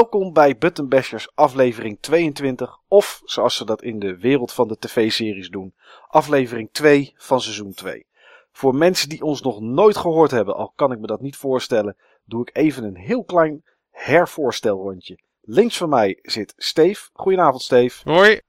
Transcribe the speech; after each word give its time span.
Welkom 0.00 0.32
bij 0.32 0.58
Button 0.58 0.88
Bashers 0.88 1.34
aflevering 1.34 1.98
22 2.00 2.78
of 2.88 3.22
zoals 3.24 3.56
ze 3.56 3.64
dat 3.64 3.82
in 3.82 3.98
de 3.98 4.18
wereld 4.18 4.52
van 4.52 4.68
de 4.68 4.78
tv-series 4.78 5.48
doen, 5.48 5.74
aflevering 6.08 6.68
2 6.72 7.12
van 7.16 7.40
seizoen 7.40 7.72
2. 7.72 8.06
Voor 8.52 8.74
mensen 8.74 9.08
die 9.08 9.22
ons 9.22 9.42
nog 9.42 9.60
nooit 9.60 9.96
gehoord 9.96 10.30
hebben, 10.30 10.54
al 10.56 10.72
kan 10.76 10.92
ik 10.92 10.98
me 10.98 11.06
dat 11.06 11.20
niet 11.20 11.36
voorstellen, 11.36 11.96
doe 12.24 12.40
ik 12.40 12.56
even 12.56 12.84
een 12.84 12.96
heel 12.96 13.24
klein 13.24 13.64
hervoorstelrondje. 13.90 15.20
Links 15.40 15.76
van 15.76 15.88
mij 15.88 16.18
zit 16.22 16.52
Steef. 16.56 17.10
Goedenavond 17.12 17.62
Steef. 17.62 18.02
Hoi. 18.04 18.40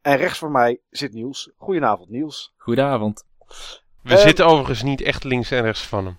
En 0.00 0.16
rechts 0.16 0.38
van 0.38 0.52
mij 0.52 0.80
zit 0.90 1.12
Niels. 1.12 1.50
Goedenavond 1.56 2.08
Niels. 2.08 2.54
Goedenavond. 2.56 3.24
We 4.02 4.14
Eh, 4.14 4.20
zitten 4.20 4.46
overigens 4.46 4.82
niet 4.82 5.00
echt 5.00 5.24
links 5.24 5.50
en 5.50 5.62
rechts 5.62 5.86
van 5.86 6.04
hem. 6.04 6.18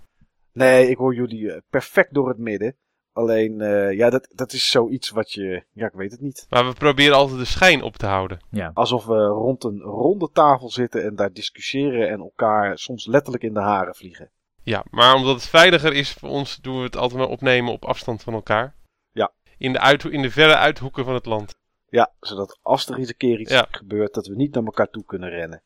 Nee, 0.53 0.89
ik 0.89 0.97
hoor 0.97 1.15
jullie 1.15 1.51
eh, 1.51 1.61
perfect 1.69 2.13
door 2.13 2.27
het 2.27 2.37
midden. 2.37 2.77
Alleen, 3.13 3.61
eh, 3.61 3.91
ja, 3.97 4.09
dat, 4.09 4.27
dat 4.35 4.53
is 4.53 4.69
zoiets 4.71 5.09
wat 5.09 5.31
je, 5.31 5.63
ja, 5.73 5.85
ik 5.85 5.93
weet 5.93 6.11
het 6.11 6.21
niet. 6.21 6.45
Maar 6.49 6.67
we 6.67 6.73
proberen 6.73 7.15
altijd 7.15 7.39
de 7.39 7.45
schijn 7.45 7.81
op 7.81 7.95
te 7.95 8.05
houden. 8.05 8.39
Ja, 8.49 8.71
Alsof 8.73 9.05
we 9.05 9.25
rond 9.25 9.63
een 9.63 9.79
ronde 9.79 10.29
tafel 10.33 10.69
zitten 10.69 11.03
en 11.03 11.15
daar 11.15 11.33
discussiëren 11.33 12.09
en 12.09 12.19
elkaar 12.19 12.77
soms 12.77 13.05
letterlijk 13.05 13.43
in 13.43 13.53
de 13.53 13.59
haren 13.59 13.95
vliegen. 13.95 14.29
Ja, 14.63 14.83
maar 14.89 15.15
omdat 15.15 15.33
het 15.35 15.47
veiliger 15.47 15.93
is 15.93 16.11
voor 16.13 16.29
ons, 16.29 16.57
doen 16.61 16.77
we 16.77 16.83
het 16.83 16.95
altijd 16.97 17.19
maar 17.19 17.29
opnemen 17.29 17.73
op 17.73 17.85
afstand 17.85 18.23
van 18.23 18.33
elkaar. 18.33 18.75
Ja. 19.11 19.31
In 19.57 19.73
de, 19.73 19.79
uitho- 19.79 20.09
in 20.09 20.21
de 20.21 20.31
verre 20.31 20.55
uithoeken 20.55 21.05
van 21.05 21.13
het 21.13 21.25
land. 21.25 21.55
Ja, 21.89 22.11
zodat 22.19 22.59
als 22.61 22.87
er 22.87 22.97
eens 22.97 23.09
een 23.09 23.17
keer 23.17 23.39
iets 23.39 23.51
Ja. 23.51 23.67
gebeurt, 23.71 24.13
dat 24.13 24.27
we 24.27 24.35
niet 24.35 24.53
naar 24.53 24.63
elkaar 24.63 24.89
toe 24.89 25.05
kunnen 25.05 25.29
rennen. 25.29 25.61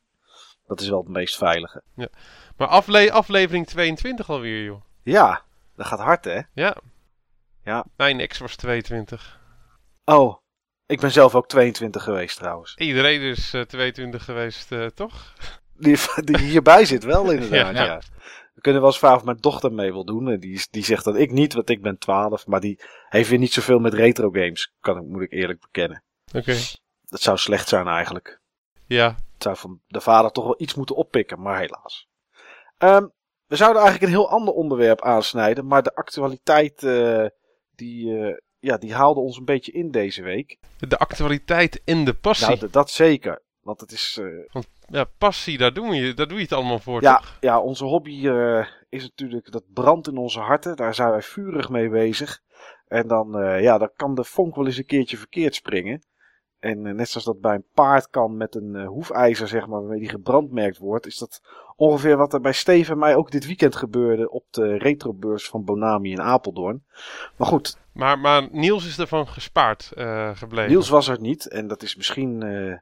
Dat 0.66 0.80
is 0.80 0.88
wel 0.88 0.98
het 0.98 1.08
meest 1.08 1.36
veilige. 1.36 1.82
Maar 2.56 2.68
afle- 2.68 3.12
aflevering 3.12 3.66
22 3.66 4.30
alweer, 4.30 4.64
joh. 4.64 4.80
Ja, 5.02 5.42
dat 5.76 5.86
gaat 5.86 5.98
hard, 6.00 6.24
hè? 6.24 6.40
Ja. 6.52 6.76
Ja. 7.64 7.84
Mijn 7.96 8.20
ex 8.20 8.38
was 8.38 8.56
22. 8.56 9.40
Oh, 10.04 10.36
ik 10.86 11.00
ben 11.00 11.10
zelf 11.10 11.34
ook 11.34 11.48
22 11.48 12.02
geweest 12.02 12.36
trouwens. 12.36 12.74
Iedereen 12.76 13.20
is 13.20 13.54
eh, 13.54 13.60
22 13.60 14.24
geweest, 14.24 14.72
eh, 14.72 14.86
toch? 14.86 15.34
Die, 15.76 15.98
die 16.24 16.38
hierbij 16.38 16.84
zit 16.84 17.04
wel 17.04 17.30
inderdaad, 17.32 17.74
ja. 17.74 17.84
Ja. 17.84 18.00
We 18.54 18.60
kunnen 18.60 18.80
wel 18.80 18.90
eens 18.90 18.98
vragen 18.98 19.18
of 19.18 19.24
mijn 19.24 19.36
dochter 19.40 19.72
mee 19.72 19.92
wil 19.92 20.04
doen. 20.04 20.28
En 20.28 20.40
die, 20.40 20.66
die 20.70 20.84
zegt 20.84 21.04
dat 21.04 21.16
ik 21.16 21.30
niet, 21.30 21.54
want 21.54 21.70
ik 21.70 21.82
ben 21.82 21.98
12. 21.98 22.46
Maar 22.46 22.60
die 22.60 22.80
heeft 23.08 23.28
weer 23.28 23.38
niet 23.38 23.52
zoveel 23.52 23.78
met 23.78 23.94
retro 23.94 24.30
games, 24.30 24.72
kan 24.80 24.96
ik, 24.96 25.04
moet 25.04 25.22
ik 25.22 25.32
eerlijk 25.32 25.60
bekennen. 25.60 26.02
Oké. 26.32 26.56
Dat 27.04 27.20
zou 27.20 27.38
slecht 27.38 27.68
zijn 27.68 27.86
eigenlijk. 27.86 28.40
Ja. 28.86 29.06
Het 29.06 29.42
zou 29.42 29.56
van 29.56 29.80
de 29.86 30.00
vader 30.00 30.30
toch 30.30 30.44
wel 30.44 30.54
iets 30.58 30.74
moeten 30.74 30.96
oppikken, 30.96 31.40
maar 31.40 31.58
helaas. 31.58 32.08
Ehm, 32.78 33.06
we 33.46 33.56
zouden 33.56 33.82
eigenlijk 33.82 34.12
een 34.12 34.18
heel 34.18 34.30
ander 34.30 34.54
onderwerp 34.54 35.02
aansnijden, 35.02 35.66
maar 35.66 35.82
de 35.82 35.94
actualiteit 35.94 36.82
eh, 36.82 37.26
die, 37.76 38.18
eh, 38.18 38.36
ja, 38.58 38.76
die 38.76 38.94
haalde 38.94 39.20
ons 39.20 39.36
een 39.38 39.44
beetje 39.44 39.72
in 39.72 39.90
deze 39.90 40.22
week. 40.22 40.58
De 40.78 40.98
actualiteit 40.98 41.82
en 41.84 42.04
de 42.04 42.14
passie. 42.14 42.56
Nou, 42.56 42.68
dat 42.70 42.90
zeker. 42.90 43.42
Want 43.60 43.80
het 43.80 43.92
is. 43.92 44.18
eh, 44.20 44.62
Ja, 44.86 45.04
passie, 45.18 45.58
daar, 45.58 45.72
doen 45.72 45.88
we, 45.90 46.14
daar 46.14 46.28
doe 46.28 46.36
je 46.36 46.42
het 46.42 46.52
allemaal 46.52 46.78
voor, 46.78 47.02
ja, 47.02 47.16
toch? 47.16 47.36
ja, 47.40 47.60
onze 47.60 47.84
hobby 47.84 48.28
eh, 48.28 48.66
is 48.88 49.02
natuurlijk. 49.02 49.50
Dat 49.52 49.64
brandt 49.72 50.08
in 50.08 50.16
onze 50.16 50.40
harten. 50.40 50.76
Daar 50.76 50.94
zijn 50.94 51.10
wij 51.10 51.22
vurig 51.22 51.68
mee 51.68 51.88
bezig. 51.88 52.40
En 52.86 53.08
dan, 53.08 53.32
ja, 53.62 53.78
dan 53.78 53.90
kan 53.96 54.14
de 54.14 54.24
vonk 54.24 54.54
wel 54.56 54.66
eens 54.66 54.76
een 54.76 54.86
keertje 54.86 55.16
verkeerd 55.16 55.54
springen. 55.54 56.02
En 56.64 56.86
eh, 56.86 56.94
net 56.94 57.08
zoals 57.08 57.26
dat 57.26 57.40
bij 57.40 57.54
een 57.54 57.64
paard 57.74 58.10
kan 58.10 58.36
met 58.36 58.54
een 58.54 58.74
eh, 58.76 58.86
hoefijzer, 58.86 59.48
zeg 59.48 59.66
maar, 59.66 59.80
waarmee 59.80 59.98
die 60.00 60.08
gebrandmerkt 60.08 60.78
wordt, 60.78 61.06
is 61.06 61.18
dat 61.18 61.42
ongeveer 61.76 62.16
wat 62.16 62.32
er 62.32 62.40
bij 62.40 62.52
Steven 62.52 62.92
en 62.92 62.98
mij 62.98 63.16
ook 63.16 63.30
dit 63.30 63.46
weekend 63.46 63.76
gebeurde 63.76 64.30
op 64.30 64.44
de 64.50 64.76
retrobeurs 64.78 65.48
van 65.48 65.64
Bonami 65.64 66.10
in 66.10 66.20
Apeldoorn. 66.22 66.84
Maar 67.36 67.46
goed, 67.48 67.78
Maar, 67.92 68.18
maar 68.18 68.48
Niels 68.50 68.86
is 68.86 68.98
ervan 68.98 69.28
gespaard 69.28 69.92
eh, 69.94 70.30
gebleven. 70.36 70.70
Niels 70.70 70.88
was 70.88 71.08
er 71.08 71.20
niet 71.20 71.48
en 71.48 71.66
dat 71.66 71.82
is 71.82 71.96
misschien. 71.96 72.42
eh, 72.42 72.78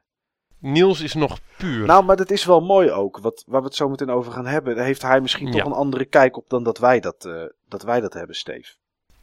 Niels 0.59 1.01
is 1.01 1.13
nog 1.13 1.39
puur. 1.57 1.85
Nou, 1.85 2.03
maar 2.03 2.15
dat 2.15 2.31
is 2.31 2.45
wel 2.45 2.61
mooi 2.61 2.91
ook. 2.91 3.19
Wat, 3.19 3.43
waar 3.47 3.61
we 3.61 3.67
het 3.67 3.75
zo 3.75 3.89
meteen 3.89 4.09
over 4.09 4.31
gaan 4.31 4.45
hebben. 4.45 4.75
Daar 4.75 4.85
heeft 4.85 5.01
hij 5.01 5.21
misschien 5.21 5.51
toch 5.51 5.65
een 5.65 5.71
andere 5.71 6.05
kijk 6.05 6.37
op 6.37 6.49
dan 6.49 6.63
dat 6.63 6.77
wij 6.77 6.99
dat, 6.99 7.29
dat, 7.67 7.83
wij 7.83 7.99
dat 7.99 8.13
hebben, 8.13 8.35
Steve. 8.35 8.73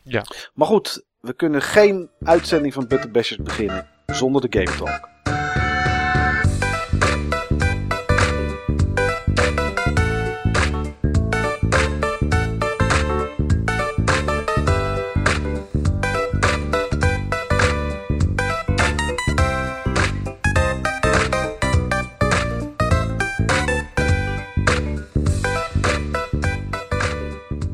Ja. 0.02 0.24
Maar 0.54 0.66
goed, 0.66 1.04
we 1.20 1.32
kunnen 1.32 1.62
geen 1.62 2.10
uitzending 2.22 2.72
van 2.72 2.86
Butter 2.86 3.10
Bashers 3.10 3.42
beginnen 3.42 3.88
zonder 4.14 4.50
de 4.50 4.58
Game 4.58 4.76
Talk. 4.76 5.08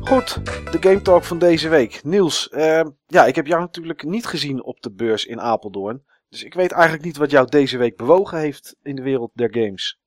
Goed, 0.07 0.41
de 0.71 0.77
Game 0.79 1.01
Talk 1.01 1.23
van 1.23 1.37
deze 1.37 1.69
week. 1.69 2.03
Niels, 2.03 2.49
eh, 2.49 2.81
ja, 3.07 3.25
ik 3.25 3.35
heb 3.35 3.47
jou 3.47 3.61
natuurlijk 3.61 4.03
niet 4.03 4.25
gezien 4.25 4.63
op 4.63 4.81
de 4.81 4.91
beurs 4.91 5.25
in 5.25 5.41
Apeldoorn. 5.41 6.03
Dus 6.29 6.43
ik 6.43 6.53
weet 6.53 6.71
eigenlijk 6.71 7.03
niet 7.03 7.17
wat 7.17 7.31
jou 7.31 7.49
deze 7.49 7.77
week 7.77 7.97
bewogen 7.97 8.39
heeft 8.39 8.75
in 8.81 8.95
de 8.95 9.01
wereld 9.01 9.31
der 9.33 9.53
games. 9.53 9.99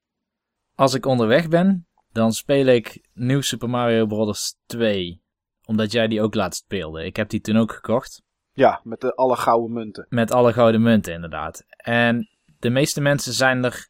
als 0.74 0.94
ik 0.94 1.06
onderweg 1.06 1.48
ben, 1.48 1.86
dan 2.12 2.32
speel 2.32 2.66
ik 2.66 3.08
New 3.12 3.42
Super 3.42 3.70
Mario 3.70 4.06
Bros. 4.06 4.56
2. 4.66 5.22
Omdat 5.64 5.92
jij 5.92 6.08
die 6.08 6.22
ook 6.22 6.34
laatst 6.34 6.62
speelde. 6.62 7.04
Ik 7.04 7.16
heb 7.16 7.28
die 7.28 7.40
toen 7.40 7.56
ook 7.56 7.72
gekocht. 7.72 8.22
Ja, 8.52 8.80
met 8.84 9.00
de 9.00 9.14
alle 9.14 9.36
gouden 9.36 9.72
munten. 9.72 10.06
Met 10.08 10.32
alle 10.32 10.52
gouden 10.52 10.82
munten 10.82 11.14
inderdaad. 11.14 11.64
En 11.76 12.28
de 12.58 12.70
meeste 12.70 13.00
mensen 13.00 13.32
zijn 13.32 13.64
er 13.64 13.88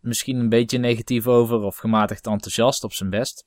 misschien 0.00 0.36
een 0.36 0.48
beetje 0.48 0.78
negatief 0.78 1.26
over 1.26 1.58
of 1.58 1.76
gematigd 1.76 2.26
enthousiast 2.26 2.84
op 2.84 2.92
zijn 2.92 3.10
best. 3.10 3.46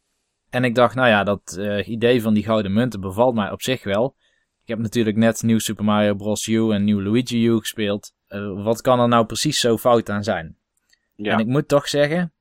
En 0.50 0.63
ik 0.63 0.75
dacht, 0.75 0.95
nou 0.95 1.07
ja, 1.07 1.23
dat 1.23 1.56
eh, 1.57 1.88
idee 1.88 2.22
van 2.22 2.34
die 2.34 2.44
gouden 2.44 2.73
munten 2.73 3.01
bevalt 3.01 3.35
mij 3.35 3.51
op 3.51 3.62
zich 3.62 3.84
wel. 3.84 4.16
Ik 4.62 4.68
heb 4.68 4.79
natuurlijk 4.79 5.18
net 5.18 5.44
New 5.44 5.59
Super 5.59 5.84
Mario 5.84 6.16
Bros. 6.16 6.47
U 6.47 6.72
en 6.72 6.84
New 6.84 7.01
Luigi 7.01 7.45
U 7.45 7.57
gespeeld. 7.57 8.13
Eh, 8.29 8.63
wat 8.63 8.81
kan 8.81 9.00
er 9.00 9.07
nou 9.07 9.25
precies 9.25 9.59
zo 9.59 9.78
fout 9.78 10.09
aan 10.09 10.23
zijn? 10.23 10.57
Ja, 11.16 11.34
En 11.34 11.40
ik 11.40 11.45
moet 11.47 11.67
toch 11.67 11.88
zeggen 11.88 12.34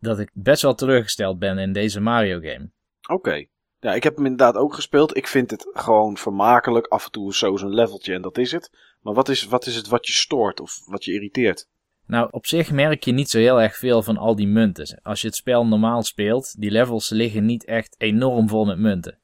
dat 0.00 0.18
ik 0.18 0.30
best 0.32 0.62
wel 0.62 0.74
teleurgesteld 0.74 1.38
ben 1.38 1.58
in 1.58 1.72
deze 1.72 2.00
Mario 2.00 2.40
game. 2.40 2.70
oké. 3.08 3.44
Ja, 3.80 3.94
ik 3.94 4.02
heb 4.02 4.16
hem 4.16 4.24
inderdaad 4.24 4.56
ook 4.56 4.74
gespeeld. 4.74 5.16
Ik 5.16 5.26
vind 5.26 5.50
het 5.50 5.70
gewoon 5.72 6.16
vermakelijk. 6.16 6.86
Af 6.86 7.04
en 7.04 7.10
toe 7.10 7.34
zo 7.34 7.56
zo'n 7.56 7.74
leveltje 7.74 8.14
en 8.14 8.22
dat 8.22 8.38
is 8.38 8.52
het. 8.52 8.70
Maar 9.00 9.14
wat 9.14 9.28
is, 9.28 9.44
wat 9.44 9.66
is 9.66 9.76
het 9.76 9.88
wat 9.88 10.06
je 10.06 10.12
stoort 10.12 10.60
of 10.60 10.80
wat 10.86 11.04
je 11.04 11.12
irriteert? 11.12 11.68
Nou, 12.06 12.28
op 12.30 12.46
zich 12.46 12.70
merk 12.70 13.04
je 13.04 13.12
niet 13.12 13.30
zo 13.30 13.38
heel 13.38 13.60
erg 13.60 13.76
veel 13.76 14.02
van 14.02 14.16
al 14.16 14.36
die 14.36 14.46
munten. 14.46 15.00
Als 15.02 15.20
je 15.20 15.26
het 15.26 15.36
spel 15.36 15.66
normaal 15.66 16.02
speelt, 16.02 16.60
die 16.60 16.70
levels 16.70 17.08
liggen 17.10 17.44
niet 17.44 17.64
echt 17.64 17.94
enorm 17.98 18.48
vol 18.48 18.64
met 18.64 18.78
munten. 18.78 19.18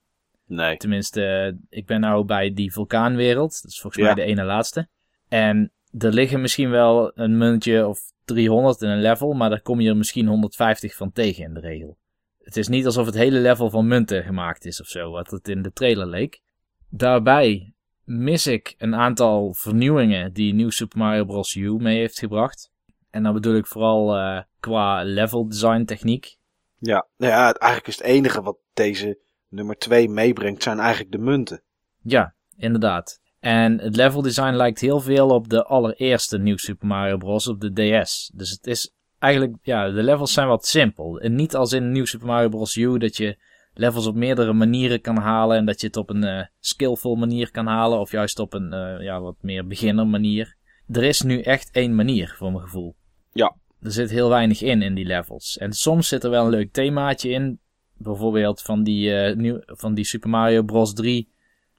Nee. 0.46 0.76
Tenminste, 0.76 1.24
eh, 1.26 1.78
ik 1.78 1.86
ben 1.86 2.00
nou 2.00 2.24
bij 2.24 2.54
die 2.54 2.72
vulkaanwereld. 2.72 3.62
Dat 3.62 3.70
is 3.70 3.80
volgens 3.80 4.02
Ja. 4.02 4.14
mij 4.14 4.24
de 4.24 4.30
ene 4.30 4.44
laatste. 4.44 4.88
En 5.28 5.72
er 5.98 6.12
liggen 6.12 6.40
misschien 6.40 6.70
wel 6.70 7.12
een 7.14 7.36
muntje 7.38 7.86
of 7.86 8.00
300 8.24 8.82
in 8.82 8.88
een 8.88 9.00
level, 9.00 9.32
maar 9.32 9.50
daar 9.50 9.60
kom 9.62 9.80
je 9.80 9.88
er 9.88 9.96
misschien 9.96 10.26
150 10.26 10.94
van 10.96 11.12
tegen 11.12 11.44
in 11.44 11.54
de 11.54 11.60
regel. 11.60 11.98
Het 12.42 12.56
is 12.56 12.68
niet 12.68 12.86
alsof 12.86 13.06
het 13.06 13.14
hele 13.14 13.38
level 13.38 13.70
van 13.70 13.86
munten 13.86 14.22
gemaakt 14.22 14.64
is 14.64 14.80
of 14.80 14.86
zo, 14.86 15.10
wat 15.10 15.30
het 15.30 15.48
in 15.48 15.62
de 15.62 15.72
trailer 15.72 16.06
leek. 16.06 16.40
Daarbij 16.88 17.72
mis 18.04 18.46
ik 18.46 18.74
een 18.78 18.94
aantal 18.94 19.54
vernieuwingen 19.54 20.32
die 20.32 20.54
New 20.54 20.70
Super 20.70 20.98
Mario 20.98 21.24
Bros. 21.24 21.54
U 21.54 21.72
mee 21.76 21.98
heeft 21.98 22.18
gebracht. 22.18 22.70
En 23.10 23.22
dan 23.22 23.32
bedoel 23.34 23.54
ik 23.56 23.66
vooral 23.66 24.16
eh, 24.16 24.42
qua 24.60 25.02
level 25.04 25.48
design 25.48 25.84
techniek. 25.84 26.36
Ja, 26.78 27.06
nou 27.16 27.32
ja, 27.32 27.46
het- 27.46 27.56
eigenlijk 27.58 27.92
is 27.92 27.98
het 27.98 28.06
enige 28.06 28.42
wat 28.42 28.56
deze 28.74 29.18
nummer 29.48 29.78
2 29.78 30.08
meebrengt, 30.08 30.62
zijn 30.62 30.78
eigenlijk 30.78 31.12
de 31.12 31.18
munten. 31.18 31.62
Ja, 32.02 32.34
inderdaad. 32.56 33.19
En 33.40 33.80
het 33.80 33.96
level 33.96 34.22
design 34.22 34.54
lijkt 34.54 34.80
heel 34.80 35.00
veel 35.00 35.28
op 35.28 35.48
de 35.48 35.64
allereerste 35.64 36.38
New 36.38 36.58
Super 36.58 36.86
Mario 36.86 37.16
Bros. 37.16 37.48
op 37.48 37.60
de 37.60 37.72
DS. 37.72 38.30
Dus 38.34 38.50
het 38.50 38.66
is 38.66 38.94
eigenlijk, 39.18 39.56
ja, 39.62 39.90
de 39.90 40.02
levels 40.02 40.32
zijn 40.32 40.48
wat 40.48 40.66
simpel. 40.66 41.20
En 41.20 41.34
niet 41.34 41.56
als 41.56 41.72
in 41.72 41.92
New 41.92 42.06
Super 42.06 42.26
Mario 42.26 42.48
Bros. 42.48 42.76
U 42.76 42.98
dat 42.98 43.16
je 43.16 43.38
levels 43.74 44.06
op 44.06 44.14
meerdere 44.14 44.52
manieren 44.52 45.00
kan 45.00 45.16
halen. 45.16 45.56
En 45.56 45.66
dat 45.66 45.80
je 45.80 45.86
het 45.86 45.96
op 45.96 46.10
een 46.10 46.24
eh, 46.24 46.46
skillful 46.58 47.14
manier 47.14 47.50
kan 47.50 47.66
halen. 47.66 47.98
Of 47.98 48.10
juist 48.10 48.38
op 48.38 48.54
een, 48.54 48.72
eh, 48.72 49.02
ja, 49.02 49.20
wat 49.20 49.36
meer 49.40 49.66
beginner 49.66 50.06
manier. 50.06 50.56
Er 50.88 51.02
is 51.02 51.22
nu 51.22 51.40
echt 51.40 51.70
één 51.70 51.94
manier, 51.94 52.34
voor 52.36 52.50
mijn 52.50 52.64
gevoel. 52.64 52.94
Ja. 53.32 53.56
Er 53.80 53.92
zit 53.92 54.10
heel 54.10 54.28
weinig 54.28 54.62
in, 54.62 54.82
in 54.82 54.94
die 54.94 55.06
levels. 55.06 55.58
En 55.58 55.72
soms 55.72 56.08
zit 56.08 56.24
er 56.24 56.30
wel 56.30 56.44
een 56.44 56.50
leuk 56.50 56.72
themaatje 56.72 57.30
in. 57.30 57.60
Bijvoorbeeld 57.96 58.62
van 58.62 58.82
die, 58.82 59.14
eh, 59.14 59.36
nieuw, 59.36 59.60
van 59.66 59.94
die 59.94 60.04
Super 60.04 60.30
Mario 60.30 60.62
Bros. 60.62 60.94
3 60.94 61.28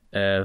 eh 0.09 0.41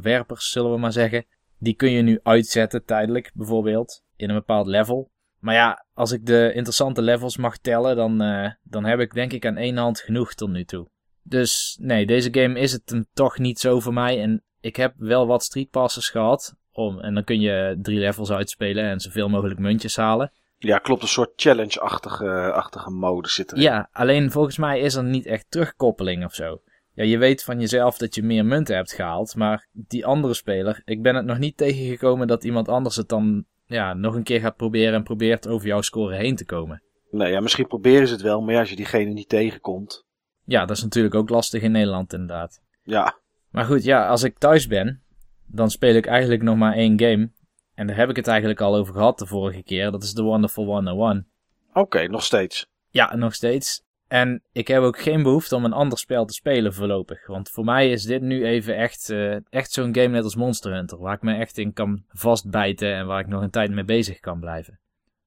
vlammenwerpers, 0.00 0.50
zullen 0.50 0.72
we 0.72 0.78
maar 0.78 0.92
zeggen. 0.92 1.24
Die 1.58 1.74
kun 1.74 1.90
je 1.90 2.02
nu 2.02 2.20
uitzetten 2.22 2.84
tijdelijk, 2.84 3.30
bijvoorbeeld, 3.34 4.02
in 4.16 4.28
een 4.28 4.34
bepaald 4.34 4.66
level. 4.66 5.10
Maar 5.40 5.54
ja, 5.54 5.86
als 5.94 6.12
ik 6.12 6.26
de 6.26 6.50
interessante 6.54 7.02
levels 7.02 7.36
mag 7.36 7.58
tellen, 7.58 7.96
dan, 7.96 8.20
eh, 8.22 8.50
dan 8.62 8.84
heb 8.84 9.00
ik 9.00 9.14
denk 9.14 9.32
ik 9.32 9.46
aan 9.46 9.56
één 9.56 9.76
hand 9.76 10.00
genoeg 10.00 10.34
tot 10.34 10.50
nu 10.50 10.64
toe. 10.64 10.88
Dus 11.22 11.78
nee, 11.80 12.06
deze 12.06 12.28
game 12.32 12.58
is 12.58 12.72
het 12.72 13.06
toch 13.12 13.38
niet 13.38 13.58
zo 13.58 13.80
voor 13.80 13.92
mij. 13.92 14.22
En 14.22 14.44
ik 14.60 14.76
heb 14.76 14.94
wel 14.96 15.26
wat 15.26 15.44
street 15.44 15.70
passes 15.70 16.08
gehad. 16.08 16.54
Om, 16.72 17.00
en 17.00 17.14
dan 17.14 17.24
kun 17.24 17.40
je 17.40 17.78
drie 17.82 17.98
levels 17.98 18.30
uitspelen 18.30 18.84
en 18.84 19.00
zoveel 19.00 19.28
mogelijk 19.28 19.60
muntjes 19.60 19.96
halen. 19.96 20.32
Ja, 20.58 20.78
klopt. 20.78 21.02
Een 21.02 21.08
soort 21.08 21.32
challenge-achtige 21.36 22.52
achtige 22.52 22.90
mode 22.90 23.28
zit 23.28 23.52
erin. 23.52 23.62
Ja, 23.62 23.88
alleen 23.92 24.30
volgens 24.30 24.58
mij 24.58 24.80
is 24.80 24.94
er 24.94 25.04
niet 25.04 25.26
echt 25.26 25.46
terugkoppeling 25.48 26.24
of 26.24 26.34
zo. 26.34 26.60
Ja, 26.96 27.04
je 27.04 27.18
weet 27.18 27.44
van 27.44 27.60
jezelf 27.60 27.98
dat 27.98 28.14
je 28.14 28.22
meer 28.22 28.44
munten 28.44 28.76
hebt 28.76 28.92
gehaald, 28.92 29.34
maar 29.34 29.68
die 29.72 30.06
andere 30.06 30.34
speler, 30.34 30.82
ik 30.84 31.02
ben 31.02 31.14
het 31.14 31.24
nog 31.24 31.38
niet 31.38 31.56
tegengekomen 31.56 32.26
dat 32.26 32.44
iemand 32.44 32.68
anders 32.68 32.96
het 32.96 33.08
dan 33.08 33.44
ja, 33.66 33.94
nog 33.94 34.14
een 34.14 34.22
keer 34.22 34.40
gaat 34.40 34.56
proberen 34.56 34.94
en 34.94 35.02
probeert 35.02 35.48
over 35.48 35.66
jouw 35.66 35.80
score 35.80 36.16
heen 36.16 36.36
te 36.36 36.44
komen. 36.44 36.82
Nee, 37.10 37.32
ja, 37.32 37.40
misschien 37.40 37.66
proberen 37.66 38.06
ze 38.06 38.12
het 38.12 38.22
wel, 38.22 38.40
maar 38.40 38.54
ja, 38.54 38.60
als 38.60 38.70
je 38.70 38.76
diegene 38.76 39.10
niet 39.10 39.28
tegenkomt. 39.28 40.04
Ja, 40.44 40.64
dat 40.64 40.76
is 40.76 40.82
natuurlijk 40.82 41.14
ook 41.14 41.28
lastig 41.28 41.62
in 41.62 41.72
Nederland 41.72 42.12
inderdaad. 42.12 42.60
Ja, 42.82 43.18
Maar 43.50 43.64
goed, 43.64 43.84
ja, 43.84 44.08
als 44.08 44.22
ik 44.22 44.38
thuis 44.38 44.66
ben, 44.66 45.02
dan 45.46 45.70
speel 45.70 45.94
ik 45.94 46.06
eigenlijk 46.06 46.42
nog 46.42 46.56
maar 46.56 46.74
één 46.74 47.00
game. 47.00 47.30
En 47.74 47.86
daar 47.86 47.96
heb 47.96 48.10
ik 48.10 48.16
het 48.16 48.26
eigenlijk 48.26 48.60
al 48.60 48.74
over 48.76 48.94
gehad 48.94 49.18
de 49.18 49.26
vorige 49.26 49.62
keer. 49.62 49.90
Dat 49.90 50.02
is 50.02 50.12
The 50.12 50.22
Wonderful 50.22 50.64
101. 50.64 51.26
oké, 51.72 52.08
nog 52.08 52.22
steeds. 52.22 52.66
Ja, 52.90 53.16
nog 53.16 53.34
steeds. 53.34 53.84
En 54.08 54.42
ik 54.52 54.68
heb 54.68 54.82
ook 54.82 54.98
geen 54.98 55.22
behoefte 55.22 55.56
om 55.56 55.64
een 55.64 55.72
ander 55.72 55.98
spel 55.98 56.24
te 56.24 56.34
spelen 56.34 56.74
voorlopig. 56.74 57.26
Want 57.26 57.50
voor 57.50 57.64
mij 57.64 57.90
is 57.90 58.02
dit 58.02 58.22
nu 58.22 58.44
even 58.44 58.76
echt, 58.76 59.10
eh, 59.10 59.36
echt 59.50 59.72
zo'n 59.72 59.94
game 59.94 60.08
net 60.08 60.24
als 60.24 60.36
Monster 60.36 60.72
Hunter. 60.72 60.98
Waar 60.98 61.14
ik 61.14 61.22
me 61.22 61.34
echt 61.34 61.58
in 61.58 61.72
kan 61.72 62.04
vastbijten 62.08 62.94
en 62.94 63.06
waar 63.06 63.20
ik 63.20 63.26
nog 63.26 63.42
een 63.42 63.50
tijd 63.50 63.70
mee 63.70 63.84
bezig 63.84 64.20
kan 64.20 64.40
blijven. 64.40 64.78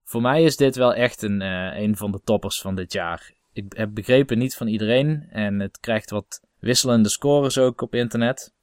Voor 0.04 0.22
mij 0.22 0.44
is 0.44 0.58
dit 0.58 0.76
wel 0.76 0.94
echt 0.94 1.22
een, 1.22 1.42
eh, 1.42 1.82
een 1.82 1.98
van 1.98 2.12
de 2.12 2.22
toppers 2.24 2.62
van 2.62 2.76
dit 2.76 2.94
jaar. 2.94 3.34
Ik 3.54 3.66
heb 3.76 3.94
begrepen 3.94 4.38
niet 4.38 4.56
van 4.56 4.68
iedereen. 4.68 5.28
En 5.30 5.60
het 5.60 5.80
krijgt 5.80 6.10
wat 6.10 6.42
wisselende 6.60 7.10
scores 7.10 7.58
ook 7.58 7.82
op 7.82 7.96
internet. 7.96 8.54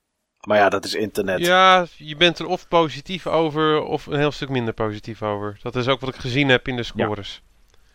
Maar 0.46 0.58
ja, 0.58 0.68
dat 0.68 0.84
is 0.84 0.94
internet. 0.94 1.38
Ja, 1.38 1.86
je 1.96 2.16
bent 2.16 2.38
er 2.38 2.46
of 2.46 2.68
positief 2.68 3.26
over 3.26 3.82
of 3.82 4.06
een 4.06 4.18
heel 4.18 4.30
stuk 4.30 4.48
minder 4.48 4.74
positief 4.74 5.22
over. 5.22 5.58
Dat 5.62 5.76
is 5.76 5.88
ook 5.88 6.00
wat 6.00 6.14
ik 6.14 6.20
gezien 6.20 6.48
heb 6.48 6.68
in 6.68 6.76
de 6.76 6.82
scores. 6.82 7.42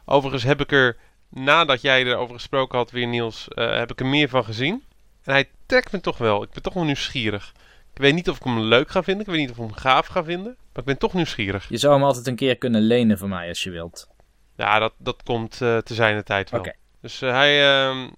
Overigens 0.06 0.44
heb 0.44 0.60
ik 0.60 0.72
er, 0.72 0.98
nadat 1.32 1.82
jij 1.82 2.04
erover 2.06 2.36
gesproken 2.36 2.78
had 2.78 2.92
weer 2.92 3.08
Niels, 3.08 3.48
eh, 3.48 3.78
heb 3.78 3.92
ik 3.92 4.00
er 4.00 4.06
meer 4.06 4.30
van 4.30 4.44
gezien. 4.44 4.84
En 5.24 5.34
hij 5.34 5.50
trekt 5.66 5.92
me 5.92 6.00
toch 6.00 6.18
wel. 6.18 6.44
Ik 6.44 6.50
ben 6.52 6.62
toch 6.62 6.74
wel 6.74 6.84
nieuwsgierig. 6.84 7.54
Ik 7.94 8.02
weet 8.02 8.14
niet 8.14 8.30
of 8.30 8.36
ik 8.36 8.44
hem 8.44 8.60
leuk 8.60 8.90
ga 8.90 9.04
vinden. 9.04 9.26
Ik 9.26 9.32
weet 9.32 9.40
niet 9.40 9.50
of 9.50 9.58
ik 9.58 9.64
hem 9.64 9.74
gaaf 9.74 10.08
ga 10.08 10.24
vinden. 10.24 10.56
Maar 10.58 10.80
ik 10.80 10.86
ben 10.86 10.98
toch 10.98 11.14
nieuwsgierig. 11.14 11.70
Je 11.70 11.78
zou 11.78 11.94
hem 11.94 12.04
altijd 12.04 12.28
een 12.28 12.36
keer 12.36 12.58
kunnen 12.58 12.82
lenen 12.82 13.18
voor 13.18 13.30
mij 13.30 13.48
als 13.48 13.64
je 13.64 13.70
wilt. 13.70 14.10
Ja, 14.56 14.80
dat, 14.80 14.94
dat 14.98 15.24
komt 15.24 15.62
eh, 15.62 15.78
te 15.78 15.94
zijn 15.94 16.16
de 16.16 16.24
tijd 16.24 16.50
wel. 16.50 16.74
Dus 17.02 17.22
eh, 17.22 17.32
hij, 17.32 17.86
ehm, 17.88 18.10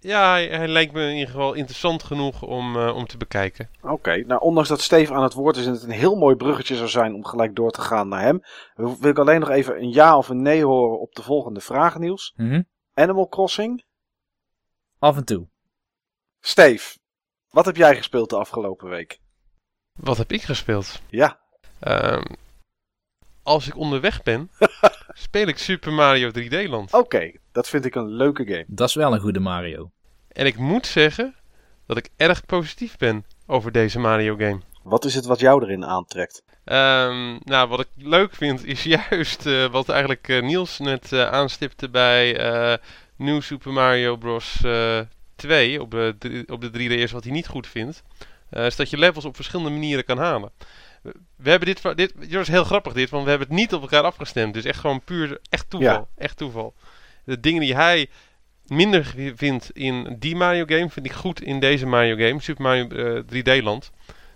ja, 0.00 0.30
hij, 0.30 0.48
hij 0.48 0.68
lijkt 0.68 0.92
me 0.92 1.02
in 1.02 1.14
ieder 1.14 1.30
geval 1.30 1.52
interessant 1.52 2.02
genoeg 2.02 2.42
om, 2.42 2.76
eh, 2.76 2.96
om 2.96 3.06
te 3.06 3.16
bekijken. 3.16 3.70
Oké, 3.82 4.16
nou 4.16 4.40
ondanks 4.40 4.68
dat 4.68 4.80
Steve 4.80 5.14
aan 5.14 5.22
het 5.22 5.32
woord 5.32 5.56
is 5.56 5.66
en 5.66 5.72
het 5.72 5.82
een 5.82 5.90
heel 5.90 6.16
mooi 6.16 6.36
bruggetje 6.36 6.76
zou 6.76 6.88
zijn 6.88 7.14
om 7.14 7.24
gelijk 7.24 7.56
door 7.56 7.70
te 7.70 7.80
gaan 7.80 8.08
naar 8.08 8.22
hem, 8.22 8.42
wil 8.74 9.10
ik 9.10 9.18
alleen 9.18 9.40
nog 9.40 9.50
even 9.50 9.76
een 9.76 9.92
ja 9.92 10.16
of 10.16 10.28
een 10.28 10.42
nee 10.42 10.64
horen 10.64 11.00
op 11.00 11.14
de 11.14 11.22
volgende 11.22 11.60
vraag, 11.60 11.98
Niels. 11.98 12.34
Mhm. 12.36 12.62
Animal 12.94 13.28
Crossing? 13.28 13.84
Af 14.98 15.16
en 15.16 15.24
toe. 15.24 15.48
Steve, 16.40 16.98
wat 17.50 17.64
heb 17.64 17.76
jij 17.76 17.96
gespeeld 17.96 18.30
de 18.30 18.36
afgelopen 18.36 18.88
week? 18.88 19.20
Wat 19.92 20.16
heb 20.16 20.32
ik 20.32 20.42
gespeeld? 20.42 21.00
Ja, 21.08 21.40
Ehm, 21.80 22.22
als 23.50 23.66
ik 23.66 23.76
onderweg 23.76 24.22
ben, 24.22 24.50
speel 25.26 25.46
ik 25.46 25.58
Super 25.58 25.92
Mario 25.92 26.30
3D 26.30 26.68
Land. 26.68 26.92
oké, 26.92 27.32
dat 27.52 27.68
vind 27.68 27.84
ik 27.84 27.94
een 27.94 28.08
leuke 28.08 28.44
game. 28.44 28.64
Dat 28.66 28.88
is 28.88 28.94
wel 28.94 29.12
een 29.14 29.20
goede 29.20 29.40
Mario. 29.40 29.90
En 30.28 30.46
ik 30.46 30.56
moet 30.56 30.86
zeggen 30.86 31.34
dat 31.86 31.96
ik 31.96 32.08
erg 32.16 32.46
positief 32.46 32.96
ben 32.96 33.24
over 33.46 33.72
deze 33.72 33.98
Mario 33.98 34.36
game. 34.36 34.60
Wat 34.82 35.04
is 35.04 35.14
het 35.14 35.24
wat 35.24 35.40
jou 35.40 35.62
erin 35.64 35.84
aantrekt? 35.84 36.42
Ehm, 36.64 37.36
nou, 37.44 37.68
wat 37.68 37.80
ik 37.80 37.88
leuk 37.96 38.34
vind 38.34 38.64
is 38.64 38.82
juist 39.10 39.46
eh, 39.46 39.66
wat 39.70 39.88
eigenlijk 39.88 40.28
eh, 40.28 40.42
Niels 40.42 40.78
net 40.78 41.12
eh, 41.12 41.30
aanstipte 41.30 41.88
bij 41.88 42.36
eh 42.38 42.76
New 43.16 43.40
Super 43.42 43.72
Mario 43.72 44.16
Bros. 44.16 44.60
eh, 44.64 45.00
2 45.36 45.80
op 45.82 45.94
op 46.46 46.60
de 46.60 46.70
3DS, 47.06 47.12
wat 47.12 47.24
hij 47.24 47.32
niet 47.32 47.46
goed 47.48 47.66
vindt. 47.66 48.02
eh, 48.50 48.66
is 48.66 48.76
dat 48.76 48.90
je 48.90 48.98
levels 48.98 49.24
op 49.24 49.36
verschillende 49.36 49.70
manieren 49.70 50.04
kan 50.04 50.18
halen. 50.18 50.50
We, 51.42 51.50
hebben 51.50 51.68
dit, 51.68 51.96
dit, 51.96 52.12
dit 52.18 52.32
was 52.32 52.48
heel 52.48 52.64
grappig 52.64 52.92
dit, 52.92 53.10
want 53.10 53.24
we 53.24 53.30
hebben 53.30 53.48
het 53.48 53.56
niet 53.56 53.74
op 53.74 53.80
elkaar 53.80 54.02
afgestemd. 54.02 54.54
Dus 54.54 54.64
echt 54.64 54.78
gewoon 54.78 55.00
puur, 55.04 55.40
echt 55.50 55.70
toeval. 55.70 55.92
Ja. 55.92 56.06
Echt 56.16 56.36
toeval. 56.36 56.74
De 57.24 57.40
dingen 57.40 57.60
die 57.60 57.74
hij 57.74 58.08
minder 58.66 59.14
vindt 59.34 59.70
in 59.70 60.16
die 60.18 60.36
Mario 60.36 60.64
game, 60.66 60.90
vind 60.90 61.06
ik 61.06 61.12
goed 61.12 61.42
in 61.42 61.60
deze 61.60 61.86
Mario 61.86 62.16
game, 62.26 62.40
Super 62.40 62.62
Mario 62.62 62.88
eh, 62.88 63.58
3D 63.60 63.62
Land. 63.62 63.90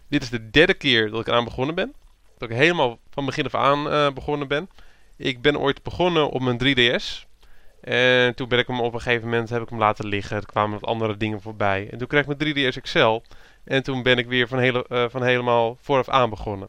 Dit 0.08 0.22
is 0.22 0.30
de 0.30 0.50
derde 0.50 0.74
keer 0.74 1.10
dat 1.10 1.20
ik 1.20 1.26
eraan 1.26 1.44
begonnen 1.44 1.74
ben. 1.74 1.94
Dat 2.38 2.50
ik 2.50 2.56
helemaal 2.56 2.98
van 3.10 3.24
begin 3.24 3.44
af 3.44 3.54
aan 3.54 3.90
eh, 3.90 4.10
begonnen 4.10 4.48
ben. 4.48 4.68
Ik 5.16 5.42
ben 5.42 5.58
ooit 5.58 5.82
begonnen 5.82 6.30
op 6.30 6.40
mijn 6.40 6.58
3DS. 6.58 7.32
En 7.80 8.34
toen 8.34 8.48
ben 8.48 8.58
ik 8.58 8.66
hem 8.66 8.80
op 8.80 8.94
een 8.94 9.00
gegeven 9.00 9.28
moment 9.28 9.50
heb 9.50 9.62
ik 9.62 9.68
hem 9.68 9.78
laten 9.78 10.06
liggen. 10.06 10.36
Er 10.36 10.46
kwamen 10.46 10.80
wat 10.80 10.88
andere 10.88 11.16
dingen 11.16 11.40
voorbij. 11.40 11.88
En 11.90 11.98
toen 11.98 12.06
kreeg 12.06 12.26
ik 12.26 12.38
mijn 12.38 12.72
3DS 12.72 12.80
XL. 12.80 13.20
En 13.64 13.82
toen 13.82 14.02
ben 14.02 14.18
ik 14.18 14.26
weer 14.26 14.48
van, 14.48 14.58
hele, 14.58 14.86
eh, 14.88 15.04
van 15.08 15.22
helemaal 15.22 15.76
vooraf 15.80 16.08
aan 16.08 16.30
begonnen. 16.30 16.68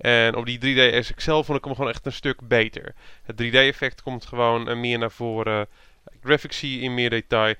En 0.00 0.34
op 0.34 0.46
die 0.46 0.58
3DS 0.58 1.14
XL 1.14 1.30
vond 1.30 1.58
ik 1.58 1.64
hem 1.64 1.74
gewoon 1.74 1.90
echt 1.90 2.06
een 2.06 2.12
stuk 2.12 2.48
beter. 2.48 2.94
Het 3.22 3.42
3D-effect 3.42 4.02
komt 4.02 4.26
gewoon 4.26 4.68
eh, 4.68 4.76
meer 4.76 4.98
naar 4.98 5.10
voren. 5.10 5.66
Graphics 6.22 6.58
zie 6.58 6.76
je 6.76 6.82
in 6.82 6.94
meer 6.94 7.10
detail. 7.10 7.54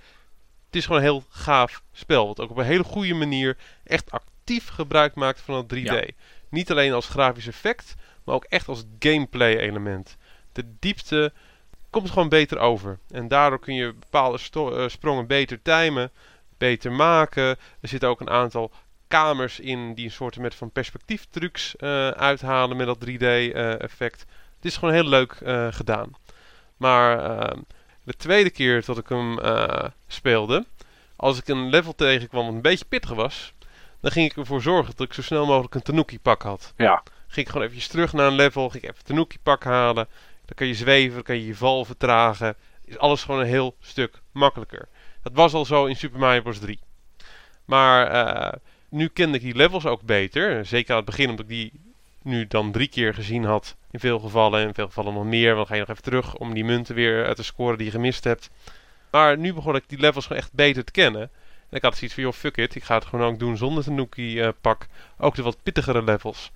Het 0.66 0.78
is 0.78 0.84
gewoon 0.84 1.00
een 1.00 1.06
heel 1.06 1.24
gaaf 1.28 1.82
spel. 1.92 2.26
Wat 2.26 2.40
ook 2.40 2.50
op 2.50 2.56
een 2.56 2.64
hele 2.64 2.84
goede 2.84 3.14
manier 3.14 3.56
echt 3.84 4.10
actief 4.10 4.68
gebruik 4.68 5.14
maakt 5.14 5.40
van 5.40 5.54
het 5.54 5.74
3D. 5.74 5.82
Ja. 5.82 6.04
Niet 6.48 6.70
alleen 6.70 6.92
als 6.92 7.08
grafisch 7.08 7.46
effect, 7.46 7.94
maar 8.24 8.34
ook 8.34 8.44
echt 8.44 8.68
als 8.68 8.84
gameplay 8.98 9.56
element. 9.56 10.16
De 10.52 10.64
diepte 10.78 11.32
komt 11.90 12.10
gewoon 12.10 12.28
beter 12.28 12.58
over. 12.58 12.98
En 13.10 13.28
daardoor 13.28 13.60
kun 13.60 13.74
je 13.74 13.94
bepaalde 13.94 14.38
eh, 14.52 14.88
sprongen 14.88 15.26
beter 15.26 15.62
timen, 15.62 16.10
beter 16.58 16.92
maken. 16.92 17.44
Er 17.80 17.88
zitten 17.88 18.08
ook 18.08 18.20
een 18.20 18.30
aantal 18.30 18.72
kamers 19.10 19.60
in 19.60 19.94
die 19.94 20.04
een 20.04 20.10
soort 20.10 20.38
met 20.38 20.54
van 20.54 20.70
perspectieftrucs 20.70 21.76
eh 21.76 22.08
uithalen 22.08 22.76
met 22.76 22.86
dat 22.86 22.98
3D-effect. 23.06 24.20
het 24.56 24.64
is 24.64 24.76
gewoon 24.76 24.94
heel 24.94 25.08
leuk 25.08 25.32
eh, 25.32 25.66
gedaan. 25.70 26.14
Maar 26.76 27.24
eh, 27.24 27.58
de 28.04 28.16
tweede 28.16 28.50
keer 28.50 28.84
dat 28.84 28.98
ik 28.98 29.08
hem 29.08 29.38
eh, 29.38 29.84
speelde, 30.06 30.66
als 31.16 31.38
ik 31.38 31.48
een 31.48 31.70
level 31.70 31.94
tegenkwam 31.94 32.44
wat 32.44 32.54
een 32.54 32.62
beetje 32.62 32.84
pittig 32.84 33.10
was, 33.10 33.52
dan 34.00 34.10
ging 34.10 34.30
ik 34.30 34.36
ervoor 34.36 34.62
zorgen 34.62 34.94
dat 34.96 35.06
ik 35.06 35.12
zo 35.12 35.22
snel 35.22 35.46
mogelijk 35.46 35.74
een 35.74 35.82
Tanuki 35.82 36.20
pak 36.20 36.42
had. 36.42 36.72
Ja, 36.76 37.02
Ging 37.30 37.46
ik 37.46 37.52
gewoon 37.52 37.66
eventjes 37.66 37.88
terug 37.88 38.12
naar 38.12 38.26
een 38.26 38.34
level, 38.34 38.68
ging 38.68 38.82
ik 38.82 38.90
even 38.90 39.04
Tanuki 39.04 39.38
pak 39.42 39.64
halen. 39.64 40.08
Dan 40.44 40.54
kan 40.54 40.66
je 40.66 40.74
zweven, 40.74 41.14
dan 41.14 41.22
kan 41.22 41.36
je 41.36 41.46
je 41.46 41.54
val 41.54 41.84
vertragen. 41.84 42.56
Is 42.84 42.98
alles 42.98 43.24
gewoon 43.24 43.40
een 43.40 43.46
heel 43.46 43.76
stuk 43.80 44.22
makkelijker. 44.32 44.88
Dat 45.22 45.32
was 45.32 45.52
al 45.52 45.64
zo 45.64 45.86
in 45.86 45.96
Super 45.96 46.18
Mario 46.18 46.42
Bros. 46.42 46.58
3. 46.58 46.80
Maar 47.64 48.06
eh, 48.06 48.58
nu 48.90 49.08
kende 49.08 49.36
ik 49.36 49.42
die 49.42 49.54
levels 49.54 49.86
ook 49.86 50.02
beter. 50.02 50.66
Zeker 50.66 50.90
aan 50.90 50.96
het 50.96 51.06
begin, 51.06 51.30
omdat 51.30 51.44
ik 51.44 51.50
die 51.50 51.72
nu 52.22 52.46
dan 52.46 52.72
drie 52.72 52.88
keer 52.88 53.14
gezien 53.14 53.44
had. 53.44 53.76
In 53.90 54.00
veel 54.00 54.18
gevallen, 54.18 54.66
in 54.66 54.74
veel 54.74 54.86
gevallen 54.86 55.14
nog 55.14 55.24
meer. 55.24 55.54
Want 55.54 55.56
dan 55.56 55.66
ga 55.66 55.74
je 55.74 55.80
nog 55.80 55.88
even 55.88 56.02
terug 56.02 56.36
om 56.36 56.54
die 56.54 56.64
munten 56.64 56.94
weer 56.94 57.24
eh, 57.24 57.32
te 57.32 57.42
scoren 57.42 57.76
die 57.76 57.86
je 57.86 57.92
gemist 57.92 58.24
hebt. 58.24 58.50
Maar 59.10 59.38
nu 59.38 59.54
begon 59.54 59.76
ik 59.76 59.84
die 59.86 59.98
levels 59.98 60.26
gewoon 60.26 60.42
echt 60.42 60.52
beter 60.52 60.84
te 60.84 60.92
kennen. 60.92 61.30
En 61.68 61.76
ik 61.76 61.82
had 61.82 61.96
zoiets 61.96 62.14
van, 62.14 62.22
joh, 62.24 62.32
fuck 62.32 62.56
it. 62.56 62.74
Ik 62.74 62.84
ga 62.84 62.94
het 62.94 63.04
gewoon 63.04 63.26
ook 63.26 63.38
doen 63.38 63.56
zonder 63.56 63.84
Tanuki 63.84 64.40
eh. 64.40 64.48
Ook 65.18 65.34
de 65.34 65.42
wat 65.42 65.62
pittigere 65.62 66.02
levels. 66.02 66.50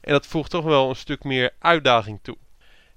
En 0.00 0.12
dat 0.12 0.26
voegt 0.26 0.50
toch 0.50 0.64
wel 0.64 0.88
een 0.88 0.96
stuk 0.96 1.24
meer 1.24 1.50
uitdaging 1.58 2.18
toe. 2.22 2.36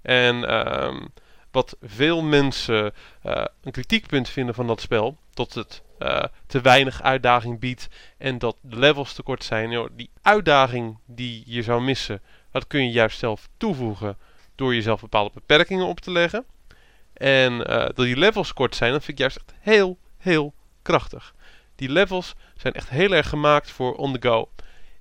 En 0.01 0.43
ehm, 0.49 1.05
wat 1.51 1.77
veel 1.81 2.21
mensen 2.21 2.93
eh, 3.21 3.45
een 3.63 3.71
kritiekpunt 3.71 4.29
vinden 4.29 4.55
van 4.55 4.67
dat 4.67 4.81
spel, 4.81 5.17
dat 5.33 5.53
het 5.53 5.81
eh, 5.99 6.23
te 6.47 6.61
weinig 6.61 7.01
uitdaging 7.01 7.59
biedt 7.59 7.87
en 8.17 8.37
dat 8.37 8.57
de 8.61 8.79
levels 8.79 9.13
te 9.13 9.23
kort 9.23 9.43
zijn. 9.43 9.89
Die 9.95 10.09
uitdaging 10.21 10.97
die 11.05 11.43
je 11.45 11.61
zou 11.61 11.81
missen, 11.81 12.21
dat 12.51 12.67
kun 12.67 12.83
je 12.83 12.91
juist 12.91 13.19
zelf 13.19 13.47
toevoegen 13.57 14.17
door 14.55 14.75
jezelf 14.75 15.01
bepaalde 15.01 15.31
beperkingen 15.33 15.85
op 15.85 15.99
te 15.99 16.11
leggen. 16.11 16.45
En 17.13 17.67
eh, 17.67 17.77
dat 17.77 17.95
die 17.95 18.17
levels 18.17 18.53
kort 18.53 18.75
zijn, 18.75 18.91
dat 18.91 19.03
vind 19.03 19.19
ik 19.19 19.23
juist 19.23 19.37
echt 19.37 19.53
heel, 19.59 19.97
heel 20.17 20.53
krachtig. 20.81 21.35
Die 21.75 21.89
levels 21.89 22.35
zijn 22.55 22.73
echt 22.73 22.89
heel 22.89 23.11
erg 23.11 23.29
gemaakt 23.29 23.71
voor 23.71 23.95
on 23.95 24.13
the 24.19 24.27
go. 24.27 24.49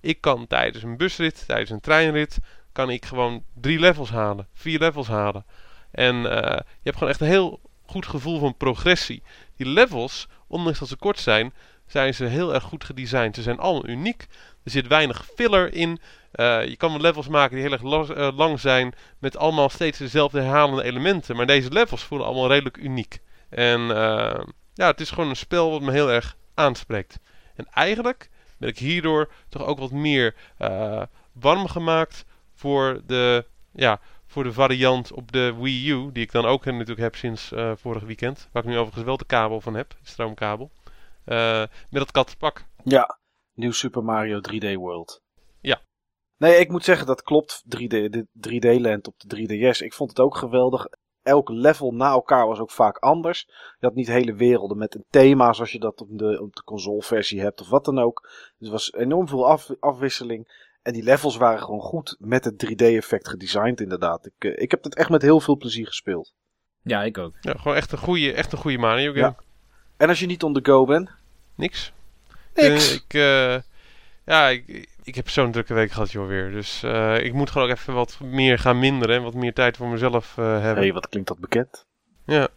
Ik 0.00 0.20
kan 0.20 0.46
tijdens 0.46 0.84
een 0.84 0.96
busrit, 0.96 1.44
tijdens 1.46 1.70
een 1.70 1.80
treinrit, 1.80 2.38
kan 2.72 2.90
ik 2.90 3.04
gewoon 3.04 3.44
drie 3.54 3.78
levels 3.78 4.10
halen, 4.10 4.48
vier 4.54 4.78
levels 4.78 5.08
halen. 5.08 5.44
En 5.90 6.14
eh, 6.14 6.56
je 6.56 6.82
hebt 6.82 6.96
gewoon 6.96 7.08
echt 7.08 7.20
een 7.20 7.26
heel 7.26 7.60
goed 7.86 8.06
gevoel 8.06 8.38
van 8.38 8.56
progressie. 8.56 9.22
Die 9.56 9.66
levels, 9.66 10.28
ondanks 10.46 10.78
dat 10.78 10.88
ze 10.88 10.96
kort 10.96 11.18
zijn, 11.18 11.52
zijn 11.86 12.14
ze 12.14 12.24
heel 12.24 12.54
erg 12.54 12.62
goed 12.62 12.84
gedesigned. 12.84 13.34
Ze 13.34 13.42
zijn 13.42 13.58
allemaal 13.58 13.88
uniek. 13.88 14.26
Er 14.64 14.70
zit 14.70 14.86
weinig 14.86 15.26
filler 15.34 15.74
in. 15.74 15.98
Eh, 16.32 16.64
je 16.64 16.76
kan 16.76 17.00
levels 17.00 17.28
maken 17.28 17.56
die 17.56 17.64
heel 17.68 17.72
erg 17.72 18.10
eh, 18.10 18.36
lang 18.36 18.60
zijn, 18.60 18.94
met 19.18 19.36
allemaal 19.36 19.68
steeds 19.68 19.98
dezelfde 19.98 20.40
herhalende 20.40 20.82
elementen. 20.82 21.36
Maar 21.36 21.46
deze 21.46 21.70
levels 21.70 22.02
voelen 22.02 22.26
allemaal 22.26 22.48
redelijk 22.48 22.76
uniek. 22.76 23.20
En 23.48 23.80
eh, 23.80 24.44
ja, 24.74 24.86
het 24.86 25.00
is 25.00 25.10
gewoon 25.10 25.28
een 25.28 25.36
spel 25.36 25.70
wat 25.70 25.80
me 25.80 25.92
heel 25.92 26.10
erg 26.10 26.36
aanspreekt. 26.54 27.18
En 27.54 27.66
eigenlijk 27.70 28.30
ben 28.58 28.68
ik 28.68 28.78
hierdoor 28.78 29.32
toch 29.48 29.62
ook 29.64 29.78
wat 29.78 29.90
meer 29.90 30.34
warm 31.32 31.68
gemaakt 31.68 32.24
voor 32.54 33.00
de, 33.06 33.44
ja, 33.72 34.00
voor 34.26 34.44
de 34.44 34.52
variant 34.52 35.12
op 35.12 35.32
de 35.32 35.54
Wii 35.60 35.90
U. 35.90 36.12
Die 36.12 36.22
ik 36.22 36.32
dan 36.32 36.44
ook 36.44 36.64
natuurlijk 36.64 37.00
heb 37.00 37.14
sinds 37.16 37.52
uh, 37.52 37.72
vorig 37.76 38.02
weekend. 38.02 38.48
Waar 38.52 38.62
ik 38.62 38.68
nu 38.68 38.76
overigens 38.76 39.04
wel 39.04 39.16
de 39.16 39.26
kabel 39.26 39.60
van 39.60 39.74
heb, 39.74 39.90
de 39.90 39.96
stroomkabel. 40.02 40.70
Uh, 41.26 41.60
met 41.60 41.70
dat 41.90 42.10
kattenpak. 42.10 42.64
Ja, 42.84 43.18
nieuw 43.54 43.72
Super 43.72 44.04
Mario 44.04 44.40
3D 44.52 44.74
World. 44.74 45.22
Ja. 45.60 45.80
Nee, 46.36 46.56
ik 46.56 46.70
moet 46.70 46.84
zeggen, 46.84 47.06
dat 47.06 47.22
klopt. 47.22 47.62
3D, 47.64 47.88
de 47.88 48.26
3D-land 48.48 49.06
op 49.06 49.14
de 49.16 49.36
3DS. 49.36 49.78
Ik 49.78 49.94
vond 49.94 50.10
het 50.10 50.20
ook 50.20 50.36
geweldig. 50.36 50.86
Elk 51.22 51.48
level 51.48 51.92
na 51.92 52.10
elkaar 52.10 52.46
was 52.46 52.58
ook 52.58 52.70
vaak 52.70 52.98
anders. 52.98 53.44
Je 53.78 53.86
had 53.86 53.94
niet 53.94 54.06
hele 54.06 54.34
werelden 54.34 54.78
met 54.78 54.94
een 54.94 55.04
thema 55.10 55.52
zoals 55.52 55.72
je 55.72 55.78
dat 55.78 56.00
op 56.00 56.08
de, 56.10 56.42
op 56.42 56.54
de 56.54 56.62
consoleversie 56.62 57.40
hebt 57.40 57.60
of 57.60 57.68
wat 57.68 57.84
dan 57.84 57.98
ook. 57.98 58.28
Dus 58.58 58.66
er 58.66 58.72
was 58.72 58.92
enorm 58.92 59.28
veel 59.28 59.48
af, 59.48 59.70
afwisseling. 59.80 60.65
En 60.86 60.92
die 60.92 61.02
levels 61.02 61.36
waren 61.36 61.62
gewoon 61.62 61.80
goed 61.80 62.16
met 62.18 62.44
het 62.44 62.66
3D-effect 62.66 63.28
gedesigned, 63.28 63.80
inderdaad. 63.80 64.26
Ik, 64.26 64.44
uh, 64.44 64.52
ik 64.62 64.70
heb 64.70 64.84
het 64.84 64.94
echt 64.94 65.08
met 65.08 65.22
heel 65.22 65.40
veel 65.40 65.56
plezier 65.56 65.86
gespeeld. 65.86 66.34
Ja, 66.82 67.02
ik 67.02 67.18
ook. 67.18 67.34
Ja, 67.40 67.54
gewoon 67.56 67.76
echt 67.76 67.92
een 67.92 67.98
goede, 67.98 68.32
echt 68.32 68.52
een 68.52 68.58
goede 68.58 68.78
Mario 68.78 69.12
game. 69.12 69.20
Ja. 69.20 69.36
En 69.96 70.08
als 70.08 70.20
je 70.20 70.26
niet 70.26 70.42
on 70.42 70.54
the 70.54 70.60
go 70.62 70.84
bent? 70.84 71.10
Niks. 71.54 71.92
Niks. 72.54 72.90
Uh, 72.90 72.94
ik, 72.94 73.14
uh, 73.14 73.56
ja, 74.24 74.48
ik, 74.48 74.88
ik 75.02 75.14
heb 75.14 75.28
zo'n 75.28 75.52
drukke 75.52 75.74
week 75.74 75.90
gehad, 75.90 76.12
joh, 76.12 76.26
weer. 76.26 76.50
Dus 76.50 76.82
ik 77.22 77.32
moet 77.32 77.50
gewoon 77.50 77.68
ook 77.68 77.76
even 77.76 77.94
wat 77.94 78.18
meer 78.20 78.58
gaan 78.58 78.78
minderen 78.78 79.16
en 79.16 79.22
wat 79.22 79.34
meer 79.34 79.54
tijd 79.54 79.76
voor 79.76 79.88
mezelf 79.88 80.34
hebben. 80.34 80.62
Hé, 80.62 80.80
hey, 80.80 80.92
wat 80.92 81.08
klinkt 81.08 81.28
dat 81.28 81.38
bekend? 81.38 81.86
Ja. 82.24 82.48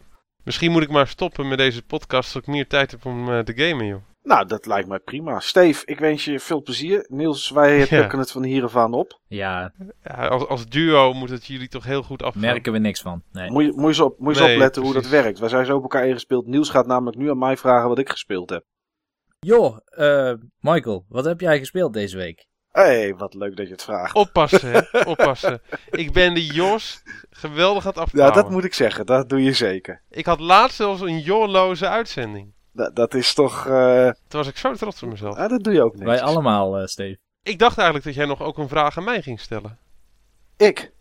Misschien 0.44 0.70
moet 0.70 0.82
ik 0.82 0.90
maar 0.90 1.08
stoppen 1.08 1.48
met 1.48 1.58
deze 1.58 1.82
podcast, 1.82 2.30
zodat 2.30 2.48
ik 2.48 2.54
meer 2.54 2.66
tijd 2.66 2.90
heb 2.90 3.04
om 3.04 3.44
te 3.44 3.52
gamen, 3.56 3.86
joh. 3.86 4.02
Nou, 4.22 4.46
dat 4.46 4.66
lijkt 4.66 4.88
mij 4.88 4.98
prima. 4.98 5.40
Steve, 5.40 5.86
ik 5.86 5.98
wens 5.98 6.24
je 6.24 6.40
veel 6.40 6.62
plezier. 6.62 7.06
Niels, 7.08 7.50
wij 7.50 7.78
ja. 7.78 8.00
pakken 8.00 8.18
het 8.18 8.30
van 8.30 8.44
hier 8.44 8.64
af 8.64 8.76
aan 8.76 8.92
op. 8.92 9.20
Ja. 9.26 9.72
ja 10.02 10.26
als, 10.26 10.46
als, 10.46 10.66
duo 10.66 11.12
moet 11.12 11.30
het 11.30 11.46
jullie 11.46 11.68
toch 11.68 11.84
heel 11.84 12.02
goed 12.02 12.22
afgaan. 12.22 12.40
Merken 12.40 12.72
we 12.72 12.78
niks 12.78 13.00
van. 13.00 13.22
Nee. 13.32 13.50
Moet 13.50 13.64
je, 13.64 13.72
moet 13.72 13.80
je 13.80 13.86
eens 13.86 14.00
op, 14.00 14.18
moet 14.18 14.36
je 14.36 14.42
nee, 14.42 14.52
opletten 14.52 14.82
precies. 14.82 15.00
hoe 15.00 15.10
dat 15.10 15.22
werkt. 15.22 15.38
Wij 15.38 15.48
zijn 15.48 15.66
zo 15.66 15.76
op 15.76 15.82
elkaar 15.82 16.06
ingespeeld. 16.06 16.46
Niels 16.46 16.70
gaat 16.70 16.86
namelijk 16.86 17.16
nu 17.16 17.30
aan 17.30 17.38
mij 17.38 17.56
vragen 17.56 17.88
wat 17.88 17.98
ik 17.98 18.10
gespeeld 18.10 18.50
heb. 18.50 18.64
Joh, 19.38 19.78
uh, 19.98 20.32
Michael, 20.58 21.04
wat 21.08 21.24
heb 21.24 21.40
jij 21.40 21.58
gespeeld 21.58 21.92
deze 21.92 22.16
week? 22.16 22.48
Hé, 22.70 22.82
hey, 22.82 23.14
wat 23.14 23.34
leuk 23.34 23.56
dat 23.56 23.66
je 23.66 23.72
het 23.72 23.82
vraagt. 23.82 24.14
Oppassen, 24.14 24.70
hè? 24.70 25.00
Oppassen. 25.10 25.60
Ik 25.90 26.12
ben 26.12 26.34
de 26.34 26.46
Jos 26.46 27.02
geweldig 27.30 27.82
aan 27.82 27.90
het 27.90 27.98
afbouwen. 27.98 28.34
Ja, 28.34 28.42
dat 28.42 28.50
moet 28.50 28.64
ik 28.64 28.74
zeggen. 28.74 29.06
Dat 29.06 29.28
doe 29.28 29.42
je 29.42 29.52
zeker. 29.52 30.02
Ik 30.08 30.26
had 30.26 30.40
laatst 30.40 30.76
zelfs 30.76 31.00
een 31.00 31.20
joorloze 31.20 31.88
uitzending. 31.88 32.52
Dat, 32.80 32.96
dat 32.96 33.14
is 33.14 33.34
toch... 33.34 33.66
Uh... 33.66 34.04
Toen 34.04 34.40
was 34.40 34.48
ik 34.48 34.56
zo 34.56 34.74
trots 34.74 35.02
op 35.02 35.08
mezelf. 35.08 35.36
Ja, 35.36 35.48
dat 35.48 35.64
doe 35.64 35.72
je 35.72 35.82
ook 35.82 35.94
niet. 35.94 36.04
Wij 36.04 36.22
allemaal, 36.22 36.80
uh, 36.80 36.86
Steve. 36.86 37.18
Ik 37.42 37.58
dacht 37.58 37.76
eigenlijk 37.76 38.06
dat 38.06 38.16
jij 38.16 38.26
nog 38.26 38.42
ook 38.42 38.58
een 38.58 38.68
vraag 38.68 38.98
aan 38.98 39.04
mij 39.04 39.22
ging 39.22 39.40
stellen. 39.40 39.78
Ik? 40.56 40.92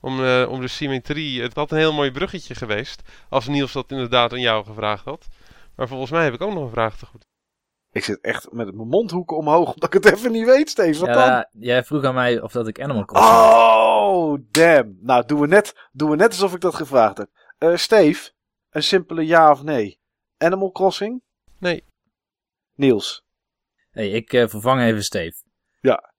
Om, 0.00 0.20
uh, 0.20 0.48
om 0.50 0.60
de 0.60 0.68
symmetrie. 0.68 1.42
Het 1.42 1.54
had 1.54 1.70
een 1.70 1.78
heel 1.78 1.92
mooi 1.92 2.10
bruggetje 2.10 2.54
geweest. 2.54 3.02
Als 3.28 3.46
Niels 3.46 3.72
dat 3.72 3.90
inderdaad 3.90 4.32
aan 4.32 4.40
jou 4.40 4.64
gevraagd 4.64 5.04
had. 5.04 5.26
Maar 5.76 5.88
volgens 5.88 6.10
mij 6.10 6.24
heb 6.24 6.34
ik 6.34 6.42
ook 6.42 6.52
nog 6.52 6.62
een 6.62 6.70
vraag 6.70 6.96
te 6.96 7.06
goed. 7.06 7.26
Ik 7.90 8.04
zit 8.04 8.20
echt 8.20 8.52
met 8.52 8.74
mijn 8.74 8.88
mondhoeken 8.88 9.36
omhoog 9.36 9.68
omdat 9.74 9.94
ik 9.94 10.02
het 10.04 10.12
even 10.14 10.32
niet 10.32 10.46
weet, 10.46 10.70
Steve. 10.70 11.00
Wat 11.00 11.08
ja, 11.08 11.26
dan? 11.26 11.62
Jij 11.62 11.84
vroeg 11.84 12.04
aan 12.04 12.14
mij 12.14 12.40
of 12.40 12.52
dat 12.52 12.68
ik 12.68 12.80
Animal 12.80 13.04
Crossing 13.04 13.34
Oh, 14.06 14.38
damn. 14.50 14.98
Nou, 15.00 15.26
doen 15.26 15.40
we 15.40 15.46
net, 15.46 15.88
doen 15.92 16.10
we 16.10 16.16
net 16.16 16.28
alsof 16.28 16.54
ik 16.54 16.60
dat 16.60 16.74
gevraagd 16.74 17.18
heb. 17.18 17.28
Uh, 17.58 17.76
Steve, 17.76 18.30
een 18.70 18.82
simpele 18.82 19.26
ja 19.26 19.50
of 19.50 19.62
nee? 19.62 19.98
Animal 20.38 20.72
Crossing? 20.72 21.22
Nee. 21.58 21.84
Niels? 22.74 23.24
Nee, 23.92 24.10
ik 24.10 24.32
uh, 24.32 24.48
vervang 24.48 24.82
even 24.82 25.04
Steve. 25.04 25.36
Ja. 25.80 26.12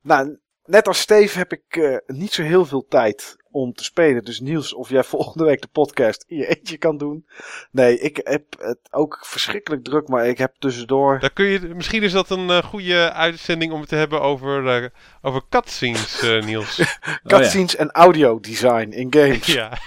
Nou, 0.00 0.38
net 0.64 0.86
als 0.86 0.98
Steve 1.00 1.38
heb 1.38 1.52
ik 1.52 1.76
uh, 1.76 1.96
niet 2.06 2.32
zo 2.32 2.42
heel 2.42 2.64
veel 2.64 2.86
tijd 2.88 3.36
om 3.50 3.72
te 3.72 3.84
spelen. 3.84 4.24
Dus 4.24 4.40
Niels, 4.40 4.74
of 4.74 4.88
jij 4.88 5.04
volgende 5.14 5.44
week 5.44 5.60
de 5.60 5.68
podcast 5.68 6.24
in 6.26 6.36
je 6.36 6.46
eentje 6.56 6.78
kan 6.78 6.96
doen. 6.96 7.26
Nee, 7.70 7.98
ik 7.98 8.20
heb 8.22 8.44
het 8.58 8.78
ook 8.90 9.18
verschrikkelijk 9.22 9.84
druk, 9.84 10.08
maar 10.08 10.26
ik 10.26 10.38
heb 10.38 10.54
tussendoor... 10.58 11.20
Daar 11.20 11.32
kun 11.32 11.46
je, 11.46 11.60
misschien 11.60 12.02
is 12.02 12.12
dat 12.12 12.30
een 12.30 12.48
uh, 12.48 12.62
goede 12.62 13.12
uitzending 13.12 13.72
om 13.72 13.80
het 13.80 13.88
te 13.88 13.96
hebben 13.96 14.20
over, 14.20 14.82
uh, 14.82 14.88
over 15.22 15.42
cutscenes, 15.48 16.22
uh, 16.22 16.42
Niels. 16.42 16.82
cutscenes 17.26 17.74
oh, 17.74 17.78
ja. 17.80 17.84
en 17.84 17.90
audio 17.90 18.40
design 18.40 18.90
in 18.90 19.12
games. 19.12 19.46
ja. 19.60 19.78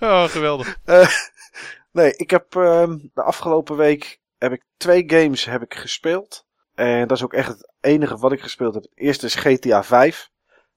oh, 0.00 0.24
geweldig. 0.24 0.78
Nee, 1.94 2.16
ik 2.16 2.30
heb 2.30 2.56
ehm, 2.56 2.98
de 3.14 3.22
afgelopen 3.22 3.76
week 3.76 4.20
heb 4.38 4.52
ik 4.52 4.64
twee 4.76 5.04
games 5.06 5.44
heb 5.44 5.62
ik 5.62 5.74
gespeeld. 5.74 6.46
En 6.74 7.08
dat 7.08 7.16
is 7.16 7.24
ook 7.24 7.32
echt 7.32 7.48
het 7.48 7.72
enige 7.80 8.16
wat 8.16 8.32
ik 8.32 8.40
gespeeld 8.40 8.74
heb. 8.74 8.82
Het 8.82 8.92
eerste 8.94 9.26
is 9.26 9.34
GTA 9.34 9.82
5. 9.84 10.30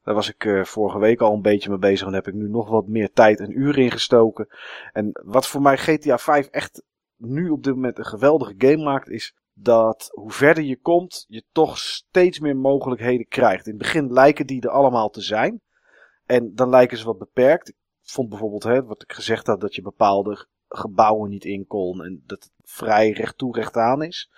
Daar 0.03 0.15
was 0.15 0.29
ik 0.29 0.43
uh, 0.43 0.63
vorige 0.63 0.99
week 0.99 1.21
al 1.21 1.33
een 1.33 1.41
beetje 1.41 1.69
mee 1.69 1.77
bezig 1.77 2.07
en 2.07 2.13
heb 2.13 2.27
ik 2.27 2.33
nu 2.33 2.49
nog 2.49 2.69
wat 2.69 2.87
meer 2.87 3.11
tijd 3.13 3.39
en 3.39 3.59
uren 3.59 3.83
in 3.83 3.91
gestoken. 3.91 4.47
En 4.93 5.21
wat 5.23 5.47
voor 5.47 5.61
mij 5.61 5.77
GTA 5.77 6.17
5 6.17 6.47
echt 6.47 6.83
nu 7.15 7.49
op 7.49 7.63
dit 7.63 7.73
moment 7.73 7.97
een 7.97 8.05
geweldige 8.05 8.53
game 8.57 8.83
maakt, 8.83 9.09
is 9.09 9.35
dat 9.53 10.09
hoe 10.11 10.31
verder 10.31 10.63
je 10.63 10.79
komt, 10.79 11.25
je 11.27 11.43
toch 11.51 11.77
steeds 11.77 12.39
meer 12.39 12.57
mogelijkheden 12.57 13.27
krijgt. 13.27 13.65
In 13.65 13.73
het 13.73 13.81
begin 13.81 14.13
lijken 14.13 14.47
die 14.47 14.61
er 14.61 14.69
allemaal 14.69 15.09
te 15.09 15.21
zijn. 15.21 15.61
En 16.25 16.55
dan 16.55 16.69
lijken 16.69 16.97
ze 16.97 17.05
wat 17.05 17.17
beperkt. 17.17 17.69
Ik 17.69 17.75
vond 18.01 18.29
bijvoorbeeld, 18.29 18.63
hè, 18.63 18.83
wat 18.83 19.01
ik 19.01 19.13
gezegd 19.13 19.47
had, 19.47 19.61
dat 19.61 19.75
je 19.75 19.81
bepaalde 19.81 20.47
gebouwen 20.69 21.29
niet 21.29 21.45
in 21.45 21.67
kon. 21.67 22.03
En 22.03 22.23
dat 22.25 22.43
het 22.43 22.51
vrij 22.63 23.11
recht 23.11 23.37
toe 23.37 23.55
recht 23.55 23.75
aan 23.75 24.03
is. 24.03 24.31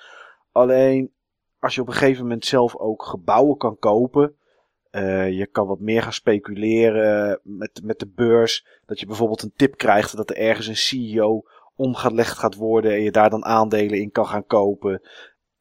Alleen, 0.52 1.12
als 1.60 1.76
je 1.76 1.82
op 1.82 1.88
een 1.88 1.94
gegeven 1.94 2.24
moment 2.24 2.46
zelf 2.46 2.76
ook 2.76 3.04
gebouwen 3.04 3.58
kan 3.58 3.78
kopen. 3.80 4.34
Uh, 4.92 5.32
je 5.32 5.48
kan 5.48 5.68
wat 5.68 5.80
meer 5.80 6.02
gaan 6.02 6.14
speculeren 6.14 7.40
met, 7.44 7.82
met 7.84 8.00
de 8.00 8.08
beurs. 8.08 8.68
Dat 8.86 9.00
je 9.00 9.06
bijvoorbeeld 9.06 9.42
een 9.42 9.54
tip 9.56 9.78
krijgt 9.78 10.16
dat 10.16 10.30
er 10.30 10.38
ergens 10.38 10.68
een 10.68 10.78
CEO 10.78 11.44
omgelegd 11.76 12.38
gaat 12.38 12.56
worden. 12.56 12.92
En 12.92 13.02
je 13.02 13.12
daar 13.12 13.30
dan 13.30 13.46
aandelen 13.46 14.00
in 14.00 14.12
kan 14.12 14.26
gaan 14.26 14.46
kopen. 14.46 15.02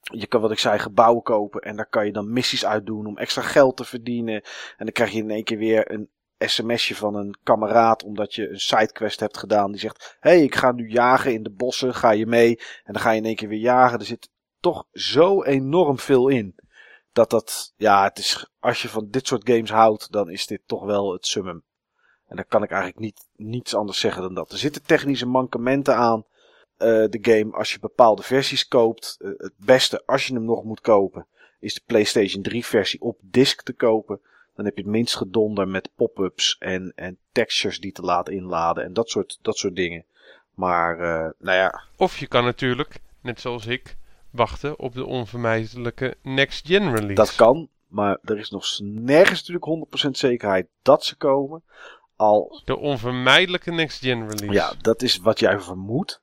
Je 0.00 0.26
kan, 0.26 0.40
wat 0.40 0.50
ik 0.50 0.58
zei, 0.58 0.78
gebouwen 0.78 1.22
kopen. 1.22 1.60
En 1.60 1.76
daar 1.76 1.88
kan 1.88 2.06
je 2.06 2.12
dan 2.12 2.32
missies 2.32 2.66
uit 2.66 2.86
doen 2.86 3.06
om 3.06 3.18
extra 3.18 3.42
geld 3.42 3.76
te 3.76 3.84
verdienen. 3.84 4.34
En 4.76 4.84
dan 4.84 4.92
krijg 4.92 5.10
je 5.10 5.22
in 5.22 5.30
één 5.30 5.44
keer 5.44 5.58
weer 5.58 5.92
een 5.92 6.08
sms'je 6.38 6.94
van 6.94 7.14
een 7.14 7.36
kameraad. 7.42 8.04
Omdat 8.04 8.34
je 8.34 8.48
een 8.48 8.60
sidequest 8.60 9.20
hebt 9.20 9.38
gedaan. 9.38 9.70
Die 9.70 9.80
zegt, 9.80 10.16
hé, 10.20 10.30
hey, 10.30 10.42
ik 10.42 10.54
ga 10.54 10.72
nu 10.72 10.88
jagen 10.90 11.32
in 11.32 11.42
de 11.42 11.50
bossen. 11.50 11.94
Ga 11.94 12.10
je 12.10 12.26
mee? 12.26 12.58
En 12.84 12.92
dan 12.92 13.02
ga 13.02 13.10
je 13.10 13.18
in 13.18 13.26
één 13.26 13.36
keer 13.36 13.48
weer 13.48 13.58
jagen. 13.58 13.98
Er 13.98 14.04
zit 14.04 14.30
toch 14.60 14.86
zo 14.92 15.42
enorm 15.42 15.98
veel 15.98 16.28
in 16.28 16.54
dat 17.12 17.30
dat, 17.30 17.72
ja, 17.76 18.04
het 18.04 18.18
is, 18.18 18.50
als 18.58 18.82
je 18.82 18.88
van 18.88 19.08
dit 19.10 19.26
soort 19.26 19.50
games 19.50 19.70
houdt, 19.70 20.12
dan 20.12 20.30
is 20.30 20.46
dit 20.46 20.60
toch 20.66 20.84
wel 20.84 21.12
het 21.12 21.26
summum. 21.26 21.62
En 22.26 22.36
dan 22.36 22.44
kan 22.48 22.62
ik 22.62 22.70
eigenlijk 22.70 23.00
niet, 23.00 23.26
niets 23.36 23.74
anders 23.74 24.00
zeggen 24.00 24.22
dan 24.22 24.34
dat. 24.34 24.52
Er 24.52 24.58
zitten 24.58 24.82
technische 24.82 25.26
mankementen 25.26 25.96
aan 25.96 26.24
uh, 26.78 26.86
de 27.08 27.18
game 27.20 27.52
als 27.52 27.72
je 27.72 27.78
bepaalde 27.78 28.22
versies 28.22 28.68
koopt. 28.68 29.16
Uh, 29.18 29.30
het 29.36 29.52
beste, 29.56 30.02
als 30.06 30.26
je 30.26 30.34
hem 30.34 30.44
nog 30.44 30.64
moet 30.64 30.80
kopen, 30.80 31.26
is 31.60 31.74
de 31.74 31.82
PlayStation 31.86 32.42
3 32.42 32.64
versie 32.64 33.00
op 33.00 33.18
disc 33.22 33.62
te 33.62 33.72
kopen. 33.72 34.20
Dan 34.58 34.66
heb 34.66 34.76
je 34.76 34.82
het 34.82 34.92
minst 34.92 35.16
gedonder 35.16 35.68
met 35.68 35.90
pop-ups 35.94 36.56
en, 36.58 36.92
en 36.96 37.18
textures 37.32 37.80
die 37.80 37.92
te 37.92 38.02
laten 38.02 38.34
inladen 38.34 38.84
en 38.84 38.92
dat 38.92 39.10
soort, 39.10 39.38
dat 39.42 39.56
soort 39.56 39.76
dingen. 39.76 40.04
Maar, 40.54 41.00
uh, 41.00 41.30
nou 41.38 41.56
ja. 41.56 41.82
Of 41.96 42.18
je 42.18 42.26
kan 42.26 42.44
natuurlijk, 42.44 43.00
net 43.22 43.40
zoals 43.40 43.66
ik, 43.66 43.96
wachten 44.30 44.78
op 44.78 44.94
de 44.94 45.04
onvermijdelijke 45.04 46.16
next 46.22 46.66
gen 46.66 46.94
release. 46.94 47.14
Dat 47.14 47.34
kan, 47.34 47.68
maar 47.86 48.18
er 48.22 48.38
is 48.38 48.50
nog 48.50 48.64
nergens 48.82 49.48
natuurlijk 49.48 50.06
100% 50.06 50.10
zekerheid 50.10 50.66
dat 50.82 51.04
ze 51.04 51.16
komen. 51.16 51.62
Al... 52.16 52.62
De 52.64 52.76
onvermijdelijke 52.76 53.70
next 53.70 53.98
gen 54.00 54.28
release. 54.28 54.52
Ja, 54.52 54.72
dat 54.80 55.02
is 55.02 55.16
wat 55.16 55.38
jij 55.38 55.60
vermoedt. 55.60 56.22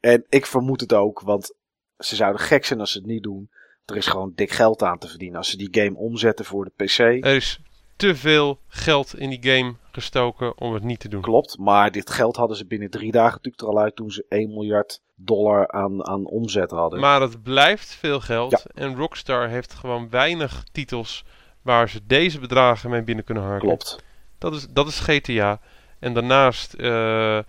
En 0.00 0.24
ik 0.28 0.46
vermoed 0.46 0.80
het 0.80 0.92
ook, 0.92 1.20
want 1.20 1.54
ze 1.98 2.16
zouden 2.16 2.40
gek 2.40 2.64
zijn 2.64 2.80
als 2.80 2.92
ze 2.92 2.98
het 2.98 3.06
niet 3.06 3.22
doen. 3.22 3.50
Er 3.84 3.96
is 3.96 4.06
gewoon 4.06 4.32
dik 4.34 4.50
geld 4.50 4.82
aan 4.82 4.98
te 4.98 5.08
verdienen 5.08 5.38
als 5.38 5.50
ze 5.50 5.56
die 5.56 5.68
game 5.70 5.96
omzetten 5.96 6.44
voor 6.44 6.64
de 6.64 6.84
PC. 6.84 6.98
Er 6.98 7.36
is 7.36 7.60
te 8.00 8.16
veel 8.16 8.58
geld 8.68 9.18
in 9.18 9.30
die 9.30 9.52
game 9.52 9.74
gestoken 9.92 10.58
om 10.58 10.74
het 10.74 10.82
niet 10.82 11.00
te 11.00 11.08
doen. 11.08 11.20
Klopt, 11.20 11.58
maar 11.58 11.90
dit 11.90 12.10
geld 12.10 12.36
hadden 12.36 12.56
ze 12.56 12.66
binnen 12.66 12.90
drie 12.90 13.12
dagen 13.12 13.32
natuurlijk 13.34 13.62
er 13.62 13.68
al 13.68 13.78
uit 13.78 13.96
toen 13.96 14.10
ze 14.10 14.24
1 14.28 14.48
miljard 14.48 15.00
dollar 15.14 15.68
aan, 15.70 16.06
aan 16.06 16.26
omzet 16.26 16.70
hadden. 16.70 17.00
Maar 17.00 17.20
het 17.20 17.42
blijft 17.42 17.94
veel 17.94 18.20
geld. 18.20 18.50
Ja. 18.50 18.60
En 18.74 18.96
Rockstar 18.96 19.48
heeft 19.48 19.74
gewoon 19.74 20.10
weinig 20.10 20.64
titels 20.72 21.24
waar 21.62 21.88
ze 21.88 22.00
deze 22.06 22.38
bedragen 22.38 22.90
mee 22.90 23.02
binnen 23.02 23.24
kunnen 23.24 23.42
harken. 23.42 23.68
Klopt. 23.68 24.02
Dat 24.38 24.54
is, 24.54 24.66
dat 24.68 24.88
is 24.88 25.00
GTA. 25.00 25.60
En 25.98 26.14
daarnaast 26.14 26.74
uh, 26.78 27.36
uh, 27.36 27.42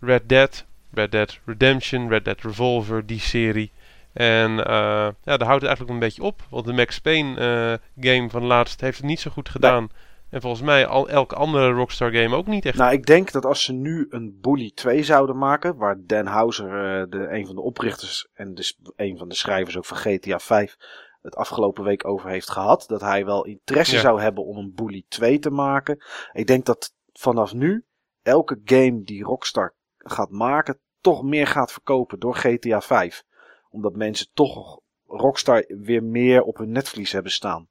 Red 0.00 0.28
Dead, 0.28 0.64
Red 0.92 1.10
Dead 1.10 1.38
Redemption, 1.44 2.08
Red 2.08 2.24
Dead 2.24 2.40
Revolver, 2.40 3.06
die 3.06 3.20
serie. 3.20 3.70
En 4.12 4.50
uh, 4.50 4.64
ja, 5.22 5.36
daar 5.36 5.44
houdt 5.44 5.62
het 5.62 5.64
eigenlijk 5.64 5.90
een 5.90 5.98
beetje 5.98 6.22
op. 6.22 6.42
Want 6.50 6.64
de 6.64 6.72
Max 6.72 6.98
Payne 6.98 7.80
game 8.00 8.30
van 8.30 8.44
laatst 8.44 8.80
heeft 8.80 8.96
het 8.96 9.06
niet 9.06 9.20
zo 9.20 9.30
goed 9.30 9.48
gedaan. 9.48 9.90
En 10.32 10.40
volgens 10.40 10.62
mij 10.62 10.86
al 10.86 11.08
elke 11.08 11.34
andere 11.34 11.70
Rockstar 11.70 12.12
game 12.12 12.36
ook 12.36 12.46
niet 12.46 12.64
echt. 12.64 12.78
Nou, 12.78 12.92
ik 12.92 13.06
denk 13.06 13.32
dat 13.32 13.44
als 13.44 13.64
ze 13.64 13.72
nu 13.72 14.06
een 14.10 14.38
Bully 14.40 14.70
2 14.74 15.02
zouden 15.02 15.38
maken, 15.38 15.76
waar 15.76 15.96
Dan 16.06 16.26
Houser, 16.26 16.66
uh, 16.66 17.06
de, 17.10 17.28
een 17.30 17.46
van 17.46 17.54
de 17.54 17.60
oprichters 17.60 18.28
en 18.32 18.54
dus 18.54 18.78
een 18.96 19.18
van 19.18 19.28
de 19.28 19.34
schrijvers 19.34 19.76
ook 19.76 19.84
van 19.84 19.96
GTA 19.96 20.38
5, 20.38 20.76
het 21.22 21.36
afgelopen 21.36 21.84
week 21.84 22.06
over 22.06 22.30
heeft 22.30 22.50
gehad, 22.50 22.84
dat 22.88 23.00
hij 23.00 23.24
wel 23.24 23.44
interesse 23.44 23.94
ja. 23.94 24.00
zou 24.00 24.20
hebben 24.20 24.44
om 24.44 24.56
een 24.56 24.72
Bully 24.74 25.04
2 25.08 25.38
te 25.38 25.50
maken. 25.50 26.04
Ik 26.32 26.46
denk 26.46 26.64
dat 26.64 26.94
vanaf 27.12 27.54
nu 27.54 27.84
elke 28.22 28.60
game 28.64 29.02
die 29.02 29.24
Rockstar 29.24 29.74
gaat 29.96 30.30
maken, 30.30 30.78
toch 31.00 31.22
meer 31.22 31.46
gaat 31.46 31.72
verkopen 31.72 32.18
door 32.18 32.34
GTA 32.34 32.80
5. 32.80 33.24
Omdat 33.72 33.96
mensen 33.96 34.26
toch 34.32 34.80
Rockstar 35.06 35.64
weer 35.68 36.02
meer 36.02 36.42
op 36.42 36.56
hun 36.56 36.70
netvlies 36.70 37.12
hebben 37.12 37.32
staan. 37.32 37.68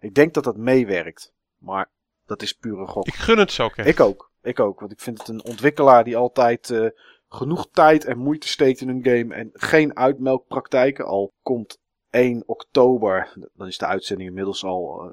Ik 0.00 0.14
denk 0.14 0.34
dat 0.34 0.44
dat 0.44 0.56
meewerkt. 0.56 1.32
Maar 1.58 1.90
dat 2.26 2.42
is 2.42 2.52
pure 2.52 2.86
gok. 2.86 3.06
Ik 3.06 3.14
gun 3.14 3.38
het 3.38 3.52
zo. 3.52 3.68
Echt. 3.74 3.88
Ik 3.88 4.00
ook. 4.00 4.30
Ik 4.42 4.60
ook. 4.60 4.80
Want 4.80 4.92
ik 4.92 5.00
vind 5.00 5.18
het 5.18 5.28
een 5.28 5.44
ontwikkelaar 5.44 6.04
die 6.04 6.16
altijd 6.16 6.68
uh, 6.68 6.88
genoeg 7.28 7.68
tijd 7.70 8.04
en 8.04 8.18
moeite 8.18 8.48
steekt 8.48 8.80
in 8.80 8.88
een 8.88 9.04
game. 9.04 9.34
En 9.34 9.50
geen 9.52 9.96
uitmelkpraktijken. 9.96 11.04
Al 11.04 11.34
komt 11.42 11.78
1 12.10 12.42
oktober. 12.46 13.32
Dan 13.54 13.66
is 13.66 13.78
de 13.78 13.86
uitzending 13.86 14.28
inmiddels 14.28 14.64
al. 14.64 15.04
Uh, 15.04 15.10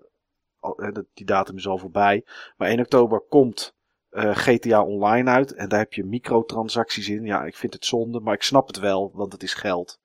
al 0.60 1.04
die 1.14 1.26
datum 1.26 1.58
is 1.58 1.68
al 1.68 1.78
voorbij. 1.78 2.26
Maar 2.58 2.68
1 2.68 2.80
oktober 2.80 3.20
komt 3.20 3.76
uh, 4.12 4.36
GTA 4.36 4.84
Online 4.84 5.30
uit. 5.30 5.54
En 5.54 5.70
daar 5.70 5.80
heb 5.80 5.94
je 5.94 6.04
microtransacties 6.04 7.10
in. 7.10 7.26
Ja, 7.26 7.44
ik 7.44 7.56
vind 7.56 7.74
het 7.74 7.86
zonde. 7.86 8.20
Maar 8.20 8.34
ik 8.34 8.44
snap 8.44 8.68
het 8.68 8.80
wel. 8.80 9.12
Want 9.14 9.32
het 9.32 9.44
is 9.44 9.54
geld. 9.54 9.99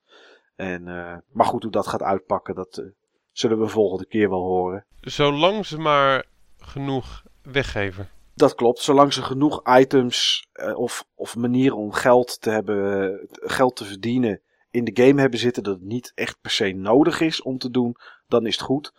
En, 0.56 0.84
maar 1.32 1.46
goed, 1.46 1.62
hoe 1.62 1.73
dat 1.73 1.87
gaat 1.87 2.02
uitpakken. 2.02 2.54
Dat 2.54 2.84
zullen 3.32 3.61
we 3.61 3.68
volgende 3.68 4.06
keer 4.06 4.28
wel 4.28 4.42
horen. 4.42 4.84
Zolang 5.00 5.66
ze 5.66 5.78
maar 5.78 6.25
genoeg 6.58 7.23
weggeven. 7.42 8.08
Dat 8.34 8.54
klopt, 8.54 8.80
zolang 8.80 9.12
ze 9.12 9.23
genoeg 9.23 9.76
items 9.78 10.46
uh, 10.54 10.78
of, 10.78 11.04
of 11.14 11.37
manieren 11.37 11.76
om 11.76 11.92
geld 11.92 12.40
te 12.40 12.50
hebben, 12.50 13.20
geld 13.30 13.76
te 13.76 13.84
verdienen 13.84 14.40
in 14.70 14.84
de 14.84 15.02
game 15.04 15.20
hebben 15.20 15.38
zitten 15.38 15.62
dat 15.62 15.75
het 15.75 15.84
niet 15.84 16.12
echt 16.14 16.40
per 16.40 16.50
se 16.50 16.73
nodig 16.73 17.20
is 17.20 17.42
om 17.42 17.58
te 17.58 17.70
doen, 17.70 17.96
dan 18.26 18.46
is 18.46 18.54
het 18.54 18.64
goed. 18.64 18.92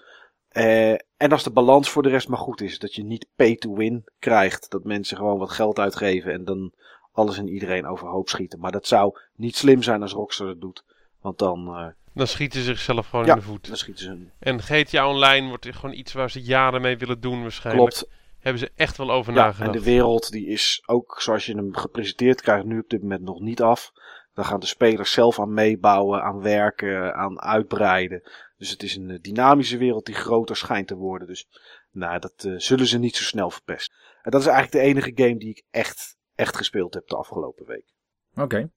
Uh, 0.51 0.91
en 0.91 1.31
als 1.31 1.43
de 1.43 1.51
balans 1.51 1.89
voor 1.89 2.03
de 2.03 2.09
rest 2.09 2.27
maar 2.27 2.39
goed 2.39 2.61
is, 2.61 2.79
dat 2.79 2.95
je 2.95 3.03
niet 3.03 3.27
pay 3.35 3.55
to 3.55 3.73
win 3.73 4.03
krijgt, 4.19 4.69
dat 4.71 4.83
mensen 4.83 5.17
gewoon 5.17 5.37
wat 5.37 5.51
geld 5.51 5.79
uitgeven 5.79 6.33
en 6.33 6.43
dan 6.45 6.73
alles 7.11 7.37
en 7.37 7.47
iedereen 7.47 7.85
overhoop 7.85 8.29
schieten. 8.29 8.59
Maar 8.59 8.71
dat 8.71 8.87
zou 8.87 9.19
niet 9.35 9.55
slim 9.55 9.83
zijn 9.83 10.01
als 10.01 10.13
Rockstar 10.13 10.47
het 10.47 10.61
doet, 10.61 10.83
want 11.25 11.39
dan... 11.39 11.67
Uh, 11.67 11.87
dan 12.13 12.27
schieten 12.27 12.59
ze 12.59 12.65
zichzelf 12.65 13.07
gewoon 13.07 13.25
ja, 13.25 13.33
in 13.33 13.39
de 13.39 13.45
voet. 13.45 13.67
Dan 13.67 13.77
schieten 13.77 14.03
ze... 14.03 14.27
En 14.39 14.61
GTA 14.61 15.09
Online 15.09 15.47
wordt 15.47 15.67
gewoon 15.75 15.95
iets 15.95 16.13
waar 16.13 16.31
ze 16.31 16.41
jaren 16.41 16.81
mee 16.81 16.97
willen 16.97 17.19
doen 17.19 17.41
waarschijnlijk. 17.41 17.89
Klopt. 17.89 18.13
Hebben 18.39 18.61
ze 18.61 18.71
echt 18.75 18.97
wel 18.97 19.11
over 19.11 19.33
ja, 19.33 19.39
nagedacht. 19.39 19.75
En 19.75 19.79
de 19.79 19.85
wereld 19.85 20.31
die 20.31 20.47
is 20.47 20.83
ook 20.85 21.21
zoals 21.21 21.45
je 21.45 21.55
hem 21.55 21.75
gepresenteerd 21.75 22.41
krijgt 22.41 22.65
nu 22.65 22.79
op 22.79 22.89
dit 22.89 23.01
moment 23.01 23.21
nog 23.21 23.39
niet 23.39 23.61
af. 23.61 23.91
Daar 24.33 24.45
gaan 24.45 24.59
de 24.59 24.65
spelers 24.65 25.11
zelf 25.11 25.39
aan 25.39 25.53
meebouwen, 25.53 26.23
aan 26.23 26.41
werken, 26.41 27.15
aan 27.15 27.41
uitbreiden. 27.41 28.21
Dus 28.57 28.69
het 28.69 28.83
is 28.83 28.95
een 28.95 29.19
dynamische 29.21 29.77
wereld 29.77 30.05
die 30.05 30.15
groter 30.15 30.55
schijnt 30.55 30.87
te 30.87 30.95
worden. 30.95 31.27
Dus 31.27 31.47
nou, 31.91 32.19
dat 32.19 32.43
uh, 32.43 32.53
zullen 32.57 32.87
ze 32.87 32.97
niet 32.97 33.15
zo 33.15 33.23
snel 33.23 33.49
verpesten. 33.49 33.95
En 34.21 34.31
dat 34.31 34.41
is 34.41 34.47
eigenlijk 34.47 34.77
de 34.77 34.89
enige 34.89 35.11
game 35.15 35.37
die 35.37 35.49
ik 35.49 35.63
echt, 35.71 36.17
echt 36.35 36.55
gespeeld 36.55 36.93
heb 36.93 37.07
de 37.07 37.15
afgelopen 37.15 37.65
week. 37.65 37.93
Oké. 38.31 38.41
Okay. 38.41 38.69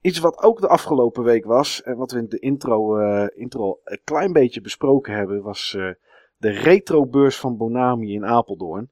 Iets 0.00 0.18
wat 0.18 0.42
ook 0.42 0.60
de 0.60 0.68
afgelopen 0.68 1.22
week 1.22 1.44
was, 1.44 1.82
en 1.82 1.96
wat 1.96 2.12
we 2.12 2.18
in 2.18 2.28
de 2.28 2.38
intro, 2.38 2.98
uh, 2.98 3.26
intro 3.34 3.80
een 3.84 4.00
klein 4.04 4.32
beetje 4.32 4.60
besproken 4.60 5.14
hebben, 5.14 5.42
was 5.42 5.74
uh, 5.76 5.92
de 6.36 6.50
retrobeurs 6.50 7.36
van 7.36 7.56
Bonami 7.56 8.12
in 8.12 8.26
Apeldoorn. 8.26 8.90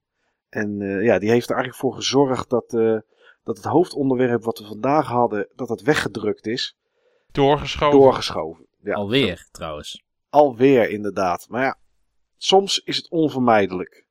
En 0.49 0.81
uh, 0.81 1.05
ja, 1.05 1.19
die 1.19 1.31
heeft 1.31 1.49
er 1.49 1.55
eigenlijk 1.55 1.83
voor 1.83 1.95
gezorgd 1.95 2.51
dat, 2.51 2.71
dat 3.43 3.57
het 3.57 3.65
hoofdonderwerp 3.65 4.45
wat 4.45 4.59
we 4.59 4.65
vandaag 4.65 5.07
hadden, 5.07 5.49
dat 5.55 5.69
het 5.69 5.83
weggedrukt 5.83 6.47
is. 6.47 6.77
Doorgeschoven. 7.33 7.99
Doorgeschoven. 7.99 8.67
Ja. 8.83 8.95
Alweer, 8.95 9.49
trouwens. 9.51 10.05
Alweer, 10.31 10.91
inderdaad. 10.91 11.47
Maar 11.49 11.63
ja, 11.63 11.79
soms 12.37 12.79
is 12.85 12.97
het 12.97 13.11
onvermijdelijk. 13.11 14.07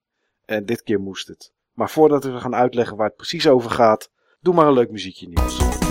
En 0.46 0.66
dit 0.66 0.84
keer 0.84 1.00
moest 1.00 1.28
het. 1.28 1.54
Maar 1.74 1.90
voordat 1.90 2.24
we 2.24 2.40
gaan 2.40 2.56
uitleggen 2.56 2.98
waar 2.98 3.08
het 3.08 3.16
precies 3.16 3.48
over 3.48 3.70
gaat, 3.70 4.12
doe 4.40 4.54
maar 4.54 4.68
een 4.68 4.74
leuk 4.74 4.92
muziekje 4.92 5.28
nieuws. 5.28 5.87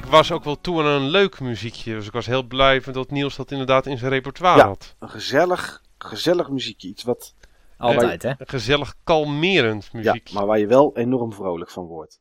Was 0.00 0.32
ook 0.32 0.44
wel 0.44 0.60
toe 0.60 0.80
aan 0.80 1.02
een 1.02 1.08
leuk 1.08 1.40
muziekje. 1.40 1.94
Dus 1.94 2.06
ik 2.06 2.12
was 2.12 2.26
heel 2.26 2.42
blij 2.42 2.80
dat 2.80 3.10
Niels 3.10 3.36
dat 3.36 3.50
inderdaad 3.50 3.86
in 3.86 3.98
zijn 3.98 4.10
repertoire 4.10 4.58
ja, 4.58 4.66
had. 4.66 4.96
Een 4.98 5.10
gezellig, 5.10 5.82
gezellig 5.98 6.50
muziekje. 6.50 6.88
Iets 6.88 7.02
wat. 7.02 7.34
Altijd, 7.78 8.22
hè? 8.22 8.28
Een 8.28 8.48
gezellig 8.48 8.94
kalmerend 9.04 9.92
muziekje. 9.92 10.20
Ja, 10.32 10.38
maar 10.38 10.46
waar 10.46 10.58
je 10.58 10.66
wel 10.66 10.96
enorm 10.96 11.32
vrolijk 11.32 11.70
van 11.70 11.86
wordt. 11.86 12.20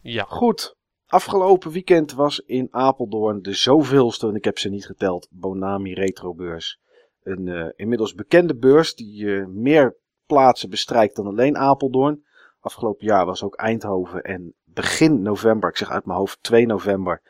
Ja. 0.00 0.24
Goed. 0.28 0.76
Afgelopen 1.06 1.70
weekend 1.70 2.12
was 2.12 2.38
in 2.38 2.68
Apeldoorn 2.70 3.42
de 3.42 3.52
zoveelste, 3.52 4.28
en 4.28 4.34
ik 4.34 4.44
heb 4.44 4.58
ze 4.58 4.68
niet 4.68 4.86
geteld, 4.86 5.28
Bonami 5.30 5.94
Retrobeurs. 5.94 6.80
Een 7.22 7.46
uh, 7.46 7.66
inmiddels 7.76 8.14
bekende 8.14 8.56
beurs 8.56 8.94
die 8.94 9.22
uh, 9.22 9.46
meer 9.46 9.96
plaatsen 10.26 10.70
bestrijkt 10.70 11.16
dan 11.16 11.26
alleen 11.26 11.56
Apeldoorn. 11.56 12.24
Afgelopen 12.60 13.06
jaar 13.06 13.26
was 13.26 13.42
ook 13.42 13.54
Eindhoven 13.54 14.22
en 14.22 14.54
begin 14.76 15.22
november, 15.22 15.68
ik 15.68 15.76
zeg 15.76 15.90
uit 15.90 16.06
mijn 16.06 16.18
hoofd 16.18 16.38
2 16.40 16.66
november, 16.66 17.22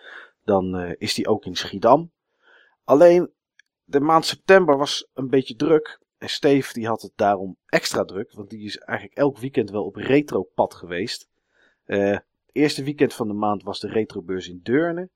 dan 0.45 0.81
uh, 0.81 0.93
is 0.99 1.15
die 1.15 1.29
ook 1.29 1.45
in 1.45 1.57
Schiedam. 1.57 2.11
Alleen 2.85 3.31
de 3.85 4.01
maand 4.01 4.27
september 4.27 4.77
was 4.77 5.09
een 5.15 5.29
beetje 5.29 5.55
druk. 5.55 6.01
En 6.19 6.29
Steve 6.29 6.73
die 6.73 6.87
had 6.87 7.03
het 7.03 7.13
daarom 7.17 7.57
extra 7.67 8.05
druk, 8.05 8.33
want 8.33 8.51
die 8.51 8.65
is 8.65 8.77
eigenlijk 8.77 9.19
elk 9.19 9.39
weekend 9.39 9.71
wel 9.71 9.85
op 9.85 9.97
retropad 9.97 10.75
geweest. 10.75 11.29
Uh, 11.87 12.11
het 12.11 12.25
eerste 12.53 12.83
weekend 12.83 13.15
van 13.15 13.29
de 13.29 13.35
maand 13.35 13.63
was 13.63 13.81
de 13.81 13.89
retrobeurs 13.89 14.49
in 14.49 14.61
Deurne. 14.63 15.11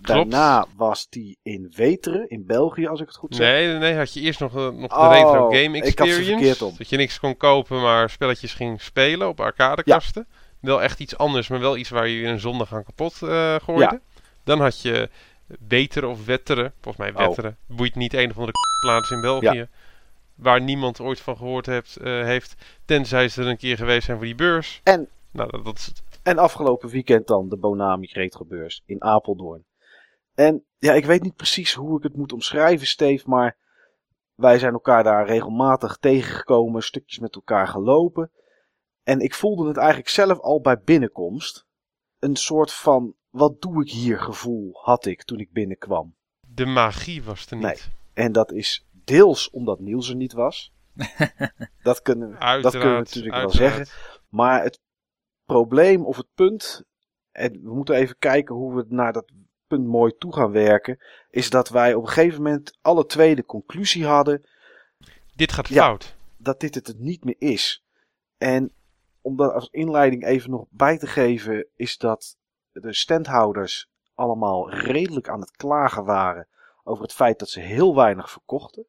Daarna 0.00 0.66
was 0.76 1.08
die 1.08 1.38
in 1.42 1.72
Weteren, 1.76 2.28
in 2.28 2.46
België, 2.46 2.86
als 2.86 3.00
ik 3.00 3.06
het 3.06 3.16
goed 3.16 3.34
zeg. 3.34 3.48
Nee, 3.48 3.78
nee, 3.78 3.94
had 3.94 4.12
je 4.12 4.20
eerst 4.20 4.40
nog, 4.40 4.56
uh, 4.56 4.68
nog 4.68 4.90
de 4.90 4.96
Oh, 4.96 5.10
Retro 5.12 5.48
Game 5.48 5.76
ik 5.76 5.82
had 5.82 5.84
Experience. 5.84 6.24
verkeerd 6.24 6.62
om. 6.62 6.74
Dat 6.78 6.88
je 6.88 6.96
niks 6.96 7.20
kon 7.20 7.36
kopen, 7.36 7.80
maar 7.80 8.10
spelletjes 8.10 8.54
ging 8.54 8.80
spelen 8.80 9.28
op 9.28 9.40
arcadekasten. 9.40 10.26
Wel 10.60 10.82
echt 10.82 11.00
iets 11.00 11.16
anders, 11.18 11.48
maar 11.48 11.60
wel 11.60 11.76
iets 11.76 11.90
waar 11.90 12.08
je 12.08 12.26
een 12.26 12.40
zondag 12.40 12.74
aan 12.74 12.84
kapot 12.84 13.20
uh, 13.22 13.54
gooide. 13.54 13.82
Ja. 13.84 14.00
Dan 14.44 14.60
had 14.60 14.80
je 14.80 15.08
Weteren 15.68 16.08
of 16.08 16.24
Wetteren. 16.24 16.72
Volgens 16.80 16.96
mij 16.96 17.14
Oh. 17.20 17.26
Wetteren. 17.26 17.56
Boeit 17.66 17.94
niet 17.94 18.14
een 18.14 18.30
of 18.30 18.36
andere 18.36 18.52
plaats 18.80 19.10
in 19.10 19.20
België. 19.20 19.68
Waar 20.34 20.60
niemand 20.60 21.00
ooit 21.00 21.20
van 21.20 21.36
gehoord 21.36 21.66
heeft, 21.66 21.96
eh, 21.96 22.22
heeft. 22.24 22.54
Tenzij 22.84 23.28
ze 23.28 23.42
er 23.42 23.48
een 23.48 23.56
keer 23.56 23.76
geweest 23.76 24.04
zijn 24.04 24.16
voor 24.16 24.26
die 24.26 24.34
beurs. 24.34 24.80
En 24.84 25.08
Nou, 25.30 25.50
dat, 25.50 25.64
dat 25.64 25.78
is 25.78 25.86
het. 25.86 26.02
En 26.22 26.38
afgelopen 26.38 26.88
weekend 26.88 27.26
dan 27.26 27.48
de 27.48 27.56
Bonami 27.56 28.08
Retrobeurs 28.12 28.82
in 28.86 29.02
Apeldoorn. 29.02 29.64
En 30.34 30.64
ja, 30.78 30.92
ik 30.92 31.04
weet 31.04 31.22
niet 31.22 31.36
precies 31.36 31.74
hoe 31.74 31.96
ik 31.96 32.02
het 32.02 32.16
moet 32.16 32.32
omschrijven, 32.32 32.86
Steve, 32.86 33.28
maar 33.28 33.56
wij 34.34 34.58
zijn 34.58 34.72
elkaar 34.72 35.02
daar 35.04 35.26
regelmatig 35.26 35.96
tegengekomen, 35.96 36.82
stukjes 36.82 37.18
met 37.18 37.34
elkaar 37.34 37.68
gelopen. 37.68 38.30
En 39.02 39.20
ik 39.20 39.34
voelde 39.34 39.68
het 39.68 39.76
eigenlijk 39.76 40.08
zelf 40.08 40.38
al 40.38 40.60
bij 40.60 40.80
binnenkomst. 40.80 41.66
Een 42.18 42.36
soort 42.36 42.72
van, 42.72 43.14
wat 43.30 43.60
doe 43.60 43.82
ik 43.82 43.90
hier 43.90 44.18
gevoel 44.20 44.70
had 44.72 45.06
ik 45.06 45.24
toen 45.24 45.38
ik 45.38 45.52
binnenkwam. 45.52 46.14
De 46.48 46.66
magie 46.66 47.22
was 47.22 47.46
er 47.46 47.56
niet. 47.56 47.64
Nee. 47.64 47.78
En 48.12 48.32
dat 48.32 48.52
is 48.52 48.86
deels 49.04 49.50
omdat 49.50 49.80
Niels 49.80 50.08
er 50.08 50.14
niet 50.16 50.32
was. 50.32 50.72
dat, 51.82 52.02
kunnen, 52.02 52.28
Uiteraard, 52.28 52.62
dat 52.62 52.72
kunnen 52.72 52.92
we 52.92 52.98
natuurlijk 53.04 53.34
wel 53.34 53.50
zeggen. 53.50 53.86
Maar 54.28 54.62
het 54.62 54.80
probleem 55.44 56.04
of 56.04 56.16
het 56.16 56.28
punt, 56.34 56.84
en 57.30 57.52
we 57.52 57.74
moeten 57.74 57.94
even 57.94 58.18
kijken 58.18 58.54
hoe 58.54 58.74
we 58.74 58.84
naar 58.88 59.12
dat 59.12 59.32
punt 59.66 59.86
mooi 59.86 60.16
toe 60.18 60.34
gaan 60.34 60.50
werken, 60.50 60.98
is 61.30 61.50
dat 61.50 61.68
wij 61.68 61.94
op 61.94 62.02
een 62.02 62.08
gegeven 62.08 62.42
moment 62.42 62.78
alle 62.80 63.06
twee 63.06 63.34
de 63.34 63.44
conclusie 63.44 64.06
hadden. 64.06 64.46
Dit 65.34 65.52
gaat 65.52 65.68
Ja. 65.68 65.84
fout. 65.84 66.14
dat 66.36 66.60
dit 66.60 66.74
het 66.74 66.98
niet 66.98 67.24
meer 67.24 67.36
is. 67.38 67.84
En 68.38 68.72
om 69.20 69.36
dat 69.36 69.52
als 69.52 69.68
inleiding 69.70 70.24
even 70.24 70.50
nog 70.50 70.66
bij 70.70 70.98
te 70.98 71.06
geven, 71.06 71.66
is 71.74 71.98
dat 71.98 72.36
de 72.72 72.92
standhouders 72.94 73.88
allemaal 74.14 74.70
redelijk 74.70 75.28
aan 75.28 75.40
het 75.40 75.50
klagen 75.50 76.04
waren 76.04 76.48
over 76.84 77.02
het 77.02 77.12
feit 77.12 77.38
dat 77.38 77.48
ze 77.48 77.60
heel 77.60 77.94
weinig 77.94 78.30
verkochten. 78.30 78.86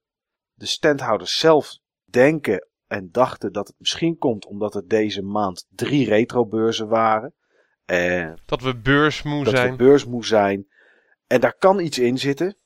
De 0.53 0.65
standhouders 0.65 1.39
zelf 1.39 1.77
denken 2.03 2.67
en 2.87 3.11
dachten 3.11 3.51
dat 3.53 3.67
het 3.67 3.79
misschien 3.79 4.17
komt 4.17 4.45
omdat 4.45 4.75
er 4.75 4.87
deze 4.87 5.21
maand 5.21 5.65
drie 5.69 6.07
retrobeurzen 6.07 6.87
waren. 6.87 7.33
En 7.85 8.41
Dat 8.45 8.61
we 8.61 8.75
beursmoe 8.77 9.43
dat 9.43 9.55
zijn. 9.55 9.71
we 9.71 9.77
beursmoe 9.77 10.25
zijn. 10.25 10.67
En 11.27 11.41
daar 11.41 11.57
kan 11.57 11.79
iets 11.79 11.99
in 11.99 12.17
zitten. 12.17 12.57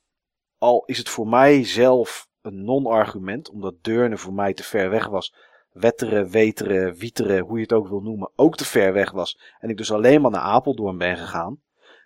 Al 0.57 0.83
is 0.85 0.97
het 0.97 1.09
voor 1.09 1.27
mij 1.27 1.63
zelf 1.63 2.27
een 2.41 2.63
non-argument, 2.63 3.49
omdat 3.49 3.75
Deurne 3.81 4.17
voor 4.17 4.33
mij 4.33 4.53
te 4.53 4.63
ver 4.63 4.89
weg 4.89 5.07
was. 5.07 5.35
Wetteren, 5.75 6.29
Weteren, 6.29 6.95
Wieteren, 6.95 7.39
hoe 7.43 7.55
je 7.57 7.61
het 7.63 7.73
ook 7.73 7.87
wil 7.87 8.01
noemen, 8.01 8.29
ook 8.35 8.55
te 8.55 8.65
ver 8.65 8.93
weg 8.93 9.11
was. 9.11 9.39
En 9.59 9.69
ik 9.69 9.77
dus 9.77 9.91
alleen 9.91 10.21
maar 10.21 10.31
naar 10.31 10.41
Apeldoorn 10.41 10.97
ben 10.97 11.17
gegaan. 11.17 11.59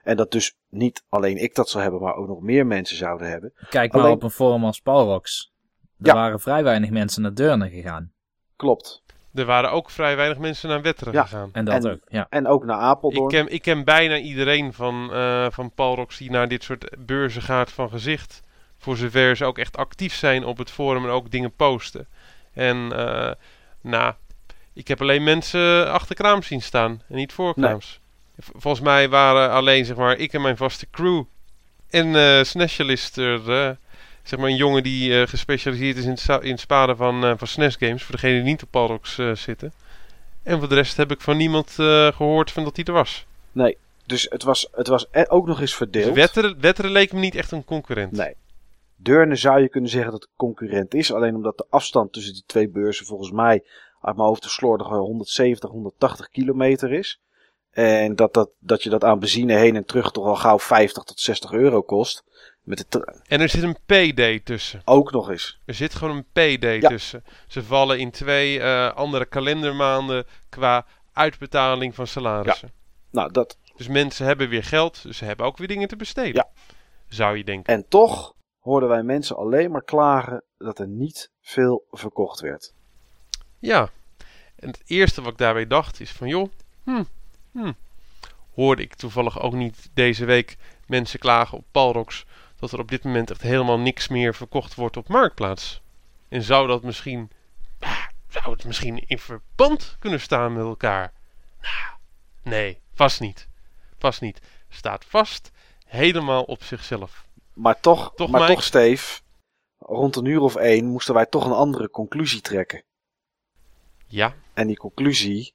En 0.04 0.18
dat 0.18 0.32
dus 0.32 0.56
niet 0.70 1.04
alleen 1.10 1.38
ik 1.38 1.56
dat 1.56 1.70
zou 1.70 1.84
hebben, 1.84 2.02
maar 2.02 2.16
ook 2.16 2.28
nog 2.28 2.42
meer 2.42 2.66
mensen 2.66 2.98
zouden 2.98 3.30
hebben. 3.30 3.54
Kijk 3.70 3.92
maar 3.92 4.02
Alleen- 4.02 4.14
op 4.14 4.24
een 4.24 4.30
forum 4.32 4.64
als 4.66 4.82
Palrox. 4.82 5.52
Er 6.00 6.06
Ja. 6.08 6.14
waren 6.14 6.40
vrij 6.40 6.64
weinig 6.64 6.90
mensen 6.90 7.22
naar 7.22 7.34
Deurne 7.34 7.70
gegaan. 7.70 8.12
Klopt. 8.56 9.04
Er 9.34 9.46
waren 9.46 9.72
ook 9.72 9.90
vrij 9.90 10.16
weinig 10.16 10.38
mensen 10.38 10.70
naar 10.70 10.82
Wetteren 10.82 11.14
Ja. 11.14 11.24
gegaan. 11.24 11.50
En 11.54 11.66
dat 11.66 11.84
En- 11.86 11.92
ook, 11.92 12.00
ja. 12.08 12.28
En 12.30 12.48
ook 12.48 12.66
naar 12.66 12.78
Ik 12.78 12.84
Apeldoorn. 12.84 13.30
ken, 13.30 13.48
ik 13.54 13.62
ken 13.62 13.84
bijna 13.84 14.18
iedereen 14.18 14.74
van, 14.74 15.14
eh 15.14 15.48
van 15.50 15.72
Palrox 15.72 16.18
die 16.18 16.32
naar 16.32 16.48
dit 16.48 16.64
soort 16.64 16.96
beurzen 17.06 17.42
gaat 17.42 17.72
van 17.72 17.90
gezicht. 17.90 18.42
Voor 18.78 18.98
zover 18.98 19.36
ze 19.36 19.46
ook 19.46 19.58
echt 19.58 19.78
actief 19.78 20.14
zijn 20.14 20.46
op 20.46 20.58
het 20.58 20.72
forum 20.72 21.04
en 21.04 21.10
ook 21.10 21.32
dingen 21.32 21.54
posten. 21.56 22.08
En 22.54 22.92
eh 22.96 23.32
nou, 23.82 24.14
ik 24.74 24.88
heb 24.88 25.02
alleen 25.02 25.24
mensen 25.24 25.92
achter 25.92 26.16
kraam 26.16 26.44
zien 26.44 26.62
staan 26.62 27.02
en 27.10 27.16
niet 27.16 27.34
voor 27.34 27.54
kraams. 27.54 28.00
Volgens 28.40 28.84
mij 28.84 29.10
waren 29.10 29.52
alleen 29.52 29.86
zeg 29.86 29.96
maar 29.96 30.18
ik 30.18 30.34
en 30.34 30.42
mijn 30.42 30.58
vaste 30.58 30.88
crew 30.92 31.24
en 31.90 32.16
eh 32.16 32.44
Snatchalist 32.44 33.18
er, 33.18 33.52
eh, 33.52 33.76
zeg 34.24 34.40
maar 34.40 34.50
een 34.50 34.56
jongen 34.56 34.84
die 34.84 35.22
eh, 35.22 35.28
gespecialiseerd 35.28 35.98
is 35.98 36.04
in 36.04 36.12
het, 36.12 36.44
in 36.44 36.52
het 36.52 36.98
van, 36.98 37.26
eh 37.26 37.34
van 37.38 37.48
SNES 37.48 37.76
games. 37.76 38.04
Voor 38.04 38.16
degenen 38.16 38.36
die 38.36 38.52
niet 38.52 38.64
op 38.64 38.72
Palrox 38.72 39.18
eh, 39.18 39.36
zitten. 39.36 39.74
En 40.44 40.60
voor 40.60 40.70
de 40.70 40.76
rest 40.76 40.98
heb 40.98 41.12
ik 41.12 41.22
van 41.22 41.38
niemand 41.38 41.76
eh, 41.78 42.08
gehoord 42.08 42.52
van 42.52 42.64
dat 42.64 42.76
hij 42.76 42.86
er 42.86 42.94
was. 42.94 43.26
Dus 44.06 44.28
het 44.30 44.44
was, 44.44 44.68
het 44.72 44.88
was 44.88 45.06
e- 45.12 45.26
ook 45.28 45.48
nog 45.48 45.60
eens 45.60 45.70
Dus 45.70 45.78
verdeeld. 45.78 46.16
Wetteren, 46.16 46.60
Wetteren 46.60 46.92
leek 46.92 47.14
me 47.14 47.20
niet 47.20 47.36
echt 47.36 47.52
een 47.52 47.66
concurrent. 47.66 48.12
Nee. 48.12 48.34
Deurne 49.02 49.36
zou 49.36 49.62
je 49.62 49.70
kunnen 49.70 49.90
zeggen 49.90 50.12
dat 50.12 50.22
het 50.22 50.32
concurrent 50.36 50.94
is. 50.94 51.14
Alleen 51.14 51.36
omdat 51.36 51.58
de 51.58 51.66
afstand 51.70 52.14
tussen 52.14 52.34
die 52.34 52.44
twee 52.46 52.70
beurzen 52.70 53.06
volgens 53.06 53.32
mij 53.32 53.64
uit 54.02 54.16
mijn 54.16 54.28
hoofd 54.28 54.42
te 54.42 54.50
slordig 54.50 54.88
170, 54.88 55.70
180 55.70 56.30
kilometer 56.30 56.92
is. 56.94 57.22
En 57.70 58.16
dat, 58.16 58.34
dat, 58.34 58.50
dat 58.60 58.84
je 58.84 58.90
dat 58.90 59.04
aan 59.04 59.20
benzine 59.20 59.54
heen 59.54 59.76
en 59.76 59.86
terug 59.86 60.12
toch 60.12 60.26
al 60.26 60.36
gauw 60.36 60.60
50 60.60 61.04
tot 61.04 61.20
60 61.20 61.52
euro 61.52 61.82
kost. 61.82 62.24
Met 62.64 62.86
de 62.90 63.20
En 63.28 63.42
er 63.42 63.50
zit 63.50 63.64
een 63.64 63.78
payday 63.86 64.40
tussen. 64.40 64.82
ook 64.86 65.12
nog 65.12 65.30
eens. 65.30 65.60
Er 65.66 65.74
zit 65.74 65.96
gewoon 65.96 66.26
een 66.34 66.80
Ja. 66.80 66.90
tussen. 66.90 67.24
Ze 67.48 67.64
vallen 67.64 68.00
in 68.00 68.12
twee 68.12 68.60
eh, 68.60 68.94
andere 68.94 69.26
kalendermaanden 69.26 70.26
qua 70.50 70.86
uitbetaling 71.14 71.96
van 71.96 72.08
salarissen. 72.08 72.72
Nou, 73.12 73.32
dat. 73.32 73.58
Dus 73.76 73.88
mensen 73.88 74.26
hebben 74.26 74.50
weer 74.50 74.64
geld, 74.64 75.04
dus 75.04 75.18
ze 75.18 75.26
hebben 75.26 75.46
ook 75.46 75.58
weer 75.58 75.68
dingen 75.68 75.88
te 75.88 75.96
besteden. 75.96 76.34
Ja. 76.34 76.48
Zou 77.08 77.38
je 77.38 77.44
denken. 77.44 77.74
En 77.74 77.86
toch 77.88 78.34
hoorden 78.60 78.90
wij 78.90 79.04
mensen 79.04 79.38
alleen 79.38 79.72
maar 79.72 79.84
klagen 79.84 80.44
dat 80.58 80.80
er 80.80 80.88
niet 80.88 81.32
veel 81.42 81.86
verkocht 81.92 82.40
werd. 82.40 82.74
Ja. 83.60 83.90
En 84.56 84.68
het 84.68 84.82
eerste 84.86 85.22
wat 85.22 85.32
ik 85.32 85.38
daarbij 85.38 85.68
dacht 85.68 86.00
is 86.00 86.12
van 86.12 86.28
joh, 86.28 86.50
hm, 86.84 87.04
hm. 87.52 87.72
Hoorde 88.54 88.82
ik 88.82 88.96
toevallig 88.96 89.42
ook 89.42 89.54
niet 89.54 89.90
deze 89.94 90.26
week 90.26 90.58
mensen 90.88 91.20
klagen 91.20 91.58
op 91.58 91.66
Palrox 91.72 92.26
dat 92.60 92.72
er 92.72 92.80
op 92.80 92.90
dit 92.90 93.04
moment 93.04 93.32
echt 93.32 93.42
helemaal 93.42 93.80
niks 93.80 94.08
meer 94.08 94.36
verkocht 94.36 94.76
wordt 94.76 94.98
op 94.98 95.08
Marktplaats. 95.08 95.82
En 96.28 96.42
zou 96.42 96.68
dat 96.68 96.84
misschien, 96.84 97.32
ah, 97.80 98.06
zou 98.28 98.52
het 98.54 98.66
misschien 98.66 99.04
in 99.08 99.20
verband 99.20 99.96
kunnen 100.00 100.22
staan 100.22 100.54
met 100.54 100.64
elkaar? 100.64 101.14
Nou, 101.62 101.98
nee, 102.44 102.80
vast 102.94 103.20
niet. 103.20 103.48
Vast 103.98 104.22
niet. 104.22 104.42
Staat 104.70 105.06
vast 105.06 105.52
helemaal 105.86 106.44
op 106.44 106.64
zichzelf. 106.64 107.26
Maar 107.60 107.80
toch, 107.80 108.14
Toch, 108.16 108.30
maar 108.30 108.42
Mike? 108.42 108.54
toch 108.54 108.64
Steve, 108.64 109.22
rond 109.78 110.16
een 110.16 110.26
uur 110.26 110.40
of 110.42 110.56
één 110.56 110.86
moesten 110.86 111.14
wij 111.14 111.26
toch 111.26 111.46
een 111.46 111.52
andere 111.52 111.90
conclusie 111.90 112.42
trekken. 112.42 112.84
Ja, 114.08 114.36
En 114.54 114.68
die 114.68 114.78
conclusie 114.78 115.54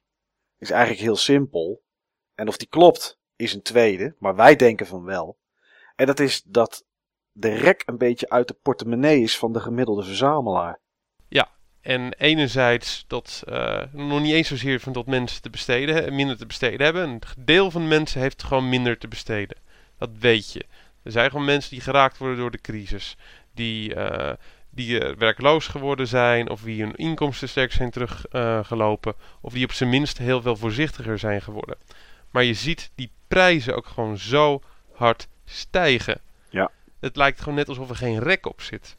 is 0.57 0.69
eigenlijk 0.69 1.01
heel 1.01 1.15
simpel. 1.15 1.83
En 2.35 2.47
of 2.47 2.57
die 2.57 2.67
klopt, 2.67 3.19
is 3.35 3.53
een 3.53 3.61
tweede, 3.61 4.15
maar 4.19 4.35
wij 4.35 4.55
denken 4.55 4.87
van 4.87 5.03
wel. 5.03 5.37
En 5.95 6.05
dat 6.05 6.19
is 6.19 6.41
dat 6.45 6.85
de 7.31 7.53
rek 7.53 7.83
een 7.85 7.97
beetje 7.97 8.29
uit 8.29 8.47
de 8.47 8.53
portemonnee 8.53 9.21
is 9.21 9.37
van 9.37 9.53
de 9.53 9.59
gemiddelde 9.59 10.03
verzamelaar. 10.03 10.83
En 11.81 12.13
enerzijds 12.13 13.03
dat 13.07 13.43
eh, 13.47 13.83
nog 13.93 14.21
niet 14.21 14.33
eens 14.33 14.47
zozeer 14.47 14.79
van 14.79 14.93
dat 14.93 15.05
mensen 15.05 15.41
te 15.41 15.49
besteden, 15.49 15.95
he- 15.95 16.11
minder 16.11 16.37
te 16.37 16.45
besteden 16.45 16.85
hebben. 16.85 17.09
Een 17.09 17.21
deel 17.37 17.71
van 17.71 17.81
de 17.81 17.87
mensen 17.87 18.21
heeft 18.21 18.43
gewoon 18.43 18.69
minder 18.69 18.97
te 18.97 19.07
besteden. 19.07 19.57
Dat 19.97 20.09
weet 20.19 20.51
je. 20.53 20.65
Er 21.05 21.11
zijn 21.11 21.29
gewoon 21.29 21.45
mensen 21.45 21.71
die 21.71 21.81
geraakt 21.81 22.17
worden 22.17 22.37
door 22.37 22.51
de 22.51 22.61
crisis. 22.61 23.17
Die, 23.53 23.95
eh, 23.95 24.33
die 24.69 24.99
eh, 24.99 25.15
werkloos 25.15 25.67
geworden 25.67 26.07
zijn. 26.07 26.49
Of 26.49 26.61
wie 26.61 26.81
hun 26.81 26.95
inkomsten 26.95 27.49
sterk 27.49 27.71
zijn 27.71 27.91
teruggelopen. 27.91 29.13
of 29.41 29.53
die 29.53 29.63
op 29.63 29.71
zijn 29.71 29.89
minst 29.89 30.17
heel 30.17 30.41
veel 30.41 30.55
voorzichtiger 30.55 31.19
zijn 31.19 31.41
geworden. 31.41 31.77
Maar 32.31 32.43
je 32.43 32.53
ziet 32.53 32.91
die 32.95 33.11
prijzen 33.27 33.75
ook 33.75 33.85
gewoon 33.85 34.17
zo 34.17 34.61
hard 34.91 35.27
stijgen. 35.45 36.21
Ja. 36.49 36.71
Het 36.99 37.15
lijkt 37.15 37.39
gewoon 37.39 37.55
net 37.55 37.69
alsof 37.69 37.89
er 37.89 37.95
geen 37.95 38.19
rek 38.19 38.45
op 38.45 38.61
zit. 38.61 38.95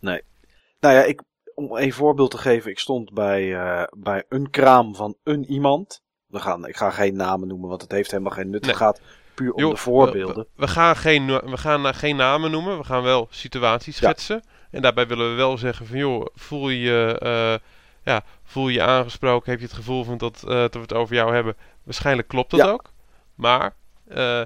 Nou 0.81 0.95
ja, 0.95 1.03
ik, 1.03 1.23
om 1.55 1.77
een 1.77 1.92
voorbeeld 1.92 2.31
te 2.31 2.38
geven, 2.38 2.71
ik 2.71 2.79
stond 2.79 3.12
bij, 3.12 3.55
eh, 3.55 3.85
bij 3.97 4.25
een 4.29 4.51
kraam 4.51 4.95
van 4.95 5.16
een 5.23 5.45
iemand. 5.45 6.03
We 6.27 6.38
gaan, 6.38 6.66
ik 6.66 6.77
ga 6.77 6.90
geen 6.90 7.16
namen 7.16 7.49
noemen, 7.49 7.69
want 7.69 7.83
het 7.83 7.92
heeft 7.92 8.11
helemaal 8.11 8.33
geen 8.33 8.51
nut. 8.51 8.61
Nee. 8.61 8.71
Het 8.71 8.81
gaat 8.81 9.01
puur 9.37 9.53
om 9.53 9.70
de 9.70 9.77
voorbeelden. 9.77 10.37
We, 10.37 10.46
we 10.55 10.68
gaan 10.68 10.96
geen, 10.96 11.27
we 11.27 11.57
gaan 11.57 11.94
geen 11.94 12.16
namen 12.16 12.51
noemen. 12.51 12.79
We 12.79 12.85
gaan 12.85 13.03
wel 13.03 13.27
situaties 13.31 13.99
Ja. 13.99 14.07
schetsen. 14.09 14.42
En 14.70 14.83
daarbij 14.83 15.07
willen 15.07 15.31
we 15.31 15.35
wel 15.35 15.59
zeggen 15.59 15.87
van 15.87 15.99
joh, 15.99 16.27
voel 16.35 16.68
je 16.68 17.18
eh, 17.20 17.68
ja, 18.05 18.22
voel 18.44 18.68
je 18.68 18.83
aangesproken? 18.83 19.51
Heb 19.51 19.61
je 19.61 19.66
het 19.66 19.75
gevoel 19.75 20.05
van 20.05 20.18
dat, 20.18 20.42
eh, 20.42 20.49
dat 20.49 20.72
we 20.72 20.81
het 20.81 20.92
over 20.92 21.14
jou 21.14 21.35
hebben? 21.35 21.57
Waarschijnlijk 21.83 22.29
klopt 22.29 22.51
dat 22.51 22.61
Ja. 22.61 22.66
ook. 22.66 22.90
Maar 23.35 23.75
eh, 24.09 24.42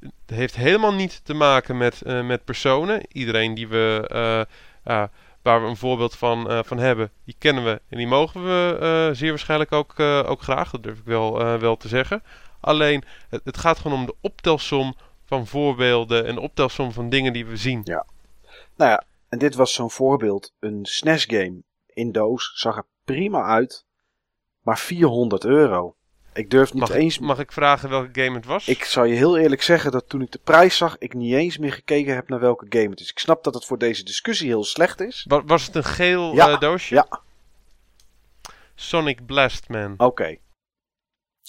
het 0.00 0.36
heeft 0.36 0.56
helemaal 0.56 0.94
niet 0.94 1.20
te 1.24 1.34
maken 1.34 1.76
met, 1.76 2.02
met 2.04 2.44
personen. 2.44 3.02
Iedereen 3.12 3.54
die 3.54 3.68
we, 3.68 4.46
waar 5.42 5.62
we 5.62 5.68
een 5.68 5.76
voorbeeld 5.76 6.16
van, 6.16 6.64
van 6.64 6.78
hebben, 6.78 7.10
die 7.24 7.34
kennen 7.38 7.64
we 7.64 7.80
en 7.88 7.96
die 7.96 8.06
mogen 8.06 8.44
we 8.44 9.10
zeer 9.12 9.30
waarschijnlijk 9.30 9.72
ook, 9.72 10.00
ook 10.00 10.42
graag. 10.42 10.70
Dat 10.70 10.82
durf 10.82 10.98
ik 10.98 11.04
wel, 11.04 11.58
wel 11.58 11.76
te 11.76 11.88
zeggen. 11.88 12.22
Alleen, 12.60 13.04
het, 13.28 13.40
het 13.44 13.56
gaat 13.58 13.78
gewoon 13.78 13.98
om 13.98 14.06
de 14.06 14.14
optelsom 14.20 14.94
van 15.24 15.46
voorbeelden 15.46 16.26
en 16.26 16.34
de 16.34 16.40
optelsom 16.40 16.92
van 16.92 17.08
dingen 17.08 17.32
die 17.32 17.46
we 17.46 17.56
zien. 17.56 17.80
Nou 17.84 18.90
ja, 18.90 19.04
en 19.28 19.38
dit 19.38 19.54
was 19.54 19.72
zo'n 19.72 19.90
voorbeeld. 19.90 20.52
Een 20.60 20.78
SNES 20.86 21.24
game 21.24 21.62
in 21.86 22.12
doos 22.12 22.50
zag 22.54 22.76
er 22.76 22.86
prima 23.04 23.42
uit. 23.42 23.86
Maar 24.62 24.78
400 24.78 25.44
euro. 25.44 25.96
Ik 26.32 26.50
durf 26.50 26.72
niet 26.72 26.80
Mag, 26.88 26.90
eens... 26.90 27.14
ik, 27.14 27.20
mag 27.20 27.38
ik 27.38 27.52
vragen 27.52 27.88
welke 27.88 28.20
game 28.22 28.36
het 28.36 28.46
was? 28.46 28.68
Ik 28.68 28.84
zal 28.84 29.04
je 29.04 29.14
heel 29.14 29.38
eerlijk 29.38 29.62
zeggen 29.62 29.90
dat 29.92 30.08
toen 30.08 30.22
ik 30.22 30.30
de 30.32 30.40
prijs 30.44 30.76
zag, 30.76 30.98
ik 30.98 31.14
niet 31.14 31.34
eens 31.34 31.58
meer 31.58 31.72
gekeken 31.72 32.14
heb 32.14 32.28
naar 32.28 32.40
welke 32.40 32.66
game 32.68 32.88
het 32.90 33.00
is. 33.00 33.10
Ik 33.10 33.18
snap 33.18 33.44
dat 33.44 33.54
het 33.54 33.64
voor 33.64 33.78
deze 33.78 34.04
discussie 34.04 34.48
heel 34.48 34.64
slecht 34.64 35.00
is. 35.00 35.24
Wa- 35.28 35.44
was 35.44 35.66
het 35.66 35.74
een 35.74 35.84
geel 35.84 36.34
Ja, 36.34 36.48
eh, 36.48 36.60
doosje? 36.60 36.94
ja. 36.94 37.20
Sonic 38.74 39.26
Blast 39.26 39.68
Man. 39.68 39.94
Oké. 39.96 40.36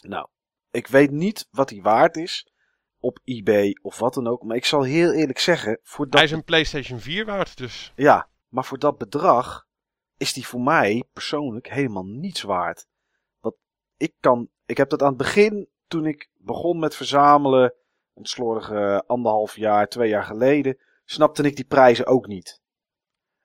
Nou, 0.02 0.28
ik 0.72 0.88
weet 0.88 1.12
niet 1.12 1.48
wat 1.52 1.68
die 1.70 1.82
waard 1.82 2.16
is 2.18 2.52
op 3.00 3.20
eBay 3.24 3.78
of 3.82 4.00
wat 4.00 4.14
dan 4.14 4.28
ook. 4.28 4.44
Maar 4.44 4.56
ik 4.56 4.66
zal 4.66 4.84
heel 4.84 5.12
eerlijk 5.14 5.40
zeggen, 5.40 5.80
voor 5.84 6.06
dat, 6.06 6.14
Hij 6.14 6.24
is 6.24 6.32
een 6.32 6.44
PlayStation 6.44 7.00
4 7.00 7.26
waard, 7.26 7.58
dus. 7.58 7.94
ja, 7.96 8.30
maar 8.48 8.66
voor 8.66 8.80
dat 8.80 8.98
bedrag 8.98 9.68
is 10.18 10.34
die 10.34 10.48
voor 10.48 10.62
mij 10.62 11.04
persoonlijk 11.14 11.70
helemaal 11.70 12.06
niets 12.06 12.42
waard. 12.42 12.88
Want 13.40 13.56
ik 13.98 14.14
kan, 14.20 14.50
ik 14.66 14.78
heb 14.78 14.90
dat 14.90 15.02
aan 15.02 15.08
het 15.08 15.18
begin, 15.18 15.70
toen 15.88 16.06
ik 16.06 16.30
begon 16.34 16.80
met 16.80 16.96
verzamelen, 16.96 17.74
een 18.14 18.26
slordige 18.26 19.04
anderhalf 19.08 19.56
jaar, 19.56 19.88
twee 19.88 20.10
jaar 20.10 20.24
geleden, 20.24 20.78
snapte 21.06 21.44
ik 21.44 21.56
die 21.56 21.66
prijzen 21.66 22.06
ook 22.06 22.28
niet. 22.28 22.62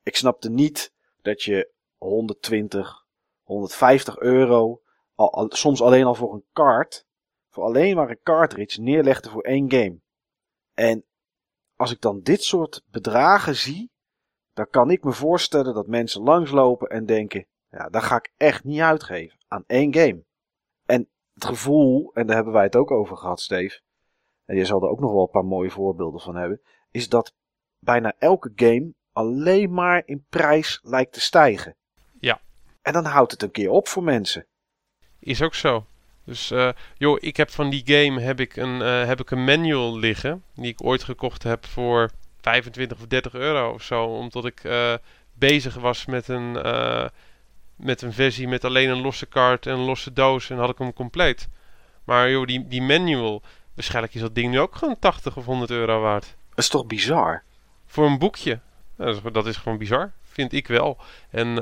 Ik 0.02 0.16
snapte 0.16 0.50
niet 0.50 0.92
dat 1.22 1.42
je 1.42 1.72
120, 1.96 3.06
150 3.42 4.18
euro, 4.18 4.82
al, 5.14 5.32
al- 5.32 5.50
soms 5.50 5.82
alleen 5.82 6.04
al 6.04 6.14
voor 6.14 6.34
een 6.34 6.44
kaart, 6.52 7.06
voor 7.55 7.64
alleen 7.64 7.97
maar 7.97 8.11
een 8.11 8.23
cartridge 8.23 8.81
neerlegde 8.81 9.31
voor 9.31 9.43
één 9.43 9.71
game. 9.71 10.01
En 10.75 11.05
als 11.77 11.93
ik 11.93 12.01
dan 12.01 12.21
dit 12.21 12.43
soort 12.43 12.83
bedragen 12.90 13.57
zie, 13.57 13.90
dan 14.53 14.69
kan 14.71 14.90
ik 14.90 15.05
me 15.05 15.12
voorstellen 15.12 15.75
dat 15.75 15.87
mensen 15.87 16.23
langslopen 16.23 16.88
en 16.88 17.07
denken: 17.07 17.47
Ja, 17.69 17.88
daar 17.88 18.03
ga 18.03 18.17
ik 18.17 18.33
echt 18.37 18.64
niet 18.64 18.81
uitgeven 18.81 19.38
aan 19.49 19.64
één 19.67 19.95
game. 19.95 20.25
En 20.87 21.09
het 21.35 21.45
gevoel, 21.45 22.11
en 22.14 22.27
daar 22.27 22.37
hebben 22.37 22.53
wij 22.55 22.62
het 22.62 22.77
ook 22.77 22.90
over 22.90 23.17
gehad, 23.17 23.40
Steve. 23.40 23.81
En 24.45 24.57
je 24.57 24.64
zal 24.64 24.83
er 24.83 24.88
ook 24.88 25.01
nog 25.01 25.12
wel 25.12 25.23
een 25.23 25.31
paar 25.31 25.45
mooie 25.45 25.71
voorbeelden 25.71 26.21
van 26.21 26.37
hebben. 26.37 26.61
Is 26.90 27.09
dat 27.09 27.35
bijna 27.79 28.14
elke 28.19 28.53
game 28.57 28.95
alleen 29.12 29.73
maar 29.73 30.03
in 30.07 30.27
prijs 30.29 30.81
lijkt 30.83 31.12
te 31.12 31.21
stijgen. 31.21 31.77
Ja. 32.21 32.40
En 32.83 32.93
dan 32.93 33.05
houdt 33.05 33.33
het 33.33 33.43
een 33.43 33.51
keer 33.51 33.71
op 33.71 33.88
voor 33.88 34.03
mensen. 34.03 34.47
Is 35.19 35.43
ook 35.43 35.55
zo. 35.55 35.87
Dus 36.24 36.50
uh, 36.50 36.68
joh, 36.96 37.18
ik 37.20 37.37
heb 37.37 37.50
van 37.50 37.70
die 37.70 37.82
game 37.84 38.20
heb 38.20 38.40
ik, 38.40 38.56
een, 38.56 38.80
uh, 38.80 39.04
heb 39.04 39.20
ik 39.20 39.30
een 39.30 39.44
manual 39.44 39.98
liggen. 39.98 40.42
Die 40.54 40.66
ik 40.66 40.84
ooit 40.84 41.02
gekocht 41.02 41.42
heb 41.42 41.66
voor 41.66 42.10
25 42.40 42.98
of 42.98 43.06
30 43.06 43.34
euro 43.34 43.72
of 43.72 43.82
zo. 43.82 44.04
Omdat 44.04 44.44
ik 44.44 44.64
uh, 44.64 44.94
bezig 45.32 45.74
was 45.74 46.06
met 46.06 46.28
een, 46.28 46.52
met 47.76 48.02
een 48.02 48.12
versie 48.12 48.48
met 48.48 48.64
alleen 48.64 48.88
een 48.88 49.00
losse 49.00 49.26
kaart 49.26 49.66
en 49.66 49.72
een 49.72 49.84
losse 49.84 50.12
doos. 50.12 50.50
En 50.50 50.56
had 50.56 50.70
ik 50.70 50.78
hem 50.78 50.92
compleet. 50.92 51.48
Maar 52.04 52.30
joh, 52.30 52.46
die, 52.46 52.68
die 52.68 52.82
manual. 52.82 53.42
Waarschijnlijk 53.74 54.14
is 54.14 54.20
dat 54.20 54.34
ding 54.34 54.50
nu 54.50 54.60
ook 54.60 54.76
gewoon 54.76 54.98
80 54.98 55.37
of 55.37 55.44
100 55.44 55.70
euro 55.70 56.00
waard. 56.00 56.37
Dat 56.48 56.58
is 56.58 56.68
toch 56.68 56.87
bizar? 56.87 57.42
Voor 57.87 58.06
een 58.06 58.18
boekje. 58.18 58.60
Dat 58.96 59.16
is, 59.16 59.32
dat 59.32 59.46
is 59.46 59.56
gewoon 59.56 59.78
bizar. 59.78 60.12
Vind 60.22 60.52
ik 60.52 60.66
wel. 60.66 60.98
En 61.30 61.58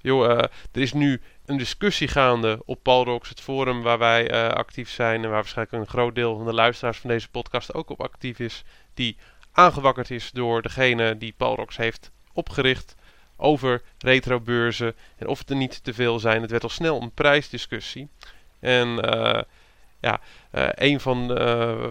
joh, 0.00 0.38
er 0.72 0.80
is 0.80 0.92
nu 0.92 1.20
een 1.46 1.56
discussie 1.56 2.08
gaande 2.08 2.62
op 2.64 2.82
Palrox, 2.82 3.28
het 3.28 3.40
forum 3.40 3.82
waar 3.82 3.98
wij 3.98 4.32
uh, 4.32 4.48
actief 4.48 4.90
zijn 4.90 5.14
en 5.14 5.22
waar 5.22 5.30
waarschijnlijk 5.30 5.78
een 5.78 5.88
groot 5.88 6.14
deel 6.14 6.36
van 6.36 6.46
de 6.46 6.52
luisteraars 6.52 6.98
van 6.98 7.10
deze 7.10 7.30
podcast 7.30 7.74
ook 7.74 7.90
op 7.90 8.02
actief 8.02 8.38
is, 8.38 8.64
die 8.94 9.16
aangewakkerd 9.52 10.10
is 10.10 10.30
door 10.30 10.62
degene 10.62 11.18
die 11.18 11.34
Palrox 11.36 11.76
heeft 11.76 12.10
opgericht 12.32 12.94
over 13.36 13.82
retrobeurzen 13.98 14.94
en 15.16 15.26
of 15.26 15.38
het 15.38 15.50
er 15.50 15.56
niet 15.56 15.84
te 15.84 15.94
veel 15.94 16.18
zijn. 16.18 16.42
Het 16.42 16.50
werd 16.50 16.62
al 16.62 16.68
snel 16.68 17.02
een 17.02 17.12
prijsdiscussie. 17.12 18.08
En 18.60 18.88
uh, 18.88 19.40
ja, 20.00 20.20
uh, 20.54 20.68
een 20.74 21.00
van, 21.00 21.26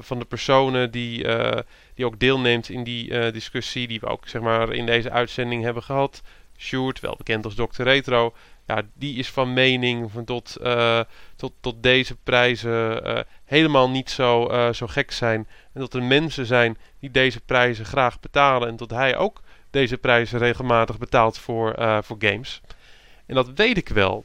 van 0.01 0.19
de 0.19 0.25
personen 0.25 0.91
die, 0.91 1.27
die 1.95 2.05
ook 2.05 2.19
deelneemt 2.19 2.69
in 2.69 2.83
die 2.83 3.31
discussie, 3.31 3.87
die 3.87 3.99
we 3.99 4.05
ook 4.05 4.27
zeg 4.27 4.41
maar 4.41 4.73
in 4.73 4.85
deze 4.85 5.11
uitzending 5.11 5.63
hebben 5.63 5.83
gehad, 5.83 6.21
Sjoerd, 6.57 6.99
wel 6.99 7.15
bekend 7.15 7.45
als 7.45 7.55
Dr. 7.55 7.83
Retro, 7.83 8.33
ja, 8.67 8.81
die 8.93 9.17
is 9.17 9.29
van 9.29 9.53
mening 9.53 10.11
van 10.11 10.23
tot, 10.25 10.57
uh, 10.61 10.99
tot, 11.35 11.53
tot 11.59 11.83
deze 11.83 12.15
prijzen 12.15 13.07
uh, 13.07 13.19
helemaal 13.45 13.89
niet 13.89 14.09
zo, 14.09 14.51
uh, 14.51 14.73
zo 14.73 14.87
gek 14.87 15.11
zijn. 15.11 15.47
En 15.73 15.79
dat 15.79 15.93
er 15.93 16.03
mensen 16.03 16.45
zijn 16.45 16.77
die 16.99 17.11
deze 17.11 17.39
prijzen 17.41 17.85
graag 17.85 18.19
betalen. 18.19 18.67
En 18.67 18.75
dat 18.75 18.89
hij 18.89 19.17
ook 19.17 19.41
deze 19.69 19.97
prijzen 19.97 20.39
regelmatig 20.39 20.97
betaalt 20.97 21.37
voor, 21.37 21.75
voor 22.03 22.17
games. 22.19 22.61
En 23.25 23.35
dat 23.35 23.51
weet 23.55 23.77
ik 23.77 23.89
wel. 23.89 24.23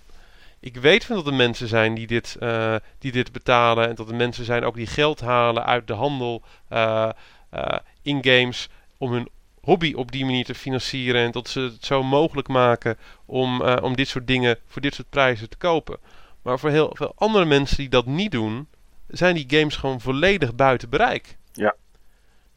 Ik 0.60 0.76
weet 0.76 1.04
van 1.04 1.16
dat 1.16 1.26
er 1.26 1.34
mensen 1.34 1.68
zijn 1.68 1.94
die 1.94 2.06
dit, 2.06 2.36
die 2.98 3.12
dit 3.12 3.32
betalen. 3.32 3.88
En 3.88 3.94
dat 3.94 4.08
er 4.08 4.14
mensen 4.14 4.44
zijn 4.44 4.64
ook 4.64 4.74
die 4.74 4.86
geld 4.86 5.20
halen 5.20 5.64
uit 5.64 5.86
de 5.86 5.92
handel 5.92 6.42
in 8.02 8.24
games 8.24 8.68
om 8.98 9.12
hun 9.12 9.28
hobby 9.68 9.92
op 9.94 10.12
die 10.12 10.24
manier 10.24 10.44
te 10.44 10.54
financieren. 10.54 11.24
En 11.24 11.30
dat 11.30 11.48
ze 11.48 11.60
het 11.60 11.84
zo 11.84 12.02
mogelijk 12.02 12.48
maken 12.48 12.98
om, 13.26 13.62
uh, 13.62 13.76
om 13.82 13.96
dit 13.96 14.08
soort 14.08 14.26
dingen 14.26 14.58
voor 14.66 14.82
dit 14.82 14.94
soort 14.94 15.10
prijzen 15.10 15.48
te 15.48 15.56
kopen. 15.56 15.98
Maar 16.42 16.58
voor 16.58 16.70
heel 16.70 16.90
veel 16.94 17.12
andere 17.16 17.44
mensen 17.44 17.76
die 17.76 17.88
dat 17.88 18.06
niet 18.06 18.30
doen, 18.30 18.68
zijn 19.08 19.34
die 19.34 19.58
games 19.58 19.76
gewoon 19.76 20.00
volledig 20.00 20.54
buiten 20.54 20.88
bereik. 20.88 21.36
Ja. 21.52 21.74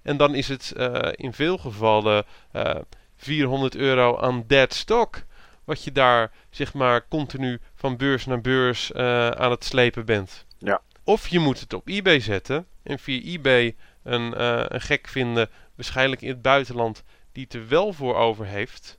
En 0.02 0.18
dan 0.18 0.36
is 0.36 0.48
het 0.48 0.74
uh, 0.78 1.10
in 1.12 1.34
veel 1.34 1.58
gevallen 1.58 2.26
uh, 2.56 2.70
eh, 2.70 2.82
400 3.16 3.76
euro 3.76 4.18
aan 4.18 4.44
dead 4.48 4.74
stock. 4.74 5.24
Wat 5.64 5.84
je 5.84 5.92
daar 5.92 6.32
zeg 6.50 6.74
maar 6.74 7.08
continu 7.08 7.60
van 7.76 7.98
beurs 7.98 8.26
naar 8.26 8.42
beurs 8.42 8.94
aan 8.94 9.52
het 9.52 9.64
slepen 9.64 10.06
bent. 10.06 10.46
Ja. 10.58 10.82
Of 11.04 11.28
je 11.28 11.40
moet 11.40 11.60
het 11.60 11.74
op 11.74 11.88
eBay 11.88 12.20
zetten 12.20 12.66
en 12.84 13.00
via 13.00 13.22
eBay 13.24 13.76
een, 14.04 14.44
een 14.74 14.82
gek 14.82 15.08
vinden 15.08 15.50
waarschijnlijk 15.76 16.22
in 16.22 16.30
het 16.30 16.42
buitenland, 16.42 17.04
die 17.32 17.44
het 17.44 17.54
er 17.54 17.68
wel 17.68 17.94
voor 17.94 18.16
over 18.16 18.46
heeft. 18.46 18.98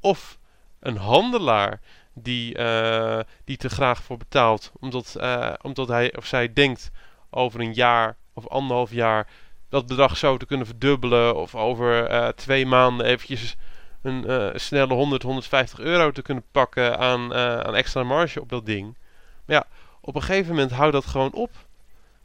Of 0.00 0.38
een 0.80 0.96
handelaar 0.96 1.80
die, 2.14 2.58
uh, 2.58 3.20
die 3.44 3.56
te 3.56 3.68
graag 3.68 4.02
voor 4.02 4.16
betaalt, 4.16 4.72
omdat, 4.80 5.16
uh, 5.18 5.52
omdat 5.62 5.88
hij 5.88 6.16
of 6.16 6.26
zij 6.26 6.52
denkt 6.52 6.90
over 7.30 7.60
een 7.60 7.74
jaar 7.74 8.16
of 8.34 8.48
anderhalf 8.48 8.90
jaar 8.90 9.28
dat 9.68 9.86
bedrag 9.86 10.16
zo 10.16 10.36
te 10.36 10.46
kunnen 10.46 10.66
verdubbelen. 10.66 11.36
Of 11.36 11.54
over 11.54 12.34
twee 12.34 12.66
maanden 12.66 13.06
eventjes 13.06 13.56
een 14.02 14.60
snelle 14.60 14.94
100, 14.94 15.22
150 15.22 15.78
euro 15.78 16.10
te 16.10 16.22
kunnen 16.22 16.44
pakken 16.52 16.98
aan, 16.98 17.34
aan 17.34 17.74
extra 17.74 18.02
marge 18.02 18.40
op 18.40 18.48
dat 18.48 18.66
ding. 18.66 18.96
Maar 19.44 19.56
ja, 19.56 19.66
op 20.00 20.14
een 20.14 20.22
gegeven 20.22 20.48
moment 20.48 20.70
houdt 20.70 20.92
dat 20.92 21.06
gewoon 21.06 21.32
op 21.32 21.50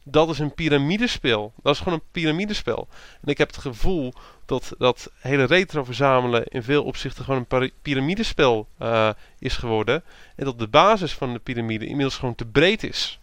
dat 0.08 0.28
is 0.28 0.38
een 0.38 0.54
piramidespel. 0.54 1.52
Dat 1.62 1.74
is 1.74 1.78
gewoon 1.80 1.94
een 1.98 2.10
piramidespel. 2.10 2.88
En 3.22 3.28
ik 3.28 3.38
heb 3.38 3.48
het 3.48 3.56
gevoel 3.56 4.12
dat 4.44 4.74
dat 4.78 5.12
hele 5.18 5.44
retro 5.44 5.84
verzamelen 5.84 6.44
in 6.44 6.62
veel 6.62 6.84
opzichten 6.84 7.24
gewoon 7.24 7.46
een 7.48 7.72
piramidespel 7.82 8.68
uh, 8.82 9.10
is 9.38 9.56
geworden. 9.56 10.02
En 10.36 10.44
dat 10.44 10.58
de 10.58 10.68
basis 10.68 11.14
van 11.14 11.32
de 11.32 11.38
piramide 11.38 11.86
inmiddels 11.86 12.18
gewoon 12.18 12.34
te 12.34 12.46
breed 12.46 12.82
is. 12.82 13.20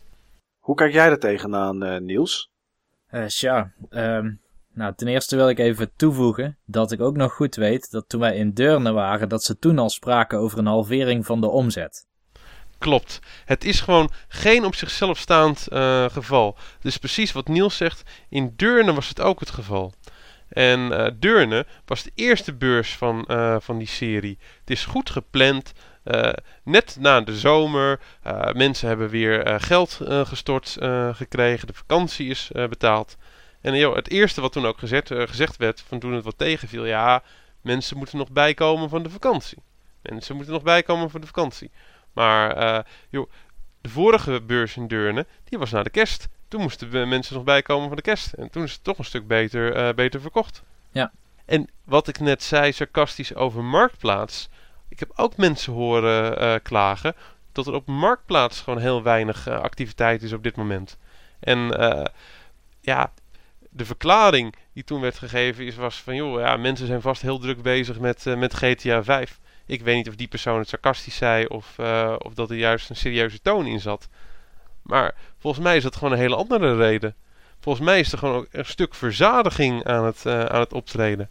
Hoe 0.59 0.75
kijk 0.75 0.93
jij 0.93 1.09
er 1.09 1.19
tegenaan, 1.19 1.83
uh, 1.83 1.97
Niels? 1.97 2.51
Uh, 3.11 3.25
tja, 3.25 3.73
um, 3.89 4.41
nou 4.73 4.93
ten 4.95 5.07
eerste 5.07 5.35
wil 5.35 5.49
ik 5.49 5.59
even 5.59 5.91
toevoegen 5.95 6.57
dat 6.65 6.91
ik 6.91 7.01
ook 7.01 7.15
nog 7.15 7.33
goed 7.33 7.55
weet 7.55 7.91
dat 7.91 8.09
toen 8.09 8.19
wij 8.19 8.35
in 8.35 8.53
Deurne 8.53 8.91
waren, 8.91 9.29
dat 9.29 9.43
ze 9.43 9.57
toen 9.57 9.79
al 9.79 9.89
spraken 9.89 10.39
over 10.39 10.57
een 10.57 10.65
halvering 10.65 11.25
van 11.25 11.41
de 11.41 11.47
omzet 11.47 12.05
klopt. 12.83 13.19
Het 13.45 13.63
is 13.63 13.81
gewoon 13.81 14.11
geen 14.27 14.65
op 14.65 14.75
zichzelf 14.75 15.17
staand 15.17 15.67
uh, 15.69 16.05
geval. 16.09 16.57
Dus 16.81 16.97
precies 16.97 17.31
wat 17.31 17.47
Niels 17.47 17.77
zegt, 17.77 18.03
in 18.29 18.53
Deurne 18.55 18.93
was 18.93 19.07
het 19.07 19.21
ook 19.21 19.39
het 19.39 19.49
geval. 19.49 19.93
En 20.49 20.79
uh, 20.79 21.07
Deurne 21.15 21.65
was 21.85 22.03
de 22.03 22.11
eerste 22.15 22.53
beurs 22.53 22.95
van, 22.95 23.25
uh, 23.27 23.55
van 23.59 23.77
die 23.77 23.87
serie. 23.87 24.37
Het 24.59 24.69
is 24.69 24.85
goed 24.85 25.09
gepland. 25.09 25.73
net 26.63 26.97
na 26.99 27.21
de 27.21 27.37
zomer. 27.37 27.99
mensen 28.53 28.87
hebben 28.87 29.09
weer 29.09 29.59
geld 29.59 29.99
gestort 30.23 30.77
gekregen. 31.11 31.67
De 31.67 31.73
vakantie 31.73 32.29
is 32.29 32.49
betaald. 32.53 33.17
En 33.61 33.75
joh, 33.75 33.95
het 33.95 34.09
eerste 34.09 34.41
wat 34.41 34.51
toen 34.51 34.65
ook 34.65 34.79
gezegd 34.79 35.57
werd, 35.57 35.83
van 35.87 35.99
toen 35.99 36.13
het 36.13 36.23
wat 36.23 36.37
tegenviel, 36.37 36.85
ja, 36.85 37.23
mensen 37.61 37.97
moeten 37.97 38.17
nog 38.17 38.31
bijkomen 38.31 38.89
van 38.89 39.03
de 39.03 39.09
vakantie. 39.09 39.57
Mensen 40.01 40.35
moeten 40.35 40.53
nog 40.53 40.63
bijkomen 40.63 41.09
van 41.09 41.21
de 41.21 41.27
vakantie. 41.27 41.71
Maar 42.13 42.57
uh, 42.57 42.79
joh, 43.09 43.29
de 43.81 43.89
vorige 43.89 44.41
beurs 44.41 44.77
in 44.77 44.87
Deurne, 44.87 45.25
die 45.43 45.59
was 45.59 45.71
na 45.71 45.83
de 45.83 45.89
kerst. 45.89 46.27
Toen 46.47 46.61
moesten 46.61 47.09
mensen 47.09 47.35
nog 47.35 47.43
bijkomen 47.43 47.87
van 47.87 47.95
de 47.95 48.01
kerst. 48.01 48.33
En 48.33 48.49
toen 48.49 48.63
is 48.63 48.73
het 48.73 48.83
toch 48.83 48.97
een 48.97 49.05
stuk 49.05 49.27
beter, 49.27 49.77
uh, 49.77 49.93
beter 49.93 50.21
verkocht. 50.21 50.63
Ja. 50.91 51.11
En 51.45 51.69
wat 51.83 52.07
ik 52.07 52.19
net 52.19 52.43
zei, 52.43 52.71
sarcastisch 52.71 53.35
over 53.35 53.63
Marktplaats. 53.63 54.49
Ik 54.89 54.99
heb 54.99 55.11
ook 55.15 55.37
mensen 55.37 55.73
horen 55.73 56.41
uh, 56.41 56.55
klagen 56.63 57.15
dat 57.51 57.67
er 57.67 57.73
op 57.73 57.87
Marktplaats 57.87 58.61
gewoon 58.61 58.79
heel 58.79 59.03
weinig 59.03 59.47
activiteit 59.47 60.23
is 60.23 60.33
op 60.33 60.43
dit 60.43 60.55
moment. 60.55 60.97
En 61.39 61.67
ja, 62.81 63.11
de 63.69 63.85
verklaring 63.85 64.55
die 64.73 64.83
toen 64.83 65.01
werd 65.01 65.17
gegeven 65.17 65.65
is, 65.65 65.75
was 65.75 66.01
van... 66.01 66.15
joh, 66.15 66.39
ja, 66.39 66.57
mensen 66.57 66.87
zijn 66.87 67.01
vast 67.01 67.21
heel 67.21 67.39
druk 67.39 67.61
bezig 67.61 67.99
met, 67.99 68.25
met 68.25 68.53
GTA 68.53 69.03
5. 69.03 69.39
Ik 69.65 69.81
weet 69.81 69.95
niet 69.95 70.09
of 70.09 70.15
die 70.15 70.27
persoon 70.27 70.59
het 70.59 70.67
sarcastisch 70.67 71.15
zei 71.15 71.45
of, 71.45 71.77
uh, 71.79 72.15
of 72.17 72.33
dat 72.33 72.49
er 72.49 72.57
juist 72.57 72.89
een 72.89 72.95
serieuze 72.95 73.41
toon 73.41 73.65
in 73.65 73.79
zat. 73.79 74.09
Maar 74.81 75.15
volgens 75.37 75.63
mij 75.63 75.77
is 75.77 75.83
dat 75.83 75.95
gewoon 75.95 76.13
een 76.13 76.19
hele 76.19 76.35
andere 76.35 76.75
reden. 76.75 77.15
Volgens 77.59 77.85
mij 77.85 77.99
is 77.99 78.11
er 78.11 78.17
gewoon 78.17 78.35
ook 78.35 78.47
een 78.51 78.65
stuk 78.65 78.95
verzadiging 78.95 79.83
aan 79.83 80.05
het, 80.05 80.23
uh, 80.25 80.45
aan 80.45 80.59
het 80.59 80.73
optreden. 80.73 81.29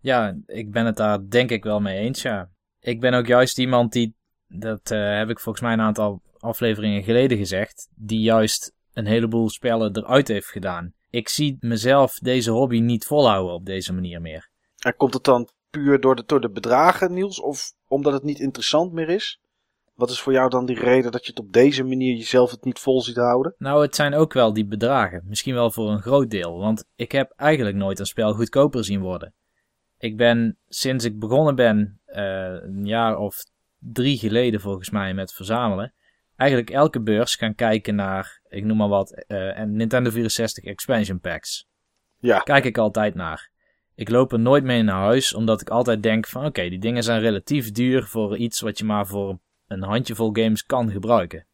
Ja, 0.00 0.36
ik 0.46 0.70
ben 0.70 0.86
het 0.86 0.96
daar 0.96 1.28
denk 1.28 1.50
ik 1.50 1.64
wel 1.64 1.80
mee 1.80 1.98
eens, 1.98 2.22
ja. 2.22 2.50
Ik 2.80 3.00
ben 3.00 3.14
ook 3.14 3.26
juist 3.26 3.58
iemand 3.58 3.92
die, 3.92 4.14
dat 4.46 4.90
uh, 4.90 5.16
heb 5.16 5.30
ik 5.30 5.40
volgens 5.40 5.64
mij 5.64 5.72
een 5.72 5.80
aantal 5.80 6.22
afleveringen 6.38 7.02
geleden 7.02 7.38
gezegd, 7.38 7.88
die 7.94 8.20
juist 8.20 8.74
een 8.92 9.06
heleboel 9.06 9.50
spellen 9.50 9.96
eruit 9.96 10.28
heeft 10.28 10.48
gedaan. 10.48 10.94
Ik 11.10 11.28
zie 11.28 11.56
mezelf 11.60 12.14
deze 12.14 12.50
hobby 12.50 12.78
niet 12.78 13.04
volhouden 13.04 13.54
op 13.54 13.66
deze 13.66 13.92
manier 13.92 14.20
meer. 14.20 14.48
En 14.78 14.96
komt 14.96 15.14
het 15.14 15.24
dan 15.24 15.48
puur 15.76 16.00
door 16.00 16.16
de, 16.16 16.22
door 16.26 16.40
de 16.40 16.50
bedragen, 16.50 17.12
Niels? 17.12 17.40
Of 17.40 17.72
omdat 17.88 18.12
het 18.12 18.22
niet 18.22 18.40
interessant 18.40 18.92
meer 18.92 19.08
is? 19.08 19.40
Wat 19.94 20.10
is 20.10 20.20
voor 20.20 20.32
jou 20.32 20.50
dan 20.50 20.66
die 20.66 20.78
reden 20.78 21.12
dat 21.12 21.24
je 21.24 21.30
het 21.30 21.40
op 21.40 21.52
deze 21.52 21.84
manier 21.84 22.16
jezelf 22.16 22.50
het 22.50 22.64
niet 22.64 22.78
vol 22.78 23.02
ziet 23.02 23.16
houden? 23.16 23.54
Nou, 23.58 23.82
het 23.82 23.94
zijn 23.94 24.14
ook 24.14 24.32
wel 24.32 24.52
die 24.52 24.66
bedragen. 24.66 25.22
Misschien 25.26 25.54
wel 25.54 25.70
voor 25.70 25.90
een 25.90 26.02
groot 26.02 26.30
deel. 26.30 26.58
Want 26.58 26.84
ik 26.96 27.12
heb 27.12 27.32
eigenlijk 27.36 27.76
nooit 27.76 27.98
een 27.98 28.06
spel 28.06 28.34
goedkoper 28.34 28.84
zien 28.84 29.00
worden. 29.00 29.34
Ik 29.98 30.16
ben 30.16 30.58
sinds 30.68 31.04
ik 31.04 31.18
begonnen 31.18 31.54
ben, 31.54 32.00
uh, 32.06 32.16
een 32.62 32.86
jaar 32.86 33.18
of 33.18 33.44
drie 33.78 34.18
geleden 34.18 34.60
volgens 34.60 34.90
mij 34.90 35.14
met 35.14 35.32
verzamelen, 35.32 35.94
eigenlijk 36.36 36.70
elke 36.70 37.00
beurs 37.00 37.34
gaan 37.34 37.54
kijken 37.54 37.94
naar, 37.94 38.40
ik 38.48 38.64
noem 38.64 38.76
maar 38.76 38.88
wat, 38.88 39.24
uh, 39.26 39.62
Nintendo 39.62 40.10
64 40.10 40.64
expansion 40.64 41.20
packs. 41.20 41.66
Ja. 42.18 42.38
Kijk 42.38 42.64
ik 42.64 42.78
altijd 42.78 43.14
naar. 43.14 43.50
Ik 43.96 44.08
loop 44.08 44.32
er 44.32 44.38
nooit 44.38 44.64
mee 44.64 44.82
naar 44.82 45.02
huis, 45.02 45.34
omdat 45.34 45.60
ik 45.60 45.70
altijd 45.70 46.02
denk 46.02 46.26
van 46.26 46.44
oké, 46.44 46.68
die 46.68 46.78
dingen 46.78 47.02
zijn 47.02 47.20
relatief 47.20 47.72
duur 47.72 48.04
voor 48.04 48.36
iets 48.36 48.60
wat 48.60 48.78
je 48.78 48.84
maar 48.84 49.06
voor 49.06 49.38
een 49.68 49.82
handjevol 49.82 50.30
games 50.32 50.64
kan 50.64 50.90
gebruiken. 50.90 51.46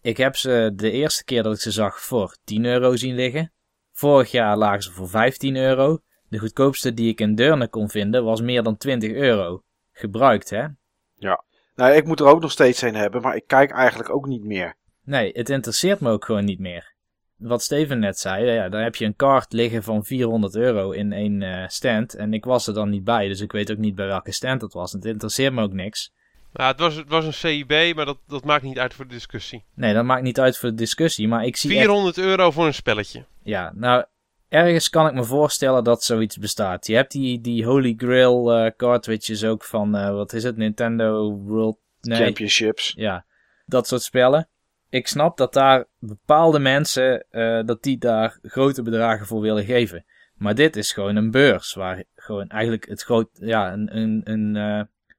Ik 0.00 0.16
heb 0.16 0.36
ze 0.36 0.72
de 0.74 0.90
eerste 0.90 1.24
keer 1.24 1.42
dat 1.42 1.54
ik 1.54 1.60
ze 1.60 1.70
zag 1.70 2.00
voor 2.00 2.36
10 2.44 2.64
euro 2.64 2.96
zien 2.96 3.14
liggen. 3.14 3.52
Vorig 3.92 4.30
jaar 4.30 4.56
lagen 4.56 4.82
ze 4.82 4.92
voor 4.92 5.08
15 5.08 5.56
euro. 5.56 5.98
De 6.28 6.38
goedkoopste 6.38 6.94
die 6.94 7.08
ik 7.08 7.20
in 7.20 7.34
Deurne 7.34 7.68
kon 7.68 7.88
vinden 7.88 8.24
was 8.24 8.40
meer 8.40 8.62
dan 8.62 8.76
20 8.76 9.12
euro. 9.12 9.62
Gebruikt, 9.92 10.50
hè? 10.50 10.66
Ja. 11.14 11.44
Nou, 11.74 11.94
ik 11.94 12.06
moet 12.06 12.20
er 12.20 12.26
ook 12.26 12.40
nog 12.40 12.50
steeds 12.50 12.82
een 12.82 12.94
hebben, 12.94 13.22
maar 13.22 13.36
ik 13.36 13.46
kijk 13.46 13.70
eigenlijk 13.70 14.10
ook 14.10 14.26
niet 14.26 14.44
meer. 14.44 14.74
Nee, 15.04 15.30
het 15.32 15.48
interesseert 15.48 16.00
me 16.00 16.10
ook 16.10 16.24
gewoon 16.24 16.44
niet 16.44 16.58
meer. 16.58 16.94
Wat 17.36 17.62
Steven 17.62 17.98
net 17.98 18.18
zei, 18.18 18.50
ja, 18.50 18.68
daar 18.68 18.82
heb 18.82 18.96
je 18.96 19.04
een 19.04 19.16
kaart 19.16 19.52
liggen 19.52 19.82
van 19.82 20.04
400 20.04 20.54
euro 20.54 20.90
in 20.90 21.12
één 21.12 21.40
uh, 21.40 21.68
stand. 21.68 22.14
En 22.14 22.34
ik 22.34 22.44
was 22.44 22.66
er 22.66 22.74
dan 22.74 22.90
niet 22.90 23.04
bij, 23.04 23.28
dus 23.28 23.40
ik 23.40 23.52
weet 23.52 23.70
ook 23.70 23.78
niet 23.78 23.94
bij 23.94 24.06
welke 24.06 24.32
stand 24.32 24.60
het 24.60 24.72
was. 24.72 24.92
Het 24.92 25.04
interesseert 25.04 25.52
me 25.52 25.62
ook 25.62 25.72
niks. 25.72 26.12
Nou, 26.52 26.70
het 26.70 26.80
was, 26.80 26.94
het 26.94 27.08
was 27.08 27.24
een 27.24 27.32
CIB, 27.32 27.94
maar 27.94 28.04
dat, 28.04 28.18
dat 28.26 28.44
maakt 28.44 28.62
niet 28.62 28.78
uit 28.78 28.94
voor 28.94 29.06
de 29.06 29.14
discussie. 29.14 29.64
Nee, 29.74 29.94
dat 29.94 30.04
maakt 30.04 30.22
niet 30.22 30.40
uit 30.40 30.58
voor 30.58 30.68
de 30.68 30.74
discussie, 30.74 31.28
maar 31.28 31.44
ik 31.44 31.56
zie 31.56 31.70
400 31.70 32.18
euro 32.18 32.50
voor 32.50 32.66
een 32.66 32.74
spelletje. 32.74 33.24
Ja, 33.42 33.72
nou, 33.74 34.04
ergens 34.48 34.90
kan 34.90 35.06
ik 35.06 35.14
me 35.14 35.24
voorstellen 35.24 35.84
dat 35.84 36.04
zoiets 36.04 36.36
bestaat. 36.36 36.86
Je 36.86 36.94
hebt 36.94 37.12
die, 37.12 37.40
die 37.40 37.64
Holy 37.64 37.94
Grail 37.96 38.64
uh, 38.64 38.70
cartridges 38.76 39.44
ook 39.44 39.64
van, 39.64 39.96
uh, 39.96 40.10
wat 40.10 40.32
is 40.32 40.42
het, 40.42 40.56
Nintendo 40.56 41.32
World... 41.32 41.78
Nee. 42.00 42.22
Championships. 42.22 42.92
Ja, 42.96 43.24
dat 43.66 43.88
soort 43.88 44.02
spellen. 44.02 44.48
Ik 44.88 45.06
snap 45.06 45.36
dat 45.36 45.52
daar 45.52 45.86
bepaalde 45.98 46.58
mensen, 46.58 47.26
uh, 47.30 47.64
dat 47.64 47.82
die 47.82 47.98
daar 47.98 48.38
grote 48.42 48.82
bedragen 48.82 49.26
voor 49.26 49.40
willen 49.40 49.64
geven. 49.64 50.04
Maar 50.34 50.54
dit 50.54 50.76
is 50.76 50.92
gewoon 50.92 51.16
een 51.16 51.30
beurs 51.30 51.74
waar 51.74 52.04
gewoon 52.14 52.48
eigenlijk 52.48 52.88
het 52.88 53.02
groot, 53.02 53.28
ja, 53.32 53.72
een, 53.72 53.96
een, 53.96 54.20
een, 54.24 54.54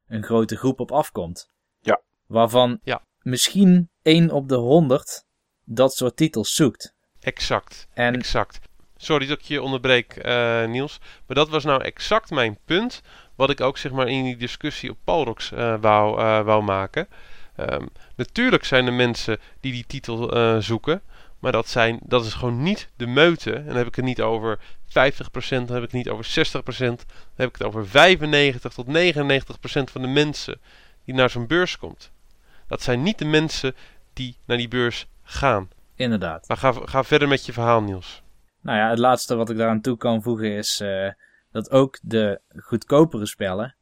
een 0.08 0.24
grote 0.24 0.56
groep 0.56 0.80
op 0.80 0.92
afkomt. 0.92 1.50
Ja. 1.80 2.02
Waarvan 2.26 2.80
ja. 2.84 3.02
misschien 3.22 3.90
één 4.02 4.32
op 4.32 4.50
de 4.50 4.56
honderd 4.56 5.26
dat 5.64 5.94
soort 5.94 6.16
titels 6.16 6.56
zoekt. 6.56 6.96
Exact. 7.20 7.88
En... 7.94 8.16
Exact. 8.16 8.60
Sorry 8.96 9.28
dat 9.28 9.40
ik 9.40 9.46
je 9.46 9.62
onderbreek, 9.62 10.26
uh, 10.26 10.66
Niels. 10.66 11.00
Maar 11.28 11.36
dat 11.36 11.50
was 11.50 11.64
nou 11.64 11.84
exact 11.84 12.30
mijn 12.30 12.58
punt. 12.66 13.02
Wat 13.36 13.50
ik 13.50 13.62
ook 13.62 13.78
zeg 13.78 13.92
maar 13.92 14.08
in 14.08 14.24
die 14.24 14.38
discussie 14.38 14.90
op 14.90 14.98
Palrox 15.04 15.52
uh, 15.52 15.82
wou, 15.82 16.20
uh, 16.20 16.42
wou 16.42 16.64
maken. 16.64 17.08
Um, 17.60 17.90
natuurlijk 18.16 18.64
zijn 18.64 18.86
er 18.86 18.94
mensen 18.94 19.40
die 19.60 19.72
die 19.72 19.86
titel 19.88 20.62
zoeken. 20.62 21.02
Maar 21.40 21.52
dat, 21.52 21.68
zijn, 21.68 22.00
dat 22.04 22.26
is 22.26 22.34
gewoon 22.34 22.64
niet 22.64 22.90
de 22.96 23.08
meute. 23.08 23.54
En 23.54 23.66
dan 23.66 23.76
heb 23.76 23.88
ik 23.88 23.96
het 23.96 24.06
niet 24.06 24.22
over 24.22 24.60
50%, 24.60 24.90
dan 24.90 25.74
heb 25.74 25.76
ik 25.76 25.82
het 25.82 25.92
niet 25.92 26.10
over 26.10 26.26
60%. 26.26 26.62
Dan 26.78 26.98
heb 27.36 27.50
ik 27.50 27.58
het 27.58 27.64
over 27.64 27.88
95 27.88 28.74
tot 28.74 28.88
99% 28.88 28.90
van 29.92 30.02
de 30.02 30.08
mensen 30.08 30.60
die 31.06 31.16
naar 31.16 31.30
zo'n 31.30 31.48
beurs 31.48 31.78
komt. 31.78 32.12
Dat 32.68 32.82
zijn 32.82 33.04
niet 33.04 33.18
de 33.18 33.26
mensen 33.26 33.76
die 34.14 34.38
naar 34.46 34.58
die 34.58 34.68
beurs 34.68 35.08
gaan. 35.24 35.70
Inderdaad. 35.96 36.48
Maar 36.48 36.58
ga, 36.58 36.72
ga 36.72 37.04
verder 37.04 37.28
met 37.28 37.46
je 37.46 37.54
verhaal, 37.54 37.82
Niels. 37.82 38.22
Nou 38.62 38.78
ja, 38.78 38.90
het 38.90 39.00
laatste 39.00 39.36
wat 39.36 39.50
ik 39.50 39.58
daaraan 39.58 39.82
toe 39.82 39.98
kan 39.98 40.22
voegen 40.22 40.52
is 40.52 40.82
uh, 40.82 41.12
dat 41.52 41.72
ook 41.72 42.00
de 42.02 42.42
goedkopere 42.58 43.26
spellen, 43.26 43.76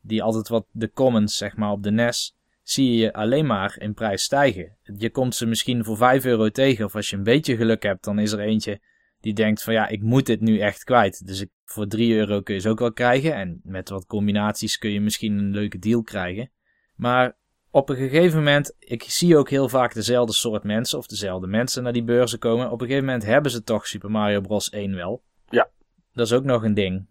die 0.00 0.22
altijd 0.22 0.48
wat 0.48 0.66
de 0.70 0.92
commons 0.92 1.36
zeg 1.36 1.56
maar 1.56 1.70
op 1.70 1.82
de 1.82 1.90
NES, 1.90 2.36
zie 2.70 2.94
je 2.94 3.12
alleen 3.12 3.46
maar 3.46 3.76
in 3.78 3.94
prijs 3.94 4.22
stijgen. 4.22 4.76
Je 4.96 5.10
komt 5.10 5.34
ze 5.34 5.46
misschien 5.46 5.84
voor 5.84 5.96
5 5.96 6.24
euro 6.24 6.48
tegen, 6.48 6.84
of 6.84 6.94
als 6.94 7.10
je 7.10 7.16
een 7.16 7.22
beetje 7.22 7.56
geluk 7.56 7.82
hebt, 7.82 8.04
dan 8.04 8.18
is 8.18 8.32
er 8.32 8.40
eentje 8.40 8.80
die 9.20 9.34
denkt 9.34 9.62
van 9.62 9.72
ja, 9.72 9.88
ik 9.88 10.02
moet 10.02 10.26
dit 10.26 10.40
nu 10.40 10.58
echt 10.58 10.84
kwijt. 10.84 11.26
Dus 11.26 11.40
ik, 11.40 11.50
voor 11.64 11.86
3 11.86 12.14
euro 12.14 12.40
kun 12.40 12.54
je 12.54 12.60
ze 12.60 12.68
ook 12.68 12.78
wel 12.78 12.92
krijgen. 12.92 13.34
En 13.34 13.60
met 13.62 13.88
wat 13.88 14.06
combinaties 14.06 14.78
kun 14.78 14.90
je 14.90 15.00
misschien 15.00 15.38
een 15.38 15.50
leuke 15.50 15.78
deal 15.78 16.02
krijgen. 16.02 16.50
Maar 16.96 17.36
op 17.70 17.88
een 17.88 17.96
gegeven 17.96 18.38
moment, 18.38 18.74
ik 18.78 19.02
zie 19.02 19.36
ook 19.36 19.50
heel 19.50 19.68
vaak 19.68 19.94
dezelfde 19.94 20.32
soort 20.32 20.62
mensen 20.62 20.98
of 20.98 21.06
dezelfde 21.06 21.46
mensen 21.46 21.82
naar 21.82 21.92
die 21.92 22.04
beurzen 22.04 22.38
komen. 22.38 22.66
Op 22.66 22.80
een 22.80 22.86
gegeven 22.86 23.04
moment 23.04 23.24
hebben 23.24 23.50
ze 23.50 23.62
toch 23.62 23.86
Super 23.86 24.10
Mario 24.10 24.40
Bros. 24.40 24.70
1 24.70 24.94
wel. 24.94 25.22
Ja. 25.48 25.70
Dat 26.12 26.26
is 26.26 26.32
ook 26.32 26.44
nog 26.44 26.62
een 26.62 26.74
ding. 26.74 27.06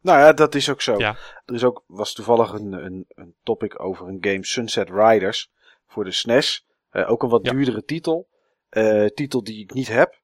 Nou 0.00 0.18
ja, 0.18 0.32
dat 0.32 0.54
is 0.54 0.70
ook 0.70 0.82
zo. 0.82 0.98
Ja. 0.98 1.16
Er 1.44 1.54
is 1.54 1.64
ook, 1.64 1.84
was 1.86 2.12
toevallig 2.12 2.52
een, 2.52 2.72
een, 2.72 3.04
een 3.08 3.34
topic 3.42 3.82
over 3.82 4.08
een 4.08 4.18
game 4.20 4.44
Sunset 4.44 4.90
Riders 4.90 5.50
voor 5.86 6.04
de 6.04 6.12
SNES. 6.12 6.66
Uh, 6.92 7.10
ook 7.10 7.22
een 7.22 7.28
wat 7.28 7.44
Ja. 7.46 7.52
duurdere 7.52 7.84
titel. 7.84 8.28
Eh, 8.68 9.06
titel 9.06 9.44
die 9.44 9.62
ik 9.62 9.74
niet 9.74 9.88
heb. 9.88 10.20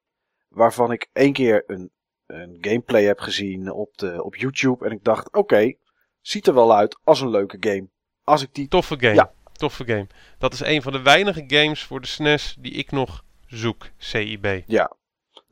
Waarvan 0.48 0.92
ik 0.92 1.08
één 1.12 1.32
keer 1.32 1.64
een, 1.66 1.90
een 2.26 2.58
gameplay 2.60 3.04
heb 3.04 3.18
gezien 3.18 3.72
op, 3.72 3.96
de, 3.98 4.22
op 4.22 4.36
YouTube. 4.36 4.84
En 4.84 4.90
ik 4.92 5.04
dacht, 5.04 5.32
oké, 5.32 5.74
ziet 6.20 6.46
er 6.46 6.54
wel 6.54 6.74
uit 6.74 6.98
als 7.04 7.20
een 7.20 7.30
leuke 7.30 7.56
game. 7.60 7.88
Als 8.24 8.42
ik 8.42 8.54
die... 8.54 8.68
Toffe 8.68 8.96
game. 8.98 9.14
Ja. 9.14 9.32
Toffe 9.52 9.84
game. 9.84 10.06
Dat 10.38 10.52
is 10.52 10.60
een 10.60 10.82
van 10.82 10.92
de 10.92 11.02
weinige 11.02 11.44
games 11.46 11.82
voor 11.84 12.00
de 12.00 12.06
SNES 12.06 12.56
die 12.58 12.72
ik 12.72 12.90
nog 12.90 13.24
zoek. 13.46 13.88
CIB. 13.96 14.62
Ja. 14.66 14.96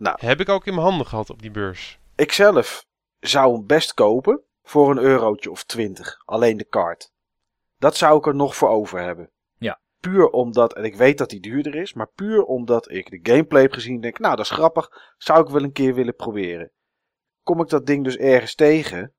Heb 0.03 0.41
ik 0.41 0.49
ook 0.49 0.67
in 0.67 0.75
mijn 0.75 0.87
handen 0.87 1.07
gehad 1.07 1.31
op 1.31 1.43
die 1.43 1.51
beurs. 1.51 1.99
Ik 2.17 2.33
zelf 2.33 2.87
zou 3.27 3.53
hem 3.53 3.67
best 3.67 3.95
kopen 3.95 4.43
voor 4.63 4.91
een 4.91 4.99
eurotje 4.99 5.51
of 5.51 5.65
twintig. 5.65 6.23
Alleen 6.25 6.57
de 6.57 6.65
kaart. 6.65 7.13
Dat 7.79 7.97
zou 7.97 8.19
ik 8.19 8.27
er 8.27 8.35
nog 8.35 8.57
voor 8.57 8.69
over 8.69 9.01
hebben. 9.01 9.31
Ja. 9.59 9.81
Puur 10.01 10.29
omdat, 10.29 10.75
en 10.75 10.85
ik 10.85 10.97
weet 10.97 11.19
dat 11.19 11.31
die 11.31 11.41
duurder 11.41 11.75
is, 11.75 11.93
maar 11.93 12.11
puur 12.15 12.43
omdat 12.43 12.91
ik 12.91 13.11
de 13.11 13.33
gameplay 13.33 13.63
heb 13.63 13.73
gezien 13.73 13.95
en 13.95 14.01
denk, 14.01 14.19
nou 14.19 14.37
dat 14.37 14.45
is 14.45 14.51
grappig, 14.51 15.15
zou 15.17 15.45
ik 15.45 15.49
wel 15.49 15.63
een 15.63 15.73
keer 15.73 15.95
willen 15.95 16.15
proberen. 16.15 16.71
Kom 17.43 17.61
ik 17.61 17.69
dat 17.69 17.87
ding 17.87 18.05
dus 18.05 18.17
ergens 18.17 18.55
tegen, 18.55 19.15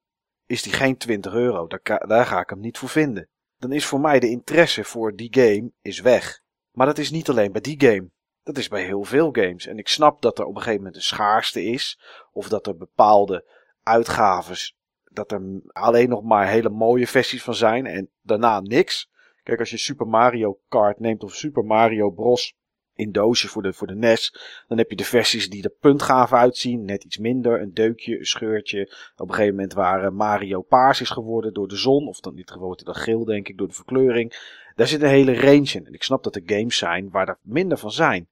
is 0.46 0.62
die 0.62 0.74
geen 0.74 0.98
20 0.98 1.34
euro. 1.34 1.68
Daar, 1.68 2.08
daar 2.08 2.26
ga 2.26 2.40
ik 2.40 2.50
hem 2.50 2.60
niet 2.60 2.78
voor 2.78 2.90
vinden. 2.90 3.30
Dan 3.58 3.72
is 3.72 3.86
voor 3.86 4.00
mij 4.00 4.20
de 4.20 4.30
interesse 4.30 4.84
voor 4.84 5.16
die 5.16 5.34
game 5.34 5.72
is 5.82 6.00
weg. 6.00 6.42
Maar 6.72 6.86
dat 6.86 6.98
is 6.98 7.12
niet 7.12 7.30
alleen 7.30 7.52
bij 7.52 7.62
die 7.62 7.82
game. 7.82 8.10
Dat 8.44 8.58
is 8.58 8.68
bij 8.68 8.84
heel 8.84 9.04
veel 9.04 9.30
games. 9.32 9.68
En 9.68 9.78
ik 9.78 9.88
snap 9.88 10.22
dat 10.22 10.40
er 10.40 10.46
op 10.46 10.56
een 10.56 10.62
gegeven 10.62 10.78
moment 10.78 10.96
een 10.96 11.02
schaarste 11.02 11.64
is. 11.64 12.00
Of 12.32 12.50
dat 12.50 12.68
er 12.68 12.78
bepaalde 12.78 13.46
uitgaves. 13.86 14.76
Dat 15.04 15.32
er 15.32 15.42
alleen 15.68 16.10
nog 16.10 16.24
maar 16.24 16.48
hele 16.48 16.70
mooie 16.70 17.08
versies 17.08 17.44
van 17.44 17.56
zijn. 17.56 17.86
En 17.86 18.10
daarna 18.22 18.60
niks. 18.60 19.10
Kijk, 19.44 19.60
als 19.60 19.70
je 19.70 19.78
Super 19.78 20.08
Mario 20.08 20.60
Kart 20.68 21.00
neemt 21.00 21.24
of 21.24 21.36
Super 21.36 21.66
Mario 21.66 22.10
Bros. 22.10 22.54
in 22.94 23.12
doosje 23.12 23.48
voor 23.48 23.62
de, 23.62 23.74
voor 23.74 23.88
de 23.88 23.96
NES. 23.96 24.36
Dan 24.68 24.78
heb 24.78 24.90
je 24.90 24.96
de 24.96 25.04
versies 25.04 25.50
die 25.50 25.64
er 25.64 25.76
puntgaaf 25.80 26.34
uitzien. 26.34 26.86
Net 26.86 27.04
iets 27.04 27.18
minder. 27.18 27.62
Een 27.62 27.74
deukje, 27.74 28.20
een 28.20 28.26
scheurtje. 28.26 28.94
Op 29.16 29.28
een 29.28 29.34
gegeven 29.34 29.56
moment 29.56 29.74
waar 29.74 30.14
Mario 30.14 30.62
paars 30.62 31.02
is 31.02 31.10
geworden 31.10 31.54
door 31.54 31.68
de 31.68 31.78
zon. 31.78 32.08
Of 32.08 32.20
dan 32.20 32.46
wordt 32.58 32.84
hij 32.84 32.94
dan 32.94 33.04
geel, 33.04 33.26
denk 33.26 33.48
ik, 33.48 33.58
door 33.58 33.68
de 33.68 33.74
verkleuring. 33.74 34.54
Daar 34.76 34.88
zit 34.88 35.02
een 35.02 35.10
hele 35.10 35.40
range 35.40 35.72
in. 35.74 35.86
En 35.86 35.94
ik 35.94 36.04
snap 36.04 36.24
dat 36.24 36.36
er 36.36 36.42
games 36.46 36.78
zijn 36.78 37.10
waar 37.10 37.28
er 37.28 37.40
minder 37.42 37.78
van 37.78 37.92
zijn. 37.92 38.28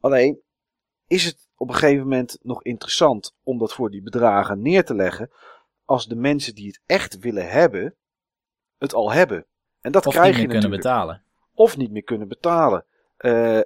Alleen 0.00 0.40
is 1.06 1.24
het 1.24 1.47
op 1.58 1.68
een 1.68 1.74
gegeven 1.74 2.02
moment 2.02 2.38
nog 2.42 2.62
interessant 2.62 3.34
om 3.42 3.58
dat 3.58 3.72
voor 3.72 3.90
die 3.90 4.02
bedragen 4.02 4.62
neer 4.62 4.84
te 4.84 4.94
leggen. 4.94 5.30
Als 5.84 6.06
de 6.06 6.16
mensen 6.16 6.54
die 6.54 6.66
het 6.66 6.80
echt 6.86 7.18
willen 7.18 7.50
hebben, 7.50 7.94
het 8.78 8.94
al 8.94 9.12
hebben. 9.12 9.46
En 9.80 9.92
dat 9.92 10.06
Of 10.06 10.12
krijg 10.12 10.26
niet 10.26 10.36
je 10.36 10.40
meer 10.40 10.60
kunnen 10.60 10.70
natuurlijk. 10.70 10.98
betalen. 10.98 11.22
Of 11.54 11.76
niet 11.76 11.90
meer 11.90 12.04
kunnen 12.04 12.28
betalen. 12.28 12.84
Eh 13.16 13.60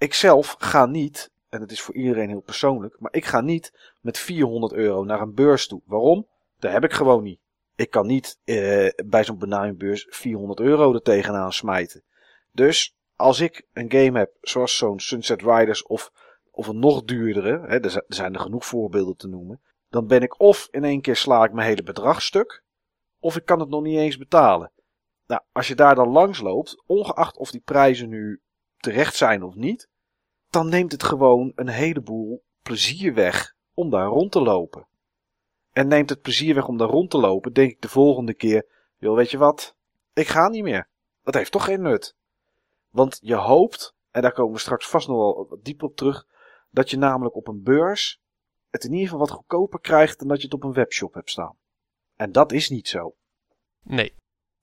ik 0.00 0.14
zelf 0.14 0.56
ga 0.58 0.86
niet, 0.86 1.30
en 1.48 1.60
het 1.60 1.70
is 1.70 1.80
voor 1.80 1.94
iedereen 1.94 2.28
heel 2.28 2.40
persoonlijk, 2.40 2.96
maar 2.98 3.14
ik 3.14 3.24
ga 3.24 3.40
niet 3.40 3.94
met 4.00 4.18
400 4.18 4.72
euro 4.72 5.04
naar 5.04 5.20
een 5.20 5.34
beurs 5.34 5.66
toe. 5.66 5.82
Waarom? 5.84 6.26
Dat 6.58 6.72
heb 6.72 6.84
ik 6.84 6.92
gewoon 6.92 7.22
niet. 7.22 7.40
Ik 7.76 7.90
kan 7.90 8.06
niet 8.06 8.38
eh, 8.44 8.88
bij 9.06 9.24
zo'n 9.24 9.38
benamingбeurs 9.38 10.06
400 10.10 10.60
euro 10.60 10.94
er 10.94 11.02
tegenaan 11.02 11.52
smijten. 11.52 12.02
Dus 12.52 12.94
als 13.16 13.40
ik 13.40 13.66
een 13.72 13.90
game 13.90 14.18
heb, 14.18 14.32
zoals 14.40 14.76
zo'n 14.76 15.00
Sunset 15.00 15.42
Riders 15.42 15.82
of, 15.82 16.12
of 16.60 16.66
een 16.66 16.78
nog 16.78 17.04
duurdere, 17.04 17.60
hè, 17.66 17.80
er, 17.80 17.90
zi- 17.90 18.04
zijn 18.06 18.34
er 18.34 18.40
genoeg 18.40 18.66
voorbeelden 18.66 19.16
te 19.16 19.28
noemen, 19.28 19.60
dan 19.88 20.06
ben 20.06 20.22
ik 20.22 20.40
of 20.40 20.68
in 20.70 20.84
één 20.84 21.00
keer 21.00 21.16
sla 21.16 21.44
ik 21.44 21.52
mijn 21.52 21.68
hele 21.68 21.82
bedrag 21.82 22.22
stuk, 22.22 22.64
of 23.18 23.36
ik 23.36 23.44
kan 23.44 23.60
het 23.60 23.68
nog 23.68 23.82
niet 23.82 23.98
eens 23.98 24.16
betalen. 24.18 24.72
Nou, 25.26 25.42
als 25.52 25.68
je 25.68 25.74
daar 25.74 25.94
dan 25.94 26.08
langs 26.08 26.40
loopt, 26.40 26.82
ongeacht 26.86 27.36
of 27.36 27.50
die 27.50 27.60
prijzen 27.60 28.08
nu 28.08 28.40
terecht 28.76 29.14
zijn 29.14 29.42
of 29.42 29.54
niet, 29.54 29.88
dan 30.50 30.68
neemt 30.68 30.92
het 30.92 31.02
gewoon 31.02 31.52
een 31.54 31.68
heleboel 31.68 32.42
plezier 32.62 33.14
weg 33.14 33.54
om 33.74 33.90
daar 33.90 34.06
rond 34.06 34.32
te 34.32 34.40
lopen. 34.40 34.86
En 35.72 35.88
neemt 35.88 36.10
het 36.10 36.20
plezier 36.20 36.54
weg 36.54 36.68
om 36.68 36.76
daar 36.76 36.88
rond 36.88 37.10
te 37.10 37.18
lopen, 37.18 37.52
denk 37.52 37.70
ik 37.70 37.80
de 37.80 37.88
volgende 37.88 38.34
keer, 38.34 38.66
joh, 38.98 39.16
weet 39.16 39.30
je 39.30 39.38
wat, 39.38 39.76
ik 40.12 40.28
ga 40.28 40.48
niet 40.48 40.62
meer. 40.62 40.88
Dat 41.22 41.34
heeft 41.34 41.52
toch 41.52 41.64
geen 41.64 41.82
nut. 41.82 42.16
Want 42.90 43.18
je 43.22 43.34
hoopt, 43.34 43.94
en 44.10 44.22
daar 44.22 44.32
komen 44.32 44.52
we 44.52 44.58
straks 44.58 44.88
vast 44.88 45.08
nog 45.08 45.16
wel 45.16 45.58
dieper 45.62 45.86
op 45.86 45.96
terug, 45.96 46.28
dat 46.70 46.90
je 46.90 46.96
namelijk 46.96 47.36
op 47.36 47.48
een 47.48 47.62
beurs 47.62 48.20
het 48.70 48.84
in 48.84 48.90
ieder 48.92 49.04
geval 49.08 49.20
wat 49.26 49.30
goedkoper 49.30 49.80
krijgt 49.80 50.18
dan 50.18 50.28
dat 50.28 50.38
je 50.38 50.44
het 50.44 50.54
op 50.54 50.64
een 50.64 50.72
webshop 50.72 51.14
hebt 51.14 51.30
staan. 51.30 51.56
En 52.16 52.32
dat 52.32 52.52
is 52.52 52.68
niet 52.68 52.88
zo. 52.88 53.14
Nee. 53.82 54.14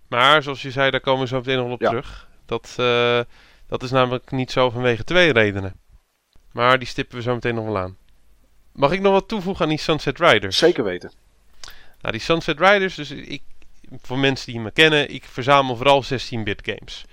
Maar 0.08 0.44
zoals 0.44 0.62
je 0.62 0.72
zei, 0.72 0.92
daar 0.92 1.00
komen 1.02 1.22
we 1.22 1.28
zo 1.28 1.38
meteen 1.38 1.58
nog 1.58 1.72
op 1.72 1.82
Ja. 1.82 1.90
terug. 1.90 2.30
Dat, 2.46 2.76
eh, 2.78 3.22
dat 3.68 3.84
is 3.84 3.92
namelijk 3.92 4.32
niet 4.32 4.52
zo 4.52 4.70
vanwege 4.70 5.04
twee 5.04 5.32
redenen. 5.32 5.80
Maar 6.52 6.80
die 6.80 6.88
stippen 6.88 7.18
we 7.18 7.22
zo 7.24 7.34
meteen 7.34 7.56
nog 7.56 7.66
wel 7.66 7.78
aan. 7.78 7.98
Mag 8.72 8.92
ik 8.92 9.02
nog 9.02 9.14
wat 9.14 9.28
toevoegen 9.28 9.64
aan 9.64 9.70
die 9.70 9.80
Sunset 9.80 10.20
Riders? 10.20 10.58
Zeker 10.58 10.84
weten. 10.84 11.12
Nou, 12.02 12.12
die 12.12 12.22
Sunset 12.22 12.60
Riders, 12.60 12.96
dus 12.96 13.12
ik, 13.12 13.44
voor 14.02 14.20
mensen 14.20 14.52
die 14.52 14.62
me 14.62 14.72
kennen, 14.72 15.10
ik 15.14 15.24
verzamel 15.24 15.76
vooral 15.76 16.04
16-bit 16.04 16.62
games. 16.64 17.06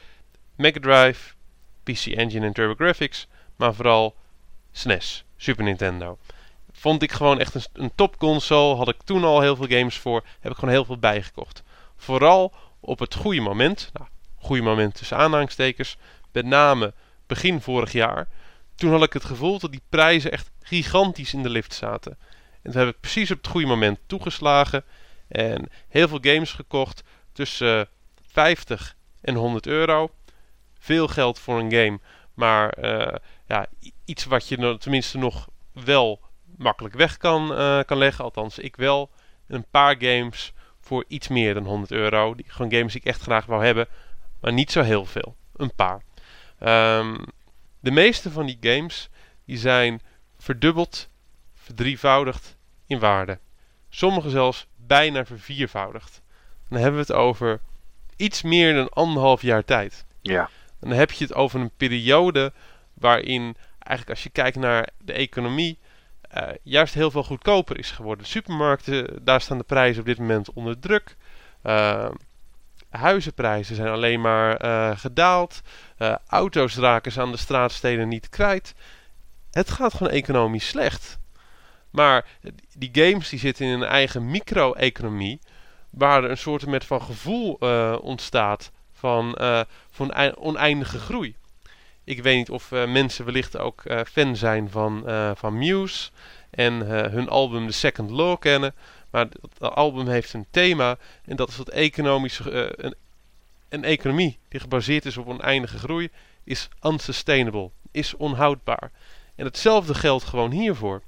Mega 0.57 0.81
Drive, 0.81 1.35
PC 1.83 2.07
Engine 2.07 2.47
en 2.47 2.53
TurboGrafx, 2.53 3.29
maar 3.57 3.75
vooral 3.75 4.15
SNES, 4.77 5.25
Super 5.37 5.65
Nintendo. 5.65 6.19
Vond 6.73 7.03
ik 7.03 7.13
gewoon 7.13 7.41
echt 7.41 7.55
een, 7.55 7.65
een 7.73 7.93
top 7.95 8.19
console, 8.19 8.77
had 8.77 8.89
ik 8.89 9.03
toen 9.05 9.25
al 9.25 9.41
heel 9.41 9.57
veel 9.57 9.79
games 9.79 9.99
voor, 9.99 10.25
heb 10.41 10.53
ik 10.53 10.59
gewoon 10.59 10.75
heel 10.75 10.85
veel 10.85 10.99
bijgekocht. 10.99 11.63
Vooral 11.97 12.53
op 12.81 12.99
het 12.99 13.15
goede 13.15 13.41
moment, 13.41 13.91
nou, 13.93 14.09
goede 14.37 14.63
moment 14.63 14.95
tussen 14.95 15.17
aanhalingstekens, 15.17 15.97
met 16.33 16.47
name 16.47 16.93
begin 17.27 17.61
vorig 17.61 17.93
jaar. 17.93 18.29
Toen 18.75 18.91
had 18.91 19.03
ik 19.03 19.13
het 19.13 19.25
gevoel 19.25 19.59
dat 19.59 19.71
die 19.71 19.83
prijzen 19.89 20.33
echt 20.33 20.51
gigantisch 20.63 21.35
in 21.35 21.43
de 21.43 21.51
lift 21.51 21.75
zaten. 21.75 22.19
En 22.63 22.71
toen 22.71 22.81
heb 22.81 22.95
ik 22.95 23.01
precies 23.01 23.31
op 23.31 23.37
het 23.37 23.47
goede 23.47 23.67
moment 23.67 23.99
toegeslagen 24.07 24.85
en 25.29 25.69
heel 25.89 26.09
veel 26.09 26.19
games 26.21 26.53
gekocht 26.53 27.03
tussen 27.33 27.89
50 28.31 28.97
en 29.21 29.35
100 29.35 29.67
euro. 29.67 30.11
Veel 30.79 31.09
geld 31.09 31.39
voor 31.39 31.59
een 31.59 31.73
game, 31.73 31.99
maar 32.35 32.79
uh, 32.79 33.15
ja, 33.47 33.67
iets 34.05 34.25
wat 34.25 34.49
je 34.49 34.77
tenminste 34.79 35.19
nog 35.19 35.49
wel 35.73 36.21
makkelijk 36.57 36.95
weg 36.95 37.17
kan, 37.17 37.53
uh, 37.53 37.81
kan 37.83 37.99
leggen. 37.99 38.25
Althans, 38.25 38.59
ik 38.59 38.77
wel. 38.77 39.11
Een 39.47 39.67
paar 39.71 39.97
games 39.99 40.53
voor 40.81 41.05
iets 41.09 41.29
meer 41.29 41.55
dan 41.55 41.65
100 41.65 41.93
euro. 41.93 42.35
Die, 42.35 42.45
gewoon 42.49 42.73
games 42.73 42.93
die 42.93 43.01
ik 43.01 43.07
echt 43.07 43.21
graag 43.21 43.47
wou 43.47 43.65
hebben, 43.65 43.89
maar 44.41 44.53
niet 44.53 44.73
zo 44.73 44.83
heel 44.83 45.05
veel. 45.05 45.37
Een 45.57 45.75
paar. 45.75 46.03
Um, 46.99 47.25
de 47.81 47.91
meeste 47.91 48.31
van 48.31 48.47
die 48.47 48.59
games 48.61 49.09
die 49.45 49.59
zijn 49.59 50.01
verdubbeld, 50.39 51.09
verdrievoudigd 51.55 52.57
in 52.87 52.99
waarde. 52.99 53.39
Sommige 53.89 54.31
zelfs 54.31 54.67
bijna 54.77 55.25
verviervoudigd. 55.25 56.23
Dan 56.69 56.79
hebben 56.79 57.01
we 57.01 57.07
het 57.07 57.17
over 57.17 57.61
iets 58.17 58.43
meer 58.43 58.75
dan 58.75 58.89
anderhalf 58.89 59.43
jaar 59.43 59.65
tijd. 59.65 60.05
Ja. 60.21 60.51
Dan 60.81 60.91
heb 60.91 61.11
je 61.11 61.25
het 61.25 61.35
over 61.35 61.61
een 61.61 61.71
periode 61.77 62.53
waarin 62.95 63.57
eigenlijk 63.85 64.11
als 64.11 64.23
je 64.23 64.31
kijkt 64.31 64.57
naar 64.57 64.89
de 64.99 65.13
economie 65.13 65.79
uh, 66.37 66.49
juist 66.63 66.95
heel 66.95 67.11
veel 67.11 67.25
goedkoper 67.25 67.79
is 67.79 67.91
geworden. 67.91 68.27
Supermarkten, 68.27 69.25
daar 69.25 69.41
staan 69.41 69.59
de 69.59 69.65
prijzen 69.65 70.01
op 70.01 70.07
dit 70.07 70.19
moment 70.19 70.53
onder 70.53 70.79
druk. 70.79 71.17
Uh, 71.63 72.11
huizenprijzen 72.91 73.77
zijn 73.77 73.89
alleen 73.89 74.21
maar 74.21 74.65
uh, 74.65 74.99
gedaald. 74.99 75.63
auto's 76.27 76.77
raken 76.77 77.13
ze 77.13 77.21
aan 77.21 77.31
de 77.31 77.37
straatsteden 77.37 78.09
niet 78.09 78.29
kwijt. 78.29 78.75
Het 79.51 79.71
gaat 79.71 79.95
gewoon 79.95 80.13
economisch 80.13 80.69
slecht. 80.69 81.19
Maar 81.91 82.27
die 82.77 82.91
games 82.93 83.29
die 83.29 83.39
zitten 83.39 83.67
in 83.67 83.73
een 83.73 83.89
eigen 83.89 84.31
micro-economie. 84.31 85.41
Waar 85.91 86.25
er 86.25 86.31
een 86.31 86.37
soort 86.37 86.67
met 86.67 86.85
van 86.85 87.03
gevoel 87.03 87.53
ontstaat 88.01 88.71
van, 88.93 89.39
van 89.91 90.37
oneindige 90.37 90.99
groei. 90.99 91.37
Ik 92.05 92.23
weet 92.23 92.37
niet 92.37 92.51
of 92.51 92.71
uh, 92.71 92.87
mensen 92.87 93.25
wellicht 93.25 93.59
ook 93.59 93.83
fan 94.13 94.37
zijn 94.37 94.71
van, 94.71 95.03
van 95.37 95.59
Muse. 95.59 96.11
En 96.51 96.73
hun 97.11 97.29
album 97.29 97.67
The 97.67 97.73
Second 97.73 98.11
Law 98.11 98.39
kennen. 98.39 98.75
Maar 99.11 99.27
dat 99.59 99.75
album 99.75 100.09
heeft 100.09 100.33
een 100.33 100.47
thema. 100.51 100.97
En 101.25 101.37
dat 101.37 101.49
is 101.49 101.57
dat 101.57 101.69
economische, 101.69 102.75
een, 102.85 102.95
een 103.69 103.85
economie 103.85 104.39
die 104.49 104.61
gebaseerd 104.61 105.05
is 105.05 105.17
op 105.17 105.29
oneindige 105.29 105.79
groei. 105.79 106.09
Is 106.45 106.69
unsustainable. 106.83 107.71
Is 107.91 108.17
onhoudbaar. 108.17 108.91
En 109.35 109.45
hetzelfde 109.45 109.95
geldt 109.95 110.25
gewoon 110.25 110.51
hiervoor 110.51 111.03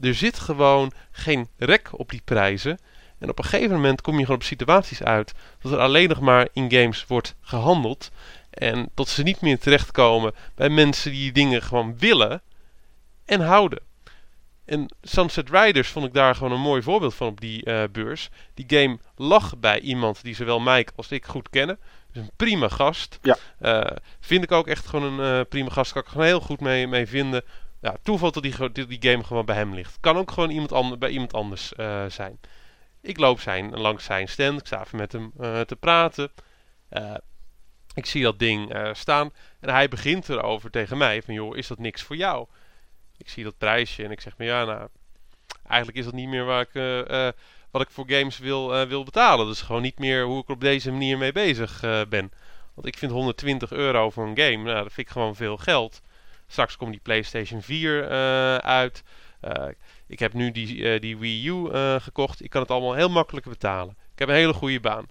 er 0.00 0.14
zit 0.14 0.38
gewoon 0.38 0.92
geen 1.10 1.48
rek 1.56 1.88
op 1.92 2.10
die 2.10 2.22
prijzen. 2.24 2.78
En 3.18 3.28
op 3.28 3.38
een 3.38 3.44
gegeven 3.44 3.74
moment 3.74 4.00
kom 4.00 4.14
je 4.14 4.20
gewoon 4.20 4.36
op 4.36 4.42
situaties 4.42 5.02
uit 5.02 5.32
dat 5.60 5.72
er 5.72 5.78
alleen 5.78 6.08
nog 6.08 6.20
maar 6.20 6.48
in 6.52 6.70
games 6.72 7.06
wordt 7.06 7.34
gehandeld. 7.40 8.10
En 8.50 8.90
dat 8.94 9.08
ze 9.08 9.22
niet 9.22 9.40
meer 9.40 9.58
terechtkomen 9.58 10.34
bij 10.54 10.68
mensen 10.68 11.10
die 11.10 11.32
dingen 11.32 11.62
gewoon 11.62 11.98
willen 11.98 12.42
en 13.24 13.40
houden. 13.40 13.80
En 14.70 14.88
Sunset 15.02 15.50
Riders 15.50 15.88
vond 15.88 16.06
ik 16.06 16.12
daar 16.12 16.34
gewoon 16.34 16.52
een 16.52 16.60
mooi 16.60 16.82
voorbeeld 16.82 17.14
van 17.14 17.26
op 17.26 17.40
die 17.40 17.66
uh, 17.66 17.82
beurs. 17.92 18.28
Die 18.54 18.64
game 18.68 18.98
lag 19.16 19.58
bij 19.58 19.80
iemand 19.80 20.22
die 20.22 20.34
zowel 20.34 20.60
Mike 20.60 20.92
als 20.96 21.10
ik 21.10 21.26
goed 21.26 21.50
kennen. 21.50 21.78
Dus 22.12 22.22
een 22.22 22.30
prima 22.36 22.68
gast. 22.68 23.18
Ja. 23.22 23.36
Uh, 23.60 23.96
vind 24.20 24.42
ik 24.42 24.52
ook 24.52 24.66
echt 24.66 24.86
gewoon 24.86 25.12
een 25.12 25.38
uh, 25.38 25.44
prima 25.48 25.70
gast. 25.70 25.92
Kan 25.92 26.02
ik 26.02 26.08
gewoon 26.08 26.26
heel 26.26 26.40
goed 26.40 26.60
mee, 26.60 26.86
mee 26.86 27.06
vinden 27.06 27.44
ja, 27.80 27.96
toeval 28.02 28.32
dat 28.32 28.42
die, 28.42 28.72
die, 28.72 28.86
die, 28.86 29.10
game 29.10 29.24
gewoon 29.24 29.44
bij 29.44 29.56
hem 29.56 29.74
ligt. 29.74 29.98
Kan 30.00 30.16
ook 30.16 30.30
gewoon 30.30 30.50
iemand 30.50 30.72
anders, 30.72 30.98
bij 30.98 31.10
iemand 31.10 31.32
anders 31.32 31.72
zijn. 32.08 32.40
Ik 33.02 33.18
loop 33.18 33.40
zijn, 33.40 33.70
langs 33.70 34.04
zijn 34.04 34.28
stand. 34.28 34.60
Ik 34.60 34.66
sta 34.66 34.80
even 34.80 34.98
met 34.98 35.12
hem 35.12 35.32
te 35.66 35.76
praten. 35.80 36.30
Ik 38.00 38.06
zie 38.06 38.22
dat 38.22 38.38
ding 38.38 38.76
staan. 38.92 39.30
En 39.60 39.68
hij 39.68 39.88
begint 39.88 40.28
erover 40.28 40.70
tegen 40.70 40.98
mij. 40.98 41.22
Van 41.22 41.34
joh, 41.34 41.56
is 41.56 41.66
dat 41.66 41.78
niks 41.78 42.02
voor 42.02 42.16
jou? 42.16 42.46
Ik 43.16 43.28
zie 43.28 43.44
dat 43.44 43.58
prijsje 43.58 44.04
en 44.04 44.10
ik 44.10 44.20
zeg 44.20 44.36
me 44.36 44.44
ja, 44.44 44.64
nou... 44.64 44.88
Eigenlijk 45.66 45.98
is 45.98 46.04
dat 46.04 46.14
niet 46.14 46.28
meer 46.28 46.44
waar 46.44 46.66
ik, 46.70 46.72
wat 47.70 47.82
ik 47.82 47.90
voor 47.90 48.04
games 48.08 48.38
wil, 48.38 48.86
wil 48.86 49.04
betalen. 49.04 49.46
Dus 49.46 49.60
gewoon 49.60 49.82
niet 49.82 49.98
meer 49.98 50.24
hoe 50.24 50.42
ik 50.42 50.48
op 50.48 50.60
deze 50.60 50.90
manier 50.90 51.18
mee 51.18 51.32
bezig 51.32 51.80
ben. 52.08 52.32
Want 52.74 52.86
ik 52.86 52.98
vind 52.98 53.12
120 53.12 53.72
euro 53.72 54.10
voor 54.10 54.26
een 54.26 54.38
game, 54.38 54.64
nou, 54.64 54.82
dat 54.82 54.92
vind 54.92 55.06
ik 55.06 55.12
gewoon 55.12 55.36
veel 55.36 55.56
geld. 55.56 56.00
Straks 56.46 56.76
komt 56.76 56.90
die 56.90 57.00
PlayStation 57.00 57.62
4 57.62 58.10
uh, 58.10 58.54
eh, 58.54 58.56
uit. 58.56 59.02
Ik 60.06 60.18
heb 60.18 60.32
nu 60.32 60.50
die, 60.50 60.98
die 60.98 61.18
Wii 61.18 61.48
U 61.48 61.68
gekocht. 62.00 62.44
Ik 62.44 62.50
kan 62.50 62.62
het 62.62 62.70
allemaal 62.70 62.94
heel 62.94 63.10
makkelijk 63.10 63.46
betalen. 63.46 63.96
Ik 64.12 64.18
heb 64.18 64.28
een 64.28 64.34
hele 64.34 64.52
goede 64.52 64.80
baan. 64.80 65.06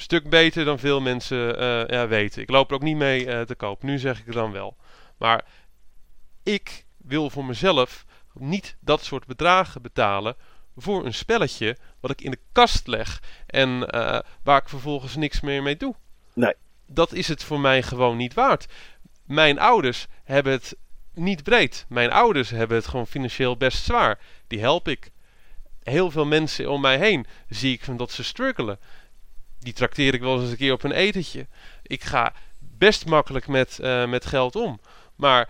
Stuk 0.00 0.30
beter 0.30 0.64
dan 0.64 0.78
veel 0.78 1.00
mensen 1.00 1.58
ja, 1.94 2.08
weten. 2.08 2.42
Ik 2.42 2.50
loop 2.50 2.68
er 2.68 2.74
ook 2.74 2.82
niet 2.82 2.96
mee 2.96 3.44
te 3.44 3.54
koop. 3.54 3.82
Nu 3.82 3.98
zeg 3.98 4.18
ik 4.18 4.26
het 4.26 4.34
dan 4.34 4.52
wel. 4.52 4.76
Maar 5.18 5.44
ik 6.42 6.84
wil 6.96 7.30
voor 7.30 7.44
mezelf 7.44 8.04
niet 8.32 8.76
dat 8.80 9.04
soort 9.04 9.26
bedragen 9.26 9.82
betalen 9.82 10.36
voor 10.76 11.06
een 11.06 11.14
spelletje 11.14 11.76
wat 12.00 12.10
ik 12.10 12.20
in 12.20 12.30
de 12.30 12.40
kast 12.52 12.86
leg 12.86 13.22
en 13.46 13.78
waar 14.42 14.60
ik 14.60 14.68
vervolgens 14.68 15.16
niks 15.16 15.40
meer 15.40 15.62
mee 15.62 15.76
doe. 15.76 15.94
Nee. 16.34 16.54
Dat 16.86 17.12
is 17.12 17.28
het 17.28 17.44
voor 17.44 17.60
mij 17.60 17.82
gewoon 17.82 18.16
niet 18.16 18.34
waard. 18.34 18.66
Mijn 19.24 19.58
ouders 19.58 20.06
hebben 20.24 20.52
het 20.52 20.76
niet 21.14 21.42
breed. 21.42 21.86
Mijn 21.88 22.10
ouders 22.10 22.50
hebben 22.50 22.76
het 22.76 22.86
gewoon 22.86 23.06
financieel 23.06 23.56
best 23.56 23.84
zwaar. 23.84 24.18
Die 24.46 24.60
help 24.60 24.88
ik. 24.88 25.10
Heel 25.82 26.10
veel 26.10 26.26
mensen 26.26 26.70
om 26.70 26.80
mij 26.80 26.98
heen 26.98 27.26
zie 27.48 27.72
ik 27.72 27.84
van 27.84 27.96
dat 27.96 28.10
ze 28.10 28.24
struggelen. 28.24 28.78
Die 29.60 29.72
trakteer 29.72 30.14
ik 30.14 30.20
wel 30.20 30.40
eens 30.40 30.50
een 30.50 30.56
keer 30.56 30.72
op 30.72 30.82
een 30.82 30.92
etentje. 30.92 31.46
Ik 31.82 32.04
ga 32.04 32.32
best 32.58 33.06
makkelijk 33.06 33.46
met, 33.46 33.78
uh, 33.80 34.06
met 34.06 34.26
geld 34.26 34.56
om. 34.56 34.80
Maar 35.16 35.48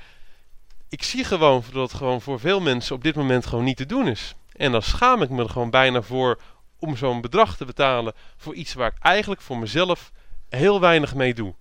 ik 0.88 1.02
zie 1.02 1.24
gewoon 1.24 1.64
dat 1.72 1.90
het 1.90 1.98
gewoon 1.98 2.20
voor 2.20 2.40
veel 2.40 2.60
mensen 2.60 2.94
op 2.94 3.02
dit 3.02 3.14
moment 3.14 3.46
gewoon 3.46 3.64
niet 3.64 3.76
te 3.76 3.86
doen 3.86 4.08
is. 4.08 4.34
En 4.56 4.72
dan 4.72 4.82
schaam 4.82 5.22
ik 5.22 5.30
me 5.30 5.42
er 5.42 5.50
gewoon 5.50 5.70
bijna 5.70 6.02
voor 6.02 6.40
om 6.78 6.96
zo'n 6.96 7.20
bedrag 7.20 7.56
te 7.56 7.64
betalen 7.64 8.14
voor 8.36 8.54
iets 8.54 8.74
waar 8.74 8.90
ik 8.90 9.02
eigenlijk 9.02 9.40
voor 9.40 9.58
mezelf 9.58 10.12
heel 10.48 10.80
weinig 10.80 11.14
mee 11.14 11.34
doe. 11.34 11.54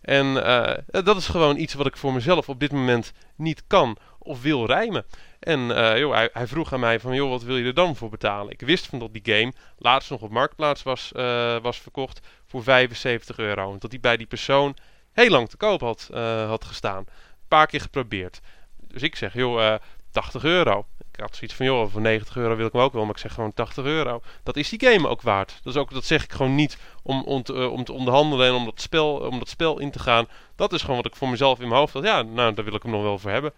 En 0.00 0.26
uh, 0.26 1.04
dat 1.04 1.16
is 1.16 1.26
gewoon 1.26 1.56
iets 1.56 1.74
wat 1.74 1.86
ik 1.86 1.96
voor 1.96 2.12
mezelf 2.12 2.48
op 2.48 2.60
dit 2.60 2.72
moment 2.72 3.12
niet 3.36 3.62
kan 3.66 3.96
of 4.18 4.42
wil 4.42 4.66
rijmen. 4.66 5.04
En 5.40 5.60
uh, 5.60 5.98
joh, 5.98 6.14
hij, 6.14 6.28
hij, 6.32 6.46
vroeg 6.46 6.72
aan 6.72 6.80
mij 6.80 7.00
van, 7.00 7.14
joh, 7.14 7.30
wat 7.30 7.42
wil 7.42 7.56
je 7.56 7.64
er 7.64 7.74
dan 7.74 7.96
voor 7.96 8.08
betalen? 8.08 8.52
Ik 8.52 8.60
wist 8.60 8.86
van 8.86 8.98
dat 8.98 9.12
die 9.12 9.34
game 9.34 9.52
laatst 9.78 10.10
nog 10.10 10.20
op 10.20 10.30
Marktplaats 10.30 10.82
was, 10.82 11.12
uh, 11.16 11.56
was 11.58 11.78
verkocht 11.78 12.20
voor 12.46 12.62
75 12.62 13.38
euro. 13.38 13.76
Dat 13.78 13.90
die 13.90 14.00
bij 14.00 14.16
die 14.16 14.26
persoon 14.26 14.76
heel 15.12 15.30
lang 15.30 15.48
te 15.48 15.56
koop 15.56 15.80
had, 15.80 16.10
had 16.46 16.64
gestaan. 16.64 16.98
Een 16.98 17.48
paar 17.48 17.66
keer 17.66 17.80
geprobeerd. 17.80 18.40
Dus 18.76 19.02
ik 19.02 19.16
zeg, 19.16 19.34
joh, 19.34 19.74
80 20.10 20.44
euro. 20.44 20.86
Ik 21.12 21.20
had 21.20 21.36
zoiets 21.36 21.56
van, 21.56 21.66
joh, 21.66 21.90
voor 21.90 22.00
90 22.00 22.36
euro 22.36 22.56
wil 22.56 22.66
ik 22.66 22.72
hem 22.72 22.82
ook 22.82 22.92
wel, 22.92 23.02
maar 23.02 23.14
ik 23.14 23.20
zeg 23.20 23.34
gewoon 23.34 23.54
80 23.54 23.84
euro. 23.84 24.20
Dat 24.42 24.56
is 24.56 24.68
die 24.68 24.88
game 24.88 25.08
ook 25.08 25.22
waard. 25.22 25.60
Dat, 25.62 25.74
is 25.74 25.80
ook, 25.80 25.92
dat 25.92 26.04
zeg 26.04 26.24
ik 26.24 26.32
gewoon 26.32 26.54
niet 26.54 26.78
om, 27.02 27.22
om, 27.22 27.42
te, 27.42 27.68
om 27.68 27.84
te 27.84 27.92
onderhandelen 27.92 28.46
en 28.46 28.54
om 28.54 28.64
dat, 28.64 28.80
spel, 28.80 29.14
om 29.14 29.38
dat 29.38 29.48
spel 29.48 29.78
in 29.78 29.90
te 29.90 29.98
gaan. 29.98 30.26
Dat 30.56 30.72
is 30.72 30.80
gewoon 30.80 30.96
wat 30.96 31.06
ik 31.06 31.16
voor 31.16 31.28
mezelf 31.28 31.60
in 31.60 31.68
mijn 31.68 31.80
hoofd 31.80 31.92
had. 31.92 32.04
Ja, 32.04 32.22
nou, 32.22 32.54
daar 32.54 32.64
wil 32.64 32.74
ik 32.74 32.82
hem 32.82 32.92
nog 32.92 33.02
wel 33.02 33.18
voor 33.18 33.30
hebben. 33.30 33.52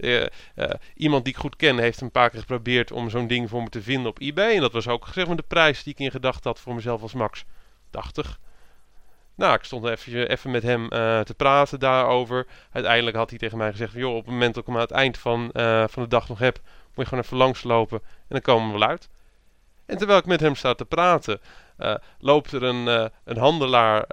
Uh, 0.00 0.26
uh, 0.56 0.70
iemand 0.94 1.24
die 1.24 1.32
ik 1.32 1.38
goed 1.38 1.56
ken 1.56 1.78
heeft 1.78 2.00
een 2.00 2.10
paar 2.10 2.30
keer 2.30 2.40
geprobeerd 2.40 2.92
om 2.92 3.10
zo'n 3.10 3.26
ding 3.26 3.48
voor 3.48 3.62
me 3.62 3.68
te 3.68 3.82
vinden 3.82 4.10
op 4.10 4.20
eBay. 4.20 4.54
En 4.54 4.60
dat 4.60 4.72
was 4.72 4.88
ook 4.88 5.08
zeg 5.12 5.26
maar, 5.26 5.36
de 5.36 5.42
prijs 5.42 5.82
die 5.82 5.92
ik 5.92 5.98
in 5.98 6.10
gedachten 6.10 6.50
had 6.50 6.60
voor 6.60 6.74
mezelf 6.74 7.02
als 7.02 7.12
max. 7.12 7.44
80. 7.90 8.38
Nou, 9.34 9.54
ik 9.54 9.64
stond 9.64 9.84
even, 9.86 10.28
even 10.28 10.50
met 10.50 10.62
hem 10.62 10.82
uh, 10.82 11.20
te 11.20 11.34
praten 11.36 11.80
daarover. 11.80 12.46
Uiteindelijk 12.72 13.16
had 13.16 13.30
hij 13.30 13.38
tegen 13.38 13.58
mij 13.58 13.70
gezegd: 13.70 13.92
joh, 13.92 14.14
op 14.14 14.24
het 14.24 14.32
moment 14.32 14.54
dat 14.54 14.62
ik 14.62 14.68
hem 14.68 14.76
aan 14.76 14.82
het 14.82 14.90
eind 14.90 15.18
van, 15.18 15.50
van 15.90 16.02
de 16.02 16.08
dag 16.08 16.28
nog 16.28 16.38
heb, 16.38 16.60
moet 16.64 16.94
je 16.94 17.04
gewoon 17.04 17.24
even 17.24 17.36
langslopen 17.36 18.00
en 18.04 18.26
dan 18.28 18.40
komen 18.40 18.72
we 18.72 18.78
wel 18.78 18.88
uit. 18.88 19.08
En 19.86 19.98
terwijl 19.98 20.18
ik 20.18 20.26
met 20.26 20.40
hem 20.40 20.54
sta 20.54 20.74
te 20.74 20.84
praten, 20.84 21.40
loopt 22.18 22.52
er 22.52 22.62
een, 22.62 23.10
een 23.24 23.36
handelaar 23.36 24.06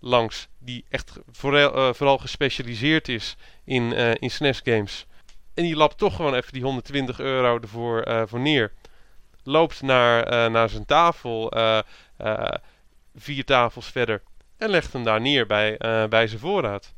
langs 0.00 0.48
die 0.58 0.84
echt 0.88 1.18
vooral, 1.30 1.94
vooral 1.94 2.18
gespecialiseerd 2.18 3.08
is 3.08 3.36
in, 3.64 3.92
in 3.92 4.30
SNES 4.30 4.60
games. 4.64 5.06
En 5.56 5.62
die 5.62 5.76
lapt 5.76 5.98
toch 5.98 6.16
gewoon 6.16 6.34
even 6.34 6.52
die 6.52 6.62
120 6.62 7.20
euro 7.20 7.58
ervoor 7.60 8.26
voor 8.28 8.40
neer. 8.40 8.72
loopt 9.42 9.82
naar, 9.82 10.50
naar 10.50 10.68
zijn 10.68 10.84
tafel, 10.84 11.52
vier 13.16 13.44
tafels 13.44 13.90
verder, 13.90 14.22
en 14.56 14.70
legt 14.70 14.92
hem 14.92 15.04
daar 15.04 15.20
neer 15.20 15.46
bij, 15.46 15.76
bij 16.08 16.26
zijn 16.26 16.40
voorraad. 16.40 16.94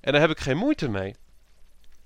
En 0.00 0.12
daar 0.12 0.20
heb 0.20 0.30
ik 0.30 0.40
geen 0.40 0.56
moeite 0.56 0.88
mee 0.88 1.14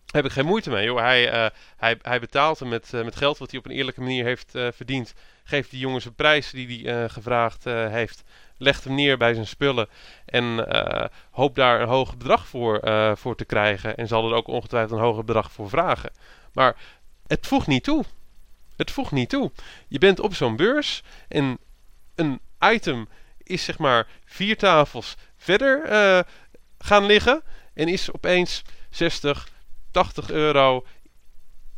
heb 0.07 0.25
ik 0.25 0.33
geen 0.33 0.47
moeite 0.47 0.71
mee. 0.71 0.85
Joh. 0.85 0.99
Hij, 0.99 1.51
hij, 1.77 1.99
hij 2.03 2.21
betaalt 2.21 2.59
hem 2.59 2.69
met, 2.69 2.93
met 2.93 3.17
geld 3.17 3.39
wat 3.39 3.51
hij 3.51 3.59
op 3.59 3.67
een 3.67 3.71
eerlijke 3.71 4.01
manier 4.01 4.25
heeft 4.25 4.51
verdiend. 4.51 5.15
Geeft 5.45 5.71
die 5.71 5.81
jongens 5.81 6.05
een 6.05 6.15
prijs 6.15 6.51
die 6.51 6.89
hij 6.89 7.09
gevraagd 7.09 7.65
heeft. 7.65 8.23
Legt 8.57 8.85
hem 8.85 8.95
neer 8.95 9.17
bij 9.17 9.35
zijn 9.35 9.47
spullen. 9.47 9.89
En 10.27 10.69
hoopt 11.31 11.55
daar 11.55 11.81
een 11.81 11.89
hoger 11.89 12.17
bedrag 12.17 12.49
voor, 12.49 12.81
voor 13.17 13.37
te 13.37 13.45
krijgen. 13.45 13.97
En 13.97 14.09
zal 14.09 14.29
er 14.29 14.37
ook 14.37 14.47
ongetwijfeld 14.47 14.99
een 14.99 15.05
hoger 15.05 15.25
bedrag 15.25 15.53
voor 15.53 15.69
vragen. 15.69 16.13
Maar 16.53 16.77
het 17.27 17.47
voegt 17.47 17.67
niet 17.67 17.85
toe. 17.85 18.05
Het 18.77 18.91
voegt 18.91 19.13
niet 19.13 19.29
toe. 19.29 19.53
Je 19.89 19.99
bent 19.99 20.21
op 20.21 20.35
zo'n 20.35 20.57
beurs 20.57 21.03
en 21.29 21.59
een 22.15 22.41
item 22.61 23.09
is 23.43 23.65
zeg 23.65 23.79
maar 23.79 24.07
vier 24.25 24.57
tafels 24.57 25.17
verder 25.37 25.87
gaan 26.79 27.07
liggen. 27.07 27.43
En 27.75 27.89
is 27.89 28.13
opeens 28.13 28.63
60, 28.91 29.49
80 29.91 30.31
euro 30.31 30.85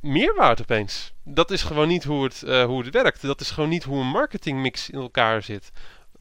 meer 0.00 0.34
waard 0.34 0.60
opeens. 0.60 1.12
Dat 1.24 1.50
is 1.50 1.62
gewoon 1.62 1.88
niet 1.88 2.04
hoe 2.04 2.24
het, 2.24 2.42
uh, 2.46 2.64
hoe 2.64 2.84
het 2.84 2.92
werkt. 2.94 3.22
Dat 3.22 3.40
is 3.40 3.50
gewoon 3.50 3.68
niet 3.68 3.84
hoe 3.84 4.00
een 4.00 4.06
marketingmix 4.06 4.90
in 4.90 4.98
elkaar 4.98 5.42
zit. 5.42 5.72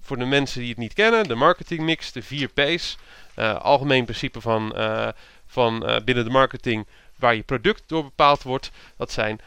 Voor 0.06 0.18
de 0.18 0.26
mensen 0.26 0.60
die 0.60 0.70
het 0.70 0.78
niet 0.78 0.93
kennen, 0.93 1.28
de 1.28 1.36
marketingmix, 1.36 2.12
de 2.12 2.22
4 2.22 2.49
P's. 2.49 2.97
Uh, 3.36 3.56
algemeen 3.56 4.03
principe 4.03 4.41
van, 4.41 4.74
uh, 4.76 5.10
van 5.45 6.01
binnen 6.06 6.24
de 6.24 6.30
marketing 6.30 6.88
waar 7.18 7.36
je 7.36 7.43
product 7.43 7.84
door 7.86 8.03
bepaald 8.03 8.43
wordt. 8.43 8.72
Dat 8.97 9.12
zijn 9.12 9.39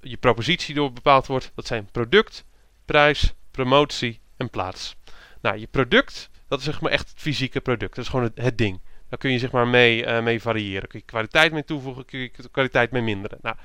je 0.00 0.16
propositie 0.16 0.74
door 0.74 0.92
bepaald 0.92 1.26
wordt. 1.26 1.52
Dat 1.54 1.66
zijn 1.66 1.88
product, 1.92 2.44
prijs, 2.84 3.34
promotie 3.50 4.20
en 4.36 4.50
plaats. 4.50 4.96
Nou, 5.40 5.58
je 5.58 5.66
product, 5.66 6.30
dat 6.48 6.58
is 6.58 6.64
zeg 6.64 6.80
maar 6.80 6.92
echt 6.92 7.08
het 7.08 7.18
fysieke 7.18 7.60
product. 7.60 7.94
Dat 7.94 8.04
is 8.04 8.10
gewoon 8.10 8.24
het, 8.24 8.38
het 8.38 8.58
ding. 8.58 8.80
Daar 9.08 9.18
kun 9.18 9.32
je 9.32 9.38
zeg 9.38 9.50
maar 9.50 9.68
mee, 9.68 10.22
mee 10.22 10.40
variëren. 10.40 10.88
Kun 10.88 10.98
je 10.98 11.04
kwaliteit 11.04 11.52
mee 11.52 11.64
toevoegen, 11.64 12.04
kun 12.04 12.18
je 12.18 12.30
kwaliteit 12.50 12.90
mee 12.90 13.02
minderen. 13.02 13.38
Nou, 13.42 13.56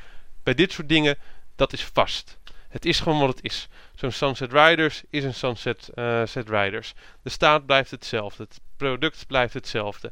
bij 0.44 0.54
dit 0.54 0.72
soort 0.72 0.90
dingen, 0.90 1.18
dat 1.56 1.74
is 1.74 1.84
vast. 1.84 2.38
Het 2.78 2.86
is 2.86 3.00
gewoon 3.00 3.20
wat 3.20 3.30
het 3.30 3.44
is. 3.44 3.68
Zo'n 3.96 4.12
Sunset 4.12 4.52
Riders 4.54 5.04
is 5.10 5.24
een 5.24 5.34
Sunset 5.34 5.90
uh, 5.96 6.26
Set 6.26 6.50
Riders. 6.50 6.94
De 7.22 7.30
staat 7.30 7.66
blijft 7.66 7.92
hetzelfde. 7.92 8.44
Het 8.44 8.60
product 8.76 9.28
blijft 9.28 9.54
hetzelfde. 9.54 10.12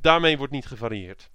Daarmee 0.00 0.36
wordt 0.38 0.52
niet 0.52 0.66
gevarieerd. 0.66 1.30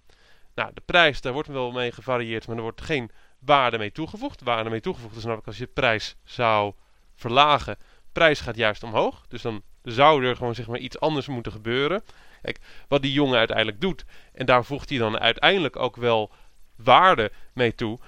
Nou, 0.56 0.72
de 0.74 0.82
prijs, 0.86 1.22
daar 1.22 1.34
wordt 1.34 1.48
wel 1.48 1.72
mee 1.72 1.92
gevarieerd, 1.92 2.48
maar 2.48 2.56
er 2.56 2.62
wordt 2.62 2.82
geen 2.82 3.12
waarde 3.40 3.78
mee 3.78 3.92
toegevoegd. 3.92 4.42
Waarde 4.42 4.70
mee 4.70 4.82
toegevoegd 4.82 5.16
is 5.16 5.24
namelijk 5.24 5.48
als 5.48 5.58
je 5.58 5.68
prijs 5.68 6.16
zou 6.24 6.74
verlagen. 7.16 7.78
Prijs 8.12 8.40
gaat 8.40 8.56
juist 8.56 8.84
omhoog. 8.84 9.26
Dus 9.28 9.42
dan 9.42 9.62
zou 9.82 10.26
er 10.26 10.36
gewoon 10.36 10.56
zeg 10.56 10.68
maar 10.68 10.80
iets 10.80 11.00
anders 11.00 11.28
moeten 11.28 11.52
gebeuren. 11.52 12.04
Kijk, 12.42 12.60
wat 12.88 13.02
die 13.02 13.14
jongen 13.14 13.38
uiteindelijk 13.38 13.82
doet. 13.82 14.06
En 14.34 14.46
daar 14.46 14.66
voegt 14.66 14.90
hij 14.90 14.98
dan 14.98 15.20
uiteindelijk 15.20 15.76
ook 15.76 15.96
wel 15.96 16.32
waarde 16.76 17.32
mee 17.54 17.76
toe. 17.76 18.00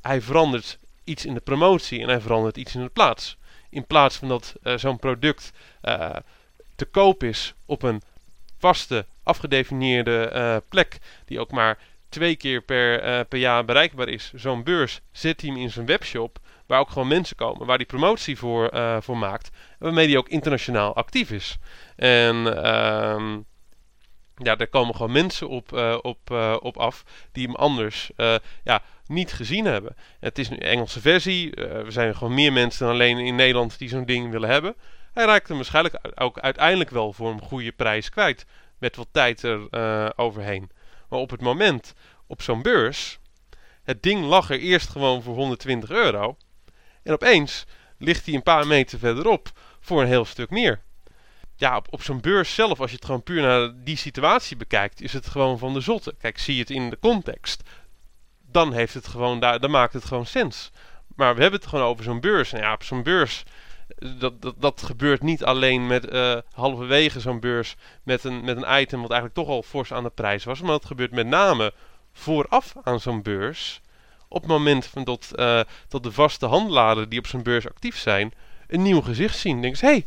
Hij 0.00 0.20
verandert 0.20 0.78
iets 1.04 1.24
in 1.24 1.34
de 1.34 1.40
promotie 1.40 2.00
en 2.00 2.08
hij 2.08 2.20
verandert 2.20 2.56
iets 2.56 2.74
in 2.74 2.82
de 2.82 2.88
plaats. 2.88 3.36
In 3.70 3.86
plaats 3.86 4.16
van 4.16 4.28
dat 4.28 4.54
uh, 4.62 4.76
zo'n 4.76 4.98
product 4.98 5.52
uh, 5.82 6.16
te 6.76 6.84
koop 6.84 7.22
is 7.22 7.54
op 7.66 7.82
een 7.82 8.02
vaste, 8.58 9.06
afgedefinieerde 9.22 10.30
uh, 10.34 10.56
plek, 10.68 10.98
die 11.24 11.40
ook 11.40 11.50
maar 11.50 11.78
twee 12.08 12.36
keer 12.36 12.62
per, 12.62 13.24
per 13.24 13.38
jaar 13.38 13.64
bereikbaar 13.64 14.08
is. 14.08 14.32
Zo'n 14.34 14.62
beurs 14.62 15.00
zet 15.12 15.40
hij 15.40 15.50
hem 15.50 15.58
in 15.58 15.70
zijn 15.70 15.86
webshop, 15.86 16.38
waar 16.66 16.80
ook 16.80 16.90
gewoon 16.90 17.08
mensen 17.08 17.36
komen, 17.36 17.66
waar 17.66 17.76
hij 17.76 17.86
promotie 17.86 18.38
voor, 18.38 18.70
voor 19.00 19.18
maakt, 19.18 19.50
waarmee 19.78 20.08
hij 20.08 20.16
ook 20.16 20.28
internationaal 20.28 20.94
actief 20.94 21.30
is. 21.30 21.56
En 21.96 22.64
ehm, 22.64 23.38
ja, 24.36 24.56
daar 24.56 24.66
komen 24.66 24.94
gewoon 24.94 25.12
mensen 25.12 25.48
op, 25.48 25.72
uh, 25.72 25.98
op, 26.02 26.30
uh, 26.30 26.56
op 26.60 26.76
af 26.76 27.04
die 27.32 27.46
hem 27.46 27.54
anders 27.54 28.10
uh, 28.16 28.34
ja, 28.64 28.82
niet 29.06 29.32
gezien 29.32 29.64
hebben. 29.64 29.96
Het 30.20 30.38
is 30.38 30.50
een 30.50 30.60
Engelse 30.60 31.00
versie. 31.00 31.54
er 31.56 31.92
zijn 31.92 32.16
gewoon 32.16 32.34
meer 32.34 32.52
mensen 32.52 32.86
dan 32.86 32.94
alleen 32.94 33.18
in 33.18 33.34
Nederland 33.34 33.78
die 33.78 33.88
zo'n 33.88 34.04
ding 34.04 34.30
willen 34.30 34.48
hebben. 34.48 34.74
Hij 35.12 35.24
raakt 35.24 35.48
hem 35.48 35.56
waarschijnlijk 35.56 35.98
ook 36.14 36.38
uiteindelijk 36.38 36.90
wel 36.90 37.12
voor 37.12 37.30
een 37.30 37.40
goede 37.40 37.72
prijs 37.72 38.10
kwijt. 38.10 38.46
Met 38.78 38.96
wat 38.96 39.08
tijd 39.10 39.42
er 39.42 39.68
overheen. 40.16 40.70
Maar 41.08 41.18
op 41.18 41.30
het 41.30 41.40
moment 41.40 41.94
op 42.26 42.42
zo'n 42.42 42.62
beurs. 42.62 43.18
Het 43.82 44.02
ding 44.02 44.24
lag 44.24 44.50
er 44.50 44.58
eerst 44.58 44.88
gewoon 44.88 45.22
voor 45.22 45.34
120 45.34 45.90
euro. 45.90 46.36
En 47.02 47.12
opeens 47.12 47.64
ligt 47.98 48.26
hij 48.26 48.34
een 48.34 48.42
paar 48.42 48.66
meter 48.66 48.98
verderop 48.98 49.50
voor 49.80 50.00
een 50.00 50.06
heel 50.06 50.24
stuk 50.24 50.50
meer 50.50 50.82
ja, 51.56 51.76
op, 51.76 51.86
op 51.90 52.02
zo'n 52.02 52.20
beurs 52.20 52.54
zelf, 52.54 52.80
als 52.80 52.90
je 52.90 52.96
het 52.96 53.04
gewoon 53.04 53.22
puur 53.22 53.42
naar 53.42 53.72
die 53.84 53.96
situatie 53.96 54.56
bekijkt, 54.56 55.00
is 55.00 55.12
het 55.12 55.26
gewoon 55.26 55.58
van 55.58 55.72
de 55.72 55.80
zotte. 55.80 56.14
Kijk, 56.18 56.38
zie 56.38 56.54
je 56.54 56.60
het 56.60 56.70
in 56.70 56.90
de 56.90 56.98
context, 56.98 57.62
dan 58.50 58.72
heeft 58.72 58.94
het 58.94 59.06
gewoon 59.06 59.40
daar, 59.40 59.60
dan 59.60 59.70
maakt 59.70 59.92
het 59.92 60.04
gewoon 60.04 60.26
sens. 60.26 60.70
Maar 61.16 61.34
we 61.34 61.42
hebben 61.42 61.60
het 61.60 61.68
gewoon 61.68 61.84
over 61.84 62.04
zo'n 62.04 62.20
beurs. 62.20 62.52
En 62.52 62.60
ja, 62.60 62.72
op 62.72 62.82
zo'n 62.82 63.02
beurs, 63.02 63.44
dat, 64.18 64.42
dat, 64.42 64.54
dat 64.58 64.82
gebeurt 64.82 65.22
niet 65.22 65.44
alleen 65.44 65.86
met 65.86 66.12
uh, 66.12 66.36
halverwege 66.52 67.20
zo'n 67.20 67.40
beurs 67.40 67.76
met 68.02 68.24
een, 68.24 68.44
met 68.44 68.56
een 68.56 68.80
item 68.80 69.00
wat 69.00 69.10
eigenlijk 69.10 69.40
toch 69.40 69.48
al 69.48 69.62
fors 69.62 69.92
aan 69.92 70.02
de 70.02 70.10
prijs 70.10 70.44
was. 70.44 70.60
Maar 70.60 70.70
dat 70.70 70.84
gebeurt 70.84 71.12
met 71.12 71.26
name 71.26 71.72
vooraf 72.12 72.74
aan 72.82 73.00
zo'n 73.00 73.22
beurs. 73.22 73.80
Op 74.28 74.40
het 74.40 74.50
moment 74.50 74.86
van 74.86 75.04
dat, 75.04 75.30
uh, 75.36 75.60
dat 75.88 76.02
de 76.02 76.12
vaste 76.12 76.46
handelaren 76.46 77.08
die 77.08 77.18
op 77.18 77.26
zo'n 77.26 77.42
beurs 77.42 77.68
actief 77.68 77.98
zijn, 77.98 78.32
een 78.66 78.82
nieuw 78.82 79.00
gezicht 79.00 79.38
zien. 79.38 79.60
Denken 79.60 79.78
ze, 79.78 79.86
hé, 79.86 79.92
hey, 79.92 80.06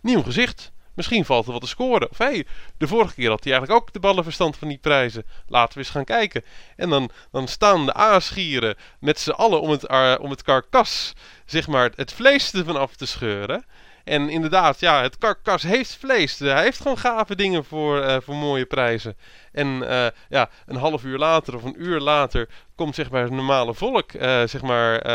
nieuw 0.00 0.22
gezicht. 0.22 0.71
Misschien 0.94 1.24
valt 1.24 1.46
er 1.46 1.52
wat 1.52 1.60
te 1.60 1.66
scoren. 1.66 2.10
Of 2.10 2.18
hé, 2.18 2.42
de 2.78 2.86
vorige 2.86 3.14
keer 3.14 3.28
had 3.28 3.44
hij 3.44 3.52
eigenlijk 3.52 3.82
ook 3.82 3.92
de 3.92 4.00
ballenverstand 4.00 4.56
van 4.56 4.68
die 4.68 4.78
prijzen. 4.78 5.24
Laten 5.46 5.72
we 5.72 5.78
eens 5.78 5.90
gaan 5.90 6.04
kijken. 6.04 6.44
En 6.76 6.88
dan, 6.88 7.10
dan 7.30 7.48
staan 7.48 7.86
de 7.86 7.94
aasgieren 7.94 8.76
met 9.00 9.20
z'n 9.20 9.30
allen 9.30 9.60
om 9.60 9.70
het, 9.70 9.90
uh, 9.90 10.14
om 10.20 10.30
het 10.30 10.42
karkas, 10.42 11.12
zeg 11.44 11.68
maar, 11.68 11.92
het 11.94 12.12
vlees 12.12 12.52
ervan 12.52 12.76
af 12.76 12.96
te 12.96 13.06
scheuren. 13.06 13.64
En 14.04 14.28
inderdaad, 14.28 14.80
ja, 14.80 15.02
het 15.02 15.18
karkas 15.18 15.62
heeft 15.62 15.96
vlees. 15.96 16.38
Hij 16.38 16.62
heeft 16.62 16.80
gewoon 16.80 16.98
gave 16.98 17.36
dingen 17.36 17.64
voor, 17.64 18.04
uh, 18.04 18.16
voor 18.20 18.34
mooie 18.34 18.66
prijzen. 18.66 19.16
En 19.52 19.66
uh, 19.66 20.06
ja, 20.28 20.50
een 20.66 20.76
half 20.76 21.04
uur 21.04 21.18
later 21.18 21.54
of 21.54 21.62
een 21.62 21.82
uur 21.82 22.00
later 22.00 22.48
komt 22.74 22.94
zeg 22.94 23.10
maar 23.10 23.22
het 23.22 23.32
normale 23.32 23.74
volk, 23.74 24.10
zeg 24.44 24.62
maar, 24.62 25.06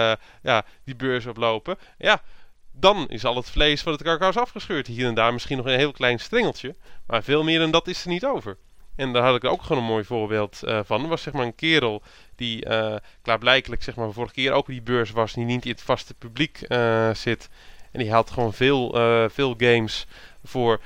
ja, 0.42 0.66
die 0.84 0.96
beurs 0.96 1.26
oplopen. 1.26 1.78
Ja, 1.98 2.22
dan 2.80 3.10
is 3.10 3.26
al 3.26 3.36
het 3.36 3.50
vlees 3.50 3.82
van 3.82 3.92
het 3.92 4.04
karkas 4.04 4.38
afgescheurd. 4.38 4.88
Hier 4.88 5.08
en 5.08 5.14
daar 5.14 5.34
misschien 5.34 5.58
nog 5.58 5.66
een 5.66 5.78
heel 5.78 5.92
klein 5.92 6.20
strengeltje. 6.20 6.76
Maar 7.08 7.24
veel 7.24 7.44
meer 7.44 7.60
dan 7.60 7.72
dat 7.72 7.88
is 7.88 8.04
er 8.04 8.10
niet 8.10 8.26
over. 8.26 8.58
En 8.96 9.14
daar 9.14 9.24
had 9.24 9.36
ik 9.36 9.44
ook 9.44 9.62
gewoon 9.62 9.82
een 9.82 9.90
mooi 9.90 10.04
voorbeeld 10.04 10.62
uh, 10.64 10.80
van. 10.84 11.04
Er 11.04 11.10
was 11.10 11.22
zeg 11.22 11.34
maar 11.34 11.46
een 11.46 11.56
kerel 11.56 12.02
die 12.36 12.66
uh, 12.66 12.96
klaarblijkelijk 13.22 13.84
zeg 13.84 13.96
maar 13.96 14.12
vorige 14.12 14.34
keer 14.34 14.52
ook 14.52 14.66
die 14.66 14.82
beurs 14.82 15.12
was. 15.12 15.34
Die 15.34 15.46
niet 15.46 15.66
in 15.66 15.72
het 15.72 15.82
vaste 15.82 16.14
publiek 16.14 16.62
uh, 16.68 17.14
zit. 17.14 17.50
En 17.92 18.00
die 18.00 18.12
haalt 18.12 18.32
gewoon 18.32 18.54
veel, 18.54 18.92
veel 19.30 19.56
games 19.58 20.06
voor 20.44 20.82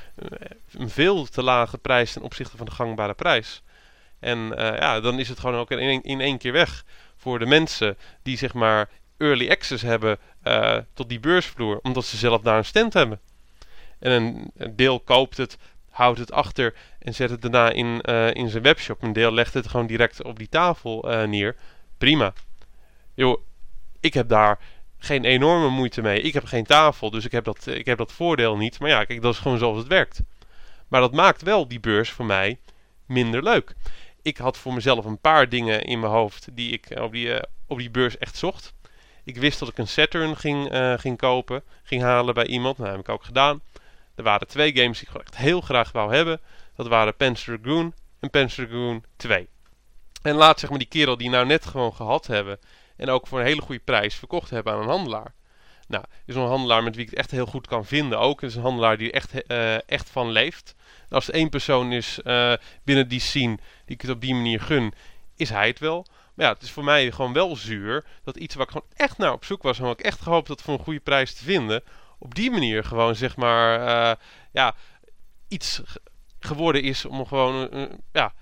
een 0.71 0.89
veel 0.89 1.25
te 1.25 1.43
lage 1.43 1.77
prijs 1.77 2.13
ten 2.13 2.21
opzichte 2.21 2.57
van 2.57 2.65
de 2.65 2.71
gangbare 2.71 3.13
prijs. 3.13 3.61
En 4.19 4.53
ja, 4.55 4.99
dan 4.99 5.19
is 5.19 5.29
het 5.29 5.39
gewoon 5.39 5.55
ook 5.55 5.71
in, 5.71 6.01
in 6.01 6.21
één 6.21 6.37
keer 6.37 6.51
weg 6.51 6.85
voor 7.17 7.39
de 7.39 7.45
mensen 7.45 7.97
die 8.23 8.37
zeg 8.37 8.53
maar 8.53 8.89
early 9.17 9.49
access 9.49 9.83
hebben 9.83 10.19
uh, 10.43 10.77
tot 10.93 11.09
die 11.09 11.19
beursvloer, 11.19 11.79
omdat 11.81 12.05
ze 12.05 12.17
zelf 12.17 12.41
daar 12.41 12.57
een 12.57 12.65
stand 12.65 12.93
hebben. 12.93 13.19
En 13.99 14.11
een, 14.57 14.75
deel 14.75 14.99
koopt 14.99 15.37
het, 15.37 15.57
houdt 15.89 16.19
het 16.19 16.31
achter 16.31 16.75
en 16.99 17.13
zet 17.13 17.29
het 17.29 17.41
daarna 17.41 17.69
in, 17.69 17.99
uh, 18.09 18.33
in 18.33 18.49
zijn 18.49 18.63
webshop. 18.63 19.03
Een 19.03 19.13
deel 19.13 19.33
legt 19.33 19.53
het 19.53 19.67
gewoon 19.67 19.87
direct 19.87 20.23
op 20.23 20.37
die 20.37 20.49
tafel 20.49 21.11
uh, 21.11 21.23
neer. 21.23 21.55
Prima. 21.97 22.33
Yo, 23.13 23.43
ik 23.99 24.13
heb 24.13 24.29
daar 24.29 24.59
geen 24.97 25.25
enorme 25.25 25.69
moeite 25.69 26.01
mee. 26.01 26.21
Ik 26.21 26.33
heb 26.33 26.45
geen 26.45 26.65
tafel, 26.65 27.09
dus 27.09 27.25
ik 27.25 27.31
heb, 27.31 27.43
dat, 27.43 27.67
ik 27.67 27.85
heb 27.85 27.97
dat 27.97 28.11
voordeel 28.11 28.57
niet. 28.57 28.79
Maar 28.79 28.89
ja, 28.89 29.03
kijk, 29.03 29.21
dat 29.21 29.33
is 29.33 29.39
gewoon 29.39 29.57
zoals 29.57 29.77
het 29.77 29.87
werkt. 29.87 30.21
Maar 30.87 31.01
dat 31.01 31.13
maakt 31.13 31.41
wel 31.41 31.67
die 31.67 31.79
beurs 31.79 32.09
voor 32.09 32.25
mij 32.25 32.59
minder 33.05 33.43
leuk. 33.43 33.75
Ik 34.21 34.37
had 34.37 34.57
voor 34.57 34.73
mezelf 34.73 35.05
een 35.05 35.19
paar 35.19 35.49
dingen 35.49 35.83
in 35.83 35.99
mijn 35.99 36.11
hoofd 36.11 36.47
die 36.51 36.71
ik 36.71 36.99
op 36.99 37.11
die, 37.11 37.39
op 37.67 37.77
die 37.77 37.89
beurs 37.89 38.17
echt 38.17 38.37
zocht. 38.37 38.73
Ik 39.24 39.38
wist 39.38 39.59
dat 39.59 39.67
ik 39.67 39.78
een 39.78 39.88
Saturn 39.88 40.38
ging, 40.38 40.74
uh, 40.74 40.93
ging 40.97 41.17
kopen, 41.17 41.63
ging 41.84 42.01
halen 42.01 42.34
bij 42.34 42.45
iemand. 42.45 42.78
Nou, 42.78 42.89
dat 42.89 42.97
heb 42.97 43.07
ik 43.07 43.13
ook 43.13 43.24
gedaan. 43.24 43.61
Er 44.15 44.24
waren 44.24 44.47
twee 44.47 44.76
games 44.76 44.99
die 44.99 45.07
ik 45.09 45.22
echt 45.22 45.38
heel 45.38 45.61
graag 45.61 45.91
wou 45.91 46.15
hebben. 46.15 46.39
Dat 46.76 46.88
waren 46.88 47.15
Panzer 47.15 47.61
Dragoon 47.61 47.93
en 48.19 48.30
Panzer 48.30 48.67
Dragoon 48.67 49.03
2. 49.15 49.47
En 50.22 50.36
laat 50.36 50.59
zeg 50.59 50.69
maar 50.69 50.80
die 50.80 50.88
kerel 50.88 51.17
die 51.17 51.30
nou 51.30 51.45
net 51.45 51.65
gewoon 51.65 51.93
gehad 51.93 52.28
hebben. 52.28 52.59
En 52.95 53.09
ook 53.09 53.28
voor 53.28 53.39
een 53.39 53.45
hele 53.45 53.61
goede 53.61 53.82
prijs 53.86 54.15
verkocht 54.15 54.49
hebben 54.49 54.74
aan 54.74 54.82
een 54.82 54.88
handelaar. 54.88 55.34
Nou, 55.88 56.03
is 56.26 56.36
een 56.36 56.41
handelaar 56.41 56.84
met 56.84 56.95
wie 56.95 57.03
ik 57.03 57.09
het 57.09 57.19
echt 57.19 57.32
heel 57.32 57.45
goed 57.45 57.67
kan 57.67 57.86
vinden 57.86 58.19
ook. 58.19 58.41
Het 58.41 58.49
is 58.49 58.55
een 58.55 58.61
handelaar 58.61 58.97
die 58.97 59.11
echt, 59.11 59.51
uh, 59.51 59.89
echt 59.89 60.09
van 60.09 60.32
leeft. 60.32 60.76
als 61.09 61.28
er 61.28 61.34
één 61.34 61.49
persoon 61.49 61.91
is 61.91 62.19
uh, 62.24 62.53
binnen 62.84 63.07
die 63.07 63.19
scene 63.19 63.55
die 63.86 63.95
ik 63.95 64.01
het 64.01 64.11
op 64.11 64.22
die 64.22 64.34
manier 64.34 64.61
gun, 64.61 64.93
is 65.36 65.49
hij 65.49 65.67
het 65.67 65.80
wel. 65.80 66.05
Maar 66.34 66.45
ja, 66.45 66.53
het 66.53 66.61
is 66.61 66.71
voor 66.71 66.84
mij 66.84 67.11
gewoon 67.11 67.34
wel 67.34 67.55
zuur 67.55 68.05
dat 68.23 68.38
iets 68.38 68.55
waar 68.55 68.65
ik 68.65 68.71
gewoon 68.71 68.88
echt 68.93 69.17
naar 69.17 69.34
op 69.34 69.45
zoek 69.45 69.63
was 69.63 69.79
en 69.79 69.86
wat 69.86 69.99
ik 69.99 70.05
echt 70.05 70.21
gehoopt 70.21 70.47
had 70.47 70.61
voor 70.61 70.73
een 70.73 70.84
goede 70.84 70.99
prijs 70.99 71.34
te 71.34 71.43
vinden, 71.43 71.84
op 72.19 72.36
die 72.36 72.51
manier 72.51 72.84
gewoon 72.84 73.15
zeg 73.15 73.36
maar, 73.36 73.79
uh, 73.79 74.15
ja, 74.51 74.75
iets 75.47 75.82
geworden 76.39 76.84
is 76.84 77.05
om 77.05 77.25
gewoon, 77.25 77.69
uh, 77.73 77.86
ja, 78.11 78.34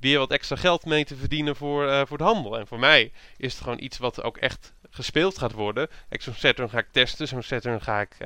weer 0.00 0.18
wat 0.18 0.30
extra 0.30 0.56
geld 0.56 0.84
mee 0.84 1.04
te 1.04 1.16
verdienen 1.16 1.56
voor, 1.56 1.86
uh, 1.86 2.02
voor 2.06 2.18
de 2.18 2.24
handel. 2.24 2.58
En 2.58 2.66
voor 2.66 2.78
mij 2.78 3.12
is 3.36 3.52
het 3.52 3.62
gewoon 3.62 3.80
iets 3.80 3.98
wat 3.98 4.22
ook 4.22 4.36
echt 4.36 4.72
gespeeld 4.90 5.38
gaat 5.38 5.52
worden. 5.52 5.88
Kijk, 6.08 6.22
zo'n 6.22 6.34
Saturn 6.34 6.70
ga 6.70 6.78
ik 6.78 6.92
testen, 6.92 7.28
zo'n 7.28 7.42
Saturn 7.42 7.80
ga 7.80 8.00
ik, 8.00 8.16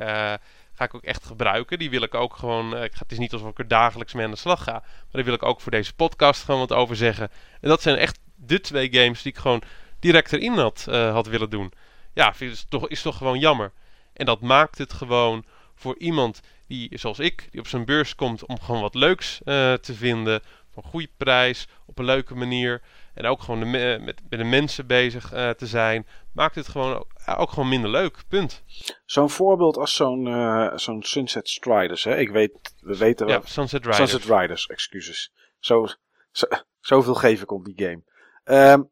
ga 0.75 0.85
ik 0.85 0.95
ook 0.95 1.05
echt 1.05 1.25
gebruiken. 1.25 1.79
Die 1.79 1.91
wil 1.91 2.03
ik 2.03 2.15
ook 2.15 2.37
gewoon, 2.37 2.73
het 2.73 3.13
is 3.13 3.19
niet 3.19 3.33
alsof 3.33 3.51
ik 3.51 3.59
er 3.59 3.69
dagelijks 3.69 4.13
mee 4.13 4.25
aan 4.25 4.31
de 4.31 4.37
slag 4.37 4.65
ga. 4.65 4.73
Maar 4.73 5.07
daar 5.11 5.25
wil 5.25 5.35
ik 5.35 5.43
ook 5.43 5.61
voor 5.61 5.71
deze 5.71 5.95
podcast 5.95 6.43
gewoon 6.45 6.61
wat 6.61 6.73
over 6.73 6.97
zeggen. 6.97 7.31
En 7.61 7.69
dat 7.69 7.83
zijn 7.83 7.97
echt 7.97 8.19
de 8.47 8.61
twee 8.61 8.93
games 8.93 9.23
die 9.23 9.33
ik 9.33 9.39
gewoon 9.39 9.63
direct 10.01 10.33
erin 10.33 10.53
had, 10.53 10.85
had 10.91 11.27
willen 11.27 11.51
doen. 11.51 11.73
Ja, 12.15 12.35
vind, 12.35 12.53
is, 12.53 12.67
toch, 12.69 12.89
is 12.89 13.03
toch 13.03 13.17
gewoon 13.17 13.39
jammer. 13.39 13.73
En 14.13 14.27
dat 14.27 14.41
maakt 14.41 14.79
het 14.79 14.93
gewoon 14.93 15.45
voor 15.75 15.99
iemand 15.99 16.41
die, 16.67 16.99
zoals 16.99 17.19
ik, 17.19 17.49
die 17.51 17.61
op 17.61 17.67
zijn 17.67 17.85
beurs 17.85 18.15
komt 18.15 18.47
om 18.47 18.61
gewoon 18.61 18.81
wat 18.81 18.95
leuks 18.95 19.41
te 19.45 19.95
vinden 19.95 20.43
voor 20.73 20.83
een 20.83 20.91
goede 20.91 21.11
prijs, 21.17 21.69
op 21.87 21.99
een 21.99 22.05
leuke 22.05 22.35
manier. 22.35 22.83
En 23.15 23.27
ook 23.27 23.43
gewoon 23.43 23.61
de 23.61 23.67
met, 23.67 24.01
met 24.01 24.41
de 24.41 24.45
mensen 24.45 24.87
bezig 24.87 25.35
uh, 25.35 25.51
te 25.51 25.67
zijn. 25.67 26.07
Maakt 26.33 26.55
het 26.55 26.69
gewoon 26.69 27.05
ook 27.27 27.51
gewoon 27.51 27.69
minder 27.69 27.91
leuk. 27.91 28.17
Punt. 28.29 28.63
Zo'n 29.05 29.31
voorbeeld 29.31 29.77
als 29.77 29.95
zo'n 29.95 30.27
uh, 30.27 30.77
zo'n 30.77 31.03
Sunset 31.03 31.49
Striders. 31.49 32.05
Hè? 32.05 32.17
Ik 32.17 32.31
weet, 32.31 32.75
we 32.81 32.97
weten 32.97 33.27
wel. 33.27 33.35
Ja, 33.35 33.47
Sunset 33.47 33.85
Riders. 33.85 34.11
Sunset 34.11 34.39
Riders, 34.39 34.67
excuses. 34.67 35.33
Zo, 35.59 35.87
zo, 36.31 36.47
zoveel 36.81 37.15
geef 37.15 37.43
ik 37.43 37.51
om 37.51 37.65
die 37.65 37.87
game. 37.87 38.03
Um, 38.45 38.91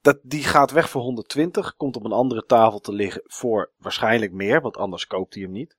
dat, 0.00 0.18
die 0.22 0.44
gaat 0.44 0.70
weg 0.70 0.90
voor 0.90 1.02
120. 1.02 1.76
Komt 1.76 1.96
op 1.96 2.04
een 2.04 2.12
andere 2.12 2.44
tafel 2.44 2.78
te 2.78 2.92
liggen 2.92 3.22
voor 3.24 3.70
waarschijnlijk 3.76 4.32
meer. 4.32 4.60
Want 4.60 4.76
anders 4.76 5.06
koopt 5.06 5.34
hij 5.34 5.42
hem 5.42 5.52
niet. 5.52 5.76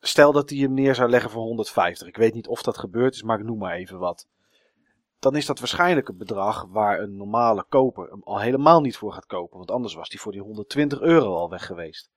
Stel 0.00 0.32
dat 0.32 0.50
hij 0.50 0.58
hem 0.58 0.74
neer 0.74 0.94
zou 0.94 1.10
leggen 1.10 1.30
voor 1.30 1.42
150. 1.42 2.08
Ik 2.08 2.16
weet 2.16 2.34
niet 2.34 2.48
of 2.48 2.62
dat 2.62 2.78
gebeurd 2.78 3.14
is, 3.14 3.22
maar 3.22 3.38
ik 3.38 3.44
noem 3.44 3.58
maar 3.58 3.74
even 3.74 3.98
wat. 3.98 4.26
Dan 5.18 5.36
is 5.36 5.46
dat 5.46 5.58
waarschijnlijk 5.58 6.08
een 6.08 6.16
bedrag 6.16 6.66
waar 6.68 7.00
een 7.00 7.16
normale 7.16 7.64
koper 7.68 8.10
hem 8.10 8.22
al 8.24 8.40
helemaal 8.40 8.80
niet 8.80 8.96
voor 8.96 9.12
gaat 9.12 9.26
kopen. 9.26 9.58
Want 9.58 9.70
anders 9.70 9.94
was 9.94 10.08
hij 10.08 10.18
voor 10.18 10.32
die 10.32 10.40
120 10.40 11.00
euro 11.00 11.36
al 11.36 11.50
weg 11.50 11.66
geweest. 11.66 12.10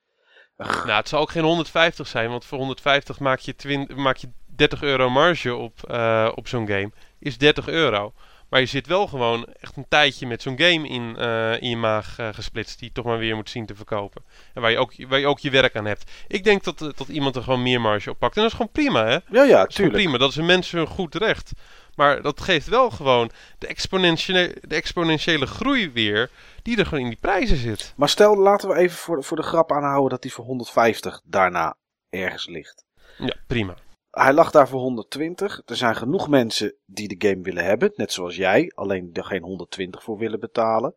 Nou, 0.57 0.91
het 0.91 1.07
zal 1.07 1.21
ook 1.21 1.31
geen 1.31 1.43
150 1.43 2.07
zijn, 2.07 2.29
want 2.29 2.45
voor 2.45 2.57
150 2.57 3.19
maak 3.19 3.39
je, 3.39 3.55
20, 3.55 3.97
maak 3.97 4.17
je 4.17 4.29
30 4.45 4.81
euro 4.81 5.09
marge 5.09 5.55
op, 5.55 5.89
uh, 5.89 6.31
op 6.35 6.47
zo'n 6.47 6.67
game. 6.67 6.91
Is 7.19 7.37
30 7.37 7.67
euro. 7.67 8.13
Maar 8.49 8.59
je 8.59 8.65
zit 8.65 8.87
wel 8.87 9.07
gewoon 9.07 9.45
echt 9.45 9.77
een 9.77 9.85
tijdje 9.89 10.27
met 10.27 10.41
zo'n 10.41 10.59
game 10.59 10.87
in, 10.87 11.15
uh, 11.17 11.61
in 11.61 11.69
je 11.69 11.77
maag 11.77 12.19
uh, 12.19 12.29
gesplitst. 12.31 12.79
Die 12.79 12.87
je 12.87 12.93
toch 12.93 13.05
maar 13.05 13.17
weer 13.17 13.35
moet 13.35 13.49
zien 13.49 13.65
te 13.65 13.75
verkopen. 13.75 14.23
En 14.53 14.61
waar 14.61 14.71
je 14.71 14.77
ook, 14.77 14.93
waar 15.07 15.19
je, 15.19 15.27
ook 15.27 15.39
je 15.39 15.49
werk 15.49 15.75
aan 15.75 15.85
hebt. 15.85 16.11
Ik 16.27 16.43
denk 16.43 16.63
dat, 16.63 16.77
dat 16.79 17.07
iemand 17.07 17.35
er 17.35 17.43
gewoon 17.43 17.63
meer 17.63 17.81
marge 17.81 18.09
op 18.09 18.19
pakt. 18.19 18.35
En 18.35 18.41
dat 18.41 18.51
is 18.51 18.57
gewoon 18.57 18.71
prima, 18.71 19.05
hè? 19.05 19.17
Ja, 19.29 19.43
ja, 19.43 19.59
dat 19.61 19.75
tuurlijk. 19.75 19.97
prima. 19.97 20.17
Dat 20.17 20.29
is 20.29 20.35
een 20.35 20.45
mensen 20.45 20.79
een 20.79 20.87
goed 20.87 21.15
recht. 21.15 21.51
Maar 21.95 22.21
dat 22.21 22.41
geeft 22.41 22.67
wel 22.67 22.89
gewoon 22.89 23.31
de 23.57 23.67
exponentiële, 23.67 24.55
de 24.61 24.75
exponentiële 24.75 25.45
groei 25.45 25.91
weer. 25.91 26.29
Die 26.61 26.77
er 26.77 26.85
gewoon 26.85 27.03
in 27.03 27.09
die 27.09 27.19
prijzen 27.19 27.57
zit. 27.57 27.93
Maar 27.95 28.09
stel, 28.09 28.37
laten 28.37 28.69
we 28.69 28.75
even 28.75 28.97
voor 28.97 29.23
voor 29.23 29.37
de 29.37 29.43
grap 29.43 29.71
aanhouden 29.71 30.09
dat 30.09 30.21
die 30.21 30.33
voor 30.33 30.45
150 30.45 31.21
daarna 31.23 31.77
ergens 32.09 32.47
ligt. 32.47 32.85
Ja, 33.17 33.35
prima. 33.47 33.75
Hij 34.11 34.33
lag 34.33 34.51
daar 34.51 34.67
voor 34.67 34.79
120. 34.79 35.61
Er 35.65 35.75
zijn 35.75 35.95
genoeg 35.95 36.29
mensen 36.29 36.73
die 36.85 37.17
de 37.17 37.27
game 37.27 37.41
willen 37.41 37.63
hebben, 37.63 37.91
net 37.95 38.11
zoals 38.11 38.35
jij, 38.35 38.71
alleen 38.75 39.09
er 39.13 39.23
geen 39.23 39.43
120 39.43 40.03
voor 40.03 40.17
willen 40.17 40.39
betalen. 40.39 40.93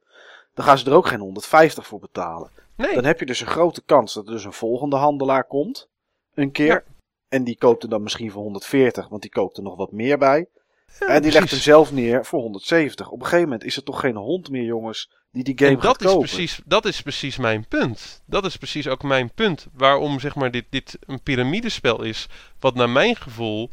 Dan 0.54 0.64
gaan 0.64 0.78
ze 0.78 0.86
er 0.90 0.96
ook 0.96 1.06
geen 1.06 1.20
150 1.20 1.86
voor 1.86 2.00
betalen. 2.00 2.50
Nee. 2.76 2.94
Dan 2.94 3.04
heb 3.04 3.18
je 3.18 3.26
dus 3.26 3.40
een 3.40 3.46
grote 3.46 3.82
kans 3.82 4.14
dat 4.14 4.26
er 4.26 4.32
dus 4.32 4.44
een 4.44 4.52
volgende 4.52 4.96
handelaar 4.96 5.44
komt, 5.44 5.88
een 6.34 6.52
keer. 6.52 6.66
Ja. 6.66 6.82
En 7.28 7.44
die 7.44 7.56
koopt 7.56 7.82
er 7.82 7.88
dan 7.88 8.02
misschien 8.02 8.30
voor 8.30 8.42
140, 8.42 9.08
want 9.08 9.22
die 9.22 9.30
koopt 9.30 9.56
er 9.56 9.62
nog 9.62 9.76
wat 9.76 9.92
meer 9.92 10.18
bij. 10.18 10.46
Ja, 11.00 11.06
en 11.06 11.12
die 11.12 11.20
precies. 11.20 11.34
legt 11.34 11.50
hem 11.50 11.60
zelf 11.60 11.92
neer 11.92 12.24
voor 12.24 12.40
170. 12.40 13.08
Op 13.08 13.18
een 13.18 13.24
gegeven 13.24 13.44
moment 13.44 13.64
is 13.64 13.76
er 13.76 13.82
toch 13.82 14.00
geen 14.00 14.16
hond 14.16 14.50
meer, 14.50 14.64
jongens, 14.64 15.10
die 15.32 15.44
die 15.44 15.58
game 15.58 15.70
en 15.70 15.76
dat 15.76 15.84
gaat 15.84 16.00
is 16.00 16.06
kopen. 16.06 16.28
Precies, 16.28 16.60
dat 16.64 16.84
is 16.84 17.02
precies 17.02 17.36
mijn 17.36 17.66
punt. 17.68 18.22
Dat 18.26 18.44
is 18.44 18.56
precies 18.56 18.88
ook 18.88 19.02
mijn 19.02 19.32
punt. 19.34 19.66
Waarom 19.72 20.20
zeg 20.20 20.34
maar 20.34 20.50
dit, 20.50 20.64
dit 20.70 20.98
een 21.06 21.22
piramidespel 21.22 22.02
is. 22.02 22.28
Wat 22.60 22.74
naar 22.74 22.90
mijn 22.90 23.16
gevoel 23.16 23.70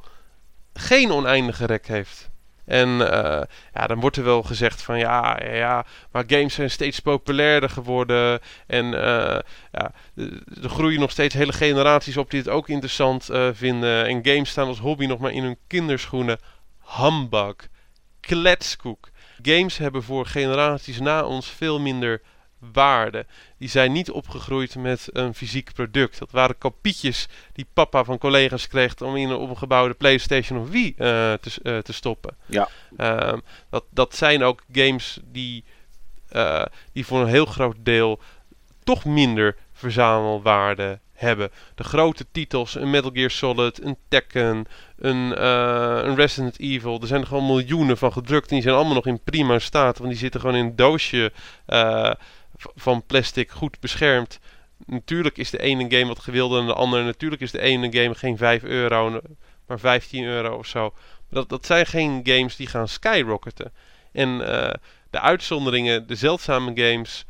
geen 0.74 1.11
oneindige 1.11 1.65
rek 1.65 1.88
heeft. 1.88 2.30
En 2.70 2.89
uh, 2.89 3.41
ja, 3.74 3.88
dan 3.88 3.99
wordt 3.99 4.17
er 4.17 4.24
wel 4.24 4.43
gezegd 4.43 4.82
van 4.82 4.99
ja, 4.99 5.39
ja, 5.43 5.86
maar 6.11 6.24
games 6.28 6.53
zijn 6.53 6.72
steeds 6.72 6.99
populairder 6.99 7.70
geworden. 7.70 8.39
En 8.67 8.86
uh, 8.86 9.39
ja, 9.72 9.91
er 10.63 10.70
groeien 10.70 10.99
nog 10.99 11.11
steeds 11.11 11.34
hele 11.34 11.53
generaties 11.53 12.17
op 12.17 12.30
die 12.30 12.39
het 12.39 12.49
ook 12.49 12.70
interessant 12.70 13.30
uh, 13.30 13.49
vinden. 13.53 14.05
En 14.05 14.26
games 14.26 14.49
staan 14.49 14.67
als 14.67 14.80
hobby 14.80 15.05
nog 15.05 15.20
maar 15.20 15.32
in 15.32 15.43
hun 15.43 15.57
kinderschoenen. 15.67 16.39
Humbug. 16.97 17.55
Kletskoek. 18.19 19.09
Games 19.41 19.77
hebben 19.77 20.03
voor 20.03 20.25
generaties 20.25 20.99
na 20.99 21.25
ons 21.25 21.47
veel 21.47 21.79
minder 21.79 22.21
waarde. 22.59 23.25
Die 23.57 23.69
zijn 23.69 23.91
niet 23.91 24.11
opgegroeid 24.11 24.75
met 24.75 25.07
een 25.11 25.33
fysiek 25.33 25.73
product. 25.73 26.19
Dat 26.19 26.31
waren 26.31 26.57
kopietjes 26.57 27.27
die 27.53 27.67
papa 27.73 28.03
van 28.03 28.17
collega's 28.17 28.67
kreeg 28.67 29.01
om 29.01 29.15
in 29.15 29.29
een 29.29 29.37
opgebouwde 29.37 29.93
PlayStation 29.93 30.59
of 30.59 30.69
Wii 30.69 30.87
uh, 30.87 30.95
te, 31.33 31.59
uh, 31.63 31.77
te, 31.77 31.93
stoppen. 31.93 32.37
Ja. 32.45 32.69
Uh, 32.97 33.33
dat, 33.69 33.85
dat 33.89 34.15
zijn 34.15 34.43
ook 34.43 34.63
games 34.71 35.19
die, 35.23 35.63
uh, 36.31 36.65
die 36.93 37.05
voor 37.05 37.21
een 37.21 37.27
heel 37.27 37.45
groot 37.45 37.77
deel 37.79 38.19
toch 38.83 39.05
minder 39.05 39.55
verzamelwaarde 39.73 40.99
hebben. 41.20 41.51
De 41.76 41.84
grote 41.84 42.26
titels, 42.32 42.76
een 42.76 42.89
Metal 42.89 43.11
Gear 43.13 43.30
Solid, 43.30 43.84
een 43.84 43.97
Tekken, 44.07 44.65
een, 44.97 45.34
uh, 45.38 45.99
een 46.03 46.15
Resident 46.15 46.59
Evil. 46.59 47.01
Er 47.01 47.07
zijn 47.07 47.22
er 47.22 47.28
gewoon 47.28 47.45
miljoenen 47.45 47.97
van 47.97 48.11
gedrukt. 48.11 48.49
En 48.49 48.55
die 48.55 48.63
zijn 48.63 48.76
allemaal 48.76 48.93
nog 48.93 49.07
in 49.07 49.24
prima 49.24 49.59
staat. 49.59 49.97
Want 49.97 50.09
die 50.09 50.20
zitten 50.20 50.39
gewoon 50.39 50.55
in 50.55 50.65
een 50.65 50.76
doosje 50.76 51.32
uh, 51.67 52.11
van 52.76 53.03
plastic 53.05 53.51
goed 53.51 53.80
beschermd. 53.80 54.39
Natuurlijk 54.86 55.38
is 55.38 55.49
de 55.49 55.59
ene 55.59 55.86
game 55.89 56.07
wat 56.07 56.20
gewilder 56.20 56.57
dan 56.57 56.67
de 56.67 56.74
andere. 56.74 57.03
Natuurlijk 57.03 57.41
is 57.41 57.51
de 57.51 57.61
ene 57.61 57.91
game 57.91 58.15
geen 58.15 58.38
5 58.38 58.63
euro, 58.63 59.22
maar 59.67 59.80
15 59.80 60.24
euro 60.24 60.57
of 60.57 60.65
zo. 60.65 60.93
Dat, 61.30 61.49
dat 61.49 61.65
zijn 61.65 61.86
geen 61.86 62.20
games 62.24 62.55
die 62.55 62.67
gaan 62.67 62.88
skyrocketen. 62.88 63.74
En 64.11 64.30
uh, 64.30 64.70
de 65.09 65.20
uitzonderingen, 65.20 66.07
de 66.07 66.15
zeldzame 66.15 66.72
games. 66.76 67.26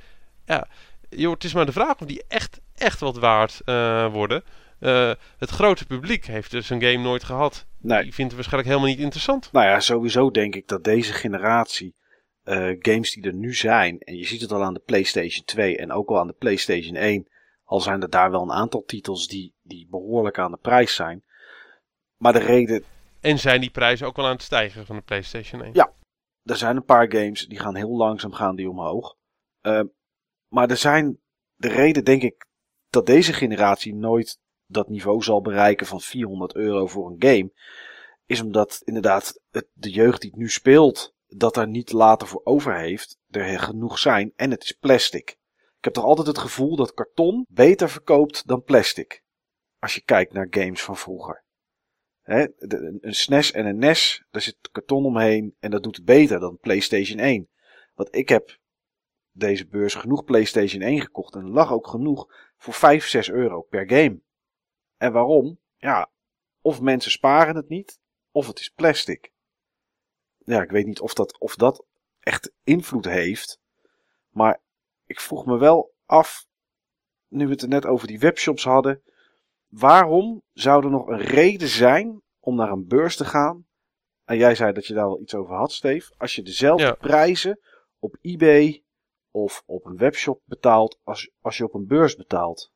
Ja, 0.46 0.68
joh, 1.10 1.34
het 1.34 1.44
is 1.44 1.54
maar 1.54 1.66
de 1.66 1.72
vraag 1.72 2.00
of 2.00 2.08
die 2.08 2.24
echt, 2.28 2.60
echt 2.80 3.00
wat 3.00 3.18
waard 3.18 3.62
uh, 3.66 4.12
worden. 4.12 4.44
Uh, 4.80 5.12
het 5.38 5.50
grote 5.50 5.86
publiek 5.86 6.26
heeft 6.26 6.52
dus 6.52 6.70
een 6.70 6.82
game 6.82 6.98
nooit 6.98 7.24
gehad. 7.24 7.66
Nee. 7.78 8.04
Die 8.04 8.14
vindt 8.14 8.32
het 8.32 8.34
waarschijnlijk 8.34 8.70
helemaal 8.70 8.96
niet 8.96 9.04
interessant. 9.04 9.50
Nou 9.52 9.66
ja, 9.66 9.80
sowieso 9.80 10.32
denk 10.32 10.56
ik 10.56 10.68
dat 10.68 10.84
deze 10.84 11.14
generatie 11.14 11.96
uh, 12.44 12.76
games 12.80 13.14
die 13.14 13.24
er 13.24 13.34
nu 13.34 13.54
zijn, 13.54 14.00
en 14.00 14.16
je 14.16 14.26
ziet 14.26 14.42
het 14.42 14.52
al 14.52 14.64
aan 14.64 14.74
de 14.74 14.82
PlayStation 14.86 15.46
2 15.46 15.78
en 15.78 15.92
ook 15.92 16.10
al 16.10 16.20
aan 16.20 16.28
de 16.28 16.34
PlayStation 16.34 16.96
1, 16.96 17.28
al 17.64 17.80
zijn 17.80 18.02
er 18.02 18.10
daar 18.10 18.32
wel 18.32 18.42
een 18.42 18.52
aantal 18.52 18.84
titels 18.84 19.28
die, 19.28 19.56
die 19.62 19.88
behoorlijk 19.90 20.40
aan 20.40 20.52
de 20.52 20.58
prijs 20.58 20.96
zijn. 20.96 21.24
Maar 22.18 22.34
de 22.34 22.40
reden. 22.40 22.84
En 23.20 23.40
zijn 23.40 23.62
die 23.62 23.70
prijzen 23.70 24.08
ook 24.08 24.16
wel 24.16 24.26
aan 24.26 24.32
het 24.32 24.42
stijgen 24.42 24.86
van 24.86 24.96
de 24.96 25.02
PlayStation 25.02 25.64
1? 25.64 25.74
Ja, 25.74 25.94
er 26.44 26.58
zijn 26.58 26.76
een 26.76 26.86
paar 26.86 27.12
games 27.12 27.48
die 27.48 27.60
gaan 27.60 27.76
heel 27.76 27.98
langzaam 27.98 28.34
gaan 28.34 28.56
die 28.56 28.70
omhoog. 28.70 29.16
Uh, 29.62 29.82
maar 30.48 30.70
er 30.70 30.78
zijn 30.78 31.20
de 31.56 31.68
reden, 31.68 32.04
denk 32.04 32.22
ik, 32.22 32.48
dat 32.90 33.06
deze 33.06 33.34
generatie 33.34 33.96
nooit 33.96 34.40
dat 34.66 34.90
niveau 34.90 35.22
zal 35.24 35.42
bereiken 35.42 35.88
van 35.88 36.02
400 36.02 36.56
euro 36.56 36.88
voor 36.88 37.10
een 37.10 37.22
game. 37.22 37.52
Is 38.26 38.42
omdat 38.42 38.82
inderdaad 38.84 39.42
het, 39.50 39.68
de 39.74 39.90
jeugd 39.90 40.22
die 40.22 40.30
het 40.30 40.40
nu 40.40 40.50
speelt, 40.50 41.14
dat 41.28 41.54
daar 41.54 41.68
niet 41.68 41.92
later 41.92 42.28
voor 42.28 42.42
over 42.44 42.78
heeft, 42.78 43.18
er 43.30 43.60
genoeg 43.60 44.00
zijn. 44.00 44.34
En 44.36 44.52
het 44.52 44.64
is 44.64 44.72
plastic. 44.72 45.30
Ik 45.78 45.86
heb 45.86 45.94
toch 45.94 46.04
altijd 46.04 46.28
het 46.28 46.38
gevoel 46.38 46.76
dat 46.76 46.94
karton 46.94 47.46
beter 47.50 47.90
verkoopt 47.90 48.48
dan 48.48 48.64
plastic. 48.64 49.24
Als 49.80 49.96
je 49.96 50.02
kijkt 50.02 50.34
naar 50.34 50.48
games 50.50 50.84
van 50.84 50.98
vroeger. 50.98 51.44
He, 52.22 52.48
een 52.58 53.16
SNES 53.16 53.52
en 53.52 53.66
een 53.66 53.78
NES, 53.78 54.24
daar 54.32 54.42
zit 54.42 54.70
karton 54.72 55.06
omheen 55.06 55.56
en 55.60 55.72
dat 55.72 55.84
doet 55.84 55.96
het 55.96 56.06
beter 56.06 56.40
dan 56.40 56.58
PlayStation 56.58 57.20
1. 57.20 57.50
Want 57.94 58.16
ik 58.16 58.30
heb 58.30 58.60
deze 59.32 59.68
beurs 59.68 59.96
genoeg 59.96 60.24
PlayStation 60.24 60.82
1 60.82 61.02
gekocht 61.02 61.36
en 61.36 61.42
er 61.42 61.50
lag 61.50 61.72
ook 61.72 61.88
genoeg 61.88 62.28
voor 62.60 62.74
5, 62.74 63.08
6 63.08 63.30
euro 63.30 63.62
per 63.62 63.90
game. 63.90 64.20
En 64.98 65.12
waarom? 65.12 65.60
Ja, 65.78 66.10
of 66.62 66.82
mensen 66.82 67.12
sparen 67.12 67.56
het 67.56 67.70
niet, 67.70 68.00
of 68.32 68.48
het 68.48 68.60
is 68.60 68.70
plastic. 68.70 69.32
Ja, 70.38 70.62
ik 70.62 70.70
weet 70.72 70.86
niet 70.86 71.00
of 71.00 71.14
dat, 71.14 71.40
of 71.40 71.56
dat 71.56 71.86
echt 72.20 72.52
invloed 72.64 73.06
heeft. 73.06 73.60
Maar 74.30 74.60
ik 75.06 75.20
vroeg 75.20 75.46
me 75.46 75.58
wel 75.58 75.94
af, 76.06 76.46
nu 77.28 77.46
we 77.46 77.52
het 77.52 77.62
er 77.62 77.68
net 77.68 77.86
over 77.86 78.08
die 78.08 78.20
webshops 78.20 78.64
hadden. 78.64 79.02
Waarom 79.68 80.42
zou 80.54 80.84
er 80.84 80.90
nog 80.90 81.08
een 81.08 81.22
reden 81.22 81.68
zijn 81.68 82.22
om 82.40 82.56
naar 82.56 82.72
een 82.72 82.88
beurs 82.88 83.16
te 83.16 83.26
gaan? 83.26 83.68
En 84.26 84.38
jij 84.38 84.56
zei 84.56 84.74
dat 84.74 84.86
je 84.88 84.94
daar 84.94 85.08
wel 85.08 85.22
iets 85.22 85.36
over 85.36 85.56
had, 85.56 85.72
Steve. 85.72 86.14
Als 86.18 86.36
je 86.36 86.42
dezelfde 86.42 86.84
Ja. 86.86 86.94
prijzen 86.94 87.60
op 88.00 88.18
eBay 88.22 88.84
of 89.32 89.64
op 89.66 89.86
een 89.86 89.98
webshop 89.98 90.42
betaalt 90.46 91.00
als, 91.04 91.30
als 91.42 91.58
je 91.58 91.64
op 91.64 91.74
een 91.74 91.88
beurs 91.88 92.16
betaalt? 92.16 92.72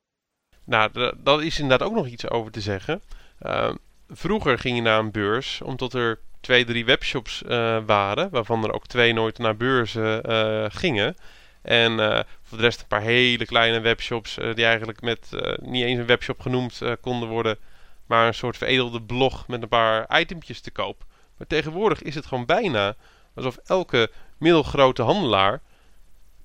Nou, 0.63 1.13
daar 1.17 1.43
is 1.43 1.59
inderdaad 1.59 1.87
ook 1.87 1.95
nog 1.95 2.07
iets 2.07 2.29
over 2.29 2.51
te 2.51 2.61
zeggen. 2.61 3.01
Uh, 3.41 3.73
vroeger 4.07 4.59
ging 4.59 4.75
je 4.75 4.81
naar 4.81 4.99
een 4.99 5.11
beurs 5.11 5.61
omdat 5.61 5.93
er 5.93 6.19
twee, 6.39 6.65
drie 6.65 6.85
webshops 6.85 7.41
uh, 7.41 7.49
waren, 7.85 8.29
waarvan 8.29 8.63
er 8.63 8.73
ook 8.73 8.87
twee 8.87 9.13
nooit 9.13 9.37
naar 9.37 9.57
beurzen 9.57 10.29
uh, 10.29 10.65
gingen. 10.69 11.15
En 11.61 12.25
voor 12.41 12.57
de 12.57 12.63
rest 12.63 12.81
een 12.81 12.87
paar 12.87 13.01
hele 13.01 13.45
kleine 13.45 13.79
webshops 13.79 14.35
die 14.35 14.65
eigenlijk 14.65 15.01
met 15.01 15.29
niet 15.61 15.83
eens 15.83 15.99
een 15.99 16.05
webshop 16.05 16.39
genoemd 16.39 16.81
konden 17.01 17.29
worden, 17.29 17.57
maar 18.05 18.27
een 18.27 18.33
soort 18.33 18.57
veredelde 18.57 19.01
blog 19.01 19.47
met 19.47 19.61
een 19.61 19.67
paar 19.67 20.19
itempjes 20.19 20.61
te 20.61 20.71
koop. 20.71 21.05
Maar 21.37 21.47
tegenwoordig 21.47 22.01
is 22.01 22.15
het 22.15 22.25
gewoon 22.25 22.45
bijna 22.45 22.95
alsof 23.35 23.57
elke 23.65 24.11
middelgrote 24.37 25.01
handelaar 25.01 25.61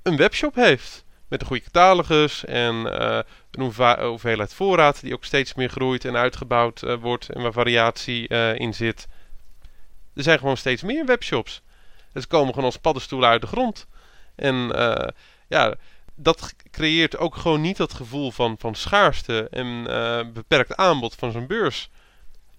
een 0.08 0.16
webshop 0.16 0.54
heeft. 0.54 1.04
Met 1.28 1.40
een 1.40 1.46
goede 1.46 1.62
catalogus 1.62 2.44
en 2.44 2.74
uh, 2.74 3.18
een 3.50 3.72
hoeveelheid 4.00 4.54
voorraad 4.54 5.00
die 5.00 5.14
ook 5.14 5.24
steeds 5.24 5.54
meer 5.54 5.68
groeit 5.68 6.04
en 6.04 6.16
uitgebouwd 6.16 6.82
uh, 6.82 6.94
wordt 6.94 7.28
en 7.28 7.42
waar 7.42 7.52
variatie 7.52 8.28
uh, 8.28 8.58
in 8.58 8.74
zit. 8.74 9.06
Er 10.14 10.22
zijn 10.22 10.38
gewoon 10.38 10.56
steeds 10.56 10.82
meer 10.82 11.06
webshops. 11.06 11.62
ze 12.14 12.26
komen 12.26 12.48
gewoon 12.48 12.64
als 12.64 12.78
paddenstoelen 12.78 13.28
uit 13.28 13.40
de 13.40 13.46
grond. 13.46 13.86
En 14.34 14.54
ja, 15.48 15.74
dat 16.14 16.54
creëert 16.70 17.16
ook 17.16 17.36
gewoon 17.36 17.60
niet 17.60 17.76
dat 17.76 17.92
gevoel 17.92 18.30
van, 18.30 18.56
van 18.58 18.74
schaarste 18.74 19.48
en 19.50 19.82
beperkt 20.32 20.76
aanbod 20.76 21.14
van 21.14 21.32
zo'n 21.32 21.46
beurs. 21.46 21.90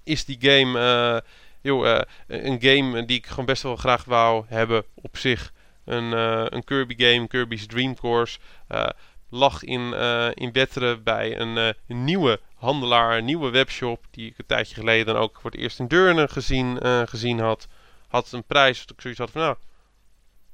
Is 0.03 0.25
die 0.25 0.37
game, 0.39 1.23
joh, 1.61 2.01
een 2.27 2.61
game 2.61 3.05
die 3.05 3.17
ik 3.17 3.27
gewoon 3.27 3.45
best 3.45 3.63
wel 3.63 3.75
graag 3.75 4.03
wou 4.03 4.45
hebben 4.47 4.83
op 4.95 5.17
zich 5.17 5.51
een, 5.91 6.11
uh, 6.11 6.45
een 6.49 6.63
Kirby 6.63 6.95
game, 6.97 7.27
Kirby's 7.27 7.67
Dream 7.67 7.95
Course. 7.95 8.39
Uh, 8.69 8.89
lag 9.29 9.63
in, 9.63 9.81
uh, 9.81 10.27
in 10.33 10.51
Wetteren 10.51 11.03
bij 11.03 11.39
een, 11.39 11.75
nieuwe 11.87 12.39
handelaar, 12.55 13.17
een 13.17 13.25
nieuwe 13.25 13.49
webshop. 13.49 14.05
Die 14.11 14.29
ik 14.29 14.37
een 14.37 14.45
tijdje 14.45 14.75
geleden 14.75 15.15
ook 15.15 15.39
voor 15.41 15.51
het 15.51 15.59
eerst 15.59 15.79
in 15.79 15.87
Deurne 15.87 16.27
gezien, 16.27 16.79
gezien 17.07 17.39
had. 17.39 17.67
Had 18.07 18.31
een 18.31 18.43
prijs 18.43 18.79
dat 18.79 18.89
ik 18.89 19.01
zoiets 19.01 19.19
had 19.19 19.31
van 19.31 19.41
nou, 19.41 19.55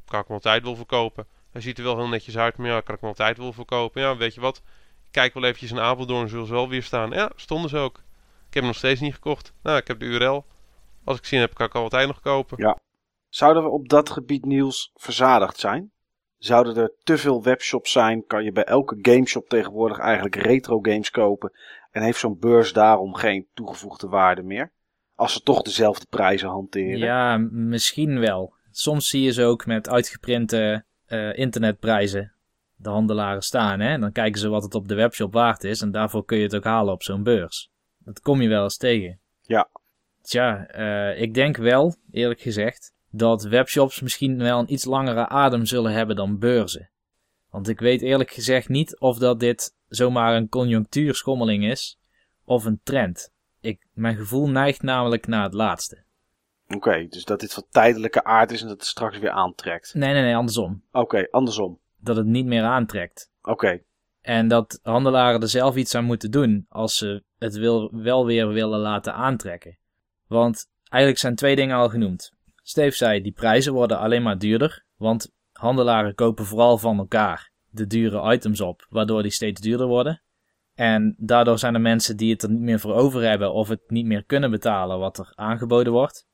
kan 0.06 0.20
ik 0.20 0.28
hem 0.28 0.36
altijd 0.36 0.64
wel 0.64 0.76
verkopen. 0.76 1.26
Hij 1.52 1.62
ziet 1.62 1.78
er 1.78 1.84
wel 1.84 1.98
heel 1.98 2.08
netjes 2.08 2.38
uit, 2.38 2.58
maar 2.58 2.68
ja, 2.68 2.82
kan 2.82 2.96
ik 2.96 3.02
hem 3.02 3.10
altijd 3.10 3.38
wel 3.38 3.54
verkopen. 3.54 4.02
Ja, 4.02 4.18
weet 4.18 4.34
je 4.34 4.42
wat, 4.42 4.62
kijk 5.12 5.34
wel 5.34 5.44
eventjes 5.44 5.72
in 5.72 5.80
Apeldoorn, 5.80 6.30
zullen 6.30 6.46
ze 6.46 6.54
wel 6.54 6.70
weer 6.70 6.84
staan. 6.84 7.10
Ja, 7.10 7.32
stonden 7.36 7.70
ze 7.70 7.78
ook. 7.78 7.98
Ik 8.48 8.54
heb 8.54 8.64
hem 8.64 8.66
nog 8.66 8.76
steeds 8.76 9.02
niet 9.02 9.14
gekocht. 9.14 9.54
Nou, 9.64 9.78
ik 9.78 9.88
heb 9.88 10.00
de 10.00 10.06
URL. 10.06 10.46
Als 11.04 11.18
ik 11.18 11.26
zin 11.26 11.40
heb, 11.40 11.54
kan 11.54 11.66
ik 11.66 11.76
altijd 11.76 12.08
nog 12.08 12.22
kopen. 12.22 12.58
Ja, 12.58 12.78
Zouden 13.36 13.64
we 13.64 13.70
op 13.70 13.90
dat 13.90 14.10
gebied 14.10 14.46
nieuws 14.46 14.92
verzadigd 14.94 15.60
zijn? 15.60 15.92
Zouden 16.38 16.76
er 16.76 16.94
te 17.04 17.18
veel 17.18 17.44
webshops 17.44 17.92
zijn? 17.92 18.26
Kan 18.26 18.44
je 18.44 18.52
bij 18.52 18.64
elke 18.64 18.98
gameshop 19.02 19.50
tegenwoordig 19.50 19.98
eigenlijk 19.98 20.36
retro 20.36 20.80
games 20.82 21.10
kopen? 21.10 21.52
En 21.92 22.04
heeft 22.04 22.20
zo'n 22.20 22.40
beurs 22.40 22.74
daarom 22.74 23.16
geen 23.16 23.48
toegevoegde 23.54 24.08
waarde 24.08 24.44
meer? 24.44 24.72
Als 25.16 25.34
ze 25.34 25.42
toch 25.42 25.62
dezelfde 25.62 26.06
prijzen 26.10 26.50
hanteren? 26.50 26.98
Ja, 26.98 27.38
misschien 27.52 28.20
wel. 28.20 28.54
Soms 28.72 29.10
zie 29.10 29.22
je 29.22 29.32
ze 29.32 29.44
ook 29.44 29.66
met 29.66 29.90
uitgeprinte 29.90 30.86
uh, 31.08 31.38
internetprijzen 31.38 32.34
de 32.76 32.90
handelaren 32.90 33.44
staan. 33.44 33.80
Hè? 33.80 33.98
Dan 33.98 34.12
kijken 34.12 34.40
ze 34.40 34.50
wat 34.50 34.64
het 34.64 34.76
op 34.76 34.88
de 34.88 34.96
webshop 34.96 35.34
waard 35.34 35.64
is. 35.64 35.82
En 35.82 35.92
daarvoor 35.92 36.26
kun 36.26 36.38
je 36.38 36.44
het 36.44 36.56
ook 36.56 36.64
halen 36.64 36.94
op 36.94 37.04
zo'n 37.04 37.24
beurs. 37.24 37.72
Dat 37.98 38.20
kom 38.20 38.42
je 38.42 38.50
wel 38.50 38.64
eens 38.64 38.78
tegen. 38.78 39.20
Ja. 39.42 39.70
Tja, 40.22 40.76
uh, 40.78 41.22
ik 41.22 41.34
denk 41.34 41.58
wel, 41.58 41.96
eerlijk 42.12 42.42
gezegd, 42.42 42.95
dat 43.16 43.44
webshops 43.44 44.02
misschien 44.02 44.38
wel 44.38 44.60
een 44.60 44.74
iets 44.74 44.86
langere 44.86 45.28
adem 45.28 45.66
zullen 45.66 45.92
hebben 45.92 46.16
dan 46.16 46.40
beurzen. 46.40 46.90
Want 47.50 47.68
ik 47.68 47.80
weet 47.80 48.02
eerlijk 48.02 48.32
gezegd 48.32 48.70
niet 48.70 49.00
of 49.00 49.18
dat 49.18 49.40
dit 49.40 49.76
zomaar 49.88 50.36
een 50.36 50.50
conjunctuurschommeling 50.50 51.66
is 51.66 52.00
of 52.44 52.66
een 52.66 52.80
trend. 52.84 53.32
Ik, 53.60 53.88
mijn 53.94 54.16
gevoel 54.16 54.50
neigt 54.50 54.82
namelijk 54.82 55.28
naar 55.28 55.44
het 55.44 55.54
laatste. 55.54 56.04
Oké, 56.68 57.08
dus 57.08 57.26
dat 57.26 57.40
dit 57.40 57.54
van 57.54 57.66
tijdelijke 57.70 58.24
aard 58.24 58.52
is 58.52 58.62
en 58.62 58.68
dat 58.68 58.78
het 58.78 58.86
straks 58.86 59.20
weer 59.20 59.30
aantrekt. 59.30 59.94
Nee, 59.94 60.14
nee, 60.14 60.22
nee, 60.22 60.36
andersom. 60.36 60.84
Oké, 60.92 61.28
andersom. 61.32 61.80
Dat 61.98 62.16
het 62.16 62.26
niet 62.26 62.46
meer 62.46 62.64
aantrekt. 62.64 63.32
Oké. 63.42 63.82
En 64.22 64.48
dat 64.48 64.80
handelaren 64.84 65.42
er 65.42 65.50
zelf 65.50 65.76
iets 65.76 65.96
aan 65.96 66.06
moeten 66.06 66.32
doen 66.32 66.66
als 66.70 66.98
ze 66.98 67.24
het 67.38 67.56
wil, 67.56 67.90
wel 67.94 68.26
weer 68.26 68.48
willen 68.48 68.80
laten 68.80 69.14
aantrekken. 69.14 69.78
Want 70.28 70.70
eigenlijk 70.90 71.22
zijn 71.22 71.36
twee 71.36 71.56
dingen 71.56 71.78
al 71.78 71.90
genoemd. 71.90 72.35
Steve 72.68 72.96
zei, 72.96 73.22
die 73.22 73.32
prijzen 73.32 73.74
worden 73.74 74.00
alleen 74.00 74.24
maar 74.24 74.38
duurder, 74.38 74.86
want 74.96 75.32
handelaren 75.52 76.16
kopen 76.16 76.46
vooral 76.46 76.78
van 76.78 76.98
elkaar 76.98 77.52
de 77.70 77.88
dure 77.88 78.34
items 78.34 78.62
op, 78.62 78.86
waardoor 78.90 79.22
die 79.22 79.32
steeds 79.32 79.62
duurder 79.62 79.88
worden. 79.88 80.22
En 80.74 81.16
daardoor 81.18 81.60
zijn 81.60 81.74
er 81.74 81.82
mensen 81.82 82.18
die 82.18 82.32
het 82.32 82.44
er 82.44 82.50
niet 82.50 82.62
meer 82.62 82.80
voor 82.80 82.94
over 82.94 83.22
hebben 83.22 83.54
of 83.54 83.68
het 83.68 83.82
niet 83.88 84.06
meer 84.06 84.24
kunnen 84.24 84.52
betalen 84.52 85.00
wat 85.00 85.18
er 85.18 85.32
aangeboden 85.36 85.94
wordt. 85.94 86.28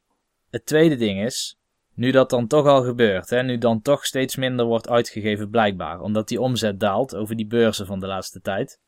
Het 0.50 0.66
tweede 0.66 0.96
ding 0.96 1.24
is, 1.24 1.58
nu 1.94 2.12
dat 2.12 2.30
dan 2.30 2.48
toch 2.48 2.66
al 2.66 2.84
gebeurt, 2.84 3.30
hè, 3.30 3.44
nu 3.44 3.58
dan 3.58 3.82
toch 3.82 4.06
steeds 4.06 4.36
minder 4.36 4.66
wordt 4.66 4.90
uitgegeven 4.90 5.50
blijkbaar, 5.50 6.02
omdat 6.02 6.28
die 6.28 6.42
omzet 6.42 6.80
daalt 6.80 7.16
over 7.16 7.36
die 7.36 7.48
beurzen 7.48 7.86
van 7.86 8.00
de 8.00 8.08
laatste 8.08 8.42
tijd. 8.42 8.80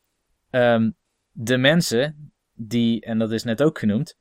Um, 0.50 0.96
de 1.30 1.56
mensen 1.56 2.32
die, 2.52 3.00
en 3.00 3.18
dat 3.18 3.32
is 3.32 3.44
net 3.44 3.62
ook 3.62 3.78
genoemd, 3.78 4.18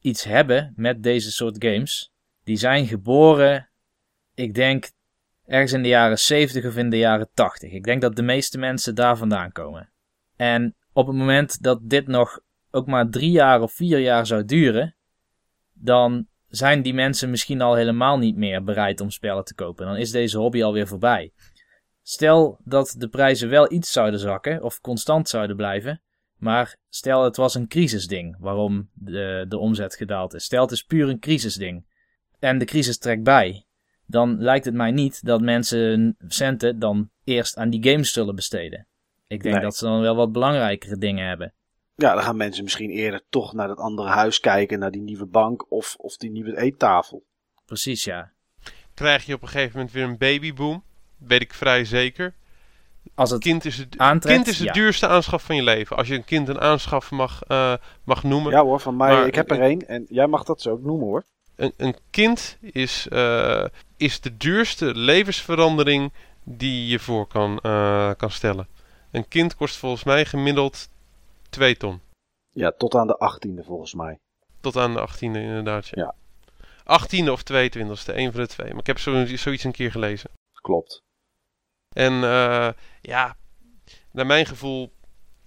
iets 0.00 0.24
hebben 0.24 0.72
met 0.76 1.02
deze 1.02 1.32
soort 1.32 1.64
games, 1.64 2.12
die 2.48 2.56
zijn 2.56 2.86
geboren, 2.86 3.70
ik 4.34 4.54
denk, 4.54 4.90
ergens 5.46 5.72
in 5.72 5.82
de 5.82 5.88
jaren 5.88 6.18
70 6.18 6.66
of 6.66 6.76
in 6.76 6.90
de 6.90 6.98
jaren 6.98 7.28
80. 7.34 7.72
Ik 7.72 7.84
denk 7.84 8.00
dat 8.00 8.16
de 8.16 8.22
meeste 8.22 8.58
mensen 8.58 8.94
daar 8.94 9.16
vandaan 9.16 9.52
komen. 9.52 9.92
En 10.36 10.76
op 10.92 11.06
het 11.06 11.16
moment 11.16 11.62
dat 11.62 11.78
dit 11.82 12.06
nog 12.06 12.40
ook 12.70 12.86
maar 12.86 13.08
drie 13.08 13.30
jaar 13.30 13.60
of 13.62 13.72
vier 13.72 13.98
jaar 13.98 14.26
zou 14.26 14.44
duren, 14.44 14.96
dan 15.72 16.26
zijn 16.46 16.82
die 16.82 16.94
mensen 16.94 17.30
misschien 17.30 17.60
al 17.60 17.74
helemaal 17.74 18.18
niet 18.18 18.36
meer 18.36 18.64
bereid 18.64 19.00
om 19.00 19.10
spellen 19.10 19.44
te 19.44 19.54
kopen. 19.54 19.86
Dan 19.86 19.96
is 19.96 20.10
deze 20.10 20.38
hobby 20.38 20.62
alweer 20.62 20.86
voorbij. 20.86 21.32
Stel 22.02 22.60
dat 22.64 22.94
de 22.98 23.08
prijzen 23.08 23.48
wel 23.48 23.72
iets 23.72 23.92
zouden 23.92 24.20
zakken 24.20 24.62
of 24.62 24.80
constant 24.80 25.28
zouden 25.28 25.56
blijven, 25.56 26.02
maar 26.36 26.76
stel 26.88 27.24
het 27.24 27.36
was 27.36 27.54
een 27.54 27.68
crisisding 27.68 28.36
waarom 28.38 28.90
de, 28.92 29.44
de 29.48 29.58
omzet 29.58 29.94
gedaald 29.94 30.34
is. 30.34 30.44
Stel 30.44 30.62
het 30.62 30.70
is 30.70 30.82
puur 30.82 31.08
een 31.08 31.20
crisisding 31.20 31.86
en 32.38 32.58
de 32.58 32.64
crisis 32.64 32.98
trekt 32.98 33.22
bij, 33.22 33.64
dan 34.06 34.38
lijkt 34.38 34.64
het 34.64 34.74
mij 34.74 34.90
niet 34.90 35.24
dat 35.24 35.40
mensen 35.40 36.16
centen 36.28 36.78
dan 36.78 37.10
eerst 37.24 37.56
aan 37.56 37.70
die 37.70 37.90
games 37.90 38.12
zullen 38.12 38.34
besteden. 38.34 38.86
Ik 39.26 39.42
denk 39.42 39.62
dat 39.62 39.76
ze 39.76 39.84
dan 39.84 40.00
wel 40.00 40.16
wat 40.16 40.32
belangrijkere 40.32 40.98
dingen 40.98 41.26
hebben. 41.26 41.52
Ja, 41.94 42.14
dan 42.14 42.22
gaan 42.22 42.36
mensen 42.36 42.64
misschien 42.64 42.90
eerder 42.90 43.22
toch 43.28 43.52
naar 43.52 43.68
dat 43.68 43.78
andere 43.78 44.08
huis 44.08 44.40
kijken, 44.40 44.78
naar 44.78 44.90
die 44.90 45.00
nieuwe 45.00 45.26
bank 45.26 45.72
of, 45.72 45.94
of 45.98 46.16
die 46.16 46.30
nieuwe 46.30 46.58
eettafel. 46.58 47.24
Precies, 47.66 48.04
ja. 48.04 48.32
Krijg 48.94 49.26
je 49.26 49.34
op 49.34 49.42
een 49.42 49.48
gegeven 49.48 49.76
moment 49.76 49.94
weer 49.94 50.04
een 50.04 50.18
babyboom? 50.18 50.84
Weet 51.16 51.40
ik 51.40 51.54
vrij 51.54 51.84
zeker. 51.84 52.34
Als 53.14 53.30
het 53.30 53.40
kind 53.40 53.64
is 53.64 53.78
het 53.78 53.98
aantrekt, 53.98 54.34
kind 54.34 54.46
is 54.46 54.58
de 54.58 54.72
duurste 54.72 55.06
aanschaf 55.06 55.42
van 55.42 55.56
je 55.56 55.62
leven. 55.62 55.96
Als 55.96 56.08
je 56.08 56.14
een 56.14 56.24
kind 56.24 56.48
een 56.48 56.60
aanschaf 56.60 57.10
mag, 57.10 57.42
uh, 57.48 57.74
mag 58.04 58.22
noemen. 58.22 58.52
Ja 58.52 58.62
hoor, 58.62 58.80
van 58.80 58.96
mij. 58.96 59.12
Maar, 59.12 59.26
ik 59.26 59.34
heb 59.34 59.50
er 59.50 59.60
één 59.60 59.88
en 59.88 60.06
jij 60.08 60.26
mag 60.26 60.44
dat 60.44 60.60
zo 60.60 60.70
ook 60.70 60.82
noemen 60.82 61.06
hoor 61.06 61.24
een, 61.58 61.72
een 61.76 61.96
kind 62.10 62.58
is, 62.60 63.06
uh, 63.10 63.64
is 63.96 64.20
de 64.20 64.36
duurste 64.36 64.94
levensverandering 64.94 66.12
die 66.44 66.88
je 66.88 66.98
voor 66.98 67.26
kan, 67.26 67.60
uh, 67.62 68.10
kan 68.16 68.30
stellen. 68.30 68.68
Een 69.10 69.28
kind 69.28 69.56
kost 69.56 69.76
volgens 69.76 70.04
mij 70.04 70.24
gemiddeld 70.24 70.88
2 71.48 71.76
ton. 71.76 72.00
Ja, 72.50 72.72
tot 72.72 72.94
aan 72.94 73.06
de 73.06 73.16
18e 73.16 73.64
volgens 73.64 73.94
mij. 73.94 74.18
Tot 74.60 74.76
aan 74.76 74.94
de 74.94 75.08
18e 75.08 75.18
inderdaad, 75.18 75.86
ja. 75.86 76.14
ja. 76.86 77.00
18e 77.00 77.28
of 77.28 77.40
22e, 77.40 78.14
een 78.14 78.32
van 78.32 78.40
de 78.40 78.46
twee. 78.46 78.70
Maar 78.70 78.80
ik 78.80 78.86
heb 78.86 78.98
zo, 78.98 79.26
zoiets 79.26 79.64
een 79.64 79.72
keer 79.72 79.90
gelezen. 79.90 80.30
Klopt. 80.52 81.02
En 81.94 82.12
uh, 82.12 82.68
ja, 83.00 83.36
naar 84.10 84.26
mijn 84.26 84.46
gevoel 84.46 84.92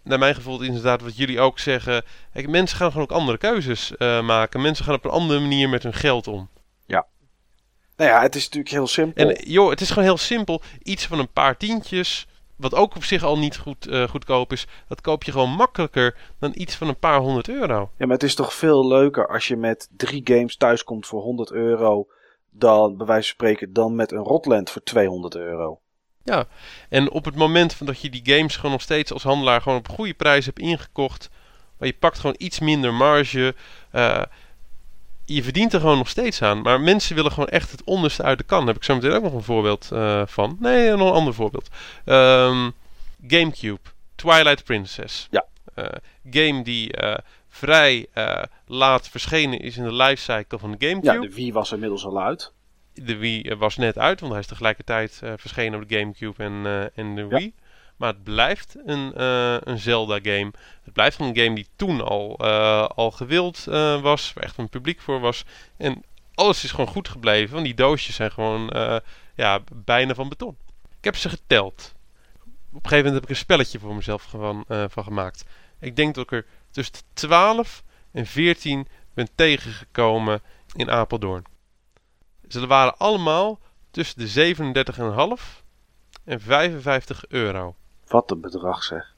naar 0.04 0.20
mijn 0.20 0.36
gevoel 0.36 0.62
inderdaad 0.62 1.02
wat 1.02 1.18
jullie 1.18 1.40
ook 1.40 1.60
zeggen. 1.60 2.04
Kijk, 2.34 2.50
mensen 2.50 2.78
gaan 2.78 2.92
gewoon 2.92 3.08
ook 3.10 3.18
andere 3.18 3.38
keuzes 3.38 3.92
uh, 3.98 4.22
maken. 4.22 4.62
Mensen 4.62 4.86
gaan 4.86 4.96
op 4.96 5.06
een 5.06 5.12
andere 5.12 5.40
manier 5.40 5.70
met 5.70 5.84
hun 5.84 5.94
geld 5.94 6.28
om. 6.28 6.50
Ja. 6.86 7.06
Nou 7.96 8.10
ja, 8.10 8.22
het 8.22 8.36
is 8.36 8.44
natuurlijk 8.44 8.72
heel 8.72 8.88
simpel. 8.88 9.30
En 9.30 9.50
joh, 9.50 9.70
het 9.70 9.82
is 9.82 9.90
gewoon 9.90 10.04
heel 10.04 10.18
simpel. 10.18 10.62
Iets 10.84 11.06
van 11.06 11.20
een 11.20 11.32
paar 11.32 11.58
tientjes, 11.58 12.28
wat 12.56 12.76
ook 12.76 12.96
op 12.96 13.04
zich 13.04 13.24
al 13.24 13.38
niet 13.38 13.58
goed, 13.58 13.88
uh, 13.88 14.08
goedkoop 14.08 14.52
is, 14.52 14.68
dat 14.88 15.02
koop 15.02 15.24
je 15.24 15.32
gewoon 15.32 15.50
makkelijker 15.50 16.18
dan 16.40 16.52
iets 16.56 16.76
van 16.76 16.88
een 16.88 17.00
paar 17.00 17.20
honderd 17.20 17.50
euro. 17.50 17.90
Ja, 17.98 18.06
maar 18.06 18.16
het 18.16 18.24
is 18.24 18.36
toch 18.36 18.54
veel 18.54 18.88
leuker 18.88 19.28
als 19.28 19.48
je 19.48 19.58
met 19.58 19.90
drie 19.98 20.22
games 20.24 20.58
thuiskomt 20.58 21.08
voor 21.08 21.22
100 21.22 21.52
euro, 21.52 22.08
dan 22.50 22.98
bij 22.98 23.06
wijze 23.06 23.28
van 23.28 23.34
spreken, 23.34 23.74
dan 23.74 23.96
met 23.96 24.12
een 24.12 24.24
Rotland 24.24 24.70
voor 24.70 24.84
200 24.84 25.36
euro. 25.36 25.80
Ja, 26.24 26.46
en 26.90 27.12
op 27.12 27.26
het 27.26 27.36
moment 27.36 27.74
van 27.74 27.86
dat 27.86 28.02
je 28.02 28.10
die 28.10 28.36
games 28.36 28.56
gewoon 28.56 28.72
nog 28.72 28.82
steeds 28.82 29.14
als 29.14 29.24
handelaar 29.24 29.62
gewoon 29.62 29.78
op 29.78 29.90
goede 29.90 30.14
prijs 30.14 30.46
hebt 30.46 30.60
ingekocht, 30.60 31.30
maar 31.78 31.88
je 31.88 31.96
pakt 32.00 32.20
gewoon 32.20 32.36
iets 32.38 32.60
minder 32.60 32.94
marge, 32.94 33.56
uh, 33.92 34.22
je 35.26 35.44
verdient 35.44 35.74
er 35.74 35.80
gewoon 35.80 35.98
nog 35.98 36.10
steeds 36.10 36.42
aan. 36.42 36.62
Maar 36.62 36.82
mensen 36.82 37.16
willen 37.16 37.32
gewoon 37.32 37.50
echt 37.50 37.72
het 37.72 37.84
onderste 37.84 38.24
uit 38.24 38.38
de 38.38 38.44
kan. 38.44 38.58
Daar 38.58 38.68
heb 38.68 38.78
ik 38.78 38.84
zo 38.84 38.96
meteen 38.96 39.12
ook 39.12 39.24
nog 39.24 39.34
een 39.34 39.44
voorbeeld 39.44 39.90
uh, 39.94 40.22
van. 40.26 40.58
Nee, 40.60 40.90
nog 40.90 41.08
een 41.08 41.14
ander 41.14 41.34
voorbeeld. 41.34 41.70
Um, 42.06 42.74
Gamecube, 43.28 43.80
Twilight 44.16 44.64
Princess. 44.64 45.28
Ja. 45.32 45.46
Uh, 45.76 45.86
game 46.32 46.64
die 46.64 46.94
vrij 47.50 48.08
laat 48.66 49.10
verschenen 49.10 49.60
is 49.60 49.78
in 49.78 49.84
de 49.84 49.94
lifecycle 49.94 50.60
van 50.60 50.72
de 50.72 50.88
Gamecube. 50.88 51.14
Ja, 51.14 51.22
de 51.22 51.34
Wii 51.34 51.54
was 51.54 51.72
inmiddels 51.72 52.06
al 52.06 52.22
uit. 52.22 52.52
De 52.94 53.18
Wii 53.18 53.56
was 53.56 53.78
net 53.78 53.98
uit, 53.98 54.20
want 54.20 54.32
hij 54.32 54.42
is 54.42 54.48
tegelijkertijd 54.48 55.22
verschenen 55.36 55.82
op 55.82 55.90
de 55.90 55.98
Gamecube 55.98 56.44
en, 56.44 56.92
en 56.96 57.16
de 57.16 57.28
Wii. 57.28 57.54
Maar 58.02 58.10
het 58.10 58.24
blijft 58.24 58.76
een, 58.86 59.14
uh, 59.18 59.58
een 59.60 59.80
Zelda-game. 59.80 60.52
Het 60.84 60.94
blijft 60.94 61.20
een 61.20 61.38
game 61.38 61.56
die 61.56 61.68
toen 61.76 62.02
al, 62.02 62.38
uh, 62.42 62.88
al 62.88 63.12
gewild 63.12 63.66
uh, 63.70 64.02
was. 64.02 64.34
Waar 64.34 64.44
echt 64.44 64.58
een 64.58 64.70
publiek 64.70 65.02
voor 65.02 65.20
was. 65.20 65.44
En 65.78 66.04
alles 66.34 66.64
is 66.64 66.72
gewoon 66.72 66.88
goed 66.88 67.10
gebleven. 67.10 67.54
Want 67.54 67.66
die 67.66 67.74
doosjes 67.74 68.16
zijn 68.16 68.32
gewoon 68.32 68.70
ja, 69.36 69.60
bijna 69.74 70.14
van 70.14 70.30
beton. 70.30 70.58
Ik 70.98 71.04
heb 71.04 71.16
ze 71.16 71.30
geteld. 71.30 71.94
Op 72.44 72.84
een 72.84 72.90
gegeven 72.90 72.98
moment 72.98 73.14
heb 73.14 73.24
ik 73.24 73.30
een 73.30 73.36
spelletje 73.36 73.80
voor 73.80 73.96
mezelf 73.96 74.24
gewoon, 74.24 74.66
van 74.68 75.04
gemaakt. 75.04 75.46
Ik 75.80 75.96
denk 75.96 76.16
dat 76.16 76.24
ik 76.24 76.32
er 76.32 76.46
tussen 76.72 76.96
12 77.14 77.84
en 78.12 78.26
14 78.26 78.88
ben 79.14 79.28
tegengekomen 79.36 80.42
in 80.76 80.92
Apeldoorn. 80.92 81.44
Ze 82.52 82.68
waren 82.68 82.98
allemaal 82.98 83.60
tussen 83.92 84.20
de 84.20 84.56
37,5 85.38 85.64
en 86.24 86.42
55 86.42 87.28
euro. 87.28 87.76
Wat 88.08 88.32
een 88.32 88.42
bedrag 88.42 88.84
zeg. 88.84 89.14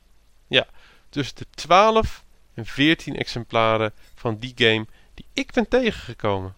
Ja, 0.47 0.65
tussen 1.09 1.35
de 1.35 1.45
12 1.49 2.23
en 2.53 2.65
14 2.65 3.15
exemplaren 3.15 3.93
van 4.15 4.37
die 4.37 4.53
game 4.55 4.85
die 5.13 5.25
ik 5.33 5.51
ben 5.51 5.67
tegengekomen. 5.67 6.55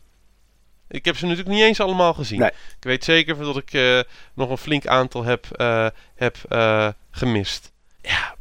Ik 0.88 1.06
heb 1.06 1.18
ze 1.18 1.26
natuurlijk 1.26 1.56
niet 1.56 1.64
eens 1.64 1.80
allemaal 1.80 2.14
gezien. 2.14 2.40
Nee. 2.40 2.50
Ik 2.50 2.84
weet 2.84 3.04
zeker 3.04 3.38
dat 3.38 3.58
ik 3.58 3.74
uh, 3.74 4.02
nog 4.34 4.50
een 4.50 4.58
flink 4.58 4.88
aantal 4.88 5.24
heb, 5.24 5.48
uh, 5.58 5.88
heb 6.16 6.38
uh, 6.50 6.90
gemist. 7.12 7.72
Ja, 8.02 8.36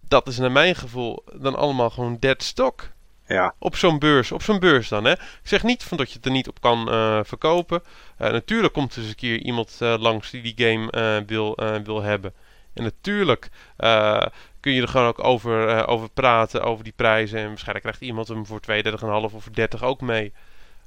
dat 0.00 0.28
is 0.28 0.38
naar 0.38 0.52
mijn 0.52 0.74
gevoel 0.76 1.24
dan 1.32 1.54
allemaal 1.54 1.90
gewoon 1.90 2.16
dead 2.18 2.42
stock. 2.42 2.92
Ja. 3.26 3.54
Op 3.58 3.76
zo'n 3.76 3.98
beurs, 3.98 4.32
op 4.32 4.42
zo'n 4.42 4.58
beurs 4.58 4.88
dan. 4.88 5.04
Hè. 5.04 5.12
Ik 5.12 5.40
zeg 5.42 5.62
niet 5.62 5.82
van 5.82 5.96
dat 5.96 6.08
je 6.08 6.16
het 6.16 6.24
er 6.24 6.30
niet 6.30 6.48
op 6.48 6.60
kan 6.60 6.86
verkopen. 7.26 7.82
natuurlijk 8.18 8.72
komt 8.72 8.92
er 8.92 8.98
eens 8.98 9.08
een 9.08 9.14
keer 9.14 9.38
iemand 9.38 9.76
langs 9.80 10.30
die 10.30 10.42
die 10.42 10.66
game 10.66 11.22
wil, 11.26 11.58
wil 11.84 12.02
hebben. 12.02 12.34
En 12.72 12.82
natuurlijk 12.82 13.50
kun 14.60 14.72
je 14.72 14.82
er 14.82 14.88
gewoon 14.88 15.06
ook 15.06 15.24
over, 15.24 15.86
over 15.86 16.10
praten, 16.10 16.62
over 16.62 16.84
die 16.84 16.92
prijzen. 16.96 17.38
En 17.38 17.48
waarschijnlijk 17.48 17.84
krijgt 17.84 18.00
iemand 18.00 18.28
hem 18.28 18.46
voor 18.46 18.60
32,5 18.60 19.34
of 19.34 19.42
voor 19.42 19.52
30 19.52 19.82
ook 19.82 20.00
mee. 20.00 20.32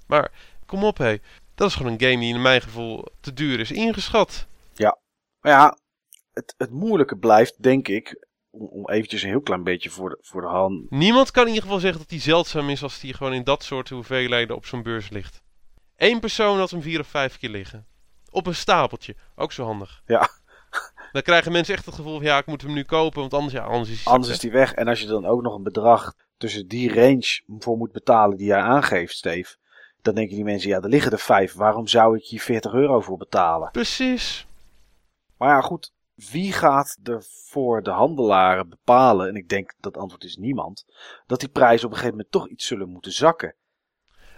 Maar 0.07 0.31
kom 0.65 0.83
op, 0.83 0.97
hé. 0.97 1.17
Dat 1.55 1.67
is 1.67 1.75
gewoon 1.75 1.91
een 1.91 2.01
game 2.01 2.19
die 2.19 2.33
in 2.33 2.41
mijn 2.41 2.61
gevoel 2.61 3.05
te 3.19 3.33
duur 3.33 3.59
is 3.59 3.71
ingeschat. 3.71 4.47
Ja, 4.73 4.97
maar 5.39 5.51
ja, 5.51 5.77
het, 6.33 6.53
het 6.57 6.71
moeilijke 6.71 7.17
blijft, 7.17 7.63
denk 7.63 7.87
ik, 7.87 8.26
om, 8.57 8.67
om 8.67 8.89
eventjes 8.89 9.21
een 9.21 9.29
heel 9.29 9.41
klein 9.41 9.63
beetje 9.63 9.89
voor 9.89 10.09
de, 10.09 10.17
voor 10.21 10.41
de 10.41 10.47
hand... 10.47 10.91
Niemand 10.91 11.31
kan 11.31 11.43
in 11.43 11.47
ieder 11.47 11.63
geval 11.63 11.79
zeggen 11.79 11.99
dat 11.99 12.09
hij 12.09 12.19
zeldzaam 12.19 12.69
is 12.69 12.83
als 12.83 13.01
hij 13.01 13.13
gewoon 13.13 13.33
in 13.33 13.43
dat 13.43 13.63
soort 13.63 13.89
hoeveelheden 13.89 14.55
op 14.55 14.65
zo'n 14.65 14.83
beurs 14.83 15.09
ligt. 15.09 15.41
Eén 15.95 16.19
persoon 16.19 16.57
had 16.57 16.71
hem 16.71 16.81
vier 16.81 16.99
of 16.99 17.07
vijf 17.07 17.37
keer 17.37 17.49
liggen. 17.49 17.85
Op 18.29 18.47
een 18.47 18.55
stapeltje. 18.55 19.15
Ook 19.35 19.51
zo 19.51 19.63
handig. 19.63 20.01
Ja. 20.05 20.29
Dan 21.11 21.21
krijgen 21.21 21.51
mensen 21.51 21.73
echt 21.73 21.85
het 21.85 21.95
gevoel 21.95 22.15
van 22.15 22.25
ja, 22.25 22.37
ik 22.37 22.45
moet 22.45 22.61
hem 22.61 22.73
nu 22.73 22.83
kopen, 22.83 23.19
want 23.19 23.33
anders, 23.33 23.53
ja, 23.53 23.63
anders 23.63 23.89
is 23.89 24.03
hij 24.03 24.13
Anders 24.13 24.31
is 24.31 24.39
die 24.39 24.51
weg. 24.51 24.73
En 24.73 24.87
als 24.87 24.99
je 24.99 25.07
dan 25.07 25.25
ook 25.25 25.41
nog 25.41 25.55
een 25.55 25.63
bedrag 25.63 26.13
tussen 26.37 26.67
die 26.67 26.93
range 26.93 27.41
voor 27.59 27.77
moet 27.77 27.91
betalen 27.91 28.37
die 28.37 28.47
jij 28.47 28.61
aangeeft, 28.61 29.15
Steve. 29.15 29.55
Dan 30.01 30.15
denken 30.15 30.35
die 30.35 30.43
mensen, 30.43 30.69
ja, 30.69 30.81
er 30.81 30.89
liggen 30.89 31.11
er 31.11 31.19
vijf. 31.19 31.53
Waarom 31.53 31.87
zou 31.87 32.17
ik 32.17 32.23
hier 32.23 32.39
40 32.39 32.73
euro 32.73 33.01
voor 33.01 33.17
betalen? 33.17 33.71
Precies. 33.71 34.47
Maar 35.37 35.49
ja, 35.49 35.61
goed. 35.61 35.93
Wie 36.17 36.51
gaat 36.51 36.97
er 37.03 37.23
voor 37.23 37.83
de 37.83 37.89
handelaren 37.89 38.69
bepalen, 38.69 39.27
en 39.27 39.35
ik 39.35 39.49
denk 39.49 39.73
dat 39.79 39.97
antwoord 39.97 40.23
is 40.23 40.35
niemand, 40.35 40.85
dat 41.27 41.39
die 41.39 41.49
prijzen 41.49 41.85
op 41.85 41.91
een 41.91 41.97
gegeven 41.97 42.17
moment 42.17 42.31
toch 42.31 42.47
iets 42.47 42.65
zullen 42.65 42.89
moeten 42.89 43.11
zakken? 43.11 43.55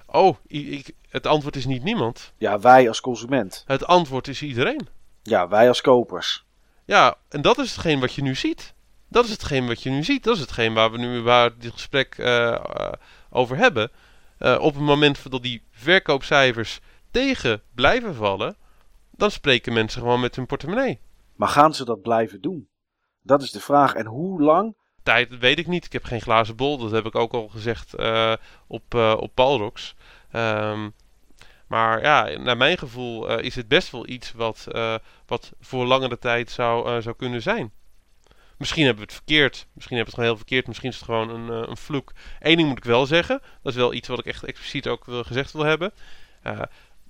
Oh, 0.06 0.36
ik, 0.46 0.92
het 1.10 1.28
antwoord 1.28 1.56
is 1.56 1.66
niet 1.66 1.84
niemand. 1.84 2.34
Ja, 2.38 2.60
wij 2.60 2.88
als 2.88 3.02
consument. 3.02 3.64
Het 3.68 3.86
antwoord 3.86 4.28
is 4.28 4.42
iedereen. 4.42 4.88
Ja, 5.24 5.48
wij 5.48 5.68
als 5.68 5.82
kopers. 5.82 6.46
Ja, 6.86 7.16
en 7.30 7.42
dat 7.42 7.58
is 7.58 7.72
hetgeen 7.72 8.00
wat 8.00 8.14
je 8.14 8.22
nu 8.22 8.36
ziet. 8.36 8.74
Dat 9.08 9.26
is 9.26 9.32
hetgeen 9.32 9.68
wat 9.68 9.84
je 9.84 9.90
nu 9.90 10.04
ziet. 10.04 10.24
Dat 10.24 10.36
is 10.36 10.42
hetgeen 10.42 10.74
waar 10.74 10.92
we 10.92 10.98
nu 10.98 11.22
waar 11.22 11.58
dit 11.58 11.72
gesprek 11.72 12.18
uh, 12.18 12.26
uh, 12.28 12.92
over 13.30 13.58
hebben. 13.58 13.92
Uh, 14.40 14.58
op 14.60 14.74
het 14.74 14.84
moment 14.84 15.32
dat 15.32 15.44
die 15.44 15.64
verkoopcijfers 15.72 16.80
tegen 17.12 17.62
blijven 17.76 18.16
vallen, 18.16 18.56
dan 19.12 19.32
spreken 19.32 19.74
mensen 19.74 20.02
gewoon 20.02 20.20
met 20.20 20.36
hun 20.36 20.46
portemonnee. 20.46 21.00
Maar 21.40 21.50
gaan 21.50 21.74
ze 21.74 21.86
dat 21.86 22.02
blijven 22.02 22.42
doen? 22.42 22.70
Dat 23.22 23.42
is 23.42 23.52
de 23.52 23.60
vraag. 23.60 23.94
En 23.94 24.06
hoe 24.06 24.42
lang? 24.42 24.78
Tijd 25.04 25.38
weet 25.38 25.60
ik 25.60 25.68
niet. 25.68 25.86
Ik 25.86 25.94
heb 25.94 26.04
geen 26.04 26.22
glazen 26.22 26.56
bol. 26.56 26.78
Dat 26.78 26.92
heb 26.92 27.06
ik 27.06 27.16
ook 27.16 27.34
al 27.34 27.48
gezegd 27.48 27.96
op, 28.68 28.94
op 28.94 29.32
Palrox. 29.34 29.96
Um, 30.32 30.94
maar 31.68 32.02
ja, 32.02 32.38
naar 32.38 32.58
mijn 32.58 32.78
gevoel 32.78 33.32
uh, 33.32 33.44
is 33.44 33.56
het 33.56 33.68
best 33.68 33.92
wel 33.92 34.08
iets 34.08 34.32
wat, 34.32 34.68
uh, 34.72 34.96
wat 35.26 35.54
voor 35.60 35.86
langere 35.86 36.18
tijd 36.18 36.52
zou, 36.52 36.90
uh, 36.90 37.02
zou 37.02 37.16
kunnen 37.16 37.42
zijn. 37.42 37.72
Misschien 38.58 38.86
hebben 38.86 39.04
we 39.04 39.12
het 39.12 39.18
verkeerd. 39.18 39.68
Misschien 39.74 39.98
hebben 39.98 39.98
we 39.98 40.00
het 40.00 40.14
gewoon 40.14 40.30
heel 40.30 40.38
verkeerd. 40.38 40.68
Misschien 40.68 40.90
is 40.90 40.96
het 40.96 41.06
gewoon 41.06 41.30
een, 41.30 41.70
een 41.70 41.78
vloek. 41.78 42.14
Eén 42.40 42.56
ding 42.56 42.68
moet 42.68 42.78
ik 42.78 42.84
wel 42.84 43.06
zeggen. 43.06 43.42
Dat 43.62 43.72
is 43.72 43.80
wel 43.80 43.94
iets 43.94 44.08
wat 44.08 44.20
ik 44.20 44.26
echt 44.26 44.44
expliciet 44.44 44.88
ook 44.88 45.06
wil, 45.06 45.24
gezegd 45.24 45.52
wil 45.52 45.64
hebben. 45.64 45.94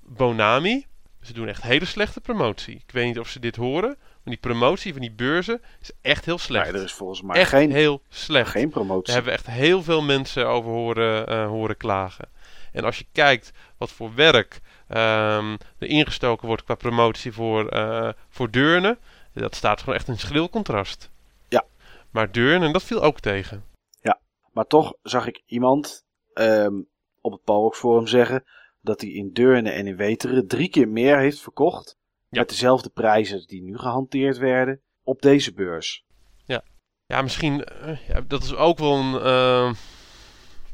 Bonami. 0.01 0.85
Ze 1.21 1.33
doen 1.33 1.47
echt 1.47 1.61
hele 1.61 1.85
slechte 1.85 2.21
promotie. 2.21 2.75
Ik 2.75 2.91
weet 2.91 3.05
niet 3.05 3.19
of 3.19 3.29
ze 3.29 3.39
dit 3.39 3.55
horen. 3.55 3.97
Maar 3.97 4.33
die 4.33 4.37
promotie 4.37 4.91
van 4.91 5.01
die 5.01 5.11
beurzen 5.11 5.61
is 5.81 5.91
echt 6.01 6.25
heel 6.25 6.37
slecht. 6.37 6.65
Nee, 6.65 6.79
er 6.79 6.85
is 6.85 6.93
volgens 6.93 7.21
mij 7.21 7.35
echt 7.35 7.49
geen, 7.49 7.71
heel 7.71 8.01
slecht. 8.09 8.51
geen 8.51 8.69
promotie. 8.69 9.03
Daar 9.03 9.15
hebben 9.15 9.31
we 9.31 9.37
echt 9.37 9.47
heel 9.47 9.83
veel 9.83 10.01
mensen 10.01 10.47
over 10.47 10.71
horen, 10.71 11.47
horen 11.47 11.77
klagen. 11.77 12.29
En 12.71 12.83
als 12.83 12.97
je 12.97 13.05
kijkt 13.11 13.51
wat 13.77 13.91
voor 13.91 14.15
werk 14.15 14.61
um, 14.89 15.57
er 15.77 15.87
ingestoken 15.87 16.47
wordt 16.47 16.63
qua 16.63 16.75
promotie 16.75 17.31
voor, 17.31 17.73
uh, 17.73 18.09
voor 18.29 18.51
Deurne, 18.51 18.97
dat 19.33 19.55
staat 19.55 19.79
gewoon 19.79 19.95
echt 19.95 20.07
in 20.07 20.17
schril 20.17 20.49
contrast. 20.49 21.09
Ja. 21.47 21.65
Maar 22.09 22.31
Deurne, 22.31 22.71
dat 22.71 22.83
viel 22.83 23.01
ook 23.01 23.19
tegen. 23.19 23.63
Ja, 24.01 24.19
maar 24.53 24.65
toch 24.65 24.93
zag 25.01 25.27
ik 25.27 25.41
iemand 25.45 26.05
um, 26.33 26.87
op 27.21 27.31
het 27.31 27.43
Palrox 27.43 27.79
Forum 27.79 28.07
zeggen 28.07 28.43
dat 28.81 29.01
hij 29.01 29.09
in 29.09 29.33
Deurne 29.33 29.69
en 29.69 29.87
in 29.87 29.95
Weteren 29.95 30.47
drie 30.47 30.69
keer 30.69 30.87
meer 30.87 31.19
heeft 31.19 31.39
verkocht. 31.39 31.97
Ja. 32.29 32.39
Met 32.39 32.49
dezelfde 32.49 32.89
prijzen 32.89 33.47
die 33.47 33.63
nu 33.63 33.77
gehanteerd 33.77 34.37
werden 34.37 34.81
op 35.03 35.21
deze 35.21 35.53
beurs. 35.53 36.05
Ja, 36.45 36.63
ja 37.05 37.21
misschien, 37.21 37.65
uh, 37.83 38.07
ja, 38.07 38.21
dat 38.21 38.43
is 38.43 38.55
ook 38.55 38.77
wel 38.77 38.95
een... 38.95 39.13
Uh, 39.13 39.73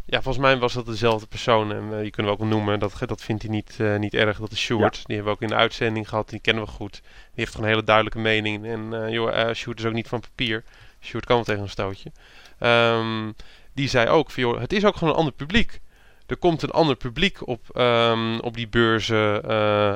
ja, 0.06 0.22
volgens 0.22 0.46
mij 0.46 0.58
was 0.58 0.74
dat 0.74 0.86
dezelfde 0.86 1.28
persoon. 1.28 1.72
En 1.72 1.84
uh, 1.84 2.00
die 2.00 2.10
kunnen 2.10 2.32
we 2.32 2.38
ook 2.38 2.50
wel 2.50 2.58
noemen. 2.58 2.80
Dat, 2.80 2.98
dat 3.06 3.22
vindt 3.22 3.42
hij 3.42 3.52
niet, 3.52 3.78
uh, 3.82 3.98
niet 3.98 4.14
erg. 4.14 4.40
Dat 4.40 4.52
is 4.52 4.60
Sjoerd. 4.60 4.96
Ja. 4.96 5.04
Die 5.04 5.16
hebben 5.16 5.34
we 5.34 5.40
ook 5.40 5.50
in 5.50 5.56
de 5.56 5.62
uitzending 5.62 6.10
gehad. 6.10 6.30
Die 6.30 6.40
kennen 6.40 6.64
we 6.64 6.70
goed. 6.70 7.02
Die 7.02 7.12
heeft 7.34 7.52
gewoon 7.52 7.66
een 7.66 7.74
hele 7.74 7.86
duidelijke 7.86 8.20
mening. 8.20 8.66
En 8.66 9.12
joh, 9.12 9.54
Sjoerd 9.54 9.80
is 9.80 9.86
ook 9.86 9.94
niet 9.94 10.08
van 10.08 10.20
papier. 10.20 10.64
Sjoerd 11.00 11.26
kan 11.26 11.36
wel 11.36 11.46
tegen 11.46 11.62
een 11.62 11.70
stootje. 11.70 12.12
Um, 12.60 13.36
die 13.74 13.90
zei 13.90 14.08
ook, 14.08 14.32
van, 14.32 14.44
joh, 14.44 14.60
het 14.60 14.74
is 14.74 14.86
ook 14.86 14.96
gewoon 14.96 15.14
een 15.14 15.20
ander 15.20 15.34
publiek. 15.34 15.82
Er 16.28 16.38
komt 16.38 16.62
een 16.62 16.72
ander 16.72 16.96
publiek 16.96 17.48
op, 17.48 17.78
um, 17.78 18.40
op 18.40 18.56
die 18.56 18.68
beurzen 18.68 19.44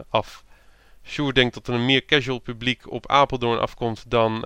af. 0.09 0.43
Sjoerd 1.03 1.35
denkt 1.35 1.53
dat 1.53 1.67
er 1.67 1.73
een 1.73 1.85
meer 1.85 2.05
casual 2.05 2.39
publiek 2.39 2.91
op 2.91 3.07
Apeldoorn 3.07 3.59
afkomt 3.59 4.11
dan, 4.11 4.45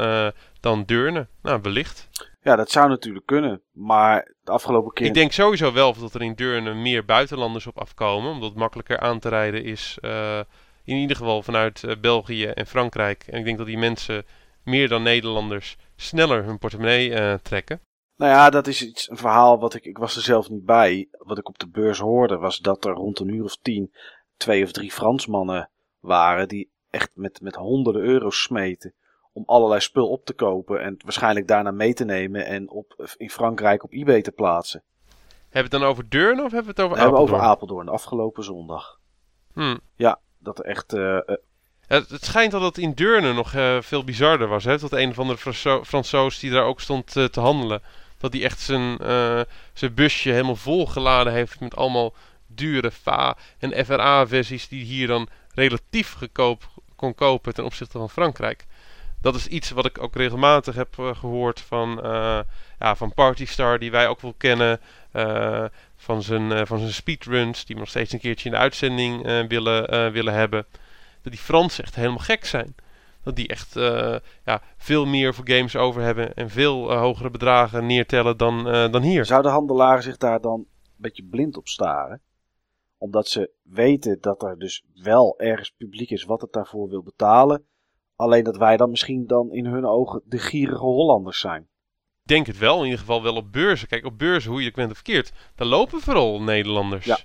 dan 0.60 0.84
Deurne. 0.86 1.28
Nou, 1.42 1.60
wellicht. 1.62 2.10
Ja, 2.44 2.56
dat 2.56 2.72
zou 2.72 2.90
natuurlijk 2.90 3.26
kunnen. 3.26 3.62
Maar 3.72 4.34
de 4.44 4.52
afgelopen 4.52 4.94
keer. 4.94 5.08
Ik 5.08 5.14
denk 5.14 5.32
sowieso 5.32 5.74
wel 5.74 5.94
dat 5.94 6.14
er 6.14 6.22
in 6.22 6.36
Deurne 6.36 6.74
meer 6.74 7.06
buitenlanders 7.06 7.68
op 7.68 7.80
afkomen. 7.80 8.32
Omdat 8.32 8.50
het 8.50 8.60
makkelijker 8.60 9.00
aan 9.00 9.20
te 9.20 9.30
rijden 9.30 9.64
is. 9.64 9.98
Uh, 10.02 10.40
in 10.84 10.96
ieder 10.96 11.16
geval 11.16 11.44
vanuit 11.44 11.84
uh, 11.84 11.96
België 12.02 12.46
en 12.46 12.68
Frankrijk. 12.68 13.24
En 13.28 13.40
ik 13.40 13.46
denk 13.46 13.58
dat 13.58 13.68
die 13.68 13.78
mensen 13.78 14.26
meer 14.64 14.88
dan 14.88 15.04
Nederlanders 15.04 15.78
sneller 15.96 16.44
hun 16.44 16.58
portemonnee 16.58 17.10
uh, 17.10 17.34
trekken. 17.34 17.82
Nou 18.16 18.32
ja, 18.32 18.50
dat 18.50 18.68
is 18.68 18.82
iets, 18.82 19.10
een 19.10 19.18
verhaal 19.18 19.60
wat 19.60 19.74
ik. 19.74 19.86
Ik 19.86 19.98
was 19.98 20.16
er 20.16 20.22
zelf 20.22 20.50
niet 20.50 20.66
bij. 20.66 21.08
Wat 21.12 21.38
ik 21.38 21.48
op 21.48 21.60
de 21.60 21.68
beurs 21.68 22.00
hoorde 22.00 22.38
was 22.38 22.60
dat 22.60 22.86
er 22.86 22.94
rond 22.94 23.20
een 23.20 23.34
uur 23.34 23.44
of 23.44 23.58
tien 23.62 23.94
twee 24.38 24.64
of 24.64 24.72
drie 24.72 24.92
Fransmannen 24.92 25.70
waren. 26.00 26.48
Die 26.48 26.72
echt 26.90 27.10
met, 27.14 27.42
met 27.42 27.56
honderden 27.56 28.02
euro's 28.02 28.42
smeten 28.42 28.94
om 29.34 29.44
allerlei 29.46 29.82
spul 29.82 30.10
op 30.10 30.26
te 30.26 30.34
kopen 30.34 30.82
en 30.82 30.96
waarschijnlijk 31.04 31.48
daarna 31.48 31.72
mee 31.72 31.94
te 31.94 32.06
nemen 32.06 32.46
en 32.46 32.70
op, 32.70 33.10
in 33.18 33.30
Frankrijk 33.30 33.84
op 33.84 33.92
eBay 33.92 34.22
te 34.22 34.32
plaatsen. 34.32 34.84
Hebben 35.50 35.72
we 35.72 35.78
het 35.78 35.84
dan 35.84 35.84
over 35.84 36.10
Deurne 36.10 36.44
of 36.44 36.52
hebben 36.52 36.76
we 36.76 36.82
het 36.82 36.92
over 36.92 36.98
We 36.98 37.04
Apeldoorn? 37.04 37.30
hebben 37.30 37.40
over 37.40 37.56
Apeldoorn, 37.56 37.90
afgelopen 37.90 38.44
zondag. 38.44 39.00
Hmm. 39.54 39.80
Ja, 39.96 40.20
dat 40.38 40.60
er 40.60 40.66
echt... 40.66 40.94
Uh, 40.94 41.02
uh, 41.02 41.36
het, 41.88 42.10
het, 42.10 42.26
schijnt 42.26 42.52
dat 42.52 42.62
het 42.62 42.78
in 42.78 42.94
Deurne 42.94 43.34
nog 43.34 43.54
uh, 43.54 43.82
veel 43.82 44.04
bizarder 44.04 44.48
was. 44.48 44.64
Hè? 44.64 44.78
Dat 44.78 44.92
een 44.92 45.16
andere 45.16 45.38
Franso 45.38 45.84
Fransoos 45.84 46.40
die 46.40 46.52
daar 46.52 46.64
ook 46.64 46.82
stond 46.82 47.06
te 47.08 47.40
handelen. 47.40 47.82
Dat 48.24 48.34
hij 48.34 48.44
echt 48.44 48.60
zijn, 48.60 48.98
zijn 49.74 49.94
busje 49.94 50.30
helemaal 50.30 50.56
vol 50.56 50.88
geladen 50.88 51.34
heeft 51.34 51.60
met 51.60 51.76
allemaal 51.76 52.14
dure 52.48 52.92
FA 52.92 53.38
en 53.60 53.86
FRA-versies 53.86 54.68
die 54.68 54.84
hier 54.84 55.08
dan 55.08 55.28
relatief 55.54 56.14
goedkoop 56.14 56.64
kon 56.96 57.16
kopen 57.16 57.54
ten 57.54 57.66
opzichte 57.66 57.98
van 57.98 58.10
Frankrijk. 58.10 58.66
Dat 59.22 59.36
is 59.36 59.48
iets 59.48 59.70
wat 59.72 59.86
ik 59.86 60.02
ook 60.02 60.16
regelmatig 60.16 60.76
heb 60.76 60.98
uh, 61.00 61.16
gehoord 61.16 61.62
van, 61.62 62.06
uh, 62.06 62.40
ja, 62.80 62.96
van 62.96 63.14
Partystar, 63.14 63.80
die 63.80 63.92
wij 63.92 64.08
ook 64.08 64.22
wel 64.22 64.36
kennen. 64.38 64.80
Van, 65.98 66.22
zijn, 66.22 66.68
van 66.68 66.80
zijn 66.80 66.94
speedruns, 66.94 67.66
die 67.66 67.76
we 67.76 67.82
nog 67.82 67.90
steeds 67.90 68.14
een 68.14 68.20
keertje 68.20 68.46
in 68.46 68.56
de 68.56 68.62
uitzending 68.62 69.48
willen, 69.48 70.12
willen 70.12 70.34
hebben. 70.34 70.66
Dat 71.22 71.32
die 71.34 71.42
Fransen 71.42 71.84
echt 71.84 71.96
helemaal 71.96 72.18
gek 72.18 72.46
zijn. 72.46 72.76
Dat 73.24 73.36
die 73.36 73.48
echt 73.48 73.74
ja, 74.46 74.62
veel 74.78 75.06
meer 75.06 75.34
voor 75.34 75.50
games 75.50 75.76
over 75.76 76.02
hebben 76.02 76.34
en 76.34 76.50
veel 76.50 76.94
hogere 76.94 77.30
bedragen 77.30 77.86
neertellen 77.86 78.38
dan, 78.38 78.64
dan 78.64 79.02
hier. 79.02 79.26
Zouden 79.26 79.52
handelaren 79.52 80.04
zich 80.04 80.18
daar 80.18 80.42
dan 80.42 80.60
een 80.60 80.94
beetje 80.96 81.24
blind 81.24 81.58
op 81.58 81.68
staren? 81.68 82.22
Omdat 82.98 83.28
ze 83.28 83.52
weten 83.62 84.18
dat 84.22 84.44
er 84.44 84.60
dus 84.60 84.84
wel 84.94 85.40
ergens 85.40 85.74
publiek 85.78 86.10
is 86.10 86.24
wat 86.24 86.42
het 86.42 86.54
daarvoor 86.54 86.90
wil 86.90 87.04
betalen. 87.04 87.66
Alleen 88.16 88.44
dat 88.44 88.58
wij 88.58 88.78
dan 88.78 88.90
misschien 88.90 89.28
dan 89.28 89.52
in 89.52 89.66
hun 89.66 89.86
ogen 89.86 90.22
de 90.26 90.38
gierige 90.38 90.84
Hollanders 90.84 91.40
zijn. 91.40 91.62
Ik 91.62 92.30
denk 92.30 92.48
het 92.48 92.58
wel, 92.58 92.78
in 92.78 92.84
ieder 92.84 93.00
geval 93.00 93.24
wel 93.24 93.36
op 93.36 93.52
beurzen. 93.52 93.88
Kijk, 93.88 94.06
op 94.06 94.18
beurzen, 94.18 94.52
hoe 94.52 94.60
je 94.60 94.66
het 94.66 94.76
bent 94.76 94.90
of 94.90 94.96
verkeerd, 94.96 95.32
daar 95.56 95.68
lopen 95.68 96.00
vooral 96.00 96.42
Nederlanders. 96.42 97.06
Ja. 97.06 97.18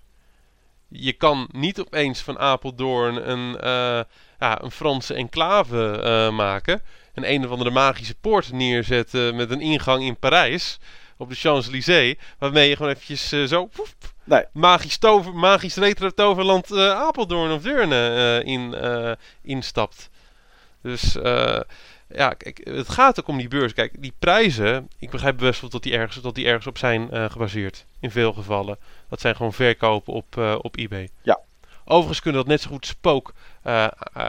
Je 0.89 1.13
kan 1.13 1.49
niet 1.53 1.81
opeens 1.81 2.21
van 2.21 2.39
Apeldoorn 2.39 3.31
een, 3.31 3.49
uh, 3.55 4.01
ja, 4.39 4.63
een 4.63 4.71
Franse 4.71 5.15
enclave 5.15 6.03
uh, 6.05 6.37
maken. 6.37 6.83
En 7.15 7.31
een 7.33 7.45
of 7.45 7.51
andere 7.51 7.71
magische 7.71 8.15
poort 8.15 8.53
neerzetten 8.53 9.37
met 9.37 9.51
een 9.51 9.61
ingang 9.61 10.03
in 10.03 10.17
Parijs. 10.17 10.79
Op 11.17 11.29
de 11.29 11.35
Champs-Élysées. 11.35 12.17
Waarmee 12.39 12.69
je 12.69 12.77
gewoon 12.77 12.93
eventjes 12.93 13.33
uh, 13.33 13.47
zo... 13.47 13.67
Poef, 13.67 13.95
Nee. 14.25 14.45
Magisch, 14.53 14.99
tover, 14.99 15.35
magisch 15.35 15.77
retro 15.77 16.11
toverland 16.11 16.77
Apeldoorn 16.77 17.53
of 17.53 17.63
Deurne 17.63 18.43
in, 18.45 18.75
instapt. 19.43 20.11
Dus 20.83 21.17
ja, 22.09 22.35
kijk, 22.35 22.61
het 22.65 22.89
gaat 22.89 23.21
ook 23.21 23.29
om 23.29 23.39
die 23.39 23.49
beurs. 23.49 23.75
Kijk, 23.75 24.03
die 24.03 24.13
prijzen, 24.19 24.91
ik 24.99 25.11
begrijp 25.11 25.37
best 25.37 25.61
wel 25.61 25.71
dat 25.71 25.83
die 25.83 25.93
ergens, 25.93 26.21
dat 26.23 26.35
die 26.35 26.47
ergens 26.47 26.67
op 26.67 26.79
zijn 26.79 27.09
uh, 27.13 27.31
gebaseerd. 27.31 27.87
In 28.01 28.11
veel 28.11 28.33
gevallen. 28.33 28.79
Dat 29.09 29.21
zijn 29.21 29.37
gewoon 29.37 29.53
verkopen 29.53 30.13
op, 30.13 30.37
uh, 30.37 30.55
op 30.63 30.77
eBay. 30.77 31.09
Ja. 31.23 31.41
Overigens 31.85 32.21
kunnen 32.21 32.41
dat 32.41 32.51
net 32.51 32.61
zo 32.61 32.71
goed 32.71 32.87
spook 32.87 33.35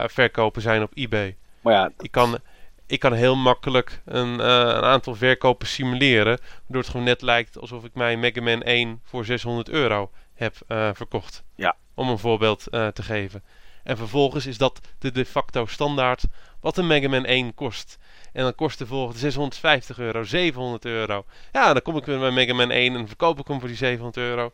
verkopen 0.06 0.62
zijn 0.62 0.82
op 0.82 0.90
eBay. 0.94 1.36
Maar 1.60 1.74
ja, 1.74 1.90
ik 1.98 2.10
kan, 2.10 2.38
ik 2.86 2.98
kan 3.00 3.12
heel 3.12 3.36
makkelijk 3.36 4.00
een, 4.04 4.38
een 4.38 4.82
aantal 4.82 5.14
verkopen 5.14 5.66
simuleren. 5.66 6.38
Waardoor 6.60 6.80
het 6.82 6.90
gewoon 6.90 7.06
net 7.06 7.22
lijkt 7.22 7.58
alsof 7.58 7.84
ik 7.84 7.94
mijn 7.94 8.20
Mega 8.20 8.42
Man 8.42 8.62
1 8.62 9.00
voor 9.04 9.24
600 9.24 9.68
euro 9.68 10.10
heb 10.34 10.56
verkocht. 10.92 11.42
Ja. 11.54 11.76
Om 11.94 12.08
een 12.08 12.18
voorbeeld 12.18 12.62
te 12.70 13.02
geven. 13.02 13.42
En 13.82 13.96
vervolgens 13.96 14.46
is 14.46 14.58
dat 14.58 14.80
de 14.98 15.10
de 15.10 15.24
facto 15.24 15.66
standaard 15.66 16.24
wat 16.60 16.76
een 16.76 16.86
Mega 16.86 17.08
Man 17.08 17.24
1 17.24 17.54
kost. 17.54 17.98
En 18.32 18.42
dan 18.42 18.54
kost 18.54 18.78
de 18.78 18.86
volgende 18.86 19.18
650 19.18 19.98
euro, 19.98 20.24
700 20.24 20.84
euro. 20.84 21.24
Ja, 21.52 21.72
dan 21.72 21.82
kom 21.82 21.96
ik 21.96 22.04
weer 22.04 22.18
bij 22.18 22.30
Mega 22.30 22.54
Man 22.54 22.70
1 22.70 22.96
en 22.96 23.06
verkoop 23.06 23.38
ik 23.38 23.46
hem 23.46 23.58
voor 23.58 23.68
die 23.68 23.76
700 23.76 24.16
euro. 24.16 24.52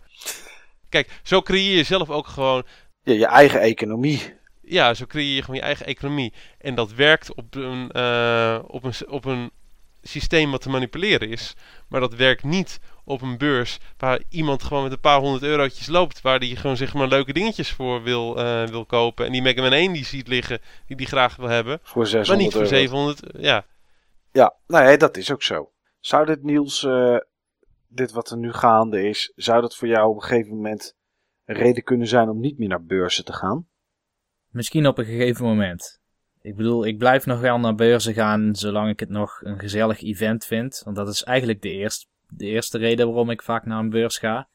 Kijk, 0.89 1.21
zo 1.23 1.43
creëer 1.43 1.77
je 1.77 1.83
zelf 1.85 2.11
ook 2.11 2.27
gewoon... 2.27 2.65
Ja, 3.03 3.13
je 3.13 3.27
eigen 3.27 3.61
economie. 3.61 4.35
Ja, 4.63 4.95
zo 4.95 5.07
creëer 5.07 5.35
je 5.35 5.41
gewoon 5.41 5.57
je 5.57 5.63
eigen 5.63 5.87
economie. 5.87 6.33
En 6.59 6.75
dat 6.75 6.93
werkt 6.93 7.35
op 7.35 7.55
een, 7.55 7.91
uh, 7.97 8.59
op 8.67 8.85
een, 8.85 8.95
op 9.09 9.25
een 9.25 9.51
systeem 10.03 10.51
wat 10.51 10.61
te 10.61 10.69
manipuleren 10.69 11.29
is. 11.31 11.55
Maar 11.89 12.01
dat 12.01 12.15
werkt 12.15 12.45
niet 12.45 12.81
op 13.07 13.23
een 13.23 13.39
beurs 13.39 13.79
waar 13.97 14.23
iemand 14.29 14.63
gewoon 14.63 14.83
met 14.83 14.93
een 14.93 15.01
paar 15.01 15.21
honderd 15.21 15.43
eurotjes 15.43 15.87
loopt. 15.87 16.21
Waar 16.21 16.39
die 16.39 16.57
gewoon 16.57 16.77
zeg 16.77 16.95
maar 16.95 17.09
leuke 17.09 17.33
dingetjes 17.33 17.73
voor 17.73 18.03
wil, 18.03 18.39
uh, 18.39 18.67
wil 18.67 18.85
kopen. 18.85 19.27
En 19.27 19.33
die 19.33 19.43
Mega 19.43 19.63
Man 19.63 19.73
1 19.73 19.93
die 19.93 20.05
ziet 20.05 20.29
liggen, 20.29 20.61
die 20.87 20.97
die 20.97 21.07
graag 21.07 21.37
wil 21.37 21.49
hebben. 21.49 21.79
Voor 21.83 22.07
600 22.07 22.29
maar 22.29 22.37
niet 22.37 22.53
voor 22.53 22.63
euro. 22.63 22.75
700, 22.75 23.21
ja. 23.39 23.65
Ja, 24.33 24.55
nee, 24.67 24.97
dat 24.97 25.17
is 25.17 25.33
ook 25.33 25.43
zo. 25.43 25.73
Zou 26.01 26.27
dit 26.27 26.43
Niels, 26.43 26.83
uh, 26.83 27.17
dit 27.89 28.13
wat 28.13 28.31
er 28.31 28.37
nu 28.37 28.53
gaande 28.53 29.09
is, 29.09 29.33
zou 29.37 29.61
dat 29.61 29.77
voor 29.77 29.89
jou 29.89 30.09
op 30.09 30.17
een 30.17 30.23
gegeven 30.23 30.55
moment 30.55 30.97
een 31.45 31.57
reden 31.57 31.83
kunnen 31.83 32.07
zijn 32.07 32.29
om 32.29 32.41
niet 32.41 32.59
meer 32.59 32.69
naar 32.69 32.85
beurzen 32.85 33.25
te 33.25 33.33
gaan? 33.33 33.69
Misschien 34.51 34.87
op 34.87 34.99
een 34.99 35.05
gegeven 35.05 35.45
moment. 35.45 36.01
Ik 36.41 36.57
bedoel, 36.57 36.87
ik 36.87 36.99
blijf 36.99 37.27
nog 37.27 37.41
wel 37.41 37.59
naar 37.59 37.75
beurzen 37.75 38.15
gaan 38.15 38.55
zolang 38.55 38.91
ik 38.91 39.01
het 39.01 39.09
nog 39.09 39.41
een 39.43 39.59
gezellig 39.59 40.03
event 40.03 40.45
vind. 40.45 40.83
Want 40.85 40.97
dat 40.97 41.09
is 41.09 41.23
eigenlijk 41.23 41.63
de 41.63 41.71
eerste, 41.71 42.07
de 42.27 42.47
eerste 42.47 42.79
reden 42.79 43.07
waarom 43.07 43.31
ik 43.31 43.43
vaak 43.43 43.67
naar 43.67 43.79
een 43.79 43.91
beurs 43.91 44.19
ga. 44.19 44.49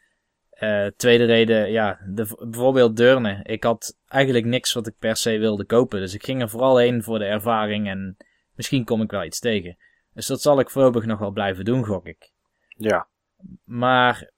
Uh, 0.60 0.88
tweede 0.88 1.26
reden, 1.26 1.72
ja, 1.72 2.00
de, 2.08 2.46
bijvoorbeeld 2.50 2.98
Deurne. 2.98 3.40
Ik 3.44 3.64
had 3.64 3.98
eigenlijk 4.08 4.46
niks 4.46 4.74
wat 4.74 4.88
ik 4.88 4.98
per 5.00 5.16
se 5.16 5.38
wilde 5.38 5.66
kopen. 5.66 6.00
Dus 6.00 6.14
ik 6.14 6.24
ging 6.24 6.42
er 6.42 6.50
vooral 6.50 6.78
heen 6.78 7.04
voor 7.04 7.20
de 7.20 7.26
ervaring 7.26 7.88
en 7.88 8.18
misschien 8.56 8.86
kom 8.86 9.02
ik 9.02 9.12
wel 9.12 9.24
iets 9.24 9.40
tegen. 9.40 9.78
Dus 10.14 10.28
dat 10.28 10.42
zal 10.42 10.60
ik 10.60 10.70
voorlopig 10.70 11.06
nog 11.06 11.20
wel 11.20 11.32
blijven 11.32 11.66
doen, 11.66 11.86
gok 11.86 12.06
ik. 12.06 12.32
Ja. 12.68 13.08
Maar, 13.64 14.32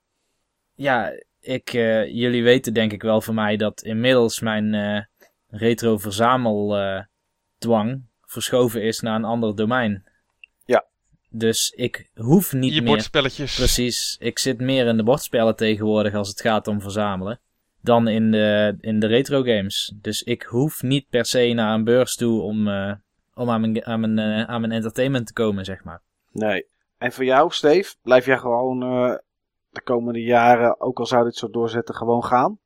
ja, 0.74 1.12
ik, 1.40 1.74
uh, 1.74 2.06
jullie 2.06 2.44
weten 2.44 2.74
denk 2.74 2.92
ik 2.92 3.02
wel 3.02 3.22
van 3.22 3.36
mij 3.36 3.58
dat 3.58 3.82
inmiddels 3.82 4.40
mijn 4.40 4.74
uh, 4.74 5.02
retro 5.48 5.98
verzamel 5.98 6.78
dwang 7.58 8.06
verschoven 8.22 8.84
is 8.84 9.00
naar 9.00 9.16
een 9.16 9.24
ander 9.24 9.56
domein. 9.56 10.12
Dus 11.36 11.70
ik 11.76 12.10
hoef 12.16 12.54
niet 12.54 12.74
Je 12.74 12.82
meer... 12.82 12.90
bordspelletjes. 12.90 13.56
Precies. 13.56 14.18
Ik 14.20 14.40
zit 14.40 14.60
meer 14.60 14.88
in 14.88 14.98
de 14.98 15.04
bordspellen 15.04 15.56
tegenwoordig 15.56 16.14
als 16.14 16.30
het 16.30 16.42
gaat 16.42 16.68
om 16.68 16.82
verzamelen. 16.82 17.40
Dan 17.82 18.08
in 18.08 18.32
de, 18.32 18.78
in 18.80 19.00
de 19.00 19.08
retro 19.08 19.44
games. 19.44 19.94
Dus 20.02 20.22
ik 20.22 20.44
hoef 20.44 20.82
niet 20.82 21.10
per 21.10 21.26
se 21.26 21.54
naar 21.54 21.74
een 21.74 21.84
beurs 21.84 22.16
toe 22.16 22.42
om, 22.42 22.68
uh, 22.68 22.94
om 23.34 23.50
aan, 23.50 23.62
mijn, 23.62 23.86
aan, 23.86 24.00
mijn, 24.00 24.18
uh, 24.18 24.44
aan 24.44 24.62
mijn 24.62 24.74
entertainment 24.74 25.28
te 25.28 25.34
komen, 25.34 25.66
zeg 25.66 25.84
maar. 25.84 26.02
Nee. 26.32 26.66
En 26.98 27.12
voor 27.12 27.26
jou, 27.26 27.52
Steve, 27.52 27.96
blijf 28.02 28.26
jij 28.26 28.38
gewoon 28.38 28.84
uh, 28.84 29.16
de 29.70 29.82
komende 29.82 30.22
jaren, 30.22 30.82
ook 30.82 31.00
al 31.00 31.06
zou 31.06 31.24
dit 31.24 31.36
zo 31.36 31.50
doorzetten, 31.50 31.96
gewoon 31.96 32.24
gaan? 32.24 32.60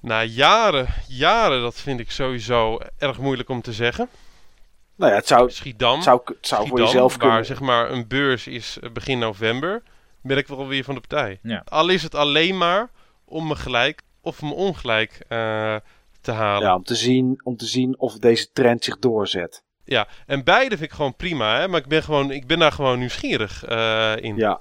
Na 0.00 0.24
jaren, 0.24 0.86
jaren, 1.08 1.60
dat 1.60 1.74
vind 1.74 2.00
ik 2.00 2.10
sowieso 2.10 2.78
erg 2.98 3.18
moeilijk 3.18 3.48
om 3.48 3.60
te 3.60 3.72
zeggen. 3.72 4.08
Nou 4.96 5.10
ja, 5.10 5.16
het 5.16 5.26
zou, 5.26 5.50
Schiedam, 5.50 5.94
het 5.94 6.04
zou, 6.04 6.20
het 6.24 6.46
zou 6.46 6.60
Schiedam, 6.60 6.68
voor 6.68 6.86
jezelf 6.86 7.16
waar 7.16 7.20
kunnen. 7.20 7.46
zeg 7.46 7.60
maar 7.60 7.90
een 7.90 8.06
beurs 8.06 8.46
is 8.46 8.78
eh, 8.80 8.90
begin 8.90 9.18
november, 9.18 9.82
ben 10.22 10.36
ik 10.36 10.46
wel 10.46 10.66
weer 10.66 10.84
van 10.84 10.94
de 10.94 11.00
partij. 11.00 11.38
Ja. 11.42 11.62
Al 11.64 11.88
is 11.88 12.02
het 12.02 12.14
alleen 12.14 12.58
maar 12.58 12.90
om 13.24 13.46
me 13.46 13.56
gelijk 13.56 14.02
of 14.20 14.42
me 14.42 14.52
ongelijk 14.52 15.12
uh, 15.28 15.76
te 16.20 16.32
halen. 16.32 16.68
Ja, 16.68 16.74
om 16.74 16.84
te, 16.84 16.94
zien, 16.94 17.40
om 17.42 17.56
te 17.56 17.66
zien 17.66 17.98
of 17.98 18.18
deze 18.18 18.52
trend 18.52 18.84
zich 18.84 18.98
doorzet. 18.98 19.62
Ja, 19.84 20.08
en 20.26 20.44
beide 20.44 20.76
vind 20.76 20.90
ik 20.90 20.96
gewoon 20.96 21.16
prima, 21.16 21.58
hè? 21.58 21.68
maar 21.68 21.80
ik 21.80 21.86
ben, 21.86 22.02
gewoon, 22.02 22.30
ik 22.30 22.46
ben 22.46 22.58
daar 22.58 22.72
gewoon 22.72 22.98
nieuwsgierig 22.98 23.68
uh, 23.68 24.16
in. 24.16 24.36
Ja. 24.36 24.60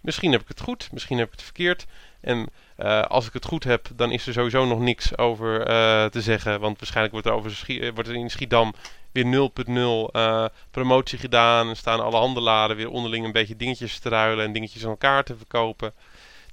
Misschien 0.00 0.32
heb 0.32 0.40
ik 0.40 0.48
het 0.48 0.60
goed, 0.60 0.88
misschien 0.92 1.18
heb 1.18 1.26
ik 1.26 1.32
het 1.32 1.42
verkeerd. 1.42 1.86
En 2.20 2.48
uh, 2.78 3.02
als 3.02 3.26
ik 3.26 3.32
het 3.32 3.44
goed 3.44 3.64
heb, 3.64 3.88
dan 3.96 4.12
is 4.12 4.26
er 4.26 4.32
sowieso 4.32 4.66
nog 4.66 4.80
niks 4.80 5.18
over 5.18 5.58
uh, 5.60 6.04
te 6.04 6.20
zeggen. 6.20 6.60
Want 6.60 6.78
waarschijnlijk 6.78 7.12
wordt 7.12 7.28
er, 7.28 7.34
over 7.34 7.50
Schie 7.50 7.92
wordt 7.92 8.08
er 8.08 8.14
in 8.14 8.30
Schiedam 8.30 8.74
weer 9.14 9.50
0.0 9.66 10.16
uh, 10.16 10.44
promotie 10.70 11.18
gedaan. 11.18 11.68
En 11.68 11.76
staan 11.76 12.00
alle 12.00 12.16
handelaren 12.16 12.76
weer 12.76 12.90
onderling 12.90 13.24
een 13.24 13.32
beetje 13.32 13.56
dingetjes 13.56 13.98
te 13.98 14.08
ruilen 14.08 14.44
en 14.44 14.52
dingetjes 14.52 14.84
aan 14.84 14.90
elkaar 14.90 15.24
te 15.24 15.36
verkopen. 15.36 15.92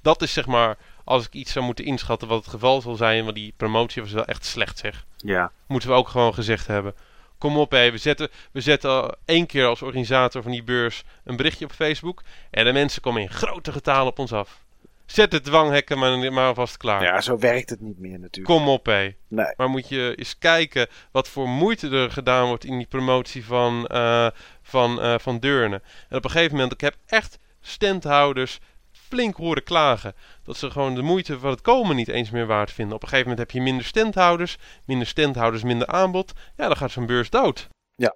Dat 0.01 0.21
is 0.21 0.33
zeg 0.33 0.45
maar, 0.45 0.77
als 1.03 1.25
ik 1.25 1.33
iets 1.33 1.51
zou 1.51 1.65
moeten 1.65 1.85
inschatten 1.85 2.27
wat 2.27 2.39
het 2.39 2.53
geval 2.53 2.81
zal 2.81 2.95
zijn. 2.95 3.23
Want 3.23 3.35
die 3.35 3.53
promotie 3.57 4.01
was 4.01 4.11
wel 4.11 4.25
echt 4.25 4.45
slecht 4.45 4.77
zeg. 4.77 5.05
Ja. 5.17 5.51
Moeten 5.67 5.89
we 5.89 5.95
ook 5.95 6.07
gewoon 6.07 6.33
gezegd 6.33 6.67
hebben. 6.67 6.95
Kom 7.37 7.57
op, 7.57 7.71
hé. 7.71 7.91
We 7.91 7.97
zetten, 7.97 8.29
we 8.51 8.61
zetten 8.61 9.17
één 9.25 9.45
keer 9.45 9.65
als 9.65 9.81
organisator 9.81 10.41
van 10.41 10.51
die 10.51 10.63
beurs 10.63 11.03
een 11.23 11.35
berichtje 11.35 11.65
op 11.65 11.71
Facebook. 11.71 12.21
En 12.51 12.65
de 12.65 12.73
mensen 12.73 13.01
komen 13.01 13.21
in 13.21 13.29
grote 13.29 13.71
getalen 13.71 14.07
op 14.07 14.19
ons 14.19 14.33
af. 14.33 14.61
Zet 15.11 15.31
de 15.31 15.41
dwanghekken 15.41 15.99
maar, 15.99 16.33
maar 16.33 16.53
vast 16.53 16.77
klaar. 16.77 17.03
Ja, 17.03 17.21
zo 17.21 17.37
werkt 17.37 17.69
het 17.69 17.81
niet 17.81 17.99
meer 17.99 18.19
natuurlijk. 18.19 18.57
Kom 18.57 18.67
op, 18.67 18.85
hé. 18.85 19.15
Nee. 19.27 19.53
Maar 19.55 19.69
moet 19.69 19.89
je 19.89 20.13
eens 20.15 20.37
kijken 20.37 20.87
wat 21.11 21.27
voor 21.27 21.49
moeite 21.49 21.89
er 21.89 22.11
gedaan 22.11 22.47
wordt 22.47 22.65
in 22.65 22.77
die 22.77 22.87
promotie 22.87 23.45
van, 23.45 23.87
uh, 23.91 24.27
van, 24.61 25.05
uh, 25.05 25.17
van 25.17 25.39
Deurne. 25.39 25.81
En 26.09 26.17
op 26.17 26.23
een 26.23 26.29
gegeven 26.29 26.55
moment, 26.55 26.73
ik 26.73 26.81
heb 26.81 26.95
echt 27.05 27.39
standhouders 27.61 28.59
flink 28.91 29.35
horen 29.35 29.63
klagen. 29.63 30.13
Dat 30.43 30.57
ze 30.57 30.71
gewoon 30.71 30.95
de 30.95 31.01
moeite 31.01 31.39
van 31.39 31.49
het 31.49 31.61
komen 31.61 31.95
niet 31.95 32.07
eens 32.07 32.29
meer 32.29 32.45
waard 32.45 32.71
vinden. 32.71 32.95
Op 32.95 33.01
een 33.01 33.09
gegeven 33.09 33.29
moment 33.29 33.47
heb 33.47 33.57
je 33.57 33.63
minder 33.63 33.85
standhouders. 33.85 34.57
Minder 34.85 35.07
standhouders, 35.07 35.63
minder 35.63 35.87
aanbod. 35.87 36.33
Ja, 36.55 36.67
dan 36.67 36.77
gaat 36.77 36.91
zo'n 36.91 37.05
beurs 37.05 37.29
dood. 37.29 37.69
Ja. 37.95 38.15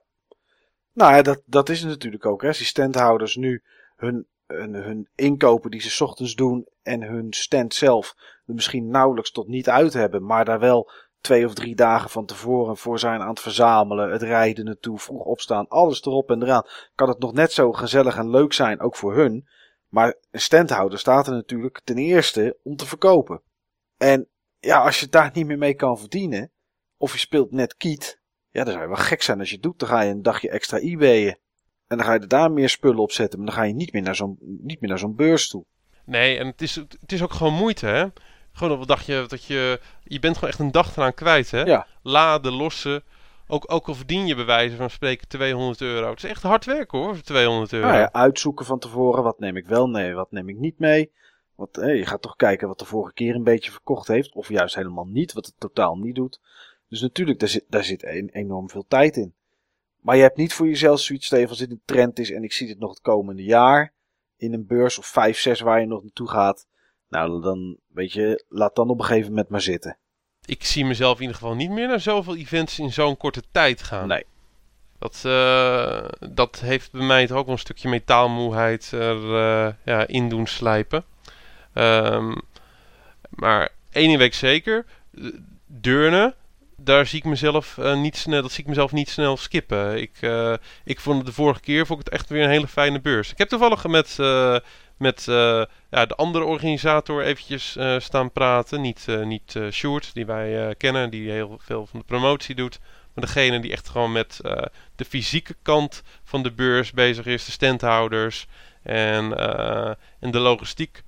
Nou 0.93 1.15
ja, 1.15 1.21
dat, 1.21 1.41
dat 1.45 1.69
is 1.69 1.79
het 1.79 1.89
natuurlijk 1.89 2.25
ook. 2.25 2.41
Hè. 2.41 2.47
Als 2.47 2.57
die 2.57 2.67
standhouders 2.67 3.35
nu 3.35 3.63
hun, 3.95 4.27
hun, 4.47 4.73
hun 4.73 5.09
inkopen 5.15 5.71
die 5.71 5.81
ze 5.81 6.03
ochtends 6.03 6.35
doen 6.35 6.67
en 6.83 7.01
hun 7.01 7.33
stand 7.33 7.73
zelf 7.73 8.15
er 8.45 8.53
misschien 8.53 8.87
nauwelijks 8.87 9.31
tot 9.31 9.47
niet 9.47 9.69
uit 9.69 9.93
hebben, 9.93 10.25
maar 10.25 10.45
daar 10.45 10.59
wel 10.59 10.91
twee 11.21 11.45
of 11.45 11.53
drie 11.53 11.75
dagen 11.75 12.09
van 12.09 12.25
tevoren 12.25 12.77
voor 12.77 12.99
zijn 12.99 13.21
aan 13.21 13.29
het 13.29 13.39
verzamelen, 13.39 14.11
het 14.11 14.21
rijden 14.21 14.65
naartoe, 14.65 14.99
vroeg 14.99 15.23
opstaan, 15.23 15.67
alles 15.67 16.05
erop 16.05 16.31
en 16.31 16.43
eraan, 16.43 16.65
kan 16.95 17.09
het 17.09 17.19
nog 17.19 17.33
net 17.33 17.51
zo 17.51 17.71
gezellig 17.71 18.17
en 18.17 18.29
leuk 18.29 18.53
zijn, 18.53 18.81
ook 18.81 18.95
voor 18.95 19.15
hun. 19.15 19.47
Maar 19.87 20.15
een 20.31 20.41
standhouder 20.41 20.99
staat 20.99 21.27
er 21.27 21.33
natuurlijk 21.33 21.81
ten 21.83 21.97
eerste 21.97 22.57
om 22.63 22.75
te 22.75 22.85
verkopen. 22.85 23.41
En 23.97 24.29
ja, 24.59 24.83
als 24.83 24.99
je 24.99 25.07
daar 25.07 25.31
niet 25.33 25.45
meer 25.45 25.57
mee 25.57 25.73
kan 25.73 25.99
verdienen, 25.99 26.51
of 26.97 27.11
je 27.11 27.19
speelt 27.19 27.51
net 27.51 27.75
kiet, 27.75 28.19
ja, 28.49 28.63
dan 28.63 28.73
zou 28.73 28.85
je 28.85 28.89
wel 28.89 29.03
gek 29.03 29.21
zijn 29.21 29.39
als 29.39 29.47
je 29.49 29.53
het 29.53 29.63
doet. 29.63 29.79
Dan 29.79 29.89
ga 29.89 30.01
je 30.01 30.11
een 30.11 30.21
dagje 30.21 30.49
extra 30.49 30.77
eBay'en. 30.77 31.39
En 31.87 31.97
dan 31.97 32.05
ga 32.05 32.13
je 32.13 32.19
er 32.19 32.27
daar 32.27 32.51
meer 32.51 32.69
spullen 32.69 32.99
op 32.99 33.11
zetten, 33.11 33.39
maar 33.39 33.47
dan 33.47 33.57
ga 33.57 33.63
je 33.63 33.73
niet 33.73 33.93
meer 33.93 34.01
naar 34.01 34.15
zo'n, 34.15 34.37
niet 34.41 34.79
meer 34.79 34.89
naar 34.89 34.99
zo'n 34.99 35.15
beurs 35.15 35.47
toe. 35.49 35.65
Nee, 36.05 36.37
en 36.37 36.47
het 36.47 36.61
is, 36.61 36.75
het 36.75 37.11
is 37.11 37.23
ook 37.23 37.33
gewoon 37.33 37.53
moeite, 37.53 37.85
hè? 37.85 38.05
Gewoon 38.51 38.73
op 38.73 38.79
een 38.79 38.87
dagje 38.87 39.25
dat 39.27 39.43
je... 39.43 39.79
Je 40.03 40.19
bent 40.19 40.35
gewoon 40.35 40.49
echt 40.49 40.59
een 40.59 40.71
dag 40.71 40.97
eraan 40.97 41.13
kwijt, 41.13 41.51
hè? 41.51 41.61
Ja. 41.61 41.87
Laden, 42.01 42.53
lossen. 42.53 43.03
Ook, 43.47 43.71
ook 43.71 43.87
al 43.87 43.95
verdien 43.95 44.27
je 44.27 44.35
bij 44.35 44.45
wijze 44.45 44.75
van 44.75 44.89
spreken 44.89 45.27
200 45.27 45.81
euro. 45.81 46.09
Het 46.09 46.23
is 46.23 46.29
echt 46.29 46.43
hard 46.43 46.65
werken, 46.65 46.99
hoor, 46.99 47.13
voor 47.13 47.23
200 47.23 47.73
euro. 47.73 47.87
Nou 47.87 47.99
ja, 47.99 48.11
uitzoeken 48.11 48.65
van 48.65 48.79
tevoren, 48.79 49.23
wat 49.23 49.39
neem 49.39 49.57
ik 49.57 49.67
wel 49.67 49.87
mee, 49.87 50.13
wat 50.13 50.31
neem 50.31 50.49
ik 50.49 50.57
niet 50.57 50.79
mee. 50.79 51.11
Want 51.55 51.75
hé, 51.75 51.91
je 51.91 52.05
gaat 52.05 52.21
toch 52.21 52.35
kijken 52.35 52.67
wat 52.67 52.79
de 52.79 52.85
vorige 52.85 53.13
keer 53.13 53.35
een 53.35 53.43
beetje 53.43 53.71
verkocht 53.71 54.07
heeft, 54.07 54.33
of 54.33 54.49
juist 54.49 54.75
helemaal 54.75 55.05
niet, 55.05 55.33
wat 55.33 55.45
het 55.45 55.55
totaal 55.57 55.95
niet 55.95 56.15
doet. 56.15 56.39
Dus 56.89 57.01
natuurlijk, 57.01 57.39
daar 57.39 57.49
zit, 57.49 57.65
daar 57.69 57.83
zit 57.83 58.03
een, 58.03 58.29
enorm 58.29 58.69
veel 58.69 58.85
tijd 58.87 59.17
in. 59.17 59.33
Maar 60.05 60.15
je 60.15 60.21
hebt 60.21 60.37
niet 60.37 60.53
voor 60.53 60.67
jezelf 60.67 60.99
zoiets, 60.99 61.25
Steven, 61.25 61.49
als 61.49 61.57
dit 61.57 61.71
een 61.71 61.81
trend 61.85 62.19
is 62.19 62.31
en 62.31 62.43
ik 62.43 62.53
zie 62.53 62.67
dit 62.67 62.79
nog 62.79 62.89
het 62.89 63.01
komende 63.01 63.43
jaar 63.43 63.93
in 64.37 64.53
een 64.53 64.65
beurs 64.65 64.97
of 64.97 65.05
5, 65.05 65.39
6 65.39 65.59
waar 65.59 65.79
je 65.79 65.85
nog 65.85 66.01
naartoe 66.01 66.29
gaat. 66.29 66.67
Nou, 67.07 67.41
dan 67.41 67.77
weet 67.87 68.11
je, 68.11 68.45
laat 68.47 68.75
dan 68.75 68.89
op 68.89 68.99
een 68.99 69.05
gegeven 69.05 69.29
moment 69.29 69.49
maar 69.49 69.61
zitten. 69.61 69.97
Ik 70.45 70.63
zie 70.63 70.85
mezelf 70.85 71.15
in 71.15 71.21
ieder 71.21 71.35
geval 71.35 71.55
niet 71.55 71.69
meer 71.69 71.87
naar 71.87 71.99
zoveel 71.99 72.35
events 72.35 72.79
in 72.79 72.91
zo'n 72.93 73.17
korte 73.17 73.43
tijd 73.51 73.83
gaan. 73.83 74.07
Nee. 74.07 74.25
Dat, 74.99 75.21
eh, 75.25 76.05
dat 76.29 76.59
heeft 76.59 76.91
bij 76.91 77.05
mij 77.05 77.27
toch 77.27 77.37
ook 77.37 77.45
wel 77.45 77.53
een 77.53 77.59
stukje 77.59 77.89
metaalmoeheid 77.89 78.91
er 78.91 79.35
eh, 79.35 79.73
ja, 79.85 80.07
in 80.07 80.29
doen 80.29 80.47
slijpen. 80.47 81.05
Ehm, 81.73 82.35
maar 83.29 83.69
één 83.91 84.07
ding 84.07 84.17
weet 84.17 84.27
ik 84.27 84.33
zeker. 84.33 84.85
Deurne, 85.65 86.35
daar 86.77 87.05
zie 87.05 87.19
ik 87.19 87.25
mezelf 87.25 87.77
eh, 87.77 87.97
niet 87.97 88.17
snel, 88.17 88.41
dat 88.41 88.51
zie 88.51 88.63
ik 88.63 88.69
mezelf 88.69 88.91
niet 88.91 89.09
snel 89.09 89.37
skippen. 89.37 90.01
Ik, 90.01 90.17
eh, 90.19 90.53
ik 90.83 90.99
vond 90.99 91.17
het 91.17 91.25
de 91.25 91.33
vorige 91.33 91.59
keer 91.59 91.85
vond 91.85 91.99
ik 91.99 92.05
het 92.05 92.13
echt 92.13 92.29
weer 92.29 92.43
een 92.43 92.49
hele 92.49 92.67
fijne 92.67 93.01
beurs. 93.01 93.31
Ik 93.31 93.37
heb 93.37 93.49
toevallig 93.49 93.87
met, 93.87 94.19
eh, 94.19 94.57
met 94.97 95.23
ja, 95.89 96.05
de 96.05 96.15
andere 96.15 96.45
organisator 96.45 97.23
eventjes 97.23 97.77
staan 97.97 98.31
praten. 98.31 98.81
Niet, 98.81 99.07
niet 99.23 99.59
Sjoerd, 99.71 100.13
die 100.13 100.25
wij 100.25 100.75
kennen, 100.75 101.09
die 101.09 101.31
heel 101.31 101.59
veel 101.61 101.85
van 101.85 101.99
de 101.99 102.05
promotie 102.05 102.55
doet. 102.55 102.79
Maar 103.13 103.25
degene 103.25 103.59
die 103.59 103.71
echt 103.71 103.89
gewoon 103.89 104.11
met 104.11 104.39
de 104.95 105.05
fysieke 105.05 105.55
kant 105.61 106.03
van 106.23 106.43
de 106.43 106.51
beurs 106.51 106.91
bezig 106.91 107.25
is. 107.25 107.45
De 107.45 107.51
standhouders 107.51 108.47
en, 108.83 109.37
en 110.19 110.31
de 110.31 110.39
logistiek. 110.39 111.03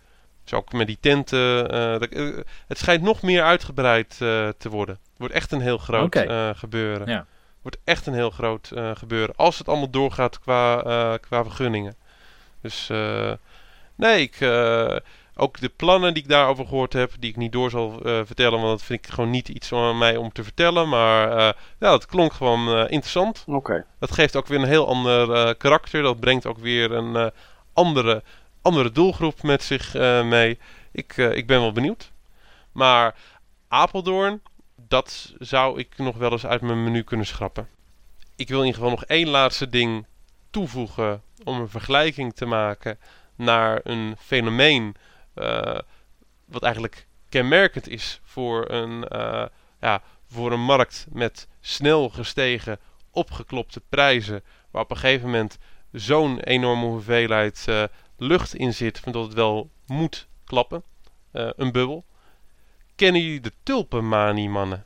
Dus 0.50 0.60
ook 0.60 0.72
met 0.74 0.88
die 0.88 0.98
tenten. 1.02 1.70
eh, 1.72 2.00
dat- 2.00 2.10
eh, 2.10 2.38
het 2.68 2.78
schijnt 2.78 3.02
nog 3.04 3.22
meer 3.22 3.44
uitgebreid 3.44 4.12
eh, 4.22 4.48
te 4.58 4.70
worden. 4.70 4.96
Het 4.96 5.18
wordt 5.18 5.34
echt 5.34 5.52
een 5.52 5.62
heel 5.62 5.78
groot 5.78 6.04
eh, 6.28 6.50
gebeuren. 6.56 7.08
Ja. 7.08 7.26
wordt 7.62 7.78
echt 7.84 8.06
een 8.08 8.14
heel 8.14 8.30
groot 8.30 8.72
eh, 8.76 8.92
gebeuren. 8.96 9.36
Als 9.36 9.58
het 9.58 9.68
allemaal 9.68 9.90
doorgaat 9.90 10.40
qua, 10.40 10.84
eh, 10.84 11.14
qua 11.22 11.44
vergunningen. 11.44 11.96
Dus 12.62 12.90
eh, 12.90 13.32
nee, 13.96 14.22
ik, 14.22 14.40
eh, 14.42 14.96
ook 15.36 15.60
de 15.60 15.70
plannen 15.70 16.14
die 16.14 16.24
ik 16.24 16.30
daarover 16.30 16.66
gehoord 16.68 16.94
heb, 16.94 17.12
die 17.20 17.30
ik 17.30 17.36
niet 17.36 17.52
door 17.52 17.70
zal 17.70 18.02
eh, 18.04 18.20
vertellen, 18.26 18.60
want 18.60 18.70
dat 18.78 18.84
vind 18.84 19.06
ik 19.06 19.12
gewoon 19.14 19.30
niet 19.30 19.50
iets 19.50 19.74
aan 19.74 19.98
mij 19.98 20.16
om 20.16 20.32
te 20.32 20.44
vertellen. 20.44 20.90
Maar 20.90 21.32
eh, 21.32 21.38
ja, 21.80 21.90
dat 21.90 22.06
klonk 22.06 22.34
gewoon 22.34 22.68
eh, 22.70 22.80
interessant. 22.82 23.44
Oké. 23.48 23.86
Dat 24.00 24.12
geeft 24.12 24.36
ook 24.36 24.48
weer 24.48 24.60
een 24.60 24.68
heel 24.68 24.88
ander 24.88 25.32
eh, 25.34 25.54
karakter. 25.58 26.02
Dat 26.02 26.20
brengt 26.20 26.46
ook 26.46 26.58
weer 26.60 26.92
een 26.92 27.16
eh, 27.16 27.26
andere, 27.74 28.24
andere 28.68 28.92
doelgroep 28.92 29.44
met 29.44 29.64
zich 29.64 29.96
eh, 29.96 30.28
mee. 30.28 30.60
Ik, 30.92 31.18
eh, 31.18 31.36
ik 31.36 31.48
ben 31.48 31.60
wel 31.60 31.72
benieuwd. 31.72 32.12
Maar 32.72 33.16
Apeldoorn, 33.68 34.42
dat 34.76 35.34
zou 35.40 35.80
ik 35.80 35.98
nog 35.98 36.18
wel 36.18 36.32
eens 36.32 36.46
uit 36.46 36.62
mijn 36.62 36.84
menu 36.84 37.04
kunnen 37.04 37.26
schrappen. 37.26 37.68
Ik 38.36 38.48
wil 38.48 38.60
in 38.60 38.66
ieder 38.66 38.82
geval 38.82 38.96
nog 38.96 39.06
één 39.06 39.28
laatste 39.28 39.70
ding 39.70 40.06
toevoegen 40.50 41.22
om 41.44 41.60
een 41.60 41.70
vergelijking 41.70 42.36
te 42.36 42.46
maken 42.46 43.00
naar 43.36 43.80
een 43.84 44.16
fenomeen 44.20 44.96
eh, 45.34 45.80
wat 46.46 46.64
eigenlijk 46.64 47.08
kenmerkend 47.30 47.88
is 47.88 48.20
voor 48.24 48.70
een, 48.72 49.06
ja, 49.82 50.02
voor 50.28 50.52
een 50.52 50.64
markt 50.64 51.06
met 51.10 51.48
snel 51.62 52.10
gestegen, 52.10 52.80
opgeklopte 53.12 53.82
prijzen, 53.90 54.44
waar 54.72 54.82
op 54.82 54.92
een 54.92 54.98
gegeven 54.98 55.26
moment 55.26 55.58
zo'n 55.92 56.40
enorme 56.40 56.86
hoeveelheid 56.86 57.68
lucht 58.18 58.56
in 58.56 58.74
zit, 58.74 59.00
van 59.00 59.12
dat 59.12 59.24
het 59.24 59.34
wel 59.34 59.70
moet 59.86 60.28
klappen, 60.46 60.84
Eh, 61.32 61.50
een 61.56 61.72
bubbel. 61.72 62.06
Kennen 62.96 63.22
jullie 63.22 63.40
de 63.42 63.52
tulpenmanie, 63.64 64.50
mannen? 64.50 64.86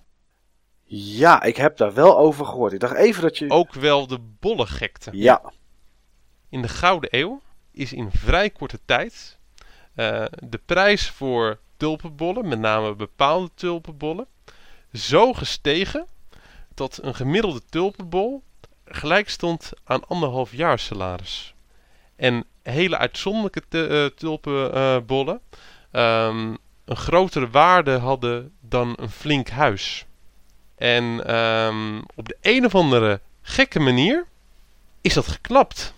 Ja, 0.93 1.41
ik 1.41 1.57
heb 1.57 1.77
daar 1.77 1.93
wel 1.93 2.17
over 2.17 2.45
gehoord. 2.45 2.73
Ik 2.73 2.79
dacht 2.79 2.95
even 2.95 3.21
dat 3.21 3.37
je... 3.37 3.49
Ook 3.49 3.73
wel 3.73 4.07
de 4.07 4.19
bollegekte. 4.39 5.09
Ja. 5.13 5.51
In 6.49 6.61
de 6.61 6.67
Gouden 6.67 7.09
Eeuw 7.19 7.41
is 7.71 7.93
in 7.93 8.11
vrij 8.11 8.49
korte 8.49 8.79
tijd 8.85 9.39
eh, 9.95 10.25
de 10.39 10.59
prijs 10.65 11.09
voor 11.09 11.59
tulpenbollen, 11.77 12.47
met 12.47 12.59
name 12.59 12.95
bepaalde 12.95 13.49
tulpenbollen, 13.53 14.27
zo 14.93 15.33
gestegen 15.33 16.07
dat 16.73 16.99
een 17.01 17.15
gemiddelde 17.15 17.61
tulpenbol 17.69 18.43
gelijk 18.85 19.29
stond 19.29 19.71
aan 19.83 20.07
anderhalf 20.07 20.55
jaar 20.55 20.79
salaris. 20.79 21.55
En 22.21 22.45
hele 22.63 22.97
uitzonderlijke 22.97 23.61
eh, 23.69 24.05
tulpenbollen 24.05 25.41
ehm, 25.91 26.55
een 26.85 26.95
grotere 26.95 27.49
waarde 27.49 27.91
hadden 27.97 28.51
dan 28.59 28.93
een 28.99 29.09
flink 29.09 29.49
huis. 29.49 30.05
En 30.75 31.25
ehm, 31.25 32.01
op 32.15 32.27
de 32.27 32.37
een 32.41 32.65
of 32.65 32.75
andere 32.75 33.19
gekke 33.41 33.79
manier 33.79 34.25
is 35.01 35.13
dat 35.13 35.27
geklapt. 35.27 35.93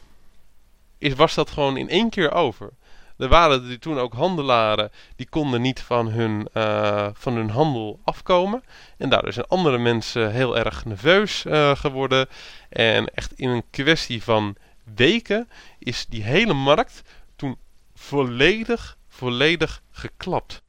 Is, 0.97 1.13
was 1.13 1.33
dat 1.33 1.49
gewoon 1.49 1.77
in 1.77 1.89
één 1.89 2.09
keer 2.09 2.31
over. 2.31 2.69
Er 3.17 3.27
waren 3.27 3.69
er 3.69 3.79
toen 3.79 3.99
ook 3.99 4.13
handelaren 4.13 4.91
die 5.15 5.29
konden 5.29 5.61
niet 5.61 5.79
van 5.79 6.07
hun, 6.07 6.47
eh, 6.53 7.07
van 7.13 7.35
hun 7.35 7.49
handel 7.49 7.99
afkomen. 8.03 8.63
En 8.97 9.09
daardoor 9.09 9.33
zijn 9.33 9.47
andere 9.47 9.77
mensen 9.77 10.31
heel 10.31 10.57
erg 10.57 10.85
nerveus 10.85 11.45
eh, 11.45 11.75
geworden. 11.75 12.27
En 12.69 13.13
echt 13.13 13.33
in 13.33 13.49
een 13.49 13.63
kwestie 13.69 14.23
van 14.23 14.55
weken 14.95 15.49
is 15.79 16.05
die 16.05 16.23
hele 16.23 16.53
markt 16.53 17.01
toen 17.35 17.57
volledig, 17.93 18.97
volledig 19.07 19.81
geklapt. 19.91 20.63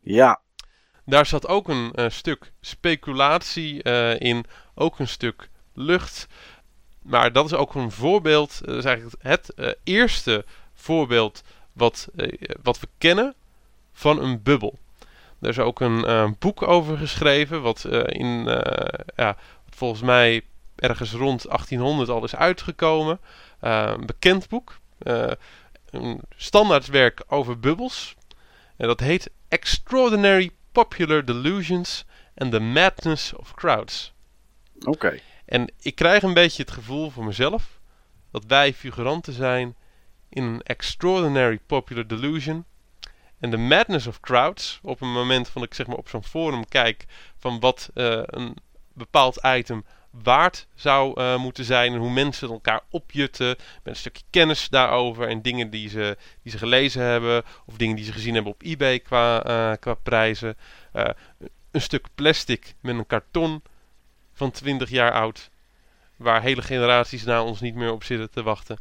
Ja. 0.00 0.40
Daar 1.04 1.26
zat 1.26 1.46
ook 1.46 1.68
een 1.68 1.92
eh, 1.92 2.08
stuk 2.08 2.52
speculatie 2.60 3.82
eh, 3.82 4.20
in, 4.20 4.44
ook 4.74 4.98
een 4.98 5.08
stuk 5.08 5.48
lucht. 5.74 6.26
Maar 7.02 7.32
dat 7.32 7.44
is 7.44 7.54
ook 7.54 7.74
een 7.74 7.90
voorbeeld, 7.90 8.60
dat 8.64 8.76
is 8.76 8.84
eigenlijk 8.84 9.22
het 9.22 9.54
eh, 9.54 9.72
eerste 9.84 10.44
voorbeeld 10.74 11.42
wat, 11.72 12.08
wat 12.62 12.80
we 12.80 12.88
kennen 12.98 13.34
van 13.92 14.22
een 14.22 14.42
bubbel. 14.42 14.78
Er 15.40 15.48
is 15.48 15.58
ook 15.58 15.80
een 15.80 16.36
boek 16.38 16.62
over 16.62 16.98
geschreven, 16.98 17.62
wat, 17.62 17.84
in, 18.06 18.44
ja, 19.16 19.36
wat 19.64 19.76
volgens 19.76 20.02
mij 20.02 20.42
ergens 20.78 21.12
rond 21.12 21.42
1800 21.48 22.08
al 22.08 22.24
is 22.24 22.36
uitgekomen. 22.36 23.20
Eh, 23.60 23.92
een 23.96 24.06
bekend 24.06 24.48
boek, 24.48 24.78
eh, 24.98 25.30
een 25.90 26.20
standaardwerk 26.36 27.22
over 27.26 27.60
bubbels. 27.60 28.14
En 28.76 28.86
dat 28.86 29.00
heet 29.00 29.30
Extraordinary 29.48 30.50
Popular 30.72 31.24
Delusions 31.24 32.04
and 32.36 32.52
the 32.52 32.60
Madness 32.60 33.32
of 33.32 33.54
Crowds. 33.54 34.12
Oké. 34.80 35.20
En 35.44 35.72
ik 35.80 35.94
krijg 35.94 36.22
een 36.22 36.34
beetje 36.34 36.62
het 36.62 36.70
gevoel 36.70 37.10
voor 37.10 37.24
mezelf 37.24 37.80
dat 38.30 38.44
wij 38.46 38.74
figuranten 38.74 39.32
zijn 39.32 39.76
in 40.28 40.42
een 40.42 40.62
extraordinary 40.62 41.58
popular 41.66 42.06
delusion. 42.06 42.64
En 43.38 43.50
de 43.50 43.56
madness 43.56 44.06
of 44.06 44.20
crowds, 44.20 44.78
op 44.82 45.00
een 45.00 45.12
moment 45.12 45.48
van 45.48 45.62
ik 45.62 45.74
zeg 45.74 45.86
maar 45.86 45.96
op 45.96 46.08
zo'n 46.08 46.24
forum 46.24 46.68
kijk 46.68 47.04
van 47.38 47.60
wat 47.60 47.90
eh, 47.94 48.22
een 48.24 48.56
bepaald 48.92 49.40
item 49.42 49.84
waard 50.22 50.66
zou 50.74 51.20
eh, 51.20 51.38
moeten 51.38 51.64
zijn 51.64 51.92
en 51.92 51.98
hoe 51.98 52.10
mensen 52.10 52.50
elkaar 52.50 52.80
opjutten 52.90 53.46
met 53.46 53.58
een 53.82 53.96
stukje 53.96 54.24
kennis 54.30 54.68
daarover 54.68 55.28
en 55.28 55.42
dingen 55.42 55.70
die 55.70 55.88
ze, 55.88 56.16
die 56.42 56.52
ze 56.52 56.58
gelezen 56.58 57.02
hebben 57.02 57.42
of 57.66 57.76
dingen 57.76 57.96
die 57.96 58.04
ze 58.04 58.12
gezien 58.12 58.34
hebben 58.34 58.52
op 58.52 58.62
eBay 58.62 59.00
qua, 59.00 59.42
eh, 59.44 59.72
qua 59.80 59.94
prijzen. 59.94 60.56
Eh, 60.92 61.08
een 61.70 61.80
stuk 61.80 62.06
plastic 62.14 62.74
met 62.80 62.94
een 62.94 63.06
karton 63.06 63.62
van 64.32 64.50
20 64.50 64.90
jaar 64.90 65.12
oud. 65.12 65.50
Waar 66.16 66.42
hele 66.42 66.62
generaties 66.62 67.24
na 67.24 67.44
ons 67.44 67.60
niet 67.60 67.74
meer 67.74 67.92
op 67.92 68.04
zitten 68.04 68.30
te 68.30 68.42
wachten. 68.42 68.78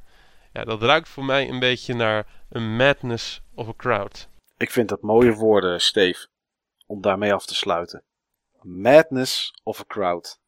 Ja, 0.54 0.64
dat 0.64 0.82
ruikt 0.82 1.10
voor 1.10 1.26
mij 1.26 1.50
een 1.50 1.60
beetje 1.60 1.94
naar 1.94 2.26
een 2.50 2.76
madness 2.76 3.42
of 3.54 3.68
a 3.68 3.74
crowd. 3.78 4.28
Ik 4.58 4.72
vind 4.72 4.90
dat 4.90 5.02
mooie 5.02 5.34
woorden, 5.34 5.82
Steve. 5.82 6.28
Om 6.86 7.02
daarmee 7.02 7.34
af 7.34 7.46
te 7.46 7.56
sluiten. 7.56 8.04
Madness 8.62 9.54
of 9.64 9.80
a 9.80 9.84
crowd. 9.88 10.40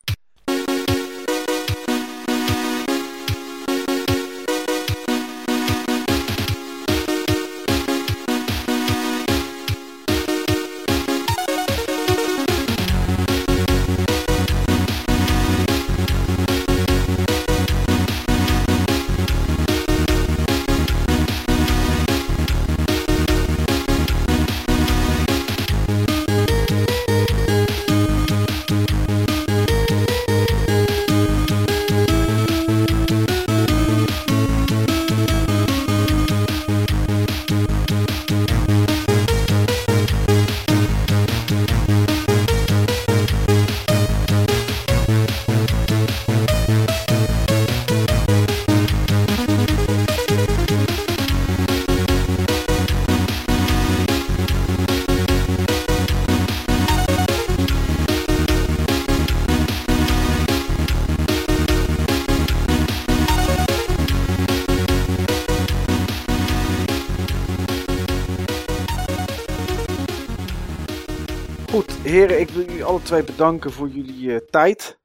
Alle 72.89 73.01
twee 73.01 73.23
bedanken 73.23 73.71
voor 73.71 73.87
jullie 73.87 74.33
eh, 74.33 74.37
tijd. 74.49 74.99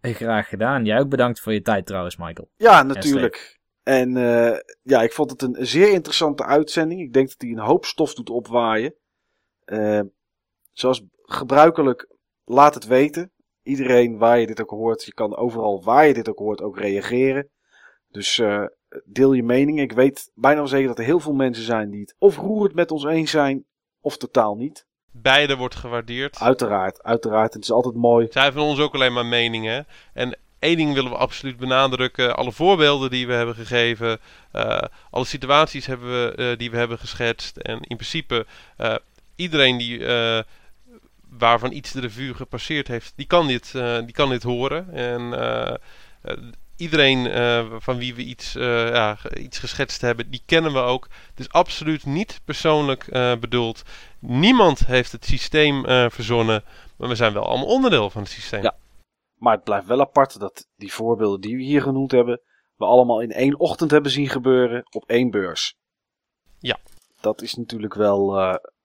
Graag 0.00 0.48
gedaan. 0.48 0.84
Jij 0.84 0.98
ook 0.98 1.08
bedankt 1.08 1.40
voor 1.40 1.52
je 1.52 1.62
tijd 1.62 1.86
trouwens, 1.86 2.16
Michael. 2.16 2.48
Ja, 2.56 2.82
natuurlijk. 2.82 3.60
En 3.82 4.16
uh, 4.16 4.56
ja, 4.82 5.02
ik 5.02 5.12
vond 5.12 5.30
het 5.30 5.42
een 5.42 5.56
zeer 5.66 5.92
interessante 5.92 6.44
uitzending. 6.44 7.00
Ik 7.00 7.12
denk 7.12 7.28
dat 7.28 7.40
hij 7.40 7.50
een 7.50 7.58
hoop 7.58 7.84
stof 7.84 8.14
doet 8.14 8.30
opwaaien. 8.30 8.94
Uh, 9.66 10.00
zoals 10.72 11.02
gebruikelijk, 11.22 12.08
laat 12.44 12.74
het 12.74 12.86
weten. 12.86 13.32
Iedereen 13.62 14.18
waar 14.18 14.38
je 14.38 14.46
dit 14.46 14.60
ook 14.60 14.70
hoort, 14.70 15.04
je 15.04 15.14
kan 15.14 15.36
overal 15.36 15.82
waar 15.84 16.06
je 16.06 16.14
dit 16.14 16.28
ook 16.28 16.38
hoort 16.38 16.62
ook 16.62 16.78
reageren. 16.78 17.48
Dus 18.08 18.38
uh, 18.38 18.66
deel 19.04 19.32
je 19.32 19.42
mening. 19.42 19.80
Ik 19.80 19.92
weet 19.92 20.30
bijna 20.34 20.58
wel 20.58 20.68
zeker 20.68 20.88
dat 20.88 20.98
er 20.98 21.04
heel 21.04 21.20
veel 21.20 21.34
mensen 21.34 21.64
zijn 21.64 21.90
die 21.90 22.00
het 22.00 22.14
of 22.18 22.36
roerend 22.36 22.74
met 22.74 22.90
ons 22.90 23.04
eens 23.04 23.30
zijn, 23.30 23.64
of 24.00 24.16
totaal 24.16 24.56
niet. 24.56 24.86
Beide 25.24 25.56
wordt 25.56 25.74
gewaardeerd. 25.74 26.38
Uiteraard, 26.38 27.02
uiteraard. 27.02 27.54
Het 27.54 27.62
is 27.62 27.70
altijd 27.70 27.94
mooi. 27.94 28.26
Zij 28.30 28.52
van 28.52 28.62
ons 28.62 28.78
ook 28.78 28.94
alleen 28.94 29.12
maar 29.12 29.26
meningen. 29.26 29.86
En 30.12 30.36
één 30.58 30.76
ding 30.76 30.94
willen 30.94 31.10
we 31.10 31.16
absoluut 31.16 31.56
benadrukken. 31.56 32.36
Alle 32.36 32.52
voorbeelden 32.52 33.10
die 33.10 33.26
we 33.26 33.32
hebben 33.32 33.54
gegeven. 33.54 34.20
Uh, 34.52 34.78
alle 35.10 35.24
situaties 35.24 35.86
hebben 35.86 36.08
we, 36.08 36.32
uh, 36.36 36.58
die 36.58 36.70
we 36.70 36.76
hebben 36.76 36.98
geschetst. 36.98 37.56
En 37.56 37.80
in 37.80 37.96
principe, 37.96 38.46
uh, 38.78 38.94
iedereen 39.36 39.78
die, 39.78 40.06
waarvan 41.28 41.72
iets 41.72 41.92
de 41.92 42.00
revue 42.00 42.34
gepasseerd 42.34 42.88
heeft, 42.88 43.12
die 43.16 43.26
kan 43.26 43.46
dit, 43.46 43.72
die 44.04 44.12
kan 44.12 44.28
dit 44.28 44.42
horen. 44.42 44.92
En 44.92 45.32
iedereen 46.76 47.30
van 47.80 47.96
wie 47.96 48.14
we 48.14 48.22
iets, 48.22 48.52
ja, 48.52 49.16
iets 49.36 49.58
geschetst 49.58 50.00
hebben, 50.00 50.30
die 50.30 50.42
kennen 50.46 50.72
we 50.72 50.78
ook. 50.78 51.08
Het 51.30 51.40
is 51.40 51.52
absoluut 51.52 52.06
niet 52.06 52.40
persoonlijk 52.44 53.04
bedoeld. 53.40 53.82
Niemand 54.18 54.86
heeft 54.86 55.12
het 55.12 55.24
systeem 55.24 55.82
verzonnen. 56.10 56.64
Maar 56.96 57.08
we 57.08 57.14
zijn 57.14 57.32
wel 57.32 57.46
allemaal 57.46 57.66
onderdeel 57.66 58.10
van 58.10 58.22
het 58.22 58.30
systeem. 58.30 58.62
Ja. 58.62 58.76
Maar 59.34 59.54
het 59.54 59.64
blijft 59.64 59.86
wel 59.86 60.00
apart 60.00 60.38
dat 60.38 60.68
die 60.76 60.92
voorbeelden 60.92 61.40
die 61.40 61.56
we 61.56 61.62
hier 61.62 61.82
genoemd 61.82 62.10
hebben, 62.10 62.40
we 62.76 62.84
allemaal 62.84 63.20
in 63.20 63.32
één 63.32 63.58
ochtend 63.58 63.90
hebben 63.90 64.10
zien 64.10 64.28
gebeuren 64.28 64.82
op 64.90 65.08
één 65.08 65.30
beurs. 65.30 65.76
Ja. 66.58 66.78
Dat 67.20 67.42
is 67.42 67.54
natuurlijk 67.54 67.94
wel, 67.94 68.34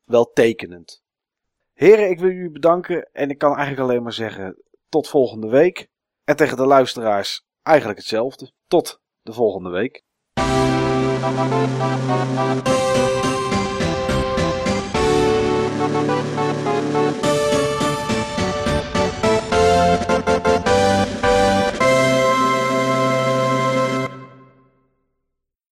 wel 0.03 0.31
tekenend. 0.33 1.01
Heren, 1.73 2.09
ik 2.09 2.19
wil 2.19 2.31
jullie 2.31 2.51
bedanken 2.51 3.09
en 3.11 3.29
ik 3.29 3.37
kan 3.37 3.55
eigenlijk 3.55 3.89
alleen 3.89 4.03
maar 4.03 4.13
zeggen 4.13 4.63
tot 4.89 5.07
volgende 5.07 5.47
week. 5.47 5.87
En 6.23 6.35
tegen 6.35 6.57
de 6.57 6.65
luisteraars 6.65 7.43
eigenlijk 7.69 7.99
hetzelfde. 7.99 8.51
Tot 8.67 9.01
de 9.21 9.33
volgende 9.33 9.69
week. 9.69 10.03